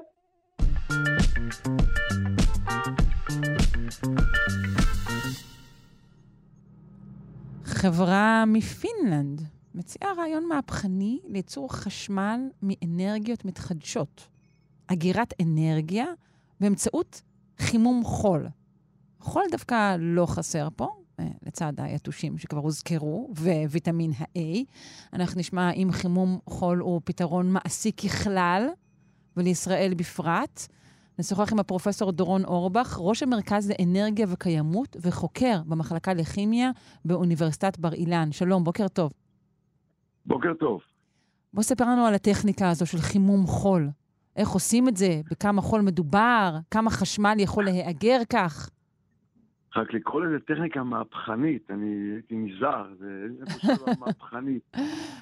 חברה 7.65 8.45
מפינלנד 8.47 9.56
מציעה 9.77 10.13
רעיון 10.17 10.49
מהפכני 10.49 11.19
לייצור 11.25 11.73
חשמל 11.73 12.41
מאנרגיות 12.63 13.45
מתחדשות. 13.45 14.29
אגירת 14.87 15.35
אנרגיה 15.43 16.07
באמצעות 16.61 17.23
חימום 17.59 18.05
חול. 18.05 18.49
חול 19.21 19.43
דווקא 19.51 19.97
לא 19.99 20.27
חסר 20.27 20.69
פה, 20.77 20.89
אה, 21.21 21.29
לצד 21.47 21.73
היתושים 21.77 22.39
שכבר 22.39 22.61
הוזכרו, 22.61 23.31
וויטמין 23.71 24.13
ה-A. 24.19 24.65
אנחנו 25.13 25.41
נשמע 25.41 25.71
אם 25.71 25.89
חימום 25.93 26.39
חול 26.47 26.79
הוא 26.79 27.01
פתרון 27.05 27.53
מעשי 27.53 27.93
ככלל, 27.93 28.69
ולישראל 29.37 29.95
בפרט. 29.97 30.67
נשוחח 31.19 31.53
עם 31.53 31.59
הפרופסור 31.59 32.13
דורון 32.13 32.45
אורבך, 32.45 32.97
ראש 33.01 33.23
המרכז 33.23 33.71
לאנרגיה 33.71 34.27
וקיימות 34.29 34.97
וחוקר 35.01 35.63
במחלקה 35.67 36.15
לכימיה 36.15 36.71
באוניברסיטת 37.05 37.79
בר 37.79 37.93
אילן. 37.93 38.33
שלום, 38.33 38.65
בוקר 38.65 38.89
טוב. 38.89 39.13
בוקר 40.27 40.55
טוב. 40.55 40.83
בוא 41.53 41.63
ספר 41.63 41.85
לנו 41.85 42.07
על 42.07 42.15
הטכניקה 42.15 42.71
הזו 42.71 42.87
של 42.87 42.99
חימום 42.99 43.47
חול. 43.47 43.89
איך 44.37 44.49
עושים 44.49 44.89
את 44.89 44.97
זה? 44.97 45.21
בכמה 45.31 45.63
חול 45.63 45.81
מדובר? 45.81 46.51
כמה 46.71 46.91
חשמל 46.91 47.35
יכול 47.39 47.65
להיאגר 47.65 48.19
כך? 48.33 48.71
רק 49.77 49.95
לקרוא 49.95 50.25
לזה 50.25 50.41
טכניקה 50.41 50.83
מהפכנית, 50.83 51.71
אני 51.71 52.13
הייתי 52.13 52.35
נזהר, 52.37 52.87
זה 52.99 53.29
פה 53.45 53.53
שאלה 53.53 53.93
מהפכנית, 54.01 54.63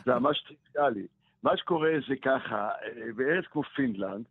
זה 0.05 0.15
ממש 0.15 0.43
טריוויאלי. 0.43 1.07
מה 1.43 1.57
שקורה 1.57 1.91
זה 2.09 2.15
ככה, 2.23 2.69
אה, 2.69 3.13
בארץ 3.17 3.45
כמו 3.51 3.63
פינלנד, 3.63 4.25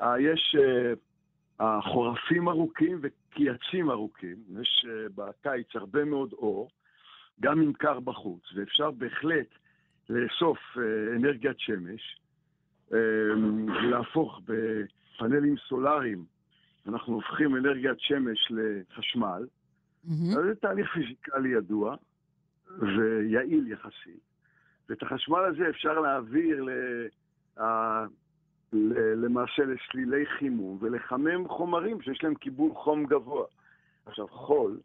אה, 0.00 0.20
יש 0.20 0.56
אה, 1.60 1.80
חורפים 1.82 2.48
ארוכים 2.48 3.00
וקיצים 3.02 3.90
ארוכים, 3.90 4.36
יש 4.60 4.86
בקיץ 5.14 5.66
הרבה 5.74 6.04
מאוד 6.04 6.32
אור, 6.32 6.70
גם 7.40 7.62
אם 7.62 7.72
קר 7.72 8.00
בחוץ, 8.00 8.42
ואפשר 8.54 8.90
בהחלט 8.90 9.48
לאסוף 10.10 10.58
אה, 10.78 11.16
אנרגיית 11.16 11.60
שמש, 11.60 12.20
אה, 12.92 12.98
ולהפוך 13.66 14.40
בפאנלים 14.44 15.54
סולאריים, 15.68 16.24
אנחנו 16.88 17.14
הופכים 17.14 17.56
אנרגיית 17.56 18.00
שמש 18.00 18.38
לחשמל. 18.50 19.46
אז 20.38 20.44
זה 20.44 20.54
תהליך 20.54 20.92
פיזיקלי 20.92 21.48
ידוע 21.48 21.96
ויעיל 22.78 23.72
יחסית. 23.72 24.20
ואת 24.88 25.02
החשמל 25.02 25.38
הזה 25.38 25.68
אפשר 25.68 26.00
להעביר 26.00 26.64
ל- 26.64 27.08
למעשה 29.16 29.62
לסלילי 29.64 30.26
חימום 30.26 30.78
ולחמם 30.80 31.48
חומרים 31.48 32.02
שיש 32.02 32.24
להם 32.24 32.34
קיבול 32.34 32.70
חום 32.74 33.06
גבוה. 33.06 33.44
עכשיו, 34.06 34.28
חול, 34.28 34.80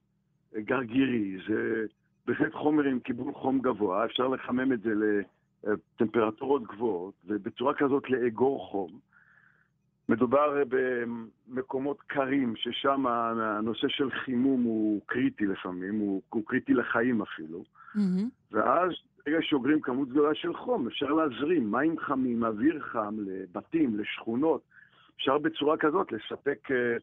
גרגירי, 0.56 1.38
זה 1.48 1.86
בהחלט 2.28 2.54
חומר 2.54 2.84
עם 2.84 3.00
קיבול 3.00 3.34
חום 3.34 3.60
גבוה, 3.60 4.06
אפשר 4.06 4.28
לחמם 4.28 4.74
את 4.74 4.82
זה 4.82 4.94
לטמפרטורות 5.64 6.64
גבוהות, 6.64 7.14
ובצורה 7.26 7.74
כזאת 7.74 8.10
לאגור 8.10 8.68
חום. 8.72 9.00
מדובר 10.10 10.64
במקומות 11.48 12.02
קרים, 12.02 12.54
ששם 12.56 13.08
הנושא 13.08 13.88
של 13.88 14.12
חימום 14.12 14.64
הוא 14.64 15.02
קריטי 15.06 15.46
לפעמים, 15.46 16.00
הוא, 16.00 16.22
הוא 16.30 16.44
קריטי 16.46 16.74
לחיים 16.74 17.22
אפילו. 17.22 17.64
מהמם. 17.96 18.30
ואז 18.52 18.92
ברגע 19.26 19.38
שאוגרים 19.42 19.82
כמות 19.82 20.10
גדולה 20.10 20.36
של 20.36 20.54
חום, 20.54 20.88
אפשר 20.88 21.06
להזרים 21.06 21.72
מים 21.72 22.00
חמים, 22.00 22.44
אוויר 22.44 22.80
חם 22.80 23.16
לבתים, 23.20 24.00
לשכונות. 24.00 24.62
אפשר 25.16 25.38
בצורה 25.38 25.78
כזאת 25.78 26.12
לספק 26.12 26.72
אה, 26.72 26.98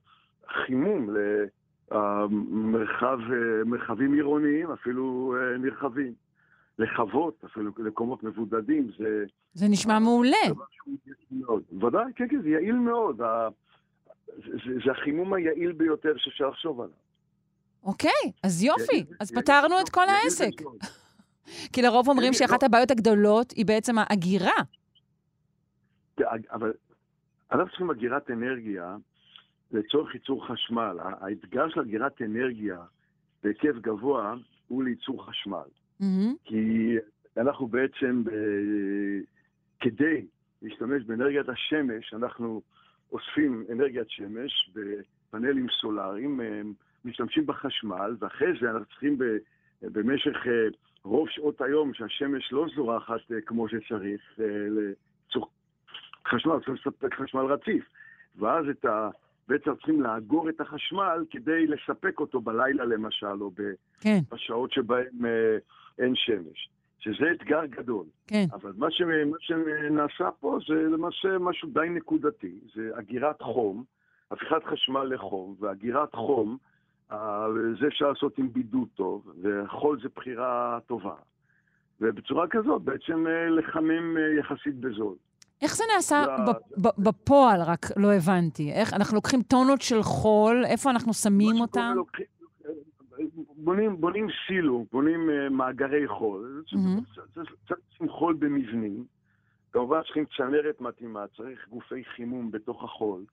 חימום 1.92 3.18
למרחבים 3.28 4.12
עירוניים, 4.12 4.70
אפילו 4.70 5.34
אה, 5.38 5.58
נרחבים. 5.58 6.14
לחוות, 6.78 7.44
אפילו 7.44 7.70
למקומות 7.78 8.22
מבודדים, 8.22 8.90
זה 8.98 9.24
זה 9.54 9.66
נשמע 9.68 9.98
מעולה. 9.98 10.36
יעיל. 11.30 11.62
ודאי, 11.84 12.04
כן, 12.16 12.28
כן, 12.30 12.42
זה 12.42 12.48
יעיל 12.48 12.74
מאוד. 12.74 13.16
זה, 13.16 13.22
זה, 14.42 14.72
זה 14.84 14.90
החימום 14.92 15.32
היעיל 15.34 15.72
ביותר 15.72 16.12
שאפשר 16.16 16.48
לחשוב 16.48 16.80
עליו. 16.80 16.92
אוקיי, 17.84 18.10
אז 18.42 18.62
יופי. 18.62 18.82
יעיל- 18.92 19.06
אז 19.20 19.30
יעיל 19.32 19.42
פתרנו 19.42 19.64
את 19.66 19.70
מאוד, 19.70 19.88
כל 19.88 20.00
יעיל 20.00 20.16
העסק. 20.24 20.50
כי 21.72 21.82
לרוב 21.82 22.08
אומרים 22.08 22.32
כן, 22.32 22.38
שאחת 22.38 22.62
לא. 22.62 22.66
הבעיות 22.66 22.90
הגדולות 22.90 23.50
היא 23.50 23.66
בעצם 23.66 23.94
האגירה. 23.98 24.52
אבל 26.52 26.72
אנחנו 27.52 27.68
צריכים 27.68 27.90
אגירת 27.90 28.30
אנרגיה 28.30 28.96
לצורך 29.72 30.14
ייצור 30.14 30.46
חשמל. 30.46 30.96
האתגר 31.00 31.68
של 31.68 31.80
אגירת 31.80 32.22
אנרגיה 32.22 32.78
בהיקף 33.42 33.74
גבוה 33.80 34.34
הוא 34.68 34.84
לייצור 34.84 35.26
חשמל. 35.26 35.68
מהמם. 36.00 36.34
כי 36.44 36.96
אנחנו 37.36 37.66
בעצם, 37.66 38.24
ב... 38.24 38.30
כדי 39.80 40.26
להשתמש 40.62 41.04
באנרגיית 41.04 41.48
השמש, 41.48 42.14
אנחנו 42.14 42.62
אוספים 43.12 43.64
אנרגיית 43.72 44.10
שמש 44.10 44.70
בפאנלים 44.74 45.66
סולאריים, 45.80 46.40
אה, 46.40 46.60
משתמשים 47.04 47.46
בחשמל, 47.46 48.16
ואחרי 48.18 48.48
זה 48.60 48.70
אנחנו 48.70 48.86
צריכים 48.86 49.18
ב... 49.18 49.24
במשך 49.82 50.46
אה, 50.46 50.68
רוב 51.04 51.28
שעות 51.28 51.60
היום, 51.60 51.94
שהשמש 51.94 52.52
לא 52.52 52.66
זורחת 52.74 53.32
אה, 53.32 53.40
כמו 53.40 53.68
שצריך, 53.68 54.20
אה, 54.40 54.46
לצורך 54.70 55.48
חשמל, 56.28 56.56
צריכים 56.56 56.74
לספק 56.74 57.14
חשמל 57.14 57.40
רציף. 57.40 57.84
ואז 58.36 58.68
את 58.68 58.84
ה... 58.84 59.10
בעצם 59.52 59.74
צריכים 59.74 60.02
לאגור 60.02 60.48
את 60.48 60.60
החשמל 60.60 61.24
כדי 61.30 61.66
לספק 61.66 62.20
אותו 62.20 62.40
בלילה 62.40 62.84
למשל, 62.84 63.42
או. 63.42 63.50
כן, 64.00 64.18
בשעות 64.32 64.72
שבהן 64.72 65.24
אה, 65.24 65.58
אין 65.98 66.12
שמש. 66.14 66.68
שזה 66.98 67.24
אתגר 67.32 67.66
גדול. 67.66 68.06
כן. 68.26 68.46
אבל 68.52 68.72
מה, 68.76 68.90
ש... 68.90 69.02
מה 69.02 69.36
שנעשה 69.40 70.30
פה 70.40 70.58
זה 70.68 70.74
למעשה 70.74 71.38
משהו 71.40 71.68
די 71.68 71.88
נקודתי. 71.90 72.54
זה 72.74 72.90
אגירת 72.98 73.42
חום, 73.42 73.84
הפיכת 74.30 74.64
חשמל 74.64 75.02
לחום, 75.02 75.54
ואגירת 75.60 76.14
חום, 76.14 76.56
אה, 77.12 77.46
זה 77.80 77.86
אפשר 77.86 78.08
לעשות 78.08 78.38
עם 78.38 78.52
בידוד 78.52 78.88
טוב, 78.94 79.32
וחול 79.42 80.00
זה 80.02 80.08
בחירה 80.16 80.78
טובה. 80.86 81.14
ובצורה 82.00 82.46
כזאת 82.50 82.82
בעצם 82.82 83.26
אה, 83.26 83.48
לחמם 83.48 84.16
אה, 84.16 84.22
יחסית 84.38 84.74
בזול. 84.74 85.14
איך 85.62 85.76
זה 85.76 85.84
נעשה 85.94 86.24
ב- 86.82 87.02
בפועל? 87.08 87.60
רק 87.62 87.86
לא 87.96 88.12
הבנתי. 88.12 88.72
איך 88.72 88.94
אנחנו 88.94 89.14
לוקחים 89.14 89.42
טונות 89.42 89.82
של 89.82 90.02
חול, 90.02 90.64
איפה 90.64 90.90
אנחנו 90.90 91.14
שמים 91.14 91.60
אותם? 91.60 91.94
בונים, 93.56 94.00
בונים 94.00 94.26
סילו, 94.46 94.86
בונים 94.92 95.30
אה, 95.30 95.48
מאגרי 95.48 96.08
חול. 96.08 96.62
צריך 97.34 97.52
לשים 97.94 98.08
חול 98.08 98.34
במבנים. 98.34 99.04
כמובן 99.72 100.00
צריכים 100.04 100.24
צנרת 100.36 100.80
מתאימה, 100.80 101.24
צריך 101.36 101.68
גופי 101.68 102.04
חימום 102.04 102.50
בתוך 102.50 102.84
החול 102.84 103.24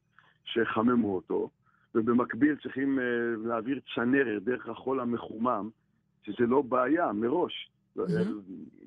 שיחממו 0.45 1.15
אותו, 1.15 1.49
ובמקביל 1.95 2.55
צריכים 2.63 2.99
אה, 2.99 3.03
להעביר 3.45 3.79
צנרת 3.95 4.43
דרך 4.43 4.69
החול 4.69 4.99
המחומם, 4.99 5.69
שזה 6.23 6.45
לא 6.47 6.61
בעיה 6.61 7.11
מראש. 7.13 7.71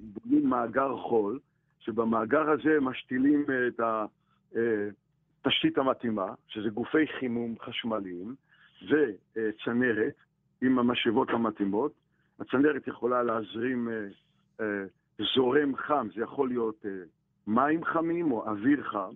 בונים 0.03 0.49
מאגר 0.49 0.97
חול, 0.97 1.38
שבמאגר 1.84 2.50
הזה 2.50 2.80
משתילים 2.80 3.44
אה, 3.50 3.68
את 3.68 3.80
התשתית 5.44 5.78
המתאימה, 5.78 6.34
שזה 6.48 6.68
גופי 6.68 7.06
חימום 7.18 7.54
חשמליים, 7.60 8.34
וצנרת 8.82 10.14
עם 10.62 10.78
המשאבות 10.78 11.30
המתאימות. 11.30 11.92
הצנרת 12.40 12.86
יכולה 12.86 13.22
להזרים 13.22 13.88
אה, 13.88 13.94
אה, 14.60 14.84
זורם 15.34 15.76
חם, 15.76 16.08
זה 16.14 16.22
יכול 16.22 16.48
להיות 16.48 16.86
אה, 16.86 16.90
מים 17.46 17.84
חמים 17.84 18.32
או 18.32 18.48
אוויר 18.48 18.82
חם, 18.82 19.12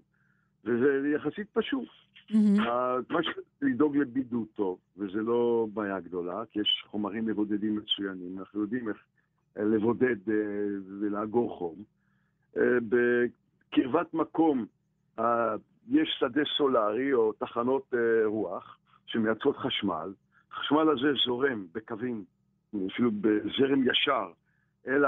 וזה 0.65 1.09
יחסית 1.15 1.47
פשוט. 1.53 1.89
אה, 2.35 2.97
מה. 3.11 3.21
לדאוג 3.63 3.97
לבידוד 3.97 4.47
טוב, 4.55 4.79
וזה 4.97 5.23
לא 5.23 5.67
בעיה 5.75 6.01
גדולה, 6.01 6.43
כי 6.51 6.61
יש 6.61 6.85
חומרים 6.91 7.27
מבודדים 7.27 7.77
מצוינים, 7.77 8.39
אנחנו 8.39 8.61
יודעים 8.61 8.89
איך 8.89 8.97
אה, 9.59 9.65
לבודד 9.65 10.31
אה, 10.31 10.35
ולאגור 11.01 11.59
חום. 11.59 11.96
אה, 12.57 12.79
בקרבת 12.89 14.15
מקום 14.15 14.67
אה, 15.19 15.55
יש 15.89 16.17
שדה 16.19 16.43
סולארי 16.57 17.13
או 17.13 17.33
תחנות 17.33 17.95
אה, 17.95 18.27
רוח 18.27 18.79
שמייצרות 19.07 19.57
חשמל. 19.57 20.13
החשמל 20.53 20.91
הזה 20.91 21.09
זורם 21.27 21.67
בקווים, 21.73 22.25
אפילו 22.93 23.11
בזרם 23.21 23.89
ישר, 23.91 24.29
אל 24.87 25.05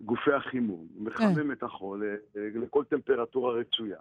גופי 0.00 0.32
החימום, 0.32 0.86
מחמם 0.96 1.52
את 1.52 1.62
החול 1.62 2.02
לכל 2.34 2.84
טמפרטורה 2.84 3.54
רצויה. 3.54 4.00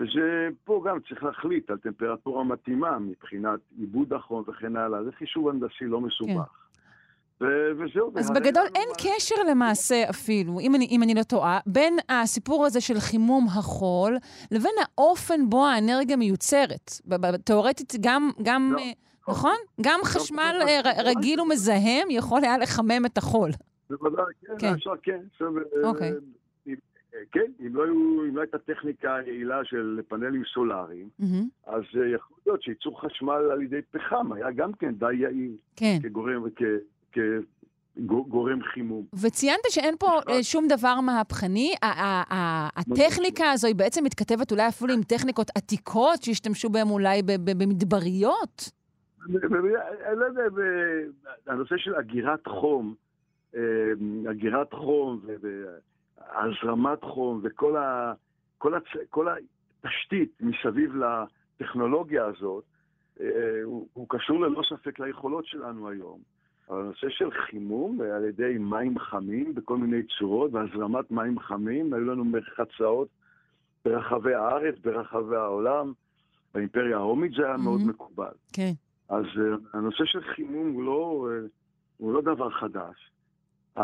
וזה, 0.00 0.48
פה 0.64 0.82
גם 0.86 1.00
צריך 1.08 1.24
להחליט 1.24 1.70
על 1.70 1.78
טמפרטורה 1.78 2.44
מתאימה 2.44 2.98
מבחינת 2.98 3.60
עיבוד 3.78 4.12
החום 4.12 4.44
וכן 4.46 4.76
הלאה. 4.76 5.04
זה 5.04 5.12
חישוב 5.12 5.48
הנדסי 5.48 5.84
לא 5.84 6.00
מסובך. 6.00 6.67
וזהו. 7.40 8.12
אז 8.16 8.30
בגדול 8.30 8.62
אין 8.74 8.88
מה- 8.88 8.94
קשר 9.16 9.34
למעשה 9.50 10.10
אפילו, 10.10 10.60
אם 10.60 10.74
אני, 10.74 10.86
אם 10.90 11.02
אני 11.02 11.14
לא 11.14 11.22
טועה, 11.22 11.58
בין 11.66 11.96
הסיפור 12.08 12.66
הזה 12.66 12.80
של 12.80 13.00
חימום 13.00 13.46
החול 13.46 14.16
לבין 14.50 14.72
האופן 14.80 15.48
בו 15.50 15.66
האנרגיה 15.66 16.16
מיוצרת. 16.16 16.90
תאורטית 17.44 17.92
גם, 18.00 18.30
גם 18.42 18.72
לא. 18.76 18.78
אה, 18.80 18.90
נכון? 19.28 19.54
גם 19.80 20.00
חשמל 20.04 20.56
לא, 20.58 20.64
אה, 20.68 20.80
ר- 20.80 21.02
לא. 21.02 21.10
רגיל 21.10 21.40
ומזהם 21.40 22.08
יכול 22.10 22.40
היה 22.44 22.58
לחמם 22.58 23.06
את 23.06 23.18
החול. 23.18 23.50
בוודאי, 23.90 24.24
כן, 24.46 24.52
כן. 24.58 24.72
אפשר, 24.74 24.90
כן. 25.02 25.20
אה, 25.42 25.88
אוקיי. 25.88 26.12
אה, 26.68 26.72
כן, 27.32 27.40
אם 27.66 27.76
לא, 27.76 27.84
היו, 27.84 27.92
אם 28.28 28.36
לא 28.36 28.40
הייתה 28.40 28.58
טכניקה 28.58 29.16
יעילה 29.26 29.60
של 29.64 30.00
פאנלים 30.08 30.42
סולאריים, 30.54 31.08
מהמם. 31.18 31.48
אז 31.66 31.82
אה, 32.00 32.14
יכול 32.14 32.36
להיות 32.46 32.62
שייצור 32.62 33.00
חשמל 33.00 33.32
על 33.52 33.62
ידי 33.62 33.80
פחם 33.90 34.32
היה 34.32 34.50
גם 34.50 34.72
כן 34.72 34.94
די 34.94 35.14
יעיל 35.14 35.52
כן. 35.76 35.98
כגורם, 36.02 36.50
כ- 36.56 36.62
כגורם 38.06 38.62
חימום. 38.62 39.04
וציינת 39.22 39.60
שאין 39.68 39.94
פה 39.98 40.06
בכלל. 40.20 40.34
אה, 40.34 40.42
שום 40.42 40.68
דבר 40.68 41.00
מהפכני. 41.00 41.74
הטכניקה 42.76 43.50
הזו 43.50 43.66
היא 43.66 43.74
בעצם 43.74 44.04
מתכתבת 44.04 44.52
אולי 44.52 44.68
אפילו 44.68 44.94
עם 44.94 45.02
טכניקות 45.02 45.50
עתיקות 45.54 46.22
שהשתמשו 46.22 46.70
בהן 46.70 46.88
אולי 46.88 47.22
במדבריות. 47.44 48.70
אני 49.28 50.16
לא 50.16 50.24
יודע, 50.24 50.48
ב- 50.48 51.50
הנושא 51.50 51.74
של 51.76 51.94
אגירת 51.94 52.46
חום, 52.46 52.94
אה, 53.56 53.60
אגירת 54.30 54.72
חום 54.72 55.20
והזרמת 55.40 57.02
חום 57.02 57.40
וכל 57.42 57.76
ה, 57.76 58.12
כל 58.58 58.74
הצ, 58.74 58.84
כל 59.10 59.26
התשתית 59.28 60.32
מסביב 60.40 60.92
לטכנולוגיה 60.96 62.24
הזאת, 62.24 62.64
הוא, 63.64 63.88
הוא 63.92 64.06
קשור 64.08 64.40
ללא 64.40 64.62
ספק 64.70 65.00
ליכולות 65.00 65.46
שלנו 65.46 65.88
היום. 65.88 66.37
אבל 66.70 66.80
הנושא 66.80 67.06
של 67.10 67.30
חימום 67.30 68.00
על 68.00 68.24
ידי 68.24 68.58
מים 68.58 68.98
חמים 68.98 69.54
בכל 69.54 69.76
מיני 69.76 70.02
צורות 70.18 70.54
והזרמת 70.54 71.10
מים 71.10 71.38
חמים, 71.38 71.94
היו 71.94 72.04
לנו 72.04 72.24
מרחצאות 72.24 73.08
ברחבי 73.84 74.34
הארץ, 74.34 74.74
ברחבי 74.84 75.36
העולם. 75.36 75.92
באימפריה 76.54 76.96
הרומית 76.96 77.32
זה 77.32 77.46
היה 77.46 77.54
mm-hmm. 77.54 77.58
מאוד 77.58 77.80
מקובל. 77.86 78.32
כן. 78.52 78.72
אז 79.08 79.24
uh, 79.24 79.38
הנושא 79.72 80.04
של 80.04 80.20
חימום 80.34 80.72
הוא 80.72 80.82
לא, 80.82 81.28
uh, 81.28 81.48
הוא 81.96 82.12
לא 82.12 82.20
דבר 82.20 82.50
חדש. 82.50 83.10
Uh, 83.78 83.80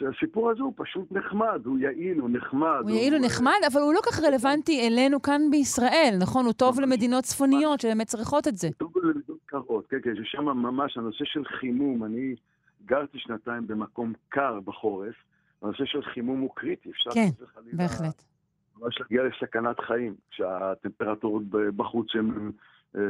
והסיפור 0.00 0.50
הזה 0.50 0.62
הוא 0.62 0.72
פשוט 0.76 1.12
נחמד, 1.12 1.60
הוא 1.64 1.78
יעיל, 1.78 2.18
הוא 2.18 2.30
נחמד. 2.30 2.80
הוא 2.82 2.90
יעיל, 2.90 3.14
הוא 3.14 3.24
נחמד, 3.24 3.60
אבל 3.72 3.80
הוא 3.80 3.94
לא 3.94 4.00
כך 4.06 4.20
רלוונטי 4.20 4.88
אלינו 4.88 5.22
כאן 5.22 5.42
בישראל, 5.50 6.16
נכון? 6.20 6.44
הוא 6.44 6.52
טוב 6.52 6.80
למדינות 6.80 7.24
צפוניות 7.24 7.80
שבאמת 7.80 8.06
צריכות 8.06 8.48
את 8.48 8.56
זה. 8.56 8.66
הוא 8.66 8.74
טוב 8.78 9.04
למדינות 9.04 9.38
קרות, 9.52 9.86
כן, 9.86 9.96
כן, 10.02 10.10
ששם 10.16 10.44
ממש 10.44 10.96
הנושא 10.96 11.24
של 11.24 11.44
חימום, 11.44 12.04
אני 12.04 12.34
גרתי 12.84 13.18
שנתיים 13.18 13.66
במקום 13.66 14.12
קר 14.28 14.60
בחורף, 14.64 15.14
הנושא 15.62 15.84
של 15.84 16.02
חימום 16.02 16.40
הוא 16.40 16.50
קריטי, 16.54 16.90
אפשר... 16.90 17.10
כן, 17.10 17.28
בהחלט. 17.72 18.22
ממש 18.80 19.00
להגיע 19.00 19.22
לסכנת 19.22 19.80
חיים, 19.80 20.14
כשהטמפרטורות 20.30 21.42
בחוץ 21.76 22.06
הן 22.14 22.50
אה, 22.96 23.00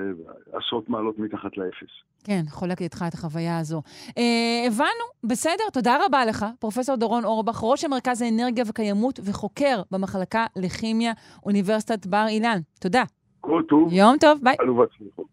עשרות 0.53 0.89
מעלות 0.89 1.19
מתחת 1.19 1.57
לאפס. 1.57 1.93
כן, 2.25 2.43
חולקת 2.49 2.81
איתך 2.81 3.05
את 3.09 3.15
החוויה 3.15 3.59
הזו. 3.59 3.83
אה, 4.19 4.67
הבנו, 4.67 5.31
בסדר, 5.31 5.65
תודה 5.73 5.97
רבה 6.07 6.25
לך, 6.25 6.47
פרופ' 6.59 6.79
דורון 6.99 7.25
אורבך, 7.25 7.61
ראש 7.63 7.85
המרכז 7.85 8.23
האנרגיה 8.23 8.65
וקיימות 8.69 9.21
וחוקר 9.25 9.83
במחלקה 9.91 10.47
לכימיה, 10.57 11.13
אוניברסיטת 11.47 12.07
בר 12.07 12.25
אילן. 12.29 12.59
תודה. 12.81 13.03
כל 13.41 13.63
טוב. 13.69 13.93
יום 13.93 14.17
טוב, 14.21 14.39
ביי. 14.43 14.57
עלו 14.59 14.77
והצליחו. 14.77 15.32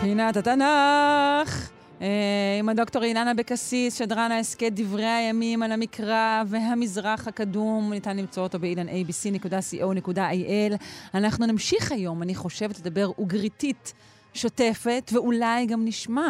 פינת 0.00 0.36
התנ"ך. 0.36 1.70
אה, 2.02 2.56
עם 2.58 2.68
הדוקטור 2.68 3.02
אילנה 3.02 3.30
אבקסיס, 3.30 3.98
שדרן 3.98 4.32
ההסכת 4.32 4.72
דברי 4.72 5.06
הימים 5.06 5.62
על 5.62 5.72
המקרא 5.72 6.42
והמזרח 6.46 7.28
הקדום. 7.28 7.92
ניתן 7.92 8.16
למצוא 8.16 8.42
אותו 8.42 8.58
באילנabc.co.il. 8.58 10.74
אנחנו 11.14 11.46
נמשיך 11.46 11.92
היום, 11.92 12.22
אני 12.22 12.34
חושבת, 12.34 12.78
לדבר 12.78 13.10
אוגריתית 13.18 13.94
שוטפת, 14.34 15.04
ואולי 15.14 15.66
גם 15.72 15.80
נשמע 15.84 16.28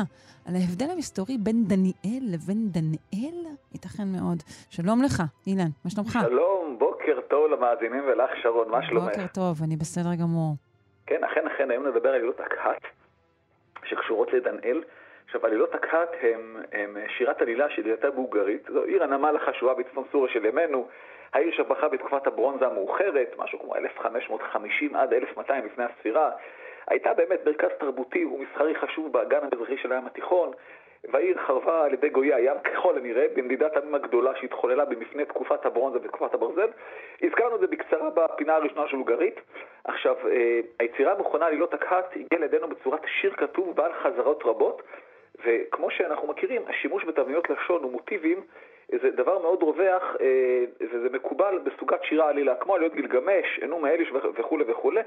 על 0.48 0.54
ההבדל 0.54 0.90
המסתורי 0.90 1.36
בין 1.38 1.64
דניאל 1.64 2.22
לבין 2.32 2.68
דנאל? 2.70 3.38
ייתכן 3.72 4.08
מאוד. 4.16 4.38
שלום 4.70 5.02
לך, 5.02 5.22
אילן, 5.46 5.70
מה 5.84 5.90
שלומך? 5.90 6.18
שלום, 6.28 6.76
בוקר 6.78 7.20
טוב 7.20 7.50
למאזינים 7.52 8.02
ולך, 8.06 8.30
שרון, 8.42 8.68
מה 8.70 8.86
שלומך? 8.86 9.08
בוקר 9.08 9.26
טוב, 9.34 9.62
אני 9.64 9.76
בסדר 9.76 10.14
גמור. 10.20 10.54
כן, 11.06 11.24
אכן, 11.24 11.46
אכן, 11.46 11.70
היום 11.70 11.86
נדבר 11.86 12.08
על 12.08 12.14
עלילות 12.14 12.40
הכת. 12.40 12.82
שקשורות 13.84 14.32
לדנאל. 14.32 14.82
עכשיו, 15.24 15.46
עלילות 15.46 15.74
הכת 15.74 16.08
הם, 16.22 16.56
הם 16.72 16.96
שירת 17.18 17.42
עלילה 17.42 17.70
שדייתה 17.70 18.10
בהוגרית, 18.10 18.62
זו 18.72 18.82
עיר 18.82 19.02
הנמל 19.02 19.36
החשובה 19.36 19.74
בצפון 19.74 20.04
סוריה 20.12 20.32
של 20.32 20.44
ימינו, 20.44 20.88
העיר 21.32 21.52
שפחה 21.56 21.88
בתקופת 21.88 22.26
הברונזה 22.26 22.66
המאוחרת, 22.66 23.34
משהו 23.38 23.58
כמו 23.58 23.76
1550 23.76 24.96
עד 24.96 25.12
1200 25.12 25.66
לפני 25.66 25.84
הספירה, 25.84 26.30
הייתה 26.90 27.14
באמת 27.14 27.46
מרכז 27.46 27.70
תרבותי 27.78 28.24
ומסחרי 28.24 28.74
חשוב 28.74 29.12
באגן 29.12 29.38
המזרחי 29.42 29.76
של 29.76 29.92
הים 29.92 30.06
התיכון, 30.06 30.50
והעיר 31.04 31.38
חרבה 31.38 31.84
על 31.84 31.92
ידי 31.92 32.08
גויי 32.08 32.34
הים 32.34 32.56
ככל 32.64 32.98
הנראה 32.98 33.26
בנדידת 33.34 33.76
המים 33.76 33.94
הגדולה 33.94 34.32
שהתחוללה 34.40 34.84
במפני 34.84 35.24
תקופת 35.24 35.66
הברונזה 35.66 35.98
ותקופת 36.02 36.34
הברזל. 36.34 36.68
הזכרנו 37.22 37.54
את 37.54 37.60
זה 37.60 37.66
בקצרה 37.66 38.10
בפינה 38.10 38.54
הראשונה 38.54 38.88
של 38.88 38.96
הוגרית. 38.96 39.40
עכשיו, 39.84 40.16
אה, 40.30 40.60
היצירה 40.78 41.12
המכונה 41.12 41.46
עלילות 41.46 41.74
הכת 41.74 42.04
הגיעה 42.16 42.40
לידינו 42.40 42.68
בצורת 42.68 43.00
שיר 43.20 43.32
כתוב 43.32 43.76
בעל 43.76 43.92
חזרות 43.92 44.42
רבות, 44.44 44.82
וכמו 45.44 45.90
שאנחנו 45.90 46.28
מכירים, 46.28 46.62
השימוש 46.68 47.04
בתבניות 47.04 47.50
לשון 47.50 47.84
ומוטיבים 47.84 48.40
זה 49.02 49.10
דבר 49.10 49.38
מאוד 49.38 49.62
רווח, 49.62 50.16
אה, 50.20 50.64
וזה 50.80 51.08
מקובל 51.12 51.58
בסוגת 51.58 52.04
שירה 52.04 52.28
עלילה, 52.28 52.54
כמו 52.54 52.74
עליות 52.74 52.94
גילגמש, 52.94 53.58
ענו 53.62 53.78
מאליש 53.78 54.12
וכולי 54.34 54.64
וכולי. 54.68 55.00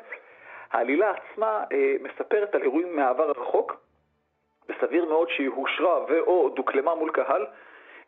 העלילה 0.72 1.12
עצמה 1.12 1.64
אה, 1.72 1.96
מספרת 2.02 2.56
על 2.56 2.62
אירועים 2.62 2.96
מהעבר 2.96 3.30
הרחוק, 3.30 3.76
וסביר 4.70 5.06
מאוד 5.06 5.30
שהיא 5.30 5.50
הושרה 5.50 6.06
ו/או 6.10 6.50
דוקלמה 6.50 6.96
מול 6.96 7.12
קהל. 7.12 7.46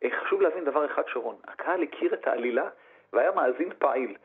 אה, 0.03 0.09
חשוב 0.09 0.41
להבין 0.41 0.65
דבר 0.65 0.85
אחד, 0.85 1.03
שרון, 1.07 1.35
הקהל 1.47 1.83
הכיר 1.83 2.13
את 2.13 2.27
העלילה 2.27 2.69
והיה 3.13 3.31
מאזין 3.31 3.69
פעיל. 3.79 4.15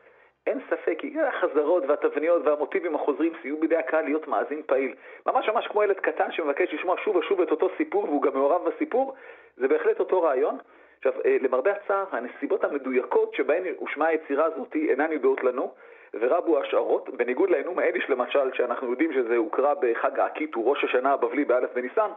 אין 0.47 0.59
ספק, 0.69 0.95
כי 0.99 1.21
החזרות 1.21 1.83
והתבניות 1.87 2.41
והמוטיבים 2.45 2.95
החוזרים 2.95 3.33
סייעו 3.41 3.59
בידי 3.59 3.77
הקהל 3.77 4.05
להיות 4.05 4.27
מאזין 4.27 4.61
פעיל. 4.65 4.95
ממש 5.25 5.49
ממש 5.49 5.67
כמו 5.67 5.83
ילד 5.83 5.99
קטן 5.99 6.31
שמבקש 6.31 6.73
לשמוע 6.73 6.95
שוב 7.03 7.15
ושוב 7.15 7.41
את 7.41 7.51
אותו 7.51 7.69
סיפור 7.77 8.03
והוא 8.03 8.21
גם 8.21 8.33
מעורב 8.33 8.69
בסיפור, 8.69 9.15
זה 9.57 9.67
בהחלט 9.67 9.99
אותו 9.99 10.21
רעיון. 10.21 10.57
עכשיו, 10.97 11.13
אה, 11.25 11.37
למרבה 11.41 11.71
הצער, 11.71 12.05
הנסיבות 12.11 12.63
המדויקות 12.63 13.33
שבהן 13.33 13.63
הושמעה 13.77 14.07
היצירה 14.07 14.45
הזאת 14.45 14.75
אינן 14.75 15.11
ידועות 15.11 15.43
לנו, 15.43 15.73
ורבו 16.13 16.59
השערות, 16.59 17.09
בניגוד 17.09 17.49
לאנום 17.49 17.79
האדיש 17.79 18.09
למשל, 18.09 18.53
שאנחנו 18.53 18.91
יודעים 18.91 19.13
שזה 19.13 19.37
הוקרא 19.37 19.73
בחג 19.73 20.19
העקיט, 20.19 20.55
הוא 20.55 20.69
ראש 20.69 20.83
השנה 20.83 21.13
הבבלי 21.13 21.45
באלף 21.45 21.73
בניסן, 21.73 22.09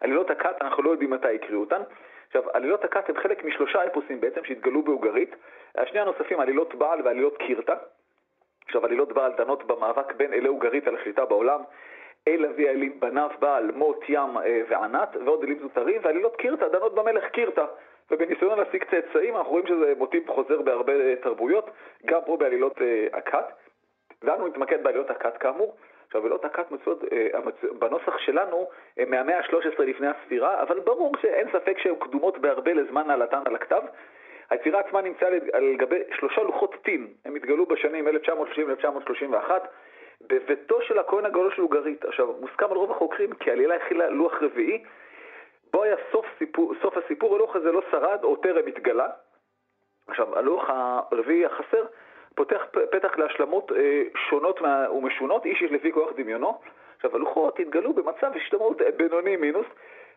עלילות 0.00 0.30
הכת, 0.30 0.56
אנחנו 0.60 0.82
לא 0.82 0.90
יודעים 0.90 1.10
מתי 1.10 1.34
הקריאו 1.34 1.60
אותן. 1.60 1.82
עכשיו, 2.26 2.42
עלילות 2.52 2.84
הכת 2.84 3.08
הן 3.08 3.16
חלק 3.16 3.44
משלושה 3.44 3.86
אפוסים 3.86 4.20
בעצם 4.20 4.44
שהתגלו 4.44 4.82
בהוגרית. 4.82 5.36
השני 5.74 6.00
הנוספים, 6.00 6.40
עלילות 6.40 6.74
בעל 6.74 7.00
ועלילות 7.04 7.36
קירתא. 7.36 7.74
עכשיו, 8.66 8.84
עלילות 8.84 9.12
בעל 9.12 9.32
דנות 9.32 9.64
במאבק 9.64 10.12
בין 10.12 10.32
אלי 10.32 10.48
הוגרית 10.48 10.88
על 10.88 10.96
השליטה 10.96 11.24
בעולם. 11.24 11.60
אל 12.28 12.46
אבי 12.46 12.68
האלים 12.68 13.00
בניו 13.00 13.30
בעל, 13.38 13.70
מות, 13.74 14.04
ים 14.08 14.38
אה, 14.38 14.62
וענת, 14.68 15.16
ועוד 15.24 15.42
אלים 15.42 15.58
זוטרים, 15.58 16.00
ועלילות 16.04 16.36
קירתא 16.36 16.68
דנות 16.68 16.94
במלך 16.94 17.24
קירתא. 17.24 17.64
ובניסיון 18.10 18.58
להשיג 18.58 18.84
צאצאים, 18.90 19.36
אנחנו 19.36 19.50
רואים 19.50 19.66
שזה 19.66 19.92
מוטיב 19.98 20.30
חוזר 20.30 20.62
בהרבה 20.62 20.92
אה, 20.92 21.14
תרבויות, 21.22 21.70
גם 22.06 22.20
פה 22.26 22.36
בעלילות 22.36 22.82
אה, 22.82 23.06
הכת. 23.12 23.44
ואנו 24.22 24.48
נתמקד 24.48 24.82
בעלילות 24.82 25.10
הכת 25.10 25.36
כאמור. 25.36 25.76
עכשיו, 26.06 26.20
עלילות 26.20 26.44
הכת 26.44 26.70
מצויות 26.70 27.04
אה, 27.12 27.40
בנוסח 27.78 28.18
שלנו 28.18 28.68
מהמאה 29.06 29.38
ה-13 29.38 29.82
לפני 29.82 30.06
הספירה, 30.06 30.62
אבל 30.62 30.80
ברור 30.80 31.12
שאין 31.22 31.48
ספק 31.52 31.78
שהן 31.78 31.94
קדומות 32.00 32.38
בהרבה 32.38 32.72
לזמן 32.72 33.10
העלתן 33.10 33.42
על 33.46 33.54
הכתב. 33.54 33.82
היצירה 34.50 34.80
עצמה 34.80 35.00
נמצאה 35.00 35.28
על 35.52 35.76
גבי 35.76 36.00
שלושה 36.18 36.42
לוחות 36.42 36.74
טין, 36.82 37.06
הם 37.24 37.34
התגלו 37.34 37.66
בשנים 37.66 38.08
1930-1931 38.08 39.50
בביתו 40.20 40.82
של 40.82 40.98
הכהן 40.98 41.24
הגדול 41.24 41.52
של 41.54 41.62
אוגרית. 41.62 42.04
עכשיו, 42.04 42.32
מוסכם 42.40 42.70
על 42.70 42.76
רוב 42.76 42.90
החוקרים 42.90 43.32
כי 43.32 43.50
העלילה 43.50 43.74
הכילה 43.74 44.08
לוח 44.08 44.42
רביעי, 44.42 44.84
בו 45.72 45.82
היה 45.82 45.96
סוף, 46.12 46.26
סיפור, 46.38 46.74
סוף 46.82 46.96
הסיפור, 46.96 47.34
הלוח 47.34 47.56
הזה 47.56 47.72
לא 47.72 47.82
שרד 47.90 48.24
או 48.24 48.36
טרם 48.36 48.66
התגלה. 48.66 49.08
עכשיו, 50.08 50.38
הלוח 50.38 50.64
הרביעי 50.70 51.46
החסר 51.46 51.84
פותח 52.34 52.62
פתח 52.90 53.18
להשלמות 53.18 53.72
אה, 53.72 54.02
שונות 54.14 54.60
ומשונות, 54.92 55.44
איש 55.44 55.62
יש 55.62 55.72
לפי 55.72 55.92
כוח 55.92 56.10
דמיונו. 56.16 56.58
עכשיו, 56.96 57.16
הלוחות 57.16 57.60
התגלו 57.60 57.92
במצב 57.92 58.32
השתמרות 58.36 58.76
בינוני 58.96 59.36
מינוס, 59.36 59.66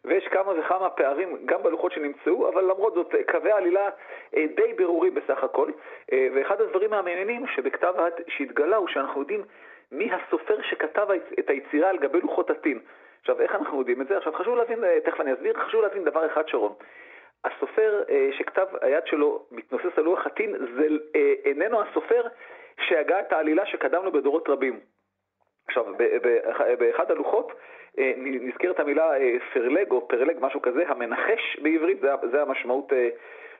ויש 0.06 0.28
כמה 0.28 0.52
וכמה 0.60 0.89
פערים 0.89 1.38
גם 1.45 1.64
בלוחות 1.64 1.91
שנמצאו, 1.91 2.49
אבל 2.49 2.64
למרות 2.64 2.93
זאת 2.93 3.16
קווי 3.32 3.52
העלילה 3.52 3.89
אה, 4.38 4.45
די 4.56 4.74
ברורים 4.74 5.14
בסך 5.14 5.43
הכל. 5.43 5.70
אה, 6.12 6.28
ואחד 6.34 6.62
הדברים 6.62 6.93
המעניינים 6.93 7.47
שבכתב 7.47 7.93
העת 7.97 8.22
שהתגלה 8.28 8.76
הוא 8.76 8.88
שאנחנו 8.88 9.22
יודעים 9.22 9.43
מי 9.91 10.12
הסופר 10.14 10.62
שכתב 10.62 11.08
את 11.39 11.49
היצירה 11.49 11.89
על 11.89 11.97
גבי 11.97 12.22
לוחות 12.22 12.49
הטין. 12.49 12.80
עכשיו, 13.22 13.41
איך 13.41 13.55
אנחנו 13.55 13.80
יודעים 13.80 14.01
את 14.01 14.07
זה? 14.07 14.17
עכשיו, 14.17 14.34
חשוב 14.34 14.55
להבין, 14.55 14.84
אה, 14.84 14.97
תכף 15.05 15.22
אני 15.22 15.34
אסביר, 15.34 15.53
חשוב 15.53 15.82
להבין 15.82 16.03
דבר 16.03 16.26
אחד, 16.26 16.47
שרון. 16.47 16.74
הסופר 17.43 18.03
אה, 18.09 18.30
שכתב 18.38 18.67
היד 18.82 19.05
שלו 19.05 19.45
מתנוסס 19.51 19.97
על 19.97 20.03
לוח 20.03 20.26
הטין, 20.26 20.55
זה 20.78 20.88
אה, 21.15 21.34
איננו 21.45 21.81
הסופר 21.81 22.27
שהגה 22.81 23.19
את 23.19 23.34
העלילה 23.34 23.65
שקדם 23.65 24.06
לו 24.06 24.11
בדורות 24.11 24.49
רבים. 24.49 24.80
עכשיו, 25.68 25.85
באחד 26.80 27.11
הלוחות 27.11 27.52
נזכרת 28.18 28.80
המילה 28.80 29.11
פרלג 29.53 29.91
או 29.91 30.07
פרלג, 30.07 30.38
משהו 30.39 30.61
כזה, 30.61 30.84
המנחש 30.88 31.60
בעברית, 31.61 32.02
זה, 32.02 32.10
זה 32.31 32.41
המשמעות 32.41 32.93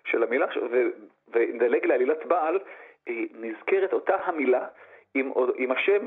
של 0.06 0.24
המילה, 0.24 0.46
ונדלג 1.34 1.86
לעלילת 1.86 2.26
בעל, 2.26 2.60
נזכרת 3.34 3.94
אותה 3.94 4.16
המילה 4.16 4.68
עם, 5.16 5.32
עם 5.56 5.72
השם 5.72 6.06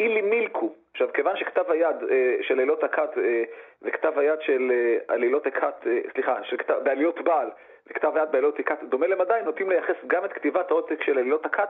אילי 0.00 0.22
מילקו. 0.22 0.72
עכשיו, 0.92 1.08
כיוון 1.12 1.36
שכתב 1.36 1.70
היד 1.70 1.96
אה, 2.10 2.36
של 2.42 2.54
עלילות 2.54 2.84
הכת 2.84 3.18
אה, 3.18 3.42
וכתב 3.82 4.18
היד 4.18 4.40
של 4.40 4.72
אה, 4.74 5.14
עלילות 5.14 5.46
הכת, 5.46 5.86
אה, 5.86 5.98
סליחה, 6.12 6.44
של 6.44 6.56
כתב, 6.56 6.78
בעלילות 6.82 7.20
בעל 7.20 7.50
וכתב 7.86 8.16
היד 8.16 8.28
בעלילות 8.32 8.58
הכת 8.58 8.82
דומה 8.82 9.06
למדי, 9.06 9.34
נוטים 9.44 9.70
לייחס 9.70 9.94
גם 10.06 10.24
את 10.24 10.32
כתיבת 10.32 10.70
העותק 10.70 11.02
של 11.02 11.18
עלילות 11.18 11.46
הכת 11.46 11.68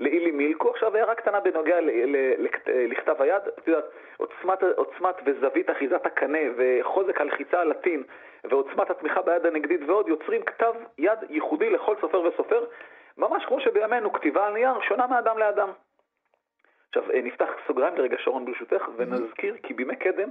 לאילי 0.00 0.30
מילקו. 0.30 0.70
עכשיו 0.70 0.96
הערה 0.96 1.14
קטנה 1.14 1.40
בנוגע 1.40 1.80
ל- 1.80 1.90
ל- 1.90 2.44
לכת- 2.44 2.68
לכתב 2.68 3.22
היד, 3.22 3.42
את 3.58 3.68
יודעת, 3.68 3.84
עוצמת, 4.16 4.62
עוצמת 4.62 5.14
וזווית 5.26 5.70
אחיזת 5.70 6.06
הקנה 6.06 6.38
וחוזק 6.56 7.20
הלחיצה 7.20 7.60
על 7.60 7.70
הטין 7.70 8.02
ועוצמת 8.44 8.90
התמיכה 8.90 9.22
ביד 9.22 9.46
הנגדית 9.46 9.80
ועוד 9.86 10.08
יוצרים 10.08 10.42
כתב 10.42 10.74
יד 10.98 11.18
ייחודי 11.30 11.70
לכל 11.70 11.96
סופר 12.00 12.20
וסופר, 12.20 12.64
ממש 13.18 13.44
כמו 13.44 13.60
שבימינו 13.60 14.12
כתיבה 14.12 14.46
על 14.46 14.52
נייר 14.52 14.80
שונה 14.80 15.06
מאדם 15.06 15.38
לאדם. 15.38 15.68
עכשיו, 16.88 17.10
אה, 17.10 17.20
נפתח 17.22 17.48
סוגריים 17.66 17.96
לרגע, 17.96 18.16
שרון, 18.18 18.44
ברשותך, 18.44 18.88
ונזכיר 18.96 19.56
כי 19.62 19.74
בימי 19.74 19.96
קדם 19.96 20.28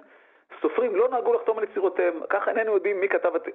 סופרים 0.62 0.96
לא 0.96 1.10
נהגו 1.10 1.34
לחתום 1.34 1.58
על 1.58 1.64
יצירותיהם. 1.64 2.14
כך 2.30 2.48
איננו 2.48 2.74
יודעים 2.74 3.00
מי 3.00 3.10
כתב 3.10 3.36
את, 3.36 3.48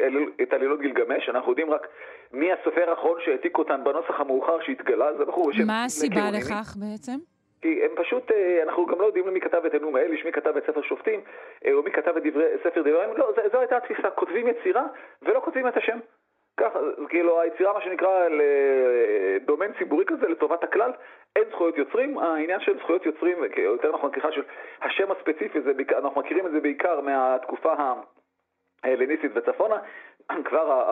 את 0.42 0.52
עלילות 0.52 0.80
גילגמש, 0.80 1.28
אנחנו 1.28 1.50
יודעים 1.50 1.70
רק 1.70 1.86
מי 2.32 2.52
הסופר 2.52 2.90
האחרון 2.90 3.20
שהעתיק 3.24 3.58
אותן 3.58 3.84
בנוסח 3.84 4.20
המאוחר 4.20 4.60
שהתגלה, 4.60 5.14
זה 5.18 5.24
בחור 5.24 5.50
בשם... 5.50 5.66
מה 5.66 5.84
הסיבה. 5.84 6.30
לכך 6.32 6.76
בעצם? 6.76 7.18
כי 7.62 7.84
הם 7.84 7.90
פשוט, 7.96 8.30
אה, 8.30 8.62
אנחנו 8.62 8.86
גם 8.86 9.00
לא 9.00 9.06
יודעים 9.06 9.28
מי 9.28 9.40
כתב 9.40 9.64
את 9.66 9.74
הנאום 9.74 9.96
האליש, 9.96 10.24
מי 10.24 10.32
כתב 10.32 10.56
את 10.56 10.66
ספר 10.66 10.82
שופטים, 10.82 11.20
אה, 11.66 11.72
או 11.72 11.82
מי 11.82 11.90
כתב 11.90 12.16
את 12.16 12.22
דברי, 12.26 12.44
ספר 12.64 12.80
דברי 12.80 13.06
לא, 13.16 13.32
זו, 13.36 13.42
זו 13.52 13.58
הייתה 13.58 13.76
התפיסה, 13.76 14.10
כותבים 14.10 14.46
יצירה 14.48 14.86
ולא 15.22 15.40
כותבים 15.44 15.68
את 15.68 15.76
השם. 15.76 15.98
ככה, 16.56 16.78
כאילו 17.08 17.40
היצירה, 17.40 17.72
מה 17.72 17.80
שנקרא, 17.80 18.28
לדומיין 18.28 19.72
ציבורי 19.78 20.04
כזה, 20.06 20.28
לטובת 20.28 20.64
הכלל, 20.64 20.92
אין 21.36 21.44
זכויות 21.50 21.78
יוצרים, 21.78 22.18
העניין 22.18 22.60
של 22.60 22.78
זכויות 22.78 23.06
יוצרים, 23.06 23.38
יותר 23.56 23.92
נכון, 23.92 24.10
סליחה, 24.12 24.32
של 24.32 24.42
השם 24.82 25.10
הספציפי, 25.12 25.60
זה, 25.60 25.72
אנחנו 25.98 26.20
מכירים 26.20 26.46
את 26.46 26.52
זה 26.52 26.60
בעיקר 26.60 27.00
מהתקופה 27.00 27.74
ההלניסטית 28.84 29.30
וצפונה, 29.34 29.76
כבר 30.48 30.84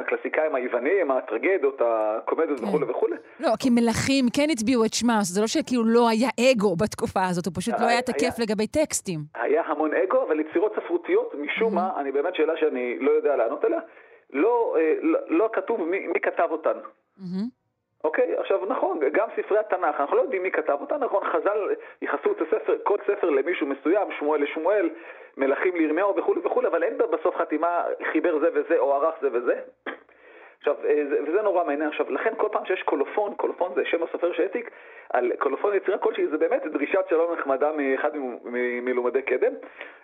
הקלסיקאים 0.00 0.54
היווניים, 0.54 1.10
הטרגדיות, 1.10 1.80
הקומדיות 1.84 2.60
וכולי 2.60 2.84
וכולי, 2.84 3.16
לא, 3.40 3.50
כי 3.58 3.70
מלכים 3.70 4.24
כן 4.36 4.46
הצביעו 4.52 4.84
את 4.84 4.94
שמם, 4.94 5.18
זה 5.22 5.40
לא 5.40 5.46
שכאילו 5.46 5.84
לא 5.84 6.08
היה 6.08 6.28
אגו 6.40 6.76
בתקופה 6.76 7.20
הזאת, 7.30 7.46
הוא 7.46 7.54
פשוט 7.56 7.74
לא 7.80 7.86
היה 7.86 8.02
תקף 8.02 8.38
לגבי 8.38 8.66
טקסטים. 8.66 9.20
היה 9.34 9.62
המון 9.66 9.94
אגו, 9.94 10.22
אבל 10.22 10.40
יצירות 10.40 10.72
ספרותיות, 10.76 11.34
משום 11.34 11.74
מה, 11.74 11.90
אני 12.00 12.12
באמת 12.12 12.34
שאלה 12.34 12.56
שאני 12.56 12.98
לא 12.98 13.10
יודע 13.10 13.36
לענות 13.36 13.64
עליה, 13.64 13.80
לא, 14.32 14.76
אה, 14.78 14.92
לא, 15.00 15.18
לא 15.28 15.50
כתוב 15.52 15.82
מי, 15.88 16.06
מי 16.06 16.20
כתב 16.20 16.48
אותן. 16.50 16.78
אוקיי, 18.04 18.36
עכשיו 18.38 18.66
נכון, 18.66 18.98
גם 19.12 19.28
ספרי 19.36 19.58
התנ"ך, 19.58 20.00
אנחנו 20.00 20.16
לא 20.16 20.22
יודעים 20.22 20.42
מי 20.42 20.50
כתב 20.50 20.76
אותם, 20.80 20.96
נכון, 20.96 21.24
חז"ל 21.24 21.58
ייחסו 22.02 22.32
את 22.32 22.40
הספר, 22.40 22.76
כל 22.82 22.96
ספר 23.06 23.30
למישהו 23.30 23.66
מסוים, 23.66 24.08
שמואל 24.18 24.42
לשמואל, 24.42 24.90
מלכים 25.36 25.76
לירמיהו 25.76 26.16
וכולי 26.16 26.40
וכולי, 26.44 26.66
אבל 26.68 26.82
אין 26.82 26.98
בסוף 26.98 27.36
חתימה 27.36 27.84
חיבר 28.12 28.38
זה 28.38 28.48
וזה 28.54 28.78
או 28.78 28.94
ערך 28.94 29.14
זה 29.20 29.28
וזה. 29.32 29.60
עכשיו, 30.58 30.74
אה, 30.84 31.02
זה- 31.10 31.22
וזה 31.26 31.42
נורא 31.42 31.64
מעניין. 31.64 31.88
עכשיו, 31.88 32.12
לכן 32.12 32.32
כל 32.36 32.48
פעם 32.52 32.64
שיש 32.66 32.82
קולופון, 32.82 33.34
קולופון 33.34 33.72
זה 33.74 33.84
שם 33.84 34.02
הסופר 34.02 34.32
שהעתיק, 34.32 34.70
על 35.10 35.32
קולופון 35.38 35.74
יצירה 35.74 35.98
כלשהי, 35.98 36.26
זה 36.26 36.38
באמת 36.38 36.66
דרישת 36.66 37.04
שלום 37.08 37.32
נחמדה 37.32 37.72
מאחד 37.72 38.10
מלומדי 38.82 39.22
קדם. 39.22 39.52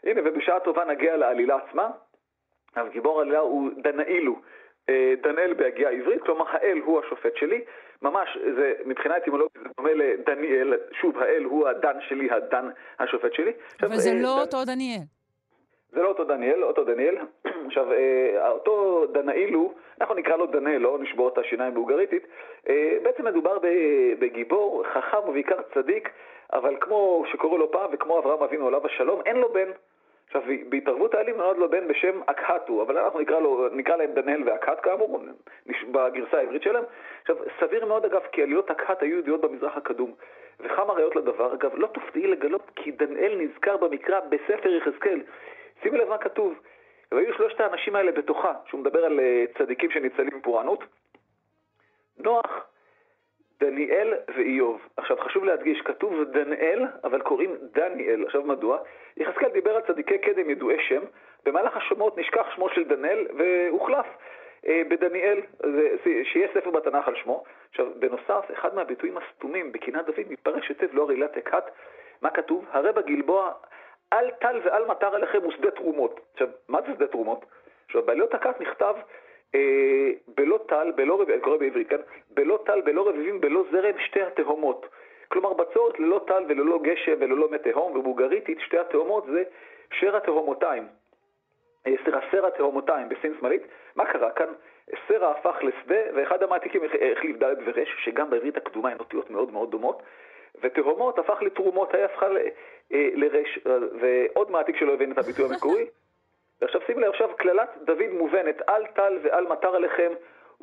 הנה, 0.05 0.21
ובשעה 0.25 0.61
טובה 0.61 0.85
נגיע 0.85 1.17
לעלילה 1.17 1.57
עצמה. 1.57 1.89
אז 2.77 2.87
גיבור 2.93 3.19
העלילה 3.21 3.39
הוא 3.39 3.71
דנאילו, 3.83 4.37
אה, 4.89 5.15
דנאל 5.23 5.55
בהגיעה 5.55 5.93
עברית, 5.93 6.23
כלומר 6.23 6.45
האל 6.49 6.79
הוא 6.85 7.01
השופט 7.01 7.37
שלי. 7.37 7.61
ממש, 8.03 8.39
זה, 8.57 8.73
מבחינה 8.85 9.17
אטימולוגית 9.17 9.63
זה 9.63 9.69
דומה 9.77 9.95
לדניאל, 9.95 10.75
שוב, 10.93 11.19
האל 11.19 11.45
הוא 11.45 11.69
הדן 11.69 11.97
שלי, 12.09 12.31
הדן 12.31 12.69
השופט 12.99 13.33
שלי. 13.33 13.53
אבל 13.83 13.97
זה 13.97 14.11
אה, 14.11 14.15
לא 14.15 14.35
דן- 14.35 14.41
אותו 14.41 14.65
דניאל. 14.65 15.01
זה 15.93 16.03
לא 16.03 16.09
אותו 16.09 16.25
דניאל, 16.25 16.65
אותו 16.65 16.85
דניאל. 16.85 17.17
עכשיו, 17.67 17.93
אה, 17.93 18.51
אותו 18.51 19.07
דנאילו, 19.13 19.73
אנחנו 20.01 20.15
נקרא 20.15 20.37
לו 20.37 20.47
דנאל, 20.47 20.79
לא 20.79 20.99
נשבור 21.01 21.29
את 21.29 21.39
השיניים 21.39 21.75
באוגריתית. 21.75 22.27
אה, 22.69 22.97
בעצם 23.03 23.25
מדובר 23.25 23.59
בגיבור 24.19 24.85
חכם 24.95 25.29
ובעיקר 25.29 25.57
צדיק, 25.75 26.09
אבל 26.53 26.77
כמו 26.81 27.25
שקורא 27.33 27.59
לו 27.59 27.71
פעם, 27.71 27.91
וכמו 27.93 28.19
אברהם 28.19 28.43
אבינו 28.43 28.67
עליו 28.69 28.87
השלום, 28.87 29.21
אין 29.27 29.37
לו 29.37 29.49
בן. 29.53 29.69
עכשיו, 30.27 30.43
בהתערבות 30.69 31.15
האלים 31.15 31.37
נולד 31.37 31.59
לו 31.59 31.71
בן 31.71 31.89
בשם 31.89 32.21
אקהטו, 32.27 32.83
אבל 32.83 32.99
אנחנו 32.99 33.21
נקרא, 33.21 33.41
לו, 33.41 33.69
נקרא 33.73 33.97
להם 33.97 34.13
דנאל 34.13 34.43
ואקהט 34.47 34.79
כאמור, 34.83 35.25
בגרסה 35.93 36.39
העברית 36.39 36.63
שלהם. 36.63 36.85
עכשיו, 37.21 37.37
סביר 37.61 37.87
מאוד 37.87 38.05
אגב, 38.05 38.21
כי 38.33 38.43
עלילות 38.43 38.71
אקהט 38.71 39.03
היו 39.03 39.19
ידועות 39.19 39.41
במזרח 39.41 39.77
הקדום. 39.77 40.15
וכמה 40.61 40.93
ראיות 40.93 41.17
לדבר, 41.17 41.55
אגב, 41.55 41.71
לא 41.75 41.87
תופתעי 41.87 42.27
לגלות 42.27 42.71
כי 42.77 42.91
דנאל 42.91 43.37
נזכר 43.39 43.77
במקרא 43.77 44.21
בספר 44.21 44.69
יחזקאל. 44.69 45.21
שימי 45.83 45.99
לב 45.99 46.09
מה 46.09 46.19
כתוב. 46.19 46.55
והיו 47.13 47.35
שלושת 47.35 47.61
האנשים 47.61 47.97
האלה 47.97 48.13
בתוכה, 48.13 48.53
שהוא 48.67 48.81
מדבר 48.81 49.05
על 49.05 49.21
אה, 49.21 49.45
צדיקים 49.59 49.91
שניצלים 49.91 50.31
מפורענות. 50.37 50.85
נוח, 52.19 52.67
דניאל 53.61 54.15
ואיוב. 54.37 54.89
עכשיו 54.97 55.17
חשוב 55.21 55.45
להדגיש, 55.45 55.81
כתוב 55.81 56.23
דנאל, 56.23 56.85
אבל 57.05 57.21
קוראים 57.21 57.57
דניאל. 57.73 58.25
עכשיו 58.25 58.43
מדוע? 58.43 58.79
יחזקאל 59.17 59.49
דיבר 59.49 59.77
על 59.77 59.83
צדיקי 59.83 60.19
קדם 60.19 60.51
ידועי 60.51 60.77
שם, 60.89 61.03
במהלך 61.45 61.77
השמות 61.77 62.19
נשכח 62.19 62.47
שמו 62.55 62.69
של 62.69 62.85
דנאל 62.85 63.27
והוחלף 63.39 64.07
אה, 64.67 64.83
בדניאל, 64.89 65.41
שיהיה 66.25 66.49
ספר 66.55 66.71
בתנ"ך 66.71 67.09
על 67.09 67.15
שמו. 67.17 67.45
עכשיו, 67.71 67.87
בנוסף, 67.99 68.45
אחד 68.53 68.75
מהביטויים 68.75 69.19
הסתומים 69.19 69.73
בקינת 69.73 70.07
דוד 70.07 70.25
מתפרש 70.31 70.69
היטב 70.69 70.89
לא 70.93 71.09
עלילת 71.09 71.37
הכת. 71.37 71.65
מה 72.23 72.31
כתוב? 72.31 72.65
הרי 72.71 72.93
בגלבוע 72.93 73.53
אל 74.13 74.31
טל 74.31 74.61
ואל 74.65 74.85
מטר 74.85 75.15
עליכם 75.15 75.47
ושדה 75.47 75.71
תרומות. 75.71 76.21
עכשיו, 76.33 76.49
מה 76.69 76.81
זה 76.83 76.93
שדה 76.95 77.07
תרומות? 77.07 77.45
עכשיו, 77.87 78.03
בעלילות 78.03 78.35
הכת 78.35 78.61
נכתב 78.61 78.95
בלא 80.37 80.59
טל, 80.69 80.93
בלא 80.97 81.15
רביבים, 81.15 81.35
אני 81.35 81.43
קורא 81.43 81.57
בעברית, 81.57 81.89
כן? 81.89 82.01
בלא 82.31 82.59
טל, 82.67 82.81
בלא 82.81 83.09
רביבים, 83.09 83.41
בלא 83.41 83.65
זרם, 83.71 83.99
שתי 83.99 84.23
התהומות. 84.23 84.87
כלומר, 85.29 85.53
בצורת 85.53 86.01
ללא 86.01 86.21
טל 86.27 86.45
וללא 86.49 86.79
גשם 86.83 87.15
וללא 87.19 87.49
מי 87.51 87.59
תהום, 87.59 87.97
ובולגריתית 87.97 88.59
שתי 88.61 88.79
התהומות 88.79 89.25
זה 89.27 89.43
שר 90.01 90.17
התהומותיים. 90.17 90.87
אה, 91.87 91.93
סליחה, 92.05 92.19
סר 92.31 92.47
התהומותיים 92.47 93.09
בסין 93.09 93.35
שמאלית. 93.39 93.63
מה 93.97 94.07
קרה 94.07 94.31
כאן? 94.31 94.47
סרע 95.09 95.31
הפך 95.31 95.57
לשדה, 95.63 96.01
ואחד 96.15 96.43
המעתיקים 96.43 96.85
הח- 96.85 96.95
החליף 97.17 97.37
ד' 97.37 97.55
ורש, 97.67 97.89
שגם 98.05 98.31
בעברית 98.31 98.57
הקדומה 98.57 98.91
הן 98.91 98.99
אותיות 98.99 99.31
מאוד 99.31 99.53
מאוד 99.53 99.71
דומות, 99.71 100.03
ותהומות 100.63 101.19
הפך 101.19 101.43
לתרומות, 101.43 101.95
היה 101.95 102.05
הפכה 102.05 102.27
אה, 102.93 103.09
לרש, 103.15 103.59
אה, 103.67 103.79
ועוד 104.01 104.51
מעתיק 104.51 104.77
שלא 104.77 104.93
הבין 104.93 105.13
את 105.13 105.19
הביטוי 105.19 105.45
המקורי. 105.45 105.87
ועכשיו 106.63 106.81
שים 106.87 106.99
לב, 106.99 107.09
עכשיו 107.09 107.29
קללת 107.37 107.69
דוד 107.85 108.11
מובנת, 108.13 108.63
אל 108.69 108.87
טל 108.87 109.19
ואל 109.23 109.47
מטר 109.47 109.77
עליכם 109.77 110.13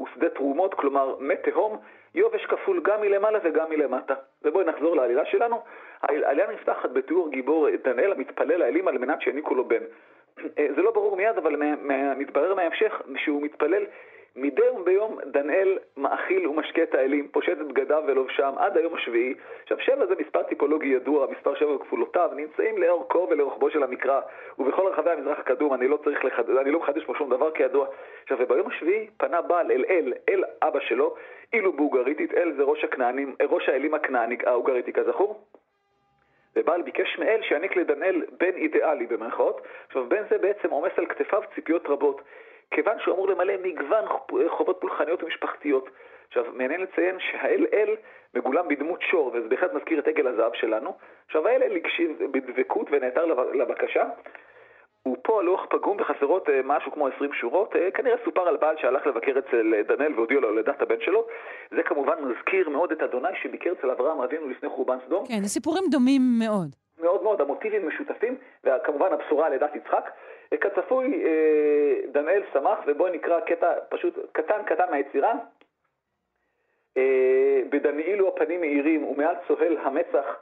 ושדה 0.04 0.30
תרומות, 0.30 0.74
כלומר 0.74 1.16
מי 1.20 1.36
תהום, 1.38 1.78
יובש 2.16 2.46
כפול 2.46 2.82
גם 2.84 3.02
מלמעלה 3.02 3.40
וגם 3.44 3.70
מלמטה. 3.70 4.14
ובואי 4.44 4.66
נחזור 4.66 4.96
לעלילה 4.96 5.26
שלנו. 5.26 5.62
העלילה 6.02 6.52
נפתחת 6.52 6.90
בתיאור 6.90 7.30
גיבור 7.30 7.68
דניאל 7.84 8.12
המתפלל 8.12 8.58
לאלים 8.60 8.88
על 8.88 8.98
מנת 8.98 9.22
שיעניקו 9.22 9.56
לו 9.56 9.66
בן. 9.68 9.84
אה, 10.60 10.68
זה 10.76 10.82
לא 10.82 10.92
ברור 10.92 11.16
מיד, 11.16 11.38
אבל 11.38 11.56
מתברר 12.18 12.56
מההמשך 12.56 13.02
שהוא 13.18 13.42
מתפלל 13.42 13.86
מדי 14.36 14.66
יום 14.66 14.86
ביום 14.86 15.20
דניאל 15.26 15.78
מאכיל 15.98 16.48
ומשקה 16.48 16.84
את 16.84 16.96
האלים, 16.96 17.28
פושט 17.28 17.52
את 17.52 17.68
בגדיו 17.68 18.04
ולובשם 18.08 18.54
עד 18.58 18.78
היום 18.78 18.96
השביעי. 18.96 19.34
עכשיו 19.64 19.80
שבע 19.80 20.06
זה 20.06 20.14
מספר 20.20 20.44
טיפולוגי 20.44 20.88
ידוע, 20.88 21.28
מספר 21.32 21.56
שבע 21.56 21.72
וכפולותיו, 21.72 22.30
נמצאים 22.36 22.78
לאורכו 22.78 23.28
ולרוחבו 23.30 23.70
של 23.70 23.84
המקרא, 23.84 24.22
ובכל 24.60 24.88
רחבי 24.88 25.10
המזרח 25.10 25.40
הקדום, 25.40 25.74
אני 25.74 25.88
לא 25.88 25.98
צריך 26.04 26.26
לחד... 26.26 26.50
אני 26.50 26.72
לא 26.72 26.80
מחדש 26.80 27.04
פה 27.04 27.14
שום 27.18 27.30
דבר 27.30 27.52
כידוע. 27.52 27.88
עכשיו, 28.24 28.38
וביום 28.42 28.68
השביעי 28.68 29.08
פנה 29.18 29.42
בעל 29.42 29.72
אל 29.72 29.86
אל, 29.90 30.14
אל 30.30 30.44
אבא 30.62 30.80
שלו, 30.80 31.16
אילו 31.54 31.74
באוגריתית, 31.74 32.34
אל 32.34 32.54
זה 32.58 32.64
ראש 32.64 32.84
הכנענים, 32.84 33.36
ראש 33.50 33.70
האלים 33.70 33.94
הכנעני, 33.94 34.38
האוגריתי 34.46 34.94
כזכור. 34.94 35.44
ובעל 36.56 36.82
ביקש 36.82 37.18
מאל 37.20 37.42
שיעניק 37.44 37.76
לדניאל 37.76 38.22
בן 38.40 38.56
אידיאלי 38.56 39.06
במרכאות. 39.06 39.62
עכשיו, 39.88 40.10
בן 40.10 40.24
זה 40.30 40.38
בעצם 40.38 40.70
עומס 40.70 40.92
על 40.98 41.06
כתפיו 41.06 41.42
ציפיות 41.56 41.88
רבות, 41.88 42.22
כיוון 42.74 43.00
שהוא 43.00 43.14
אמור 43.16 43.28
למלא 43.28 43.54
מגוון 43.64 44.06
חובות 44.48 44.78
פולחניות 44.82 45.24
ומשפחתיות. 45.24 45.90
עכשיו, 46.28 46.44
מעניין 46.54 46.82
לציין 46.82 47.16
שהאל 47.20 47.66
אל 47.74 47.96
מגולם 48.36 48.68
בדמות 48.68 49.02
שור, 49.02 49.32
וזה 49.34 49.48
בהחלט 49.48 49.74
מזכיר 49.74 50.00
את 50.00 50.08
עגל 50.08 50.28
הזהב 50.28 50.54
שלנו. 50.54 50.94
עכשיו, 51.26 51.48
האל 51.48 51.64
אל 51.64 51.76
הקשיב 51.76 52.12
בדבקות 52.32 52.88
ונעתר 52.92 53.26
לב- 53.26 53.54
לבקשה. 53.54 54.04
ופה 55.08 55.40
הלוח 55.40 55.66
פגום 55.70 55.98
וחסרות 56.00 56.50
אה, 56.50 56.62
משהו 56.64 56.92
כמו 56.92 57.08
20 57.08 57.34
שורות, 57.34 57.76
אה, 57.76 57.92
כנראה 57.92 58.18
סופר 58.26 58.48
על 58.48 58.58
בעל 58.58 58.76
שהלך 58.78 59.08
לבקר 59.08 59.40
אצל 59.40 59.74
אה, 59.78 59.84
דניאל 59.84 60.14
והודיע 60.16 60.40
לו 60.40 60.48
על 60.48 60.56
לידת 60.56 60.82
הבן 60.82 61.00
שלו. 61.02 61.28
זה 61.72 61.84
כמובן 61.84 62.14
מזכיר 62.22 62.70
מאוד 62.70 62.92
את 62.92 63.02
אדוני 63.02 63.28
שביקר 63.42 63.72
אצל 63.72 63.92
אברהם 63.92 64.22
אבינו 64.22 64.50
לפני 64.50 64.70
חורבן 64.70 64.98
סדום. 65.06 65.26
כן, 65.28 65.44
סיפורים 65.46 65.84
דומים 65.92 66.22
מאוד. 66.40 66.68
מאוד 67.02 67.24
מאוד, 67.24 67.42
המוטיבים 67.42 67.88
משותפים, 67.88 68.36
וכמובן 68.64 69.14
הבשורה 69.14 69.46
על 69.46 69.52
לידת 69.52 69.76
יצחק. 69.76 70.10
כצפוי, 70.58 71.24
אה, 71.26 71.96
דניאל 72.12 72.44
שמח, 72.54 72.80
ובואי 72.88 73.12
נקרא 73.12 73.40
קטע 73.40 73.74
פשוט 73.90 74.20
קטן 74.32 74.64
קטן 74.66 74.92
מהיצירה. 74.92 75.34
אה, 76.98 77.62
בדניאלו 77.70 78.28
הפנים 78.28 78.62
מאירים, 78.62 79.04
ומעל 79.04 79.36
צוהל 79.48 79.78
המצח, 79.78 80.40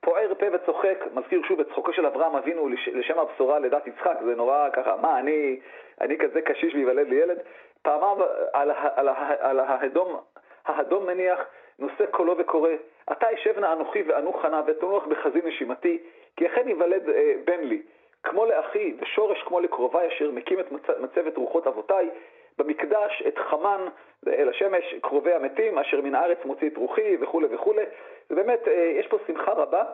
פוער 0.00 0.34
פה 0.34 0.46
וצוחק, 0.52 1.04
מזכיר 1.14 1.42
שוב 1.48 1.60
את 1.60 1.68
צחוקו 1.68 1.92
של 1.92 2.06
אברהם 2.06 2.36
אבינו 2.36 2.68
לש, 2.68 2.88
לשם 2.88 3.18
הבשורה 3.18 3.56
על 3.56 3.62
לידת 3.62 3.86
יצחק, 3.86 4.16
זה 4.24 4.34
נורא 4.34 4.68
ככה, 4.72 4.96
מה, 4.96 5.18
אני, 5.18 5.60
אני 6.00 6.18
כזה 6.18 6.42
קשיש 6.42 6.74
וייוולד 6.74 7.08
לי 7.08 7.16
ילד? 7.16 7.38
פעמיו 7.82 8.16
על, 8.52 8.70
על, 8.94 9.08
ה- 9.08 9.36
על 9.38 9.60
ההדום, 9.60 10.20
ההדום 10.66 11.06
מניח, 11.06 11.38
נושא 11.78 12.06
קולו 12.10 12.38
וקורא, 12.38 12.70
אתה 13.12 13.26
ישב 13.32 13.58
נא 13.58 13.72
אנוכי 13.72 14.02
ואנוך 14.02 14.44
נא 14.44 14.62
ותנוח 14.66 15.06
בחזי 15.06 15.40
נשימתי, 15.44 15.98
כי 16.36 16.46
אכן 16.46 16.68
ייוולד 16.68 17.08
אה, 17.08 17.32
בן 17.44 17.60
לי, 17.60 17.82
כמו 18.24 18.46
לאחי 18.46 18.94
ושורש 19.00 19.42
כמו 19.42 19.60
לקרובי 19.60 20.08
אשר 20.08 20.30
מקים 20.30 20.60
את 20.60 20.72
מצ... 20.72 20.90
מצבת 21.00 21.36
רוחות 21.36 21.66
אבותיי, 21.66 22.10
במקדש 22.58 23.22
את 23.28 23.38
חמן 23.38 23.86
אל 24.28 24.48
השמש, 24.48 24.94
קרובי 25.02 25.32
המתים, 25.32 25.78
אשר 25.78 26.00
מן 26.00 26.14
הארץ 26.14 26.38
מוציא 26.44 26.68
את 26.68 26.76
רוחי 26.76 27.16
וכולי 27.20 27.46
וכולי. 27.50 27.82
ובאמת, 28.30 28.68
אה, 28.68 28.92
יש 29.00 29.06
פה 29.06 29.18
שמחה 29.26 29.52
רבה, 29.52 29.84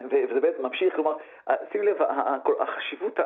וזה 0.00 0.40
באמת 0.40 0.60
ממשיך, 0.60 0.94
כלומר, 0.94 1.16
שים 1.72 1.82
לב, 1.82 2.02
החשיבות, 2.60 3.20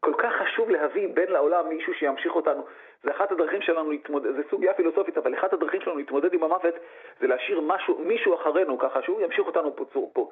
כל 0.00 0.12
כך 0.18 0.32
חשוב 0.32 0.70
להביא 0.70 1.08
בן 1.14 1.32
לעולם 1.32 1.68
מישהו 1.68 1.94
שימשיך 1.94 2.36
אותנו. 2.36 2.64
זה 3.02 3.10
אחת 3.10 3.32
הדרכים 3.32 3.62
שלנו 3.62 3.90
להתמודד, 3.90 4.32
זה 4.32 4.42
סוגיה 4.50 4.74
פילוסופית, 4.74 5.18
אבל 5.18 5.34
אחת 5.34 5.52
הדרכים 5.52 5.80
שלנו 5.80 5.96
להתמודד 5.96 6.34
עם 6.34 6.44
המוות 6.44 6.74
זה 7.20 7.26
להשאיר 7.26 7.60
משהו, 7.60 7.98
מישהו 7.98 8.34
אחרינו, 8.34 8.78
ככה 8.78 9.02
שהוא 9.02 9.20
ימשיך 9.20 9.46
אותנו 9.46 9.76
פה, 9.76 9.84
פה 10.12 10.30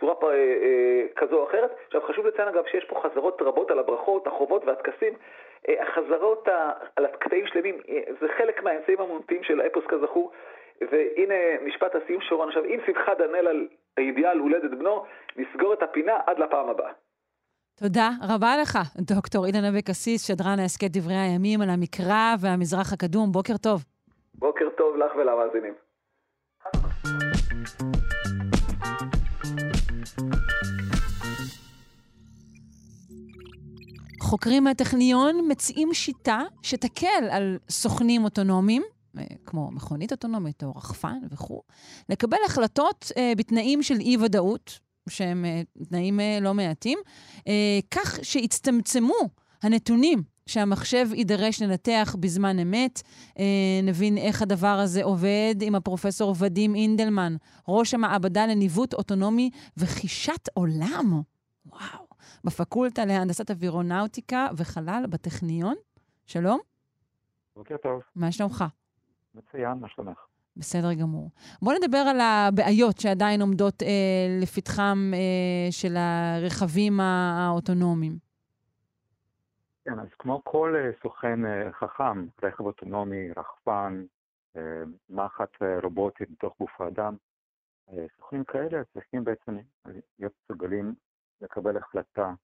צורה 0.00 0.14
פה, 0.14 0.30
אה, 0.32 0.36
אה, 0.36 1.06
כזו 1.16 1.36
או 1.36 1.48
אחרת. 1.48 1.70
עכשיו 1.86 2.00
חשוב 2.08 2.26
לציין 2.26 2.48
אגב 2.48 2.64
שיש 2.70 2.84
פה 2.84 3.00
חזרות 3.02 3.42
רבות 3.42 3.70
על 3.70 3.78
הברכות, 3.78 4.26
החובות 4.26 4.64
והטקסים. 4.64 5.14
אה, 5.68 5.82
החזרות 5.82 6.48
ה, 6.48 6.70
על 6.96 7.04
הקטעים 7.04 7.46
שלמים, 7.46 7.74
אה, 7.88 8.00
זה 8.20 8.26
חלק 8.38 8.62
מהאמצעים 8.62 9.00
המונטיים 9.00 9.44
של 9.44 9.60
האפוס 9.60 9.84
כזכור. 9.88 10.32
והנה 10.90 11.34
משפט 11.66 11.94
הסיום 11.94 12.22
שרון. 12.22 12.48
עכשיו, 12.48 12.64
אם 12.64 12.78
שמחה 12.86 13.14
דנאל 13.14 13.46
על 13.46 13.68
הידיעה 13.96 14.30
על 14.30 14.38
הולדת 14.38 14.70
בנו, 14.70 15.04
נסגור 15.36 15.72
את 15.74 15.82
הפינה 15.82 16.12
עד 16.26 16.38
לפעם 16.38 16.68
הבאה. 16.68 16.92
תודה 17.78 18.08
רבה 18.34 18.56
לך, 18.62 18.78
דוקטור 18.96 19.46
אילן 19.46 19.64
אבקסיס, 19.64 20.26
שדרן 20.26 20.58
ההסכת 20.58 20.90
דברי 20.90 21.14
הימים 21.14 21.60
על 21.60 21.68
המקרא 21.70 22.34
והמזרח 22.40 22.92
הקדום. 22.92 23.32
בוקר 23.32 23.56
טוב. 23.62 23.80
בוקר 24.34 24.68
טוב 24.76 24.96
לך 24.96 25.16
ולמאזינים. 25.16 25.74
חוקרים 34.34 34.64
מהטכניון 34.64 35.40
מציעים 35.50 35.94
שיטה 35.94 36.42
שתקל 36.62 37.28
על 37.30 37.58
סוכנים 37.70 38.24
אוטונומיים, 38.24 38.82
אה, 39.18 39.24
כמו 39.46 39.70
מכונית 39.70 40.12
אוטונומית 40.12 40.64
או 40.64 40.72
רחפן 40.76 41.18
וכו', 41.30 41.62
לקבל 42.08 42.38
החלטות 42.46 43.12
אה, 43.16 43.32
בתנאים 43.36 43.82
של 43.82 44.00
אי-ודאות, 44.00 44.78
שהם 45.08 45.44
אה, 45.44 45.62
תנאים 45.88 46.20
לא 46.40 46.54
מעטים, 46.54 46.98
כך 47.90 48.18
שיצטמצמו 48.22 49.14
הנתונים 49.62 50.22
שהמחשב 50.46 51.06
יידרש 51.14 51.62
לנתח 51.62 52.16
בזמן 52.20 52.58
אמת. 52.58 53.02
אה, 53.38 53.44
נבין 53.82 54.18
איך 54.18 54.42
הדבר 54.42 54.66
הזה 54.66 55.04
עובד 55.04 55.54
עם 55.60 55.74
הפרופסור 55.74 56.34
ודים 56.38 56.74
אינדלמן, 56.74 57.36
ראש 57.68 57.94
המעבדה 57.94 58.46
לניווט 58.46 58.94
אוטונומי 58.94 59.50
וחישת 59.76 60.48
עולם. 60.54 61.22
וואו. 61.66 62.04
בפקולטה 62.44 63.04
להנדסת 63.04 63.50
אווירונאוטיקה 63.50 64.48
וחלל 64.56 65.04
בטכניון. 65.10 65.74
שלום. 66.26 66.60
בוקר 67.56 67.76
טוב. 67.76 68.00
מה 68.16 68.32
שלומך? 68.32 68.64
מצוין, 69.34 69.78
מה 69.80 69.88
שלומך? 69.88 70.18
בסדר 70.56 70.94
גמור. 70.94 71.30
בואו 71.62 71.76
נדבר 71.82 71.98
על 71.98 72.20
הבעיות 72.20 72.98
שעדיין 72.98 73.40
עומדות 73.40 73.82
אה, 73.82 73.88
לפתחם 74.40 75.12
אה, 75.14 75.72
של 75.72 75.96
הרכבים 75.96 77.00
האוטונומיים. 77.00 78.18
כן, 79.84 79.98
אז 79.98 80.08
כמו 80.18 80.40
כל 80.44 80.74
אה, 80.76 80.90
סוכן 81.02 81.46
אה, 81.46 81.72
חכם, 81.72 82.26
רכב 82.42 82.64
אוטונומי, 82.64 83.30
רחפן, 83.36 84.04
אה, 84.56 84.82
מחט 85.10 85.50
רובוטית 85.82 86.30
בתוך 86.30 86.54
גוף 86.60 86.80
האדם, 86.80 87.16
סוכנים 88.16 88.44
כאלה 88.44 88.84
צריכים 88.92 89.24
בעצם 89.24 89.56
להיות 90.18 90.32
מסוגלים 90.42 90.94
לקבל 91.40 91.76
החלטה 91.76 92.34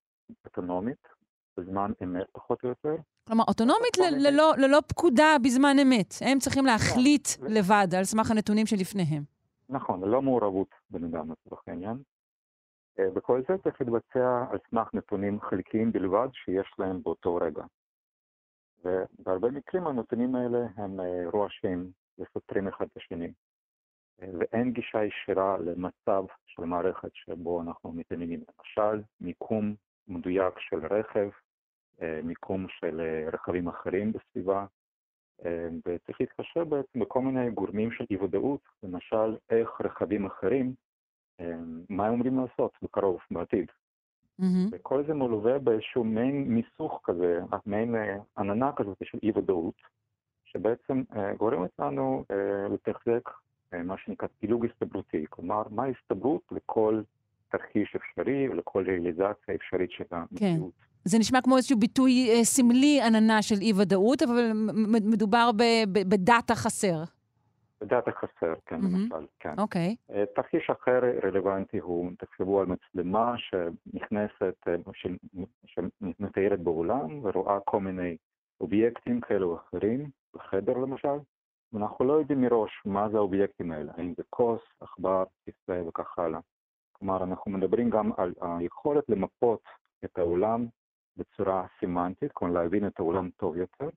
אוטונומית 0.45 1.09
בזמן 1.57 1.93
אמת 2.03 2.27
פחות 2.33 2.65
או 2.65 2.69
יותר. 2.69 2.97
כלומר, 3.27 3.45
אוטונומית 3.49 3.97
ללא, 3.99 4.53
ללא 4.59 4.79
פקודה 4.87 5.37
בזמן 5.45 5.77
אמת. 5.83 6.15
הם 6.21 6.39
צריכים 6.39 6.67
להחליט 6.67 7.29
נכון. 7.39 7.53
לבד 7.53 7.87
על 7.99 8.05
סמך 8.05 8.31
הנתונים 8.31 8.67
שלפניהם. 8.67 9.23
נכון, 9.69 10.05
ללא 10.05 10.23
מעורבות 10.23 10.75
בן 10.91 11.05
אדם 11.05 11.33
לצורך 11.33 11.63
העניין. 11.67 12.03
אה, 13.01 13.09
וכל 13.15 13.43
זה 13.49 13.59
צריך 13.59 13.81
להתבצע 13.81 14.45
על 14.51 14.59
סמך 14.71 14.95
נתונים 14.95 15.41
חלקיים 15.41 15.93
בלבד 15.93 16.29
שיש 16.33 16.75
להם 16.79 17.03
באותו 17.03 17.35
רגע. 17.35 17.65
ובהרבה 18.85 19.51
מקרים 19.51 19.87
הנתונים 19.87 20.35
האלה 20.35 20.59
הם 20.77 21.01
אה, 21.01 21.31
רועשים 21.33 21.91
וסותרים 22.19 22.69
אחד 22.69 22.87
את 22.93 22.97
השני. 22.97 23.33
אה, 24.23 24.29
ואין 24.39 24.73
גישה 24.73 25.05
ישירה 25.05 25.59
למצב 25.59 26.25
של 26.47 26.63
מערכת 26.65 27.11
שבו 27.15 27.61
אנחנו 27.61 27.93
מתעניינים. 27.93 28.41
למשל, 28.59 29.03
מיקום 29.21 29.75
מדויק 30.09 30.59
של 30.59 30.87
רכב, 30.87 31.29
מיקום 32.23 32.67
של 32.69 33.01
רכבים 33.33 33.69
אחרים 33.69 34.13
בסביבה, 34.13 34.67
וצריך 35.87 36.21
להתחשב 36.21 36.61
בעצם 36.61 37.01
בכל 37.01 37.21
מיני 37.21 37.51
גורמים 37.51 37.93
של 37.93 38.05
אי-ודאות, 38.11 38.61
למשל 38.83 39.37
איך 39.51 39.81
רכבים 39.81 40.27
אחרים 40.27 40.75
מה 41.89 42.07
הם 42.07 42.13
אומרים 42.13 42.39
לעשות 42.39 42.73
בקרוב, 42.83 43.19
בעתיד. 43.31 43.67
Mm-hmm. 44.41 44.69
וכל 44.73 45.05
זה 45.07 45.15
מלווה 45.15 45.59
באיזשהו 45.59 46.05
מעין 46.05 46.45
מיסוך 46.49 47.01
כזה, 47.05 47.41
מעין 47.67 47.95
אה, 47.95 48.17
עננה 48.39 48.71
כזאת 48.77 48.97
של 49.03 49.19
אי-ודאות, 49.23 49.75
שבעצם 50.45 51.03
אה, 51.17 51.35
גורמת 51.35 51.71
לנו 51.79 52.25
אה, 52.31 52.69
לתחזק 52.75 53.31
מה 53.85 53.95
שנקרא 54.05 54.29
פילוג 54.41 54.67
הסתברותי, 54.67 55.25
כלומר, 55.31 55.63
מה 55.71 55.85
ההסתברות 55.85 56.43
לכל 56.51 57.03
תרחיש 57.51 57.97
אפשרי 57.97 58.49
ולכל 58.49 58.85
ריאליזציה 58.87 59.55
אפשרית 59.55 59.91
של 59.91 60.05
המציאות. 60.11 60.73
כן. 60.75 60.87
זה 61.05 61.19
נשמע 61.19 61.41
כמו 61.41 61.57
איזשהו 61.57 61.79
ביטוי 61.79 62.45
סמלי 62.45 63.01
עננה 63.03 63.43
של 63.43 63.55
אי-ודאות, 63.61 64.23
אבל 64.23 64.51
מדובר 65.05 65.51
בדאטה 65.93 66.55
חסר. 66.55 67.05
בדאטה 67.81 68.11
חסר, 68.13 68.55
כן, 68.67 68.77
mm-hmm. 68.77 69.13
למשל, 69.13 69.27
כן. 69.41 69.55
אוקיי. 69.59 69.97
Okay. 70.11 70.15
אה, 70.15 70.25
תרחיש 70.35 70.71
אחר 70.71 71.01
רלוונטי 71.25 71.79
הוא, 71.79 72.11
תחשבו 72.19 72.61
על 72.61 72.67
מצלמה 72.67 73.35
שנכנסת, 73.39 74.55
אה, 74.69 74.75
שמתארת 75.67 76.61
בעולם 76.61 77.25
ורואה 77.25 77.61
כל 77.65 77.81
מיני 77.81 78.17
אובייקטים 78.61 79.21
כאלו 79.21 79.51
או 79.51 79.57
אחרים, 79.57 80.11
בחדר 80.35 80.73
למשל, 80.73 81.19
ואנחנו 81.73 82.05
לא 82.05 82.13
יודעים 82.13 82.41
מראש 82.41 82.83
מה 82.85 83.09
זה 83.09 83.17
האובייקטים 83.17 83.73
האלה, 83.73 83.93
האם 83.97 84.15
זה 84.17 84.23
כוס, 84.31 84.61
עכבר, 84.81 85.25
כיסא 85.45 85.83
וכך 85.89 86.19
הלאה. 86.19 86.41
כלומר, 86.93 87.25
אנחנו 87.25 87.51
מדברים 87.51 87.91
גם 87.91 88.11
על 88.17 88.33
היכולת 88.41 89.05
למפות 89.09 89.63
את 90.05 90.19
העולם 90.19 90.67
בצורה 91.17 91.67
סימנטית, 91.79 92.33
כלומר 92.33 92.55
להבין 92.55 92.87
את 92.87 92.99
העולם 92.99 93.31
טוב 93.37 93.57
יותר, 93.57 93.89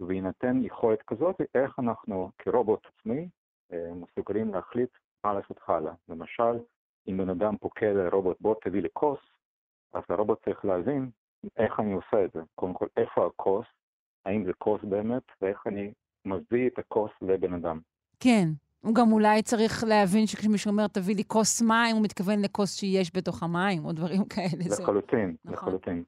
ובהינתן 0.00 0.62
יכולת 0.62 1.02
כזאת, 1.02 1.40
איך 1.54 1.78
אנחנו 1.78 2.30
כרובוט 2.38 2.86
עצמי 2.86 3.28
אה, 3.72 3.90
מסוגלים 3.94 4.54
להחליט 4.54 4.90
מה 5.24 5.34
לעשות 5.34 5.56
הלאה. 5.68 5.92
למשל, 6.08 6.58
אם 7.08 7.16
בן 7.18 7.28
אדם 7.30 7.56
פוקד 7.56 7.92
לרובוט, 7.96 8.36
בוא 8.40 8.54
תביא 8.64 8.82
לי 8.82 8.88
כוס, 8.92 9.18
אז 9.92 10.02
הרובוט 10.08 10.44
צריך 10.44 10.64
להבין 10.64 11.10
איך 11.56 11.80
אני 11.80 11.92
עושה 11.92 12.24
את 12.24 12.32
זה. 12.32 12.40
קודם 12.54 12.74
כל, 12.74 12.86
איפה 12.96 13.26
הכוס, 13.26 13.66
האם 14.24 14.44
זה 14.44 14.52
כוס 14.58 14.80
באמת, 14.82 15.22
ואיך 15.42 15.66
אני 15.66 15.92
מביא 16.24 16.68
את 16.68 16.78
הכוס 16.78 17.10
לבן 17.22 17.54
אדם. 17.54 17.80
כן. 18.20 18.48
הוא 18.80 18.94
גם 18.94 19.12
אולי 19.12 19.42
צריך 19.42 19.84
להבין 19.88 20.26
שכשמישהו 20.26 20.70
אומר, 20.70 20.86
תביא 20.86 21.16
לי 21.16 21.24
כוס 21.24 21.62
מים, 21.62 21.96
הוא 21.96 22.04
מתכוון 22.04 22.40
לכוס 22.42 22.74
שיש 22.74 23.16
בתוך 23.16 23.42
המים, 23.42 23.84
או 23.84 23.92
דברים 23.92 24.24
כאלה. 24.24 24.64
לחלוטין, 24.70 25.36
נכון. 25.44 25.54
לחלוטין. 25.54 26.04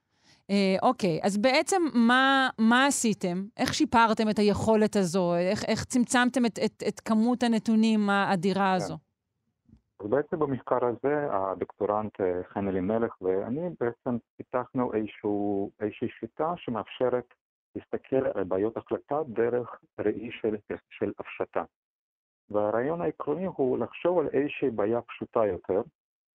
אה, 0.50 0.76
אוקיי, 0.88 1.20
אז 1.22 1.38
בעצם 1.38 1.82
מה, 1.94 2.48
מה 2.58 2.86
עשיתם? 2.86 3.44
איך 3.56 3.74
שיפרתם 3.74 4.30
את 4.30 4.38
היכולת 4.38 4.96
הזו? 4.96 5.34
איך, 5.34 5.64
איך 5.64 5.84
צמצמתם 5.84 6.46
את, 6.46 6.58
את, 6.64 6.82
את 6.88 7.00
כמות 7.00 7.42
הנתונים 7.42 8.10
האדירה 8.10 8.70
כן. 8.70 8.76
הזו? 8.76 8.96
אז 10.00 10.06
בעצם 10.10 10.38
במחקר 10.38 10.84
הזה, 10.84 11.26
הדוקטורנט 11.30 12.20
אה, 12.20 12.44
חן 12.44 12.68
אלימלך 12.68 13.22
ואני 13.22 13.60
בעצם 13.80 14.16
פיתחנו 14.36 14.94
איזשהו, 14.94 15.70
איזושהי 15.80 16.08
שיטה 16.20 16.52
שמאפשרת 16.56 17.34
להסתכל 17.74 18.26
על 18.34 18.44
בעיות 18.44 18.76
החלטה 18.76 19.16
דרך 19.28 19.80
ראי 19.98 20.30
של, 20.40 20.56
של 20.90 21.12
הפשטה. 21.18 21.64
והרעיון 22.50 23.00
העקרוני 23.00 23.46
הוא 23.46 23.78
לחשוב 23.78 24.18
על 24.18 24.28
איזושהי 24.32 24.70
בעיה 24.70 25.00
פשוטה 25.02 25.46
יותר, 25.46 25.82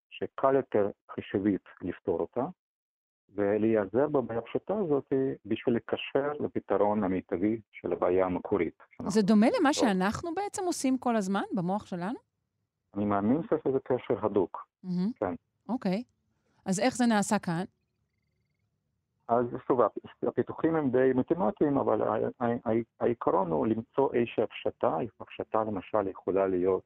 שקל 0.10 0.56
יותר 0.56 0.90
חישובית 1.12 1.62
לפתור 1.82 2.20
אותה, 2.20 2.46
ולהיעזר 3.36 4.08
בבעיה 4.08 4.40
הפשוטה 4.40 4.78
הזאת 4.78 5.14
בשביל 5.45 5.76
לקשר 5.76 6.34
לפתרון 6.40 7.03
המיטבי 7.03 7.62
של 7.72 7.94
הבעיה 7.94 8.26
המקורית. 8.26 8.84
זה 9.08 9.22
דומה 9.22 9.48
למה 9.60 9.74
שאנחנו 9.74 10.34
בעצם 10.36 10.64
עושים 10.66 10.98
כל 10.98 11.16
הזמן 11.16 11.44
במוח 11.53 11.86
שלנו? 11.86 12.20
אני 12.95 13.06
מאמין 13.06 13.41
שיש 13.41 13.60
לזה 13.66 13.80
קשר 13.84 14.26
הדוק, 14.26 14.68
mm-hmm. 14.86 14.90
כן. 15.16 15.34
אוקיי. 15.70 16.03
אז 16.66 16.80
איך 16.80 16.95
זה 16.95 17.06
נעשה 17.06 17.40
כאן? 17.40 17.64
אז 19.28 19.45
שוב, 19.68 19.82
הפיתוחים 20.28 20.76
הם 20.76 20.90
די 20.91 21.12
מתמטיים, 21.16 21.78
אבל 21.78 22.02
העיקרון 22.99 23.52
הוא 23.52 23.68
למצוא 23.68 24.14
איזושהי 24.14 24.44
הפשטה. 24.44 24.98
הפשטה 25.20 25.64
למשל 25.64 26.08
יכולה 26.08 26.48
להיות 26.48 26.84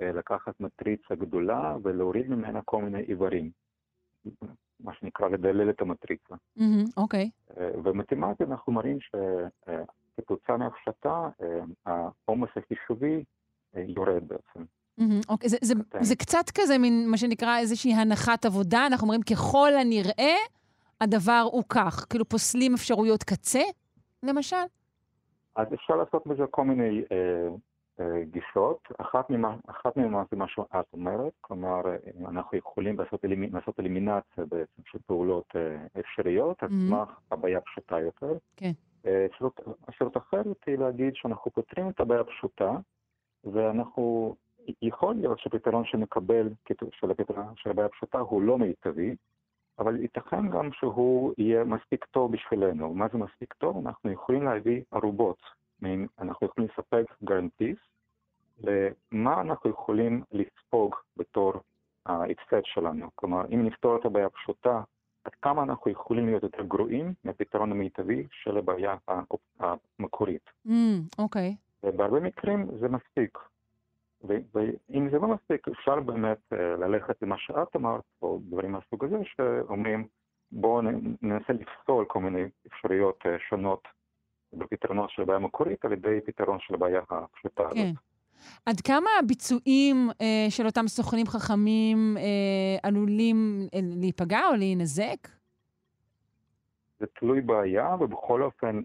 לקחת 0.00 0.60
מטריצה 0.60 1.14
גדולה 1.14 1.76
ולהוריד 1.82 2.30
ממנה 2.30 2.62
כל 2.64 2.82
מיני 2.82 3.00
איברים. 3.00 3.50
מה 4.82 4.92
שנקרא 4.94 5.28
לדלל 5.28 5.70
את 5.70 5.80
המטריצה. 5.80 6.34
אוקיי. 6.96 7.30
במתמטית 7.82 8.50
אנחנו 8.50 8.72
מראים 8.72 8.98
שכתוצאה 9.00 10.56
מהפשטה, 10.56 11.28
העומס 11.86 12.50
החישובי 12.56 13.24
יורד 13.74 14.22
בעצם. 14.28 14.64
אוקיי, 15.28 15.48
זה, 15.48 15.56
זה, 15.62 15.74
זה 16.00 16.16
קצת 16.16 16.44
כזה 16.54 16.78
מין, 16.78 17.10
מה 17.10 17.16
שנקרא, 17.16 17.58
איזושהי 17.58 17.94
הנחת 17.94 18.44
עבודה. 18.44 18.86
אנחנו 18.86 19.04
אומרים, 19.04 19.22
ככל 19.22 19.70
הנראה, 19.80 20.36
הדבר 21.00 21.44
הוא 21.52 21.62
כך. 21.68 22.06
כאילו, 22.10 22.28
פוסלים 22.28 22.74
אפשרויות 22.74 23.22
קצה, 23.22 23.62
למשל? 24.22 24.56
אז 25.56 25.66
אפשר 25.74 25.96
לעשות 25.96 26.26
בזה 26.26 26.42
כל 26.50 26.64
מיני 26.64 27.02
אה, 27.12 27.16
אה, 27.16 27.48
גישות. 28.22 28.88
אחת 28.98 29.30
מהן 29.30 30.24
זה 30.30 30.36
מה 30.36 30.48
שאת 30.48 30.86
אומרת, 30.92 31.32
כלומר, 31.40 31.80
אנחנו 32.28 32.58
יכולים 32.58 32.98
לעשות, 32.98 33.24
אלימ... 33.24 33.56
לעשות 33.56 33.80
אלימינציה 33.80 34.44
בעצם 34.44 34.82
של 34.84 34.98
פעולות 35.06 35.46
אה, 35.56 36.00
אפשריות, 36.00 36.62
על 36.62 36.68
סמך 36.68 37.08
הבעיה 37.30 37.60
פשוטה 37.60 38.00
יותר. 38.00 38.32
כן. 38.56 38.72
אפשרות 39.88 40.16
אחרת 40.16 40.56
היא 40.66 40.78
להגיד 40.78 41.14
שאנחנו 41.14 41.50
פותרים 41.50 41.88
את 41.88 42.00
הבעיה 42.00 42.20
הפשוטה, 42.20 42.76
ואנחנו, 43.44 44.34
יכול 44.82 45.14
להיות 45.14 45.38
שהפתרון 45.38 45.84
שנקבל 45.84 46.48
של 46.92 47.10
הפתרון 47.10 47.56
של 47.56 47.70
הבעיה 47.70 47.86
הפשוטה 47.86 48.18
הוא 48.18 48.42
לא 48.42 48.58
מיטבי, 48.58 49.16
אבל 49.78 50.00
ייתכן 50.00 50.48
גם 50.48 50.72
שהוא 50.72 51.34
יהיה 51.38 51.64
מספיק 51.64 52.04
טוב 52.04 52.32
בשבילנו. 52.32 52.94
מה 52.94 53.06
זה 53.12 53.18
מספיק 53.18 53.52
טוב? 53.52 53.86
אנחנו 53.86 54.10
יכולים 54.10 54.42
להביא 54.42 54.82
ערובות. 54.90 55.38
אנחנו 56.18 56.46
יכולים 56.46 56.70
לספק 56.72 57.04
גרנטיס 57.24 57.76
למה 58.62 59.40
אנחנו 59.40 59.70
יכולים 59.70 60.22
לספוג 60.32 60.94
בתור 61.16 61.52
ההפסד 62.06 62.64
שלנו. 62.64 63.10
כלומר, 63.14 63.44
אם 63.54 63.66
נפתור 63.66 63.96
את 63.96 64.04
הבעיה 64.04 64.26
הפשוטה, 64.26 64.82
עד 65.24 65.32
כמה 65.42 65.62
אנחנו 65.62 65.90
יכולים 65.90 66.26
להיות 66.26 66.42
יותר 66.42 66.62
גרועים 66.62 67.14
מהפתרון 67.24 67.72
המיטבי 67.72 68.26
של 68.30 68.56
הבעיה 68.56 68.96
המקורית. 69.60 70.50
אוקיי. 71.18 71.50
Mm, 71.50 71.52
okay. 71.52 71.86
ובהרבה 71.86 72.20
מקרים 72.20 72.68
זה 72.80 72.88
מספיק. 72.88 73.38
ואם 74.24 75.08
זה 75.10 75.18
לא 75.18 75.28
מספיק, 75.28 75.68
אפשר 75.68 76.00
באמת 76.00 76.38
ללכת 76.52 77.22
למה 77.22 77.38
שאת 77.38 77.76
אמרת, 77.76 78.02
או 78.22 78.40
דברים 78.48 78.72
מהסוג 78.72 79.04
הזה, 79.04 79.16
שאומרים, 79.24 80.06
בואו 80.52 80.80
ננסה 81.22 81.52
לפסול 81.52 82.04
כל 82.04 82.20
מיני 82.20 82.44
אפשרויות 82.66 83.24
שונות 83.48 83.88
בפתרונות 84.52 85.10
של 85.10 85.22
הבעיה 85.22 85.36
המקורית 85.36 85.84
על 85.84 85.92
ידי 85.92 86.20
פתרון 86.26 86.58
של 86.60 86.74
הבעיה 86.74 87.00
הפשוטה 87.10 87.62
כן. 87.74 87.80
הזאת. 87.80 87.96
עד 88.66 88.80
כמה 88.80 89.10
הביצועים 89.18 90.10
אה, 90.20 90.46
של 90.50 90.66
אותם 90.66 90.88
סוכנים 90.88 91.26
חכמים 91.26 92.16
אה, 92.16 92.88
עלולים 92.88 93.66
אה, 93.74 93.80
להיפגע 93.82 94.40
או 94.48 94.56
להינזק? 94.56 95.28
זה 97.00 97.06
תלוי 97.06 97.40
בעיה, 97.40 97.96
ובכל 98.00 98.42
אופן, 98.42 98.80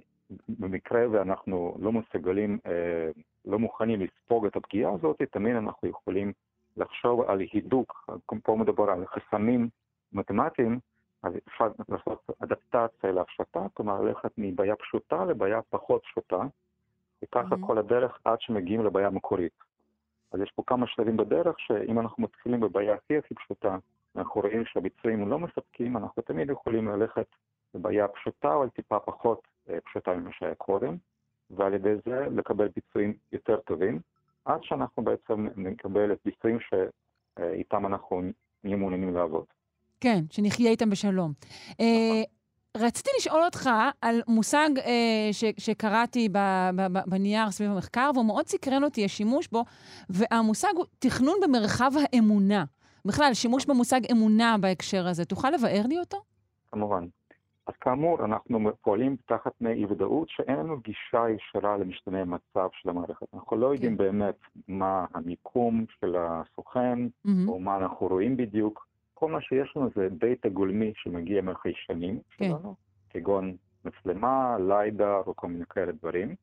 במקרה 0.50 1.02
ואנחנו 1.12 1.78
לא 1.80 1.92
מסוגלים, 1.92 2.60
אה, 2.66 3.12
לא 3.46 3.60
מוכנים 3.60 4.02
לספוג 4.02 4.46
את 4.46 4.56
הפגיעה 4.56 4.94
הזאת, 4.94 5.22
תמיד 5.32 5.56
אנחנו 5.56 5.90
יכולים 5.90 6.34
לחשוב 6.78 7.22
על 7.22 7.40
הידוק, 7.40 8.10
פה 8.44 8.56
מדובר 8.56 8.90
על 8.90 9.06
חסמים 9.08 9.70
מתמטיים, 10.14 10.80
אז 11.28 11.34
אפשר 11.48 11.68
לעשות 11.90 12.30
אדפטציה 12.44 13.12
להפשטה, 13.12 13.66
כלומר 13.74 14.02
ללכת 14.02 14.32
מבעיה 14.38 14.76
פשוטה 14.76 15.26
לבעיה 15.26 15.62
פחות 15.70 16.04
פשוטה, 16.04 16.42
וככה 17.24 17.56
mm-hmm. 17.56 17.68
כל 17.68 17.78
הדרך 17.78 18.20
עד 18.26 18.42
שמגיעים 18.42 18.86
לבעיה 18.86 19.08
המקורית. 19.08 19.54
אז 20.32 20.42
יש 20.42 20.52
פה 20.52 20.64
כמה 20.68 20.88
שלבים 20.88 21.18
בדרך, 21.18 21.60
שאם 21.60 22.00
אנחנו 22.00 22.24
מתחילים 22.24 22.60
בבעיה 22.60 22.94
הכי 22.94 23.18
הכי 23.18 23.36
פשוטה, 23.36 23.78
אנחנו 24.16 24.42
רואים 24.42 24.66
שהביצועים 24.66 25.30
לא 25.30 25.40
מספקים, 25.40 25.98
אנחנו 25.98 26.24
תמיד 26.24 26.50
יכולים 26.50 26.88
ללכת 26.88 27.28
לבעיה 27.74 28.08
פשוטה, 28.08 28.56
אבל 28.56 28.70
טיפה 28.70 29.00
פחות 29.00 29.48
פשוטה 29.84 30.14
ממה 30.14 30.32
שהיה 30.32 30.56
קודם, 30.56 30.96
ועל 31.50 31.74
ידי 31.74 31.96
זה 32.06 32.28
לקבל 32.36 32.68
ביצועים 32.76 33.14
יותר 33.32 33.60
טובים, 33.60 34.00
עד 34.46 34.64
שאנחנו 34.64 35.04
בעצם 35.04 35.48
נקבל 35.56 36.12
את 36.12 36.20
ביצועים 36.26 36.58
שאיתם 36.60 37.86
אנחנו 37.86 38.22
נהיה 38.64 38.78
מעוניינים 38.78 39.14
לעבוד. 39.14 39.46
כן, 40.02 40.24
שנחיה 40.30 40.72
איתם 40.72 40.90
בשלום. 40.90 41.34
רציתי 42.78 43.10
לשאול 43.18 43.44
אותך 43.44 43.70
על 44.02 44.22
מושג 44.28 44.70
אה, 44.78 45.30
ש, 45.32 45.44
שקראתי 45.58 46.30
ב, 46.30 46.38
ב, 46.76 46.98
ב, 46.98 47.00
בנייר 47.08 47.52
סביב 47.52 47.72
המחקר, 47.72 48.12
והוא 48.14 48.26
מאוד 48.26 48.48
סקרן 48.48 48.84
אותי, 48.84 49.06
השימוש 49.06 49.48
בו, 49.48 49.64
והמושג 50.10 50.72
הוא 50.76 50.86
תכנון 51.00 51.36
במרחב 51.44 51.92
האמונה. 52.02 52.64
בכלל, 53.06 53.34
שימוש 53.34 53.66
במושג 53.66 54.02
אמונה 54.12 54.56
בהקשר 54.62 55.08
הזה. 55.08 55.26
תוכל 55.26 55.50
לבאר 55.50 55.84
לי 55.88 56.00
אותו? 56.00 56.18
כמובן. 56.72 57.06
אז 57.68 57.74
כאמור, 57.82 58.26
אנחנו 58.26 58.60
פועלים 58.82 59.16
תחת 59.26 59.52
אי 59.68 59.86
ודאות 59.86 60.30
שאין 60.30 60.56
לנו 60.56 60.78
גישה 60.80 61.26
ישרה 61.30 61.78
למשתנה 61.78 62.22
המצב 62.22 62.68
של 62.72 62.90
המערכת. 62.90 63.28
אנחנו 63.34 63.58
לא 63.58 63.74
יודעים 63.74 63.98
באמת 63.98 64.36
מה 64.68 65.06
המיקום 65.14 65.86
של 66.00 66.16
הסוכן, 66.20 67.00
mm-hmm. 67.06 67.30
או 67.48 67.60
מה 67.60 67.78
אנחנו 67.78 68.08
רואים 68.08 68.38
בדיוק. 68.38 68.87
כל 69.20 69.32
מה 69.32 69.42
שיש 69.42 69.74
לנו 69.76 69.90
זה 69.96 70.08
דאטה 70.10 70.50
גולמי 70.50 70.94
שמגיע 70.96 71.42
מהחיישנים 71.42 72.20
שלנו, 72.30 72.76
כגון 73.10 73.56
מצלמה, 73.86 74.58
ליידר 74.68 75.22
או 75.28 75.36
כל 75.36 75.48
מיני 75.48 75.66
כאלה 75.66 75.92
דברים, 75.92 76.36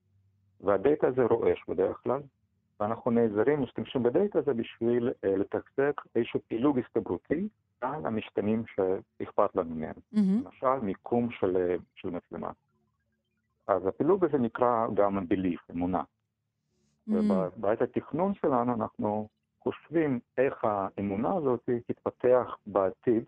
והדאטה 0.60 1.06
הזה 1.06 1.22
רועש 1.22 1.64
בדרך 1.68 2.01
כלל, 2.02 2.20
ואנחנו 2.80 3.10
נעזרים, 3.10 3.62
משתמשים 3.62 4.02
בדאטה 4.02 4.38
הזה 4.38 4.55
בשביל 4.55 5.09
uh, 5.09 5.26
לתחזק 5.26 6.01
איזשהו 6.16 6.40
פילוג 6.48 6.78
הסתברותי 6.78 7.48
על 7.80 8.06
המשתנים 8.06 8.62
שאכפת 8.66 9.56
לנו 9.56 9.74
מהם. 9.74 9.94
Mm-hmm. 10.14 10.44
למשל, 10.44 10.80
מיקום 10.82 11.30
של, 11.30 11.76
של 11.94 12.10
מצלמה. 12.10 12.51
אז 13.66 13.86
הפילוג 13.86 14.24
הזה 14.24 14.38
נקרא 14.38 14.86
גם 14.94 15.18
belief, 15.18 15.72
אמונה. 15.72 16.02
Mm-hmm. 16.02 17.12
ובעת 17.12 17.82
התכנון 17.82 18.34
שלנו 18.34 18.74
אנחנו 18.74 19.28
חושבים 19.65 20.20
איך 20.39 20.55
האמונה 20.65 21.35
הזאת 21.36 21.70
תתפתח 21.86 22.57
בעתיד 22.66 23.24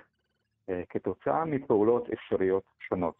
אה, 0.68 0.82
כתוצאה 0.90 1.44
מפעולות 1.44 2.08
אפשריות 2.10 2.64
שונות. 2.78 3.16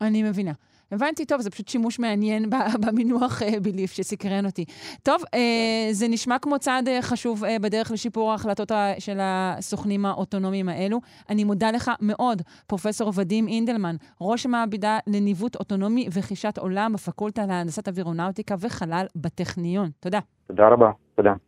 אני 0.00 0.22
מבינה. 0.22 0.52
הבנתי, 0.92 1.26
טוב, 1.26 1.40
זה 1.40 1.50
פשוט 1.50 1.68
שימוש 1.68 1.98
מעניין 1.98 2.50
במינוח 2.86 3.42
אה, 3.42 3.60
ביליף 3.62 3.92
שסקרן 3.92 4.46
אותי. 4.46 4.64
טוב, 5.02 5.22
אה, 5.34 5.88
זה 5.92 6.08
נשמע 6.08 6.38
כמו 6.38 6.58
צעד 6.58 6.88
אה, 6.88 7.02
חשוב 7.02 7.44
אה, 7.44 7.56
בדרך 7.58 7.90
לשיפור 7.90 8.30
ההחלטות 8.30 8.72
של 8.98 9.18
הסוכנים 9.20 10.06
האוטונומיים 10.06 10.68
האלו. 10.68 11.00
אני 11.30 11.44
מודה 11.44 11.70
לך 11.70 11.90
מאוד, 12.00 12.42
פרופ' 12.66 12.86
ודים 13.14 13.48
אינדלמן, 13.48 13.96
ראש 14.20 14.46
המעבדה 14.46 14.98
לניווט 15.06 15.56
אוטונומי 15.56 16.08
וחישת 16.12 16.58
עולם 16.58 16.92
בפקולטה 16.92 17.46
להנדסת 17.46 17.88
אווירונאוטיקה 17.88 18.54
וחלל 18.60 19.06
בטכניון. 19.16 19.90
תודה. 20.00 20.20
תודה 20.46 20.68
רבה, 20.68 20.90
תודה. 21.14 21.47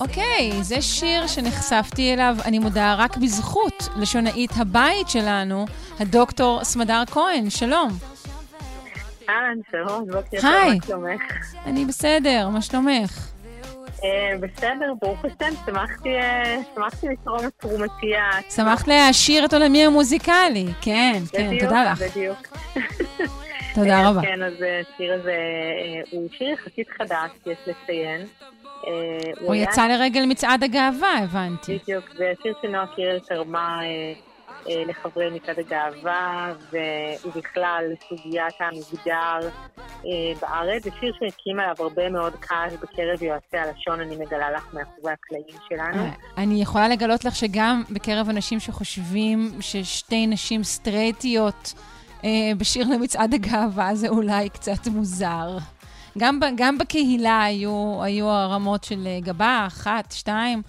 אוקיי, 0.00 0.62
זה 0.62 0.82
שיר 0.82 1.26
שנחשפתי 1.26 2.14
אליו, 2.14 2.36
אני 2.44 2.58
מודה, 2.58 2.94
רק 2.98 3.16
בזכות 3.16 3.88
לשונאית 3.96 4.50
הבית 4.56 5.08
שלנו, 5.08 5.66
הדוקטור 6.00 6.64
סמדר 6.64 7.02
כהן. 7.10 7.50
שלום. 7.50 7.88
אהלן, 9.28 9.58
שלום, 9.70 10.04
בוקר 10.06 10.40
טוב, 10.40 10.50
מה 10.50 10.86
שלומך? 10.86 11.20
אני 11.66 11.84
בסדר, 11.84 12.48
מה 12.48 12.62
שלומך? 12.62 13.33
בסדר, 14.40 14.92
ברוך 15.02 15.24
השם, 15.24 15.54
שמחתי 15.66 17.06
לתרום 17.12 17.46
את 17.46 17.52
תרומתי. 17.56 18.12
שמחת 18.50 18.88
להעשיר 18.88 19.44
את 19.44 19.52
עולמי 19.52 19.84
המוזיקלי, 19.86 20.66
כן, 20.80 21.22
כן, 21.32 21.50
תודה 21.60 21.84
לך. 21.84 22.02
בדיוק, 22.02 22.38
בדיוק. 22.76 23.32
תודה 23.74 24.08
רבה. 24.08 24.20
כן, 24.22 24.42
אז 24.42 24.52
השיר 24.52 25.14
הזה 25.14 25.36
הוא 26.10 26.28
שיר 26.38 26.48
יחסית 26.48 26.88
חדש, 26.98 27.30
יש 27.46 27.58
לציין. 27.66 28.26
הוא 29.40 29.54
יצא 29.54 29.86
לרגל 29.86 30.26
מצעד 30.26 30.64
הגאווה, 30.64 31.18
הבנתי. 31.22 31.78
בדיוק, 31.78 32.04
זה 32.16 32.32
שיר 32.42 32.54
שנועה 32.62 32.86
קירל 32.96 33.18
תרמה 33.18 33.78
לחברי 34.66 35.30
מצעד 35.30 35.58
הגאווה, 35.58 36.52
ובכלל 37.24 37.84
לסוגיית 37.92 38.54
המגדר 38.60 39.48
בארץ. 40.40 40.84
זה 40.84 40.90
שיר 41.00 41.12
שהקים 41.20 41.60
עליו 41.60 41.74
הרבה 41.78 42.10
מאוד 42.10 42.32
כעס 42.34 42.72
בקרב 42.72 43.22
יועצי 43.22 43.56
הלשון, 43.56 44.00
אני 44.00 44.16
מגלה 44.16 44.50
לך 44.50 44.74
מאחורי 44.74 45.12
הקלעים 45.12 45.56
שלנו. 45.68 46.06
אני 46.36 46.62
יכולה 46.62 46.88
לגלות 46.88 47.24
לך 47.24 47.36
שגם 47.36 47.82
בקרב 47.90 48.28
אנשים 48.28 48.60
שחושבים 48.60 49.50
ששתי 49.60 50.26
נשים 50.26 50.64
סטרייטיות 50.64 51.74
אה, 52.24 52.30
בשיר 52.58 52.86
למצעד 52.88 53.34
הגאווה 53.34 53.94
זה 53.94 54.08
אולי 54.08 54.48
קצת 54.48 54.86
מוזר. 54.86 55.58
גם, 56.18 56.40
גם 56.56 56.78
בקהילה 56.78 57.42
היו, 57.42 58.02
היו 58.02 58.28
הרמות 58.28 58.84
של 58.84 59.06
אה, 59.06 59.18
גבה, 59.20 59.64
אחת, 59.66 60.12
שתיים, 60.12 60.62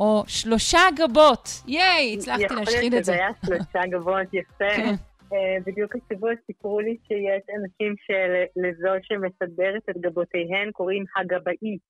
או 0.00 0.22
שלושה 0.26 0.80
גבות. 0.96 1.48
ייי, 1.66 2.14
הצלחתי 2.14 2.54
להשחיל 2.54 2.96
את 2.98 3.04
זה. 3.04 3.12
יכול 3.12 3.24
להיות 3.24 3.36
שזה 3.42 3.52
היה 3.52 3.58
שלושה 3.64 3.86
גבות, 3.86 4.34
יפה. 4.34 4.76
כן. 4.76 4.94
Uh, 5.32 5.62
בדיוק 5.66 5.92
השבוע 5.96 6.30
סיפרו 6.46 6.80
לי 6.80 6.96
שיש 7.08 7.42
אנשים 7.58 7.94
שלזו 8.06 8.90
שמסדרת 9.02 9.82
את 9.90 9.96
גבותיהן 9.96 10.70
קוראים 10.72 11.04
הגבאית. 11.16 11.88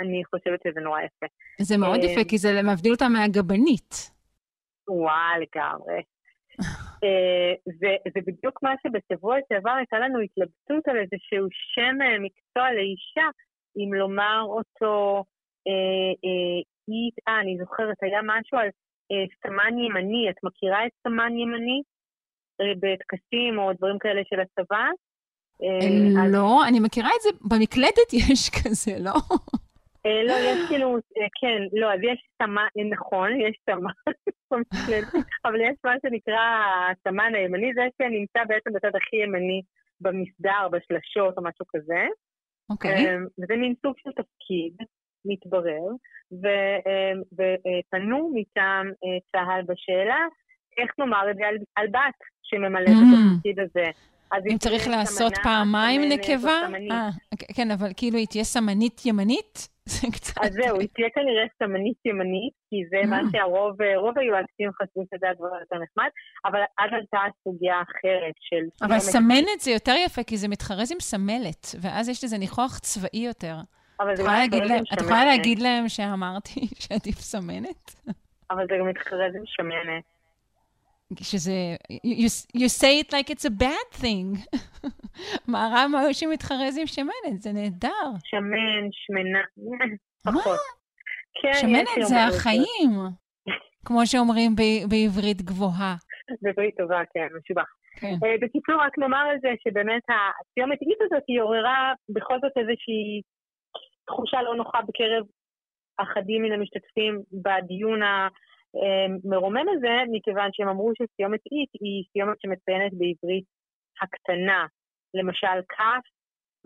אני 0.00 0.22
חושבת 0.24 0.60
שזה 0.68 0.80
נורא 0.80 1.00
יפה. 1.00 1.26
זה 1.60 1.76
מאוד 1.76 2.00
uh, 2.00 2.04
יפה, 2.04 2.24
כי 2.28 2.38
זה 2.38 2.62
מבדיל 2.62 2.92
אותה 2.92 3.08
מהגבנית. 3.08 4.10
וואו, 4.88 5.40
לגמרי. 5.40 6.02
זה, 7.80 7.88
זה 8.14 8.20
בדיוק 8.26 8.62
מה 8.62 8.74
שבשבוע 8.82 9.36
שעבר 9.48 9.70
הייתה 9.70 9.98
לנו 9.98 10.20
התלבטות 10.20 10.88
על 10.88 10.96
איזשהו 10.96 11.46
שם 11.74 11.96
מקצוע 12.22 12.72
לאישה, 12.72 13.28
אם 13.76 13.94
לומר 13.94 14.42
אותו 14.46 15.24
אה, 16.88 16.94
אה, 17.28 17.34
אה, 17.34 17.40
אני 17.40 17.58
זוכרת, 17.58 17.96
היה 18.02 18.20
משהו 18.22 18.58
על 18.58 18.68
אה, 19.12 19.24
סמן 19.42 19.78
ימני, 19.78 20.30
את 20.30 20.44
מכירה 20.44 20.86
את 20.86 20.92
סמן 21.02 21.32
ימני? 21.38 21.82
אה, 22.60 22.74
בטקסים 22.80 23.58
או 23.58 23.72
דברים 23.72 23.98
כאלה 23.98 24.22
של 24.30 24.40
הצבא? 24.40 24.86
אה, 25.62 26.28
לא, 26.28 26.64
אני 26.68 26.80
מכירה 26.80 27.08
את 27.16 27.22
זה, 27.22 27.30
במקלדת 27.50 28.12
יש 28.32 28.50
כזה, 28.50 28.92
לא? 29.00 29.14
אה, 30.06 30.22
לא, 30.24 30.32
יש 30.32 30.68
כאילו, 30.68 30.96
אה, 30.96 31.26
כן, 31.40 31.78
לא, 31.80 31.92
אז 31.94 32.00
יש 32.02 32.28
סמן, 32.42 32.66
נכון, 32.90 33.28
יש 33.40 33.56
סמן, 33.70 33.92
אבל 35.46 35.60
יש 35.60 35.76
מה 35.84 35.94
שנקרא 36.02 36.44
הסמן 36.90 37.34
הימני, 37.34 37.74
זה 37.74 37.82
שנמצא 37.98 38.44
בעצם 38.48 38.72
בצד 38.72 38.96
הכי 38.96 39.16
ימני 39.16 39.62
במסדר, 40.00 40.68
בשלשות 40.72 41.38
או 41.38 41.42
משהו 41.42 41.64
כזה. 41.68 42.06
אוקיי. 42.70 43.06
אה, 43.06 43.16
וזה 43.38 43.56
מין 43.56 43.74
סוג 43.82 43.94
של 43.98 44.10
תפקיד, 44.10 44.76
מתברר, 45.24 45.86
ופנו 47.32 48.32
מטעם 48.34 48.90
צה"ל 49.32 49.62
בשאלה, 49.62 50.26
איך 50.78 50.90
נאמר 50.98 51.30
את 51.30 51.36
זה 51.36 51.42
על 51.76 51.86
בת 51.86 52.18
שממלאת 52.42 52.88
את 52.88 52.92
mm. 52.92 53.34
התפקיד 53.34 53.60
הזה. 53.60 53.90
אם 54.50 54.58
צריך 54.58 54.88
לעשות 54.88 55.32
פעמיים 55.42 56.02
נקבה? 56.02 56.60
אה, 56.90 57.08
כן, 57.56 57.70
אבל 57.70 57.88
כאילו 57.96 58.18
היא 58.18 58.26
תהיה 58.26 58.44
סמנית 58.44 59.06
ימנית? 59.06 59.68
זה 59.94 60.06
קצת... 60.12 60.44
אז 60.44 60.52
זהו, 60.52 60.80
היא 60.80 60.88
תהיה 60.94 61.08
כנראה 61.14 61.44
סמנית 61.58 61.98
ימנית, 62.04 62.52
כי 62.70 62.76
זה 62.90 63.10
מה 63.10 63.16
אה. 63.16 63.22
שהרוב, 63.32 63.76
רוב 63.96 64.18
היועצים 64.18 64.70
חשבו 64.72 65.02
שזה 65.14 65.30
הדבר 65.30 65.46
יותר 65.60 65.76
נחמד, 65.76 66.08
אבל 66.44 66.60
אז 66.78 66.90
עלתה 66.92 67.18
סוגיה 67.44 67.82
אחרת 67.82 68.34
של... 68.40 68.86
אבל 68.86 68.98
סמנת 68.98 69.60
זה 69.60 69.70
יותר 69.70 69.94
יפה, 70.06 70.22
כי 70.22 70.36
זה 70.36 70.48
מתחרז 70.48 70.92
עם 70.92 71.00
סמלת, 71.00 71.66
ואז 71.80 72.08
יש 72.08 72.24
לזה 72.24 72.38
ניחוח 72.38 72.78
צבאי 72.78 73.26
יותר. 73.26 73.54
אבל 74.00 74.16
זה 74.16 74.22
גם 74.22 74.28
מתחרז 74.28 74.70
עם 74.70 74.84
שמנת. 74.84 74.92
את 74.92 75.00
יכולה 75.00 75.24
להגיד 75.24 75.58
להם 75.58 75.88
שאמרתי 75.88 76.60
שעדיף 76.82 77.18
סמנת? 77.18 77.94
אבל 78.50 78.66
זה 78.68 78.74
גם 78.80 78.88
מתחרז 78.88 79.34
עם 79.36 79.42
שמנת. 79.46 80.04
שזה, 81.20 81.52
you, 82.06 82.28
you 82.60 82.68
say 82.80 83.00
it 83.00 83.12
like 83.12 83.30
it's 83.30 83.44
a 83.44 83.62
bad 83.62 84.02
thing. 84.02 84.58
מה 85.52 85.68
רע 85.72 85.86
מה 85.86 86.14
שמתחרז 86.14 86.78
עם 86.78 86.86
שמנת? 86.86 87.40
זה 87.40 87.52
נהדר. 87.52 88.06
שמן, 88.24 88.88
שמנה, 88.90 89.42
פחות. 90.26 90.58
כן, 91.42 91.52
שמנת 91.54 91.88
זה 92.08 92.24
החיים, 92.24 92.90
כמו 93.84 94.06
שאומרים 94.06 94.54
בעברית 94.88 95.42
גבוהה. 95.42 95.96
בעברית 96.42 96.76
טובה, 96.76 97.00
כן, 97.14 97.26
משובח. 97.38 97.68
כן. 98.00 98.14
Uh, 98.14 98.40
בקיצור, 98.42 98.74
רק 98.74 98.98
נאמר 98.98 99.24
על 99.30 99.36
זה 99.40 99.48
שבאמת 99.64 100.02
הסיומת 100.08 100.82
אית 100.82 100.98
הזאת 101.02 101.22
היא 101.28 101.40
עוררה 101.40 101.92
בכל 102.08 102.34
זאת 102.42 102.52
איזושהי 102.56 103.22
תחושה 104.06 104.42
לא 104.42 104.56
נוחה 104.56 104.78
בקרב 104.82 105.24
אחדים 105.96 106.42
מן 106.42 106.52
המשתתפים 106.52 107.22
בדיון 107.44 108.00
מרומם 109.24 109.66
הזה, 109.76 109.94
מכיוון 110.12 110.50
שהם 110.52 110.68
אמרו 110.68 110.92
שסיומת 110.94 111.40
אית 111.52 111.70
היא 111.80 112.04
סיומת 112.12 112.36
שמציינת 112.42 112.92
בעברית 112.92 113.44
הקטנה. 114.02 114.66
למשל, 115.14 115.58
כף, 115.68 116.04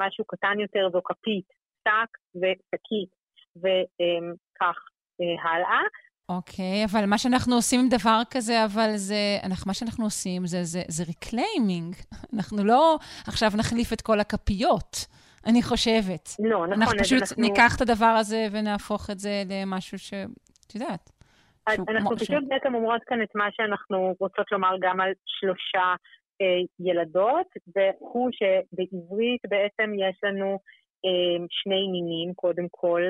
משהו 0.01 0.25
קטן 0.25 0.61
יותר 0.61 0.89
זו 0.93 1.01
כפית, 1.05 1.49
שק 1.85 2.11
ושקית, 2.37 3.11
וכך 3.57 4.79
אה, 5.21 5.51
הלאה. 5.51 5.81
אוקיי, 6.29 6.85
okay, 6.85 6.89
אבל 6.91 7.07
מה 7.07 7.19
שאנחנו 7.19 7.55
עושים 7.55 7.81
עם 7.81 7.89
דבר 7.89 8.21
כזה, 8.31 8.65
אבל 8.65 8.91
זה, 8.97 9.39
אנחנו, 9.45 9.69
מה 9.69 9.75
שאנחנו 9.75 10.05
עושים 10.05 10.47
זה, 10.47 10.65
זה, 10.65 10.83
זה 10.89 11.05
reclaiming. 11.05 11.95
אנחנו 12.35 12.65
לא 12.65 12.99
עכשיו 13.27 13.51
נחליף 13.59 13.93
את 13.93 14.01
כל 14.01 14.21
הכפיות, 14.21 15.07
אני 15.49 15.63
חושבת. 15.63 16.29
לא, 16.39 16.67
נכון. 16.67 16.73
אנחנו 16.73 16.99
פשוט 16.99 17.23
אנחנו... 17.23 17.43
ניקח 17.43 17.77
את 17.77 17.81
הדבר 17.81 18.15
הזה 18.21 18.47
ונהפוך 18.53 19.11
את 19.11 19.19
זה 19.19 19.43
למשהו 19.51 19.99
ש... 19.99 20.15
את 20.67 20.75
יודעת. 20.75 21.11
אנחנו 21.89 22.17
פשוט 22.17 22.45
בעצם 22.49 22.75
אומרות 22.75 23.03
כאן 23.07 23.23
את 23.23 23.35
מה 23.35 23.49
שאנחנו 23.53 24.15
רוצות 24.21 24.53
לומר 24.53 24.75
גם 24.81 25.01
על 25.01 25.13
שלושה 25.27 25.95
אה, 26.41 26.61
ילדות, 26.81 27.47
והוא 27.77 28.31
שבעברית 28.33 29.43
בעצם 29.49 29.91
יש 29.95 30.17
לנו 30.23 30.59
אה, 31.05 31.47
שני 31.51 31.89
מינים, 31.93 32.35
קודם 32.35 32.67
כל, 32.71 33.03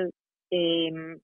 אה, 0.53 1.19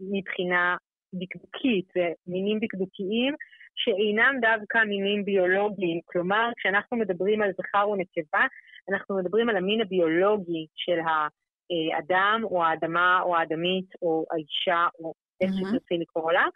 מבחינה 0.00 0.76
דקדוקית, 1.14 1.92
מינים 2.26 2.58
דקדוקיים 2.58 3.34
שאינם 3.84 4.34
דווקא 4.40 4.78
מינים 4.78 5.24
ביולוגיים. 5.24 6.00
כלומר, 6.04 6.50
כשאנחנו 6.56 6.96
מדברים 6.96 7.42
על 7.42 7.50
זכר 7.58 7.88
ונקבה, 7.88 8.46
אנחנו 8.90 9.16
מדברים 9.16 9.48
על 9.48 9.56
המין 9.56 9.80
הביולוגי 9.80 10.66
של 10.74 10.98
האדם 11.00 12.40
או 12.44 12.64
האדמה 12.64 13.20
או 13.22 13.36
האדמית 13.36 13.90
או 14.02 14.24
האישה 14.30 14.86
או 14.98 15.12
איך 15.40 15.50
mm-hmm. 15.50 15.68
שתרצי 15.68 15.94
לקרוא 15.98 16.32
לה, 16.32 16.46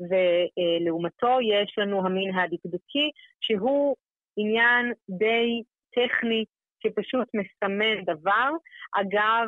ולעומתו 0.00 1.38
יש 1.40 1.78
לנו 1.78 2.06
המין 2.06 2.34
הדקדוקי, 2.34 3.10
שהוא 3.40 3.96
עניין 4.36 4.92
די 5.10 5.62
טכני 5.94 6.44
שפשוט 6.82 7.28
מסמן 7.34 8.04
דבר. 8.04 8.50
אגב, 8.94 9.46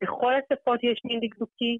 בכל 0.00 0.32
השפות 0.34 0.84
יש 0.84 1.00
מין 1.04 1.20
דקדוקי. 1.20 1.78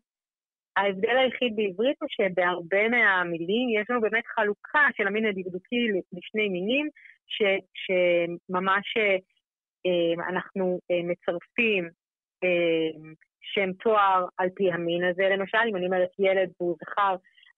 ההבדל 0.78 1.16
היחיד 1.16 1.56
בעברית 1.56 1.96
הוא 2.00 2.08
שבהרבה 2.16 2.88
מהמילים 2.88 3.66
יש 3.80 3.90
לנו 3.90 4.00
באמת 4.00 4.26
חלוקה 4.26 4.86
של 4.96 5.06
המין 5.06 5.26
הדקדוקי 5.26 5.82
לשני 6.12 6.48
מינים, 6.48 6.88
ש, 7.26 7.42
שממש 7.82 8.86
אה, 9.86 10.28
אנחנו 10.28 10.78
אה, 10.90 11.00
מצרפים 11.10 11.84
אה, 12.44 12.90
שם 13.54 13.72
תואר 13.72 14.26
על 14.38 14.48
פי 14.56 14.72
המין 14.72 15.04
הזה. 15.10 15.22
למשל, 15.22 15.58
אם 15.70 15.76
אני 15.76 15.86
אומרת 15.86 16.10
ילד 16.18 16.50
והוא 16.60 16.76
זכר, 16.80 17.16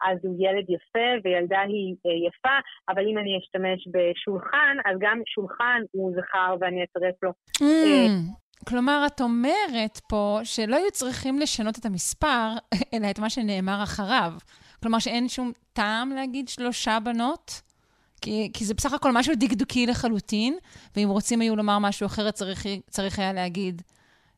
אז 0.08 0.18
הוא 0.22 0.36
ילד 0.38 0.64
יפה 0.70 1.08
וילדה 1.24 1.60
היא 1.60 1.96
יפה, 2.28 2.56
אבל 2.88 3.02
אם 3.08 3.18
אני 3.18 3.38
אשתמש 3.38 3.88
בשולחן, 3.94 4.76
אז 4.84 4.96
גם 5.00 5.22
שולחן 5.26 5.82
הוא 5.90 6.12
זכר 6.16 6.54
ואני 6.60 6.84
אצרף 6.84 7.14
לו. 7.22 7.30
Mm, 7.30 8.39
כלומר, 8.68 9.04
את 9.06 9.20
אומרת 9.20 10.00
פה 10.08 10.40
שלא 10.44 10.76
היו 10.76 10.90
צריכים 10.92 11.38
לשנות 11.38 11.78
את 11.78 11.84
המספר, 11.84 12.48
אלא 12.94 13.10
את 13.10 13.18
מה 13.18 13.30
שנאמר 13.30 13.82
אחריו. 13.82 14.32
כלומר, 14.82 14.98
שאין 14.98 15.28
שום 15.28 15.52
טעם 15.72 16.10
להגיד 16.10 16.48
שלושה 16.48 16.98
בנות? 17.04 17.62
כי, 18.22 18.50
כי 18.54 18.64
זה 18.64 18.74
בסך 18.74 18.92
הכל 18.92 19.10
משהו 19.14 19.34
דקדוקי 19.40 19.86
לחלוטין, 19.86 20.54
ואם 20.96 21.08
רוצים 21.08 21.40
היו 21.40 21.56
לומר 21.56 21.78
משהו 21.78 22.06
אחר, 22.06 22.30
צריך, 22.30 22.66
צריך 22.90 23.18
היה 23.18 23.32
להגיד 23.32 23.82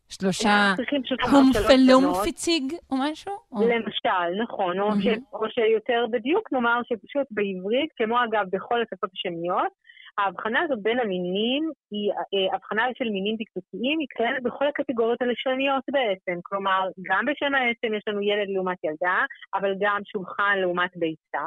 שלושה 0.09 0.75
הומפלומפיציג 1.31 2.75
או 2.91 2.97
משהו? 2.97 3.33
למשל, 3.53 4.43
נכון. 4.43 4.81
או, 4.81 4.91
ש, 5.01 5.07
או 5.33 5.51
שיותר 5.51 6.07
בדיוק 6.11 6.53
נאמר 6.53 6.81
שפשוט 6.89 7.27
בעברית, 7.31 7.91
כמו 7.97 8.17
אגב 8.25 8.47
בכל 8.53 8.83
השפות 8.83 9.11
השמיות, 9.13 9.73
ההבחנה 10.19 10.61
הזאת 10.61 10.83
בין 10.83 11.01
המינים 11.01 11.71
היא 11.91 12.11
אה, 12.13 12.55
הבחנה 12.55 12.85
של 12.99 13.05
מינים 13.05 13.37
דקדוקיים, 13.41 13.99
היא 13.99 14.09
קיימת 14.17 14.43
בכל 14.43 14.67
הקטגוריות 14.67 15.23
הלשוניות 15.23 15.85
בעצם. 15.93 16.41
כלומר, 16.43 16.89
גם 17.09 17.25
בשם 17.25 17.55
העצם 17.55 17.95
יש 17.95 18.03
לנו 18.07 18.23
ילד 18.23 18.49
לעומת 18.49 18.79
ילדה, 18.85 19.19
אבל 19.55 19.75
גם 19.81 20.01
שולחן 20.05 20.59
לעומת 20.59 20.91
ביצה. 20.97 21.47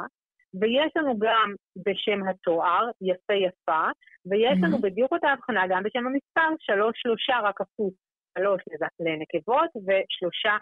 ויש 0.60 0.92
לנו 0.96 1.18
גם 1.18 1.54
בשם 1.86 2.28
התואר, 2.28 2.84
יפה 3.00 3.34
יפה, 3.34 3.84
ויש 4.30 4.58
לנו 4.62 4.78
בדיוק 4.78 5.12
אותה 5.12 5.28
הבחנה 5.28 5.66
גם 5.68 5.82
בשם 5.82 6.06
המספר, 6.06 6.54
שלוש 6.58 6.94
שלושה 7.02 7.34
רק 7.42 7.60
הפוך 7.60 7.92
שלוש 8.38 8.62
לנקבות 9.00 9.70
ושלושה 9.76 10.56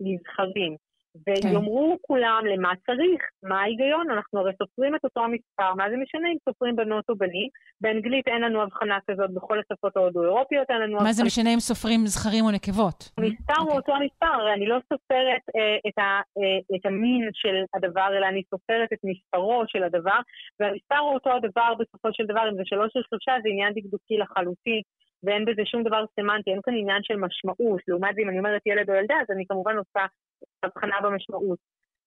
לזכרים. 0.00 0.76
ויאמרו 1.26 1.98
כולם 2.02 2.42
למה 2.46 2.72
צריך, 2.86 3.22
מה 3.42 3.60
ההיגיון, 3.60 4.10
אנחנו 4.10 4.40
הרי 4.40 4.52
סופרים 4.62 4.94
את 4.96 5.04
אותו 5.04 5.20
המספר, 5.20 5.74
מה 5.74 5.90
זה 5.90 5.96
משנה 5.96 6.28
אם 6.28 6.36
סופרים 6.48 6.76
בנות 6.76 7.04
או 7.08 7.16
בנים? 7.16 7.48
באנגלית 7.80 8.28
אין 8.28 8.42
לנו 8.42 8.62
הבחנה 8.62 8.98
כזאת, 9.10 9.30
בכל 9.34 9.58
השפות 9.60 9.96
ההודו-אירופיות 9.96 10.70
אין 10.70 10.80
לנו 10.80 10.92
הבחנה. 10.92 11.08
מה 11.08 11.12
זה 11.12 11.24
משנה 11.24 11.54
אם 11.54 11.60
סופרים 11.60 12.06
זכרים 12.06 12.44
או 12.44 12.50
נקבות? 12.50 13.10
המספר 13.18 13.60
הוא 13.60 13.72
אותו 13.72 13.92
המספר, 13.94 14.34
הרי 14.40 14.52
אני 14.52 14.66
לא 14.66 14.78
סופרת 14.92 15.44
אה, 15.56 15.76
את, 15.88 15.98
ה, 15.98 16.20
אה, 16.38 16.76
את 16.76 16.86
המין 16.86 17.30
של 17.32 17.56
הדבר, 17.74 18.08
אלא 18.16 18.26
אני 18.26 18.42
סופרת 18.50 18.92
את 18.92 18.98
מספרו 19.04 19.62
של 19.66 19.82
הדבר, 19.82 20.20
והמספר 20.60 20.98
הוא 20.98 21.14
אותו 21.14 21.30
הדבר 21.30 21.74
בסופו 21.80 22.08
של 22.12 22.26
דבר, 22.26 22.48
אם 22.48 22.56
זה 22.56 22.62
שלוש 22.64 22.90
או 22.96 23.00
שלושה, 23.08 23.32
זה 23.42 23.48
עניין 23.52 23.72
דקדוקי 23.76 24.16
לחלוטין. 24.16 24.82
ואין 25.24 25.44
בזה 25.44 25.62
שום 25.64 25.82
דבר 25.82 26.04
סמנטי, 26.16 26.50
אין 26.50 26.60
כאן 26.62 26.74
עניין 26.74 27.02
של 27.02 27.16
משמעות. 27.16 27.80
לעומת 27.88 28.14
זה, 28.14 28.22
אם 28.22 28.28
אני 28.28 28.38
אומרת 28.38 28.62
ילד 28.66 28.90
או 28.90 28.94
ילדה, 28.94 29.14
אז 29.22 29.26
אני 29.30 29.44
כמובן 29.48 29.76
עושה 29.76 30.06
הבחנה 30.62 30.96
במשמעות. 31.02 31.58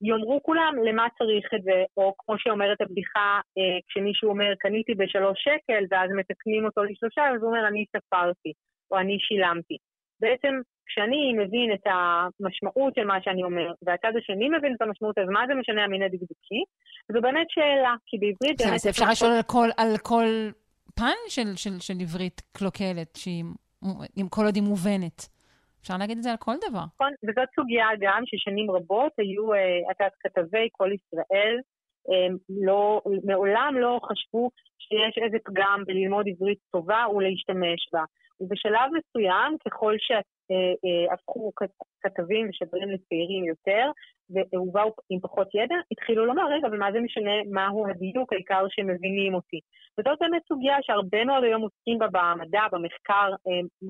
יאמרו 0.01 0.43
כולם 0.43 0.73
למה 0.87 1.07
צריך 1.17 1.45
את 1.55 1.63
זה, 1.63 1.83
או 1.97 2.13
כמו 2.17 2.35
שאומרת 2.37 2.81
הבדיחה, 2.81 3.39
אה, 3.57 3.77
כשמישהו 3.87 4.29
אומר 4.29 4.55
קניתי 4.59 4.93
בשלוש 4.95 5.37
שקל, 5.43 5.83
ואז 5.91 6.09
מתקנים 6.17 6.65
אותו 6.65 6.83
לשלושה, 6.83 7.21
אז 7.29 7.41
הוא 7.41 7.49
אומר 7.49 7.67
אני 7.67 7.85
ספרתי, 7.93 8.53
או 8.91 8.97
אני 8.97 9.17
שילמתי. 9.19 9.77
בעצם 10.19 10.53
כשאני 10.87 11.33
מבין 11.33 11.73
את 11.73 11.87
המשמעות 11.87 12.93
של 12.95 13.05
מה 13.05 13.17
שאני 13.23 13.43
אומר, 13.43 13.71
והצד 13.81 14.13
השני 14.17 14.49
מבין 14.49 14.73
את 14.75 14.81
המשמעות, 14.81 15.17
אז 15.17 15.27
מה 15.29 15.43
זה 15.47 15.53
משנה 15.55 15.83
המין 15.83 16.03
הדקדוקי? 16.03 16.61
זו 17.11 17.21
באמת 17.21 17.47
שאלה, 17.49 17.93
כי 18.05 18.17
בעברית... 18.17 18.61
אז 18.61 18.87
אפשר 18.89 19.05
לשאול 19.11 19.31
על 19.31 19.43
כל, 19.43 19.69
על 19.77 19.97
כל 19.97 20.25
פן 20.95 21.19
של, 21.29 21.55
של, 21.55 21.79
של 21.79 21.93
עברית 22.01 22.41
קלוקלת, 22.57 23.15
שהיא, 23.15 23.43
עם 24.15 24.29
כל 24.29 24.45
עוד 24.45 24.55
היא 24.55 24.63
מובנת. 24.63 25.27
אפשר 25.81 25.97
להגיד 25.99 26.17
את 26.17 26.23
זה 26.23 26.31
על 26.31 26.37
כל 26.37 26.55
דבר. 26.69 26.83
נכון, 26.95 27.11
וזאת 27.23 27.49
סוגיה 27.55 27.87
גם 27.99 28.23
ששנים 28.25 28.71
רבות 28.71 29.11
היו, 29.17 29.53
אה, 29.53 29.91
את 29.91 29.95
יודעת, 29.99 30.13
כתבי 30.19 30.67
כל 30.71 30.89
ישראל, 30.91 31.59
לא, 32.49 33.01
מעולם 33.23 33.73
לא 33.77 33.99
חשבו 34.03 34.49
שיש 34.79 35.23
איזה 35.25 35.37
פגם 35.45 35.83
בללמוד 35.87 36.25
עברית 36.27 36.57
טובה 36.71 37.05
ולהשתמש 37.15 37.89
בה. 37.93 38.03
ובשלב 38.39 38.89
מסוים, 38.97 39.57
ככל 39.65 39.95
שהפכו 39.99 41.51
אה, 41.61 41.67
אה, 41.67 41.67
כתבים 42.01 42.49
ושדרים 42.49 42.89
לצעירים 42.89 43.43
יותר, 43.45 43.91
ובאו 44.29 44.93
עם 45.09 45.19
פחות 45.19 45.47
ידע, 45.55 45.75
התחילו 45.91 46.25
לומר, 46.25 46.43
רגע, 46.51 46.67
אבל 46.67 46.77
מה 46.77 46.91
זה 46.91 46.99
משנה 46.99 47.31
מהו 47.51 47.87
הדיוק, 47.89 48.33
העיקר 48.33 48.65
שמבינים 48.69 49.33
אותי. 49.33 49.59
וזאת 49.97 50.17
באמת 50.19 50.41
סוגיה 50.47 50.77
שהרבה 50.81 51.25
מאוד 51.25 51.43
היום 51.43 51.61
עוסקים 51.61 51.97
בה 51.99 52.07
במדע, 52.07 52.63
במחקר, 52.71 53.29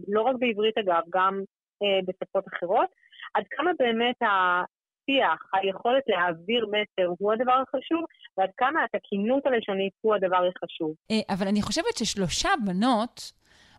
לא 0.07 0.21
רק 0.21 0.35
בעברית 0.39 0.77
אגב, 0.77 1.01
גם 1.09 1.41
אה, 1.83 1.99
בשפות 2.07 2.45
אחרות, 2.53 2.89
עד 3.33 3.43
כמה 3.51 3.71
באמת 3.79 4.15
השיח, 4.21 5.39
היכולת 5.53 6.03
להעביר 6.07 6.67
מסר 6.67 7.09
הוא 7.19 7.33
הדבר 7.33 7.63
החשוב, 7.63 8.03
ועד 8.37 8.49
כמה 8.57 8.79
התקינות 8.83 9.45
הלשונית 9.45 9.93
הוא 10.01 10.15
הדבר 10.15 10.49
החשוב. 10.55 10.93
אה, 11.11 11.35
אבל 11.35 11.47
אני 11.47 11.61
חושבת 11.61 11.97
ששלושה 11.97 12.49
בנות, 12.65 13.31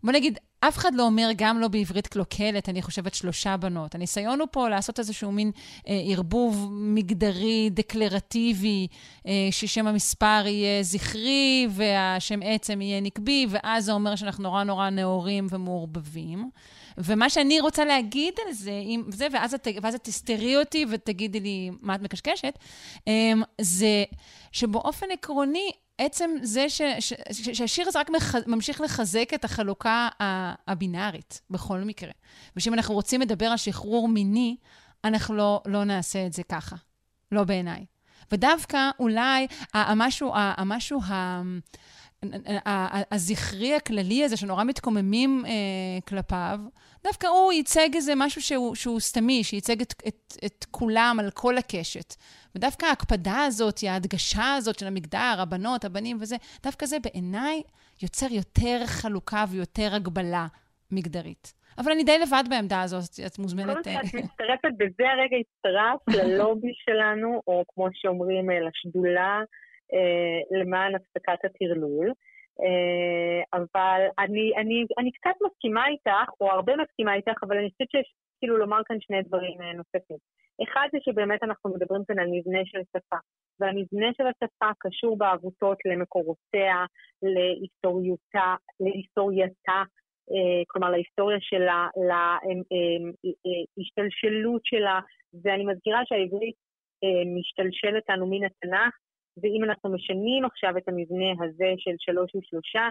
בוא 0.05 0.13
נגיד, 0.13 0.39
אף 0.61 0.79
אחד 0.79 0.95
לא 0.95 1.03
אומר, 1.03 1.31
גם 1.37 1.61
לא 1.61 1.69
בעברית 1.69 2.07
קלוקלת, 2.07 2.69
אני 2.69 2.83
חושבת 2.83 3.15
שלושה 3.15 3.57
בנות. 3.57 3.95
הניסיון 3.95 4.41
הוא 4.41 4.49
פה 4.51 4.69
לעשות 4.69 4.99
איזשהו 4.99 5.33
מין 5.33 5.51
אה, 5.89 6.01
ערבוב 6.11 6.69
מגדרי, 6.73 7.71
דקלרטיבי, 7.71 8.87
אה, 9.27 9.33
ששם 9.51 9.87
המספר 9.87 10.43
יהיה 10.47 10.83
זכרי 10.83 11.69
והשם 11.71 12.41
עצם 12.45 12.81
יהיה 12.81 13.01
נקבי, 13.01 13.47
ואז 13.51 13.85
זה 13.85 13.93
אומר 13.93 14.17
שאנחנו 14.17 14.43
נורא 14.43 14.65
נורא 14.65 14.91
נאורים 14.91 15.47
ומעורבבים. 15.51 16.51
ומה 16.99 17.31
שאני 17.31 17.61
רוצה 17.61 17.85
להגיד 17.85 18.35
על 18.47 18.53
זה, 18.53 18.81
עם 18.85 19.03
זה, 19.09 19.27
ואז 19.33 19.55
את, 19.55 19.69
ואז 19.83 19.95
את 19.95 20.05
תסתרי 20.05 20.57
אותי 20.57 20.87
ותגידי 20.91 21.41
לי 21.41 21.71
מה 21.81 21.95
את 21.95 22.03
מקשקשת, 22.03 22.59
אמ, 23.07 23.43
זה 23.61 24.05
שבאופן 24.53 25.07
עקרוני, 25.13 25.71
עצם 25.99 26.31
זה 26.43 26.69
ש, 26.69 26.83
ש, 27.01 27.13
ש, 27.33 27.51
שהשיר 27.51 27.89
הזה 27.89 28.01
רק 28.01 28.11
מח, 28.11 28.35
ממשיך 28.47 28.81
לחזק 28.81 29.35
את 29.35 29.45
החלוקה 29.45 30.09
הבינארית, 30.69 31.41
בכל 31.51 31.79
מקרה. 31.81 32.11
ושאם 32.57 32.75
אנחנו 32.75 32.95
רוצים 32.95 33.21
לדבר 33.21 33.47
על 33.47 33.57
שחרור 33.57 34.09
מיני, 34.09 34.57
אנחנו 35.05 35.35
לא, 35.35 35.63
לא 35.67 35.85
נעשה 35.85 36.27
את 36.27 36.33
זה 36.33 36.43
ככה. 36.43 36.77
לא 37.33 37.45
בעיניי. 37.45 37.85
ודווקא 38.33 38.91
אולי 38.99 39.47
המשהו, 39.75 40.33
המשהו, 40.35 41.01
הזכרי 43.11 43.75
הכללי 43.75 44.25
הזה, 44.25 44.37
שנורא 44.37 44.65
מתקוממים 44.65 45.43
אה, 45.47 46.01
כלפיו, 46.09 46.59
דווקא 47.05 47.27
הוא 47.27 47.53
ייצג 47.53 47.89
איזה 47.95 48.13
משהו 48.17 48.43
שהוא, 48.43 48.75
שהוא 48.75 49.01
סתמי, 49.01 49.45
שייצג 49.45 49.81
את, 49.81 49.95
את, 50.09 50.33
את 50.47 50.65
כולם 50.71 51.17
על 51.21 51.31
כל 51.31 51.59
הקשת. 51.59 52.15
ודווקא 52.55 52.87
ההקפדה 52.87 53.45
הזאת, 53.47 53.81
ההדגשה 53.89 54.55
הזאת 54.55 54.79
של 54.79 54.87
המגדר, 54.87 55.35
הבנות, 55.39 55.85
הבנים 55.85 56.17
וזה, 56.21 56.37
דווקא 56.63 56.87
זה 56.87 56.97
בעיניי 57.05 57.63
יוצר 58.03 58.27
יותר 58.31 58.87
חלוקה 58.87 59.45
ויותר 59.51 59.95
הגבלה 59.95 60.47
מגדרית. 60.93 61.53
אבל 61.79 61.93
אני 61.93 62.05
די 62.05 62.19
לבד 62.19 62.45
בעמדה 62.51 62.83
הזאת, 62.83 63.27
את 63.27 63.39
מוזמנת... 63.39 63.85
כל, 63.85 63.91
את 63.91 64.15
מצטרפת 64.15 64.69
בזה 64.79 65.05
הרגע 65.09 65.37
הצטרפת 65.41 66.25
ללובי 66.25 66.73
שלנו, 66.75 67.43
או 67.47 67.65
כמו 67.75 67.89
שאומרים, 67.93 68.51
אה, 68.51 68.61
לשדולה 68.61 69.41
אה, 69.41 69.45
למען 70.51 70.95
הפסקת 70.95 71.45
הטרלול. 71.45 72.13
אה, 72.63 73.59
אבל 73.59 74.01
אני, 74.19 74.53
אני, 74.57 74.85
אני 74.99 75.13
קצת 75.13 75.37
מסכימה 75.47 75.87
איתך, 75.89 76.31
או 76.41 76.51
הרבה 76.51 76.73
מסכימה 76.77 77.15
איתך, 77.15 77.43
אבל 77.43 77.59
אני 77.59 77.71
חושבת 77.71 77.91
שיש 77.91 78.15
כאילו 78.39 78.57
לומר 78.57 78.81
כאן 78.87 78.97
שני 79.01 79.23
דברים 79.23 79.63
אה, 79.63 79.73
נוספים. 79.73 80.17
אחד 80.63 80.89
זה 80.93 80.99
שבאמת 81.01 81.43
אנחנו 81.43 81.71
מדברים 81.75 82.03
כאן 82.09 82.19
על 82.19 82.27
מבנה 82.33 82.59
של 82.65 82.79
שפה, 82.97 83.17
והמבנה 83.61 84.07
של 84.17 84.25
השפה 84.27 84.71
קשור 84.79 85.19
בעבותות 85.19 85.79
למקורותיה, 85.85 86.85
להיסטוריותה, 87.23 88.55
להיסטורייתה, 88.81 89.83
אה, 90.31 90.63
כלומר 90.67 90.91
להיסטוריה 90.91 91.39
שלה, 91.41 91.89
להשתלשלות 93.77 94.63
שלה, 94.65 95.01
ואני 95.43 95.65
מזכירה 95.65 96.01
שהעברית 96.05 96.57
משתלשלת 97.37 98.03
לנו 98.09 98.27
מן 98.27 98.45
התנ"ך, 98.45 98.95
ואם 99.43 99.65
אנחנו 99.65 99.91
משנים 99.91 100.45
עכשיו 100.45 100.77
את 100.79 100.89
המבנה 100.89 101.31
הזה 101.41 101.71
של 101.79 101.95
שלוש 101.99 102.31
ושלושה, 102.35 102.89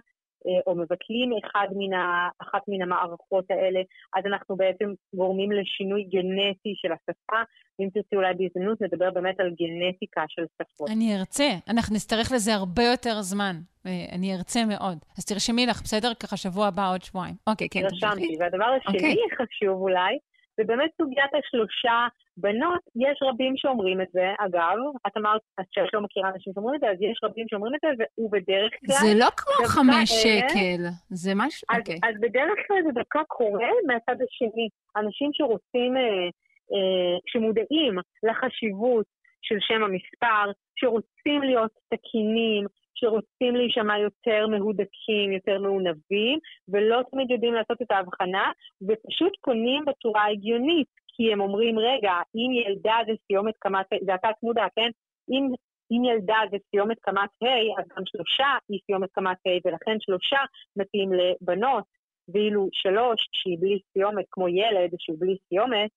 אה, 0.47 0.61
או 0.67 0.75
מבטלים 0.75 1.29
אחד 1.43 1.67
מן 1.75 1.93
ה, 1.93 2.29
אחת 2.39 2.61
מן 2.67 2.81
המערכות 2.81 3.45
האלה, 3.51 3.79
אז 4.15 4.23
אנחנו 4.25 4.55
בעצם 4.55 4.93
גורמים 5.15 5.51
לשינוי 5.51 6.03
גנטי 6.03 6.73
של 6.75 6.91
השפה. 6.91 7.39
אם 7.79 7.89
תרצי 7.93 8.15
אולי 8.15 8.33
בהזדמנות, 8.33 8.81
נדבר 8.81 9.11
באמת 9.11 9.39
על 9.39 9.49
גנטיקה 9.49 10.23
של 10.27 10.45
שפות. 10.55 10.89
אני 10.89 11.17
ארצה. 11.17 11.49
אנחנו 11.69 11.95
נצטרך 11.95 12.31
לזה 12.35 12.53
הרבה 12.53 12.83
יותר 12.83 13.21
זמן. 13.21 13.55
אה, 13.85 13.91
אני 14.15 14.35
ארצה 14.35 14.65
מאוד. 14.65 14.97
אז 15.17 15.25
תרשמי 15.25 15.65
לך, 15.65 15.81
בסדר? 15.81 16.13
ככה 16.13 16.37
שבוע 16.37 16.67
הבא, 16.67 16.91
עוד 16.91 17.01
שבועיים. 17.01 17.35
אוקיי, 17.47 17.67
כן. 17.69 17.81
רשמתי. 17.85 18.35
והדבר 18.39 18.69
השני 18.77 19.13
okay. 19.13 19.35
חשוב 19.35 19.81
אולי, 19.81 20.13
זה 20.57 20.63
באמת 20.63 20.91
סוגיית 20.97 21.31
השלושה 21.39 22.07
בנות, 22.37 22.81
יש 22.95 23.19
רבים 23.21 23.53
שאומרים 23.57 24.01
את 24.01 24.07
זה, 24.13 24.27
אגב, 24.39 24.77
את 25.07 25.17
אמרת 25.17 25.41
שאת 25.71 25.93
לא 25.93 26.01
מכירה 26.01 26.29
אנשים 26.29 26.53
שאומרים 26.53 26.75
את 26.75 26.79
זה, 26.79 26.89
אז 26.89 26.97
יש 27.01 27.19
רבים 27.23 27.45
שאומרים 27.49 27.75
את 27.75 27.79
זה, 27.97 28.03
ובדרך 28.17 28.71
כלל... 28.79 28.95
זה 28.95 29.19
לא 29.19 29.29
כמו 29.37 29.67
חמש 29.67 30.09
שקל, 30.09 30.81
זה 31.09 31.31
משהו, 31.35 31.67
אז, 31.69 31.79
אוקיי. 31.79 31.99
אז 32.03 32.15
בדרך 32.21 32.59
כלל 32.67 32.77
זה 32.85 32.91
דווקא 32.91 33.19
קורה 33.27 33.69
מהצד 33.87 34.21
השני. 34.21 34.67
אנשים 34.97 35.29
שרוצים, 35.33 35.97
אה, 35.97 36.27
אה, 36.73 37.17
שמודעים 37.27 37.95
לחשיבות 38.23 39.05
של 39.41 39.55
שם 39.59 39.83
המספר, 39.83 40.51
שרוצים 40.75 41.41
להיות 41.41 41.71
תקינים, 41.93 42.65
שרוצים 42.95 43.55
להישמע 43.55 43.99
יותר 43.99 44.47
מהודקים, 44.47 45.31
יותר 45.31 45.59
מעונבים, 45.59 46.39
ולא 46.67 47.01
תמיד 47.11 47.31
יודעים 47.31 47.53
לעשות 47.53 47.81
את 47.81 47.91
ההבחנה, 47.91 48.51
ופשוט 48.81 49.33
פונים 49.43 49.85
בצורה 49.85 50.25
הגיונית, 50.31 50.87
כי 51.15 51.33
הם 51.33 51.41
אומרים, 51.41 51.79
רגע, 51.79 52.13
אם 52.35 52.49
ילדה 52.61 52.97
זה 53.07 53.13
סיומת 53.27 53.53
קמת, 53.59 53.85
זה 54.05 54.15
אתה 54.15 54.29
צמודה, 54.39 54.65
כן? 54.75 54.89
אם, 55.31 55.43
אם 55.91 56.03
ילדה 56.03 56.39
זה 56.51 56.57
סיומת 56.71 56.99
קמת 57.01 57.29
ה', 57.41 57.79
אז 57.79 57.85
גם 57.97 58.03
שלושה 58.05 58.47
היא 58.69 58.79
סיומת 58.85 59.09
קמת 59.11 59.37
ה', 59.47 59.67
ולכן 59.67 59.97
שלושה 59.99 60.41
מתאים 60.75 61.09
לבנות, 61.13 61.83
ואילו 62.27 62.67
שלוש, 62.73 63.19
שהיא 63.31 63.57
בלי 63.59 63.79
סיומת, 63.93 64.25
כמו 64.31 64.47
ילד 64.47 64.89
שהוא 64.99 65.17
בלי 65.19 65.35
סיומת, 65.49 65.89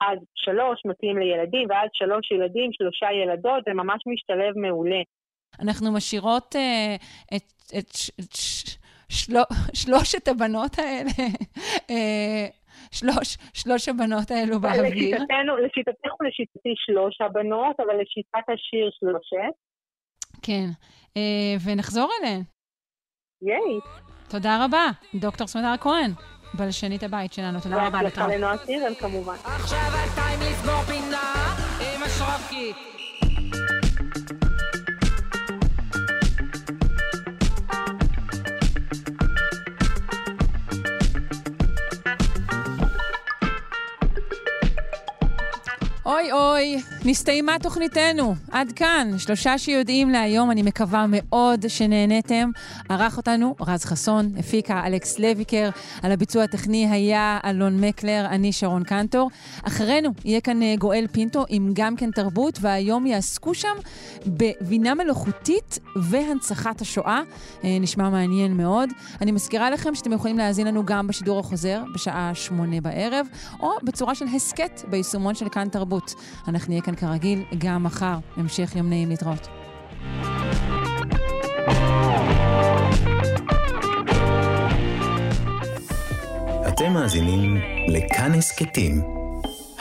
אז 0.00 0.18
שלוש 0.34 0.82
מתאים 0.84 1.18
לילדים, 1.18 1.68
ואז 1.70 1.88
שלוש 1.92 2.30
ילדים, 2.30 2.70
שלושה 2.72 3.06
ילדות, 3.12 3.64
זה 3.66 3.74
ממש 3.74 4.02
משתלב 4.06 4.58
מעולה. 4.58 5.00
אנחנו 5.62 5.92
משאירות 5.92 6.54
uh, 6.54 7.36
את, 7.36 7.52
את 7.78 7.88
ש, 7.92 8.10
ש, 8.34 8.78
של, 9.08 9.32
שלושת 9.74 10.28
הבנות 10.28 10.78
האלה, 10.78 11.10
uh, 11.90 12.65
שלוש, 12.90 13.36
שלוש 13.54 13.88
הבנות 13.88 14.30
האלו 14.30 14.60
באוויר. 14.60 14.82
לשיטתנו, 14.82 15.56
לשיטתך 15.56 16.20
ולשיטתי 16.20 16.74
שלוש 16.76 17.20
הבנות, 17.20 17.76
אבל 17.80 17.94
לשיטת 18.00 18.48
השיר 18.48 18.90
שלושת. 19.00 19.54
כן, 20.42 20.66
uh, 21.18 21.60
ונחזור 21.64 22.10
אליהן. 22.20 22.42
ייי. 23.42 23.80
תודה 24.28 24.64
רבה, 24.64 24.86
דוקטור 25.14 25.46
סמדר 25.46 25.76
כהן, 25.80 26.10
בלשנית 26.54 27.02
הבית 27.02 27.32
שלנו. 27.32 27.60
תודה 27.60 27.86
רבה, 27.86 28.02
לך. 28.02 28.18
ולך 28.18 28.34
לנועה 28.34 28.56
סירן 28.56 28.94
כמובן. 28.94 29.34
עכשיו 29.44 29.78
הטיים 29.78 30.40
לסגור 30.40 30.82
פינה. 30.82 31.36
שקט. 32.08 33.05
אוי 46.06 46.32
אוי, 46.32 46.82
נסתיימה 47.04 47.56
תוכניתנו. 47.62 48.34
עד 48.50 48.72
כאן. 48.72 49.10
שלושה 49.18 49.58
שיודעים 49.58 50.10
להיום, 50.10 50.50
אני 50.50 50.62
מקווה 50.62 51.06
מאוד 51.08 51.68
שנהניתם. 51.68 52.50
ערך 52.88 53.16
אותנו 53.16 53.54
רז 53.60 53.84
חסון, 53.84 54.32
הפיקה 54.38 54.86
אלכס 54.86 55.18
לויקר, 55.18 55.70
על 56.02 56.12
הביצוע 56.12 56.42
הטכני 56.42 56.88
היה 56.90 57.38
אלון 57.44 57.80
מקלר, 57.80 58.26
אני 58.26 58.52
שרון 58.52 58.84
קנטור. 58.84 59.30
אחרינו 59.62 60.10
יהיה 60.24 60.40
כאן 60.40 60.62
אה, 60.62 60.74
גואל 60.78 61.06
פינטו 61.12 61.44
עם 61.48 61.70
גם 61.72 61.96
כן 61.96 62.10
תרבות, 62.10 62.58
והיום 62.60 63.06
יעסקו 63.06 63.54
שם 63.54 63.76
בבינה 64.26 64.94
מלאכותית 64.94 65.78
והנצחת 65.96 66.80
השואה. 66.80 67.20
אה, 67.64 67.76
נשמע 67.80 68.10
מעניין 68.10 68.56
מאוד. 68.56 68.90
אני 69.20 69.32
מזכירה 69.32 69.70
לכם 69.70 69.94
שאתם 69.94 70.12
יכולים 70.12 70.38
להאזין 70.38 70.66
לנו 70.66 70.84
גם 70.84 71.06
בשידור 71.06 71.38
החוזר 71.38 71.82
בשעה 71.94 72.30
שמונה 72.34 72.80
בערב, 72.80 73.26
או 73.60 73.70
בצורה 73.82 74.14
של 74.14 74.26
הסכת 74.34 74.82
ביישומון 74.90 75.34
של 75.34 75.48
כאן 75.48 75.68
תרבות. 76.00 76.14
אנחנו 76.48 76.70
נהיה 76.70 76.82
כאן 76.82 76.94
כרגיל 76.94 77.44
גם 77.58 77.82
מחר. 77.82 78.18
המשך 78.36 78.72
יום 78.76 78.88
נעים 78.88 79.08
להתראות. 79.08 79.48
אתם 86.68 86.92
מאזינים 86.92 87.56
לכאן 87.88 88.34
הסכתים, 88.34 89.02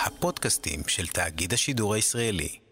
הפודקאסטים 0.05 0.79
של 0.87 1.07
תאגיד 1.07 1.53
השידור 1.53 1.93
הישראלי. 1.93 2.64